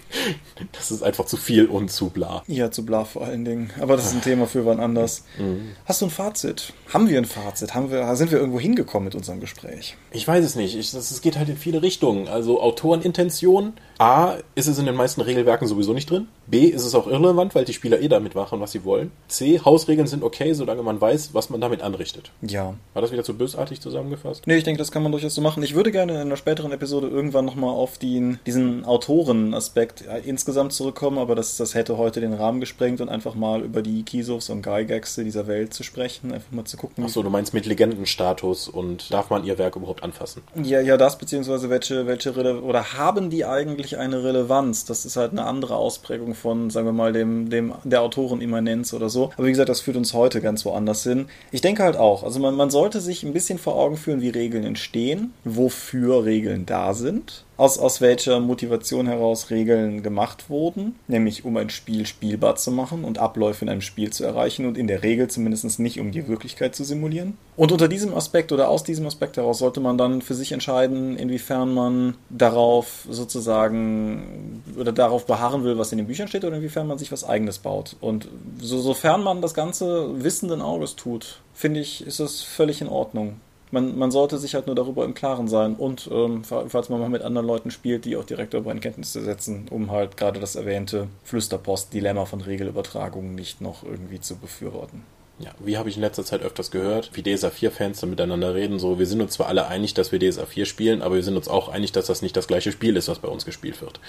Das 0.74 0.92
ist 0.92 1.04
einfach 1.04 1.26
zu 1.26 1.38
viel 1.38 1.66
und 1.66 1.92
zu 1.92 2.10
bla. 2.10 2.44
Ja, 2.48 2.72
zu 2.72 2.86
bla 2.86 3.06
vor 3.06 3.24
allen 3.24 3.46
Dingen. 3.46 3.72
Aber 3.80 3.96
das 3.96 4.08
ist 4.08 4.14
ein 4.14 4.22
Thema 4.22 4.48
für 4.48 4.66
wann 4.66 4.80
anders. 4.80 5.24
Mhm. 5.38 5.72
Hast 5.86 6.02
du 6.02 6.06
ein 6.06 6.12
Fazit? 6.12 6.74
Haben 6.94 7.10
wir 7.10 7.18
ein 7.18 7.26
Fazit? 7.26 7.74
Haben 7.74 7.92
wir, 7.92 8.16
sind 8.16 8.32
wir 8.32 8.40
irgendwo 8.40 8.60
hingekommen 8.60 9.06
mit 9.06 9.16
unserem 9.16 9.40
Gespräch? 9.40 9.96
Ich 10.12 10.28
weiß 10.28 10.44
es 10.44 10.56
nicht. 10.56 10.76
Es 10.76 11.22
geht 11.22 11.38
halt 11.38 11.50
in 11.54 11.58
viele 11.58 11.82
Richtungen. 11.82 12.28
Also 12.28 12.62
Autorenintention. 12.62 13.74
A, 13.98 14.36
ist 14.56 14.68
es 14.68 14.80
in 14.80 14.86
den 14.86 14.96
meisten 14.96 15.22
Regelwerken 15.22 15.68
sowieso 15.68 15.94
nicht 15.94 16.10
drin. 16.10 16.28
B, 16.48 16.66
ist 16.66 16.86
es 16.86 16.96
auch 16.96 17.08
irrelevant, 17.08 17.56
weil 17.56 17.66
die 17.66 17.74
Spieler 17.74 18.02
eh 18.02 18.08
damit 18.08 18.36
machen, 18.36 18.60
was 18.60 18.72
sie 18.72 18.84
wollen. 18.84 19.12
C, 19.28 19.60
Hausregeln 19.64 20.08
sind 20.08 20.24
okay, 20.24 20.54
solange 20.54 20.84
man 20.84 21.00
weiß, 21.00 21.34
was 21.34 21.50
man 21.50 21.62
damit 21.62 21.82
anrichtet. 21.82 22.32
Ja. 22.42 22.74
War 22.94 23.02
das 23.02 23.12
wieder 23.12 23.24
zu 23.24 23.36
bösartig 23.36 23.82
zusammengefasst? 23.82 24.46
Nee, 24.46 24.58
ich 24.58 24.64
denke, 24.64 24.80
das 24.80 24.92
kann 24.92 25.04
man 25.04 25.12
durchaus 25.12 25.36
so 25.36 25.42
machen. 25.42 25.64
Ich 25.64 25.76
würde 25.76 25.92
gerne 25.92 26.14
in 26.14 26.20
einer 26.20 26.38
späteren 26.38 26.72
Episode 26.72 27.08
irgendwann 27.08 27.46
nochmal 27.46 27.70
auf 27.70 27.98
den, 27.98 28.40
diesen 28.46 28.86
Autorenaspekt 28.86 30.04
insgesamt 30.26 30.74
zurückkommen, 30.74 31.18
aber 31.18 31.36
das, 31.36 31.58
das 31.58 31.76
hätte 31.76 31.98
heute 31.98 32.20
den 32.20 32.34
Rahmen 32.34 32.60
gesprengt 32.60 33.02
und 33.02 33.10
einfach 33.10 33.36
mal 33.36 33.62
über 33.62 33.82
die 33.82 34.04
Kisovs 34.04 34.50
und 34.50 34.62
Geigexe 34.62 35.24
dieser 35.24 35.48
Welt 35.48 35.74
zu 35.74 35.84
sprechen, 35.84 36.34
einfach 36.34 36.52
mal 36.52 36.66
zu 36.66 36.78
gucken. 36.78 37.04
Achso, 37.04 37.24
du 37.24 37.30
meinst 37.30 37.54
mit 37.54 37.66
Legendenstatus 37.66 38.68
und 38.68 39.12
darf 39.14 39.30
man 39.30 39.44
ihr 39.46 39.58
Werk 39.58 39.76
überhaupt 39.76 40.04
anfassen? 40.04 40.42
Ja, 40.62 40.82
ja, 40.82 40.98
das, 40.98 41.18
beziehungsweise 41.18 41.70
welche, 41.70 42.06
welche 42.08 42.36
Rele 42.36 42.62
oder 42.62 42.94
haben 42.94 43.30
die 43.30 43.46
eigentlich 43.46 43.93
eine 43.96 44.24
Relevanz? 44.24 44.86
Das 44.86 45.06
ist 45.06 45.16
halt 45.16 45.32
eine 45.32 45.46
andere 45.46 45.76
Ausprägung 45.76 46.36
von, 46.36 46.70
sagen 46.70 46.88
wir 46.88 46.94
mal, 46.94 47.14
dem, 47.14 47.50
dem, 47.50 47.74
der 47.84 48.02
Autorenimmanenz 48.02 48.94
oder 48.94 49.10
so. 49.10 49.32
Aber 49.36 49.46
wie 49.46 49.52
gesagt, 49.52 49.70
das 49.70 49.82
führt 49.82 49.98
uns 49.98 50.14
heute 50.14 50.42
ganz 50.42 50.66
woanders 50.66 51.04
hin. 51.04 51.28
Ich 51.52 51.62
denke 51.62 51.84
halt 51.84 51.98
auch, 51.98 52.24
also 52.24 52.40
man, 52.40 52.56
man 52.56 52.70
sollte 52.70 53.02
sich 53.02 53.24
ein 53.24 53.34
bisschen 53.34 53.60
vor 53.60 53.76
Augen 53.76 53.98
führen, 53.98 54.22
wie 54.22 54.30
Regeln 54.30 54.64
entstehen, 54.64 55.34
wofür 55.44 56.26
Regeln 56.26 56.66
da 56.66 56.94
sind 56.94 57.46
aus, 57.58 57.78
aus 57.78 58.02
welcher 58.02 58.40
Motivation 58.40 59.08
heraus 59.08 59.50
Regeln 59.50 60.02
gemacht 60.02 60.50
wurden, 60.50 60.96
nämlich 61.08 61.46
um 61.46 61.56
ein 61.58 61.70
Spiel 61.70 62.06
spielbar 62.06 62.56
zu 62.56 62.72
machen 62.72 63.04
und 63.04 63.20
Abläufe 63.20 63.64
in 63.64 63.70
einem 63.70 63.82
Spiel 63.82 64.12
zu 64.12 64.24
erreichen 64.24 64.66
und 64.66 64.78
in 64.78 64.88
der 64.88 65.04
Regel 65.04 65.28
zumindest 65.30 65.80
nicht 65.80 66.00
um 66.00 66.12
die 66.12 66.28
Wirklichkeit 66.28 66.76
zu 66.76 66.84
simulieren. 66.84 67.38
Und 67.56 67.72
unter 67.72 67.88
diesem 67.88 68.14
Aspekt 68.16 68.52
oder 68.52 68.70
aus 68.70 68.84
diesem 68.84 69.06
Aspekt 69.06 69.38
heraus 69.38 69.60
sollte 69.60 69.80
man 69.80 69.98
dann 69.98 70.22
für 70.22 70.34
sich 70.34 70.52
entscheiden, 70.52 71.18
inwiefern 71.18 71.74
man 71.74 72.16
darauf 72.30 73.06
sozusagen 73.10 74.64
oder 74.78 74.92
darauf 74.92 75.26
beharren 75.26 75.64
will, 75.64 75.78
was 75.78 75.92
in 75.92 76.00
den 76.00 76.08
Büchern 76.08 76.28
steht 76.28 76.46
oder 76.46 76.58
inwiefern 76.58 76.88
man 76.88 76.98
sich 76.98 77.12
was 77.12 77.24
eigenes 77.24 77.60
baut. 77.60 77.96
Und 78.02 78.28
so, 78.60 78.80
sofern 78.80 79.24
man 79.24 79.42
das 79.42 79.54
Ganze 79.54 80.24
wissenden 80.24 80.62
Auges 80.62 80.96
tut, 80.96 81.42
finde 81.54 81.80
ich, 81.80 82.06
ist 82.06 82.20
das 82.20 82.42
völlig 82.42 82.82
in 82.82 82.90
Ordnung 82.90 83.36
man, 83.74 83.98
man 83.98 84.12
sollte 84.12 84.38
sich 84.38 84.54
halt 84.54 84.68
nur 84.68 84.76
darüber 84.76 85.04
im 85.04 85.16
Klaren 85.16 85.48
sein 85.48 85.76
und 85.76 86.08
ähm, 86.12 86.44
falls 86.44 86.90
man 86.90 87.00
mal 87.00 87.10
mit 87.10 87.24
anderen 87.24 87.48
Leuten 87.48 87.72
spielt, 87.72 88.06
die 88.06 88.16
auch 88.16 88.24
direkt 88.24 88.54
darüber 88.54 88.72
in 88.72 88.80
Kenntnis 88.80 89.12
zu 89.12 89.22
setzen, 89.22 89.66
um 89.70 89.92
halt 89.92 90.16
gerade 90.16 90.40
das 90.40 90.56
erwähnte 90.56 91.08
Flüsterpost-Dilemma 91.24 92.26
von 92.26 92.42
Regelübertragungen 92.42 93.34
nicht 93.34 93.62
noch 93.62 93.84
irgendwie 93.84 94.22
zu 94.22 94.36
befürworten. 94.38 95.04
Ja, 95.40 95.52
wie 95.58 95.78
habe 95.80 95.90
ich 95.90 95.96
in 95.96 96.02
letzter 96.02 96.24
Zeit 96.24 96.44
öfters 96.44 96.70
gehört, 96.70 97.10
wie 97.14 97.24
DSA 97.24 97.48
4-Fans 97.48 98.00
da 98.00 98.06
miteinander 98.06 98.54
reden, 98.54 98.78
so, 98.78 99.00
wir 99.00 99.08
sind 99.08 99.22
uns 99.22 99.34
zwar 99.34 99.48
alle 99.48 99.68
einig, 99.68 99.96
dass 99.96 100.12
wir 100.12 100.20
DSA 100.20 100.46
4 100.46 100.66
spielen, 100.66 101.02
aber 101.02 101.16
wir 101.16 101.24
sind 101.24 101.36
uns 101.36 101.48
auch 101.48 101.68
einig, 101.68 101.92
dass 101.92 102.06
das 102.06 102.22
nicht 102.22 102.38
das 102.38 102.48
gleiche 102.48 102.72
Spiel 102.72 102.96
ist, 102.96 103.08
was 103.08 103.18
bei 103.18 103.28
uns 103.28 103.44
gespielt 103.44 103.82
wird. 103.82 104.00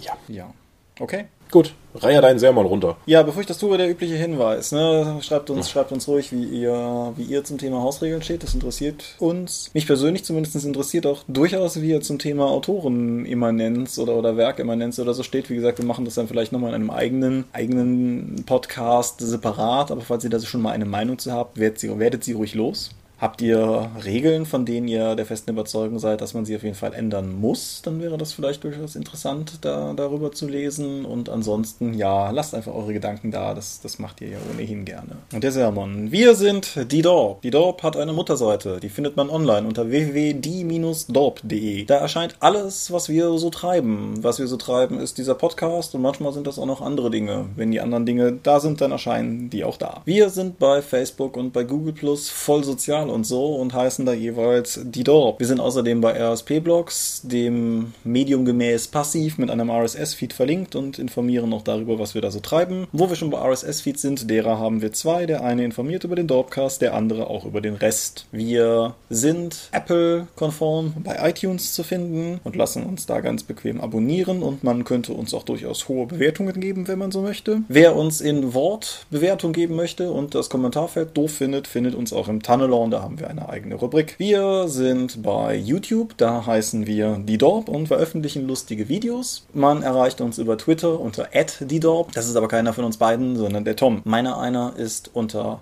Ja. 0.00 0.16
Ja. 0.26 0.52
Okay. 0.98 1.26
Gut, 1.50 1.74
reihe 1.94 2.20
deinen 2.20 2.38
Sermon 2.38 2.66
runter. 2.66 2.96
Ja, 3.06 3.22
bevor 3.22 3.40
ich 3.40 3.46
das 3.46 3.58
tue, 3.58 3.78
der 3.78 3.88
übliche 3.88 4.16
Hinweis. 4.16 4.72
Ne? 4.72 5.18
Schreibt, 5.22 5.48
uns, 5.48 5.70
schreibt 5.70 5.92
uns 5.92 6.08
ruhig, 6.08 6.32
wie 6.32 6.44
ihr, 6.44 7.12
wie 7.16 7.22
ihr 7.22 7.44
zum 7.44 7.58
Thema 7.58 7.82
Hausregeln 7.82 8.22
steht. 8.22 8.42
Das 8.42 8.54
interessiert 8.54 9.14
uns. 9.18 9.70
Mich 9.72 9.86
persönlich 9.86 10.24
zumindest 10.24 10.56
interessiert 10.64 11.06
auch 11.06 11.22
durchaus, 11.28 11.80
wie 11.80 11.90
ihr 11.90 12.00
zum 12.00 12.18
Thema 12.18 12.46
Autorenimmanenz 12.46 13.98
oder, 13.98 14.16
oder 14.16 14.36
Werkimmanenz 14.36 14.98
oder 14.98 15.14
so 15.14 15.22
steht. 15.22 15.48
Wie 15.48 15.56
gesagt, 15.56 15.78
wir 15.78 15.86
machen 15.86 16.04
das 16.04 16.14
dann 16.14 16.28
vielleicht 16.28 16.52
nochmal 16.52 16.70
in 16.70 16.76
einem 16.76 16.90
eigenen, 16.90 17.44
eigenen 17.52 18.44
Podcast 18.44 19.20
separat. 19.20 19.90
Aber 19.90 20.00
falls 20.00 20.24
ihr 20.24 20.30
da 20.30 20.40
schon 20.40 20.62
mal 20.62 20.72
eine 20.72 20.84
Meinung 20.84 21.18
zu 21.18 21.32
habt, 21.32 21.58
werdet 21.58 21.78
sie, 21.78 21.96
werdet 21.98 22.24
sie 22.24 22.32
ruhig 22.32 22.54
los. 22.54 22.90
Habt 23.18 23.40
ihr 23.40 23.90
Regeln, 24.04 24.44
von 24.44 24.66
denen 24.66 24.88
ihr 24.88 25.16
der 25.16 25.24
festen 25.24 25.50
Überzeugung 25.50 25.98
seid, 25.98 26.20
dass 26.20 26.34
man 26.34 26.44
sie 26.44 26.54
auf 26.54 26.62
jeden 26.62 26.74
Fall 26.74 26.92
ändern 26.92 27.34
muss? 27.34 27.80
Dann 27.82 27.98
wäre 28.02 28.18
das 28.18 28.34
vielleicht 28.34 28.62
durchaus 28.62 28.94
interessant, 28.94 29.58
da 29.62 29.94
darüber 29.94 30.32
zu 30.32 30.46
lesen. 30.46 31.06
Und 31.06 31.30
ansonsten, 31.30 31.94
ja, 31.94 32.30
lasst 32.30 32.54
einfach 32.54 32.74
eure 32.74 32.92
Gedanken 32.92 33.30
da. 33.30 33.54
Das, 33.54 33.80
das 33.80 33.98
macht 33.98 34.20
ihr 34.20 34.28
ja 34.28 34.36
ohnehin 34.52 34.84
gerne. 34.84 35.16
Und 35.32 35.42
der 35.42 35.52
Sermon. 35.52 36.12
Wir 36.12 36.34
sind 36.34 36.92
die 36.92 37.00
Dorp. 37.00 37.40
Die 37.40 37.50
Dorp 37.50 37.82
hat 37.82 37.96
eine 37.96 38.12
Mutterseite. 38.12 38.80
Die 38.80 38.90
findet 38.90 39.16
man 39.16 39.30
online 39.30 39.66
unter 39.66 39.88
www.die-dorp.de. 39.88 41.86
Da 41.86 41.96
erscheint 41.96 42.36
alles, 42.40 42.92
was 42.92 43.08
wir 43.08 43.38
so 43.38 43.48
treiben. 43.48 44.22
Was 44.22 44.38
wir 44.38 44.46
so 44.46 44.58
treiben, 44.58 45.00
ist 45.00 45.16
dieser 45.16 45.34
Podcast 45.34 45.94
und 45.94 46.02
manchmal 46.02 46.34
sind 46.34 46.46
das 46.46 46.58
auch 46.58 46.66
noch 46.66 46.82
andere 46.82 47.10
Dinge. 47.10 47.46
Wenn 47.56 47.70
die 47.70 47.80
anderen 47.80 48.04
Dinge 48.04 48.32
da 48.42 48.60
sind, 48.60 48.82
dann 48.82 48.92
erscheinen 48.92 49.48
die 49.48 49.64
auch 49.64 49.78
da. 49.78 50.02
Wir 50.04 50.28
sind 50.28 50.58
bei 50.58 50.82
Facebook 50.82 51.38
und 51.38 51.54
bei 51.54 51.64
Google 51.64 51.94
Plus 51.94 52.28
voll 52.28 52.62
sozial 52.62 53.05
und 53.10 53.24
so 53.24 53.54
und 53.54 53.74
heißen 53.74 54.06
da 54.06 54.12
jeweils 54.12 54.80
die 54.84 55.04
Dorp. 55.04 55.40
Wir 55.40 55.46
sind 55.46 55.60
außerdem 55.60 56.00
bei 56.00 56.12
RSP-Blogs, 56.12 57.22
dem 57.24 57.92
mediumgemäß 58.04 58.88
passiv 58.88 59.38
mit 59.38 59.50
einem 59.50 59.70
RSS-Feed 59.70 60.32
verlinkt 60.32 60.74
und 60.74 60.98
informieren 60.98 61.50
noch 61.50 61.62
darüber, 61.62 61.98
was 61.98 62.14
wir 62.14 62.22
da 62.22 62.30
so 62.30 62.40
treiben. 62.40 62.86
Wo 62.92 63.08
wir 63.08 63.16
schon 63.16 63.30
bei 63.30 63.38
RSS-Feeds 63.38 64.02
sind, 64.02 64.30
derer 64.30 64.58
haben 64.58 64.82
wir 64.82 64.92
zwei. 64.92 65.26
Der 65.26 65.42
eine 65.42 65.64
informiert 65.64 66.04
über 66.04 66.16
den 66.16 66.26
Dorpcast, 66.26 66.82
der 66.82 66.94
andere 66.94 67.28
auch 67.28 67.44
über 67.44 67.60
den 67.60 67.74
Rest. 67.74 68.26
Wir 68.32 68.94
sind 69.10 69.68
Apple-konform 69.72 70.94
bei 71.02 71.16
iTunes 71.28 71.74
zu 71.74 71.82
finden 71.82 72.40
und 72.44 72.56
lassen 72.56 72.84
uns 72.84 73.06
da 73.06 73.20
ganz 73.20 73.42
bequem 73.42 73.80
abonnieren 73.80 74.42
und 74.42 74.64
man 74.64 74.84
könnte 74.84 75.12
uns 75.12 75.34
auch 75.34 75.42
durchaus 75.42 75.88
hohe 75.88 76.06
Bewertungen 76.06 76.60
geben, 76.60 76.88
wenn 76.88 76.98
man 76.98 77.10
so 77.10 77.22
möchte. 77.22 77.62
Wer 77.68 77.96
uns 77.96 78.20
in 78.20 78.54
Wort 78.54 79.06
Bewertung 79.10 79.52
geben 79.52 79.76
möchte 79.76 80.10
und 80.10 80.34
das 80.34 80.50
Kommentarfeld 80.50 81.16
doof 81.16 81.32
findet, 81.32 81.66
findet 81.66 81.94
uns 81.94 82.12
auch 82.12 82.28
im 82.28 82.42
Tunnelon 82.42 82.90
da 82.96 83.02
haben 83.02 83.20
wir 83.20 83.28
eine 83.28 83.48
eigene 83.50 83.74
Rubrik. 83.74 84.18
Wir 84.18 84.68
sind 84.68 85.22
bei 85.22 85.54
YouTube, 85.54 86.16
da 86.16 86.46
heißen 86.46 86.86
wir 86.86 87.18
die 87.22 87.36
Dorp 87.36 87.68
und 87.68 87.88
veröffentlichen 87.88 88.46
lustige 88.46 88.88
Videos. 88.88 89.46
Man 89.52 89.82
erreicht 89.82 90.22
uns 90.22 90.38
über 90.38 90.56
Twitter 90.56 90.98
unter 90.98 91.28
@die_dorp. 91.34 92.12
Das 92.14 92.26
ist 92.26 92.36
aber 92.36 92.48
keiner 92.48 92.72
von 92.72 92.84
uns 92.84 92.96
beiden, 92.96 93.36
sondern 93.36 93.66
der 93.66 93.76
Tom. 93.76 94.00
Meiner 94.04 94.38
einer 94.38 94.76
ist 94.76 95.10
unter 95.12 95.60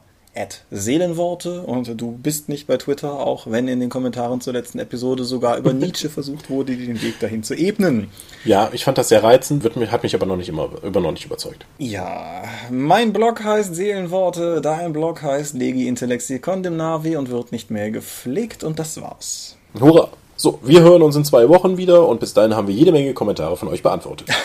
Seelenworte 0.70 1.62
und 1.62 2.00
du 2.00 2.12
bist 2.12 2.48
nicht 2.48 2.66
bei 2.66 2.76
Twitter, 2.76 3.20
auch 3.20 3.46
wenn 3.48 3.68
in 3.68 3.80
den 3.80 3.90
Kommentaren 3.90 4.40
zur 4.40 4.52
letzten 4.52 4.78
Episode 4.78 5.24
sogar 5.24 5.56
über 5.58 5.72
Nietzsche 5.72 6.08
versucht 6.10 6.50
wurde, 6.50 6.76
den 6.76 7.00
Weg 7.02 7.20
dahin 7.20 7.42
zu 7.42 7.54
ebnen. 7.54 8.10
Ja, 8.44 8.70
ich 8.72 8.84
fand 8.84 8.98
das 8.98 9.08
sehr 9.08 9.22
reizend, 9.22 9.62
wird, 9.62 9.76
hat 9.90 10.02
mich 10.02 10.14
aber 10.14 10.26
noch 10.26 10.36
nicht 10.36 10.48
immer 10.48 10.70
über 10.82 11.00
noch 11.00 11.12
nicht 11.12 11.24
überzeugt. 11.24 11.64
Ja, 11.78 12.44
mein 12.70 13.12
Blog 13.12 13.42
heißt 13.44 13.74
Seelenworte, 13.74 14.60
dein 14.60 14.92
Blog 14.92 15.22
heißt 15.22 15.54
Legi 15.54 15.88
Intellexi 15.88 16.38
Condemnavi 16.38 17.16
und 17.16 17.30
wird 17.30 17.52
nicht 17.52 17.70
mehr 17.70 17.90
gepflegt 17.90 18.64
und 18.64 18.78
das 18.78 19.00
war's. 19.00 19.56
Hurra! 19.78 20.08
So, 20.36 20.58
wir 20.62 20.80
hören 20.82 21.02
uns 21.02 21.14
in 21.14 21.24
zwei 21.24 21.48
Wochen 21.48 21.76
wieder 21.76 22.08
und 22.08 22.18
bis 22.18 22.34
dahin 22.34 22.56
haben 22.56 22.66
wir 22.66 22.74
jede 22.74 22.90
Menge 22.90 23.14
Kommentare 23.14 23.56
von 23.56 23.68
euch 23.68 23.82
beantwortet. 23.82 24.28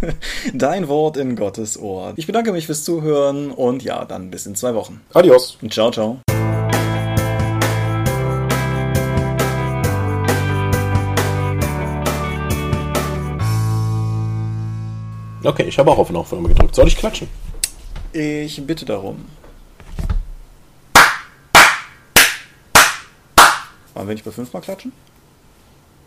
Dein 0.54 0.88
Wort 0.88 1.16
in 1.16 1.36
Gottes 1.36 1.78
Ohr. 1.78 2.12
Ich 2.16 2.26
bedanke 2.26 2.52
mich 2.52 2.66
fürs 2.66 2.84
Zuhören 2.84 3.50
und 3.50 3.82
ja, 3.82 4.04
dann 4.04 4.30
bis 4.30 4.46
in 4.46 4.54
zwei 4.54 4.74
Wochen. 4.74 5.00
Adios. 5.14 5.58
Ciao, 5.70 5.90
ciao. 5.90 6.20
Okay, 15.44 15.64
ich 15.64 15.78
habe 15.78 15.90
auch 15.90 15.98
auf 15.98 16.14
Aufnahme 16.14 16.48
gedrückt. 16.48 16.74
Soll 16.74 16.88
ich 16.88 16.96
klatschen? 16.96 17.28
Ich 18.12 18.66
bitte 18.66 18.84
darum. 18.84 19.24
Wollen 23.94 24.08
wir 24.08 24.14
nicht 24.14 24.24
bei 24.24 24.30
fünfmal 24.30 24.62
klatschen? 24.62 24.92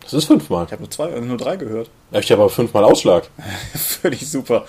Das 0.02 0.14
ist 0.14 0.26
fünfmal. 0.26 0.66
Ich 0.66 0.72
habe 0.72 0.82
nur 0.82 0.89
zwei, 0.91 1.10
nur 1.20 1.38
drei 1.38 1.56
gehört. 1.56 1.89
Ich 2.12 2.32
habe 2.32 2.41
aber 2.41 2.49
fünfmal 2.49 2.84
Ausschlag. 2.84 3.30
Völlig 3.74 4.30
super. 4.30 4.66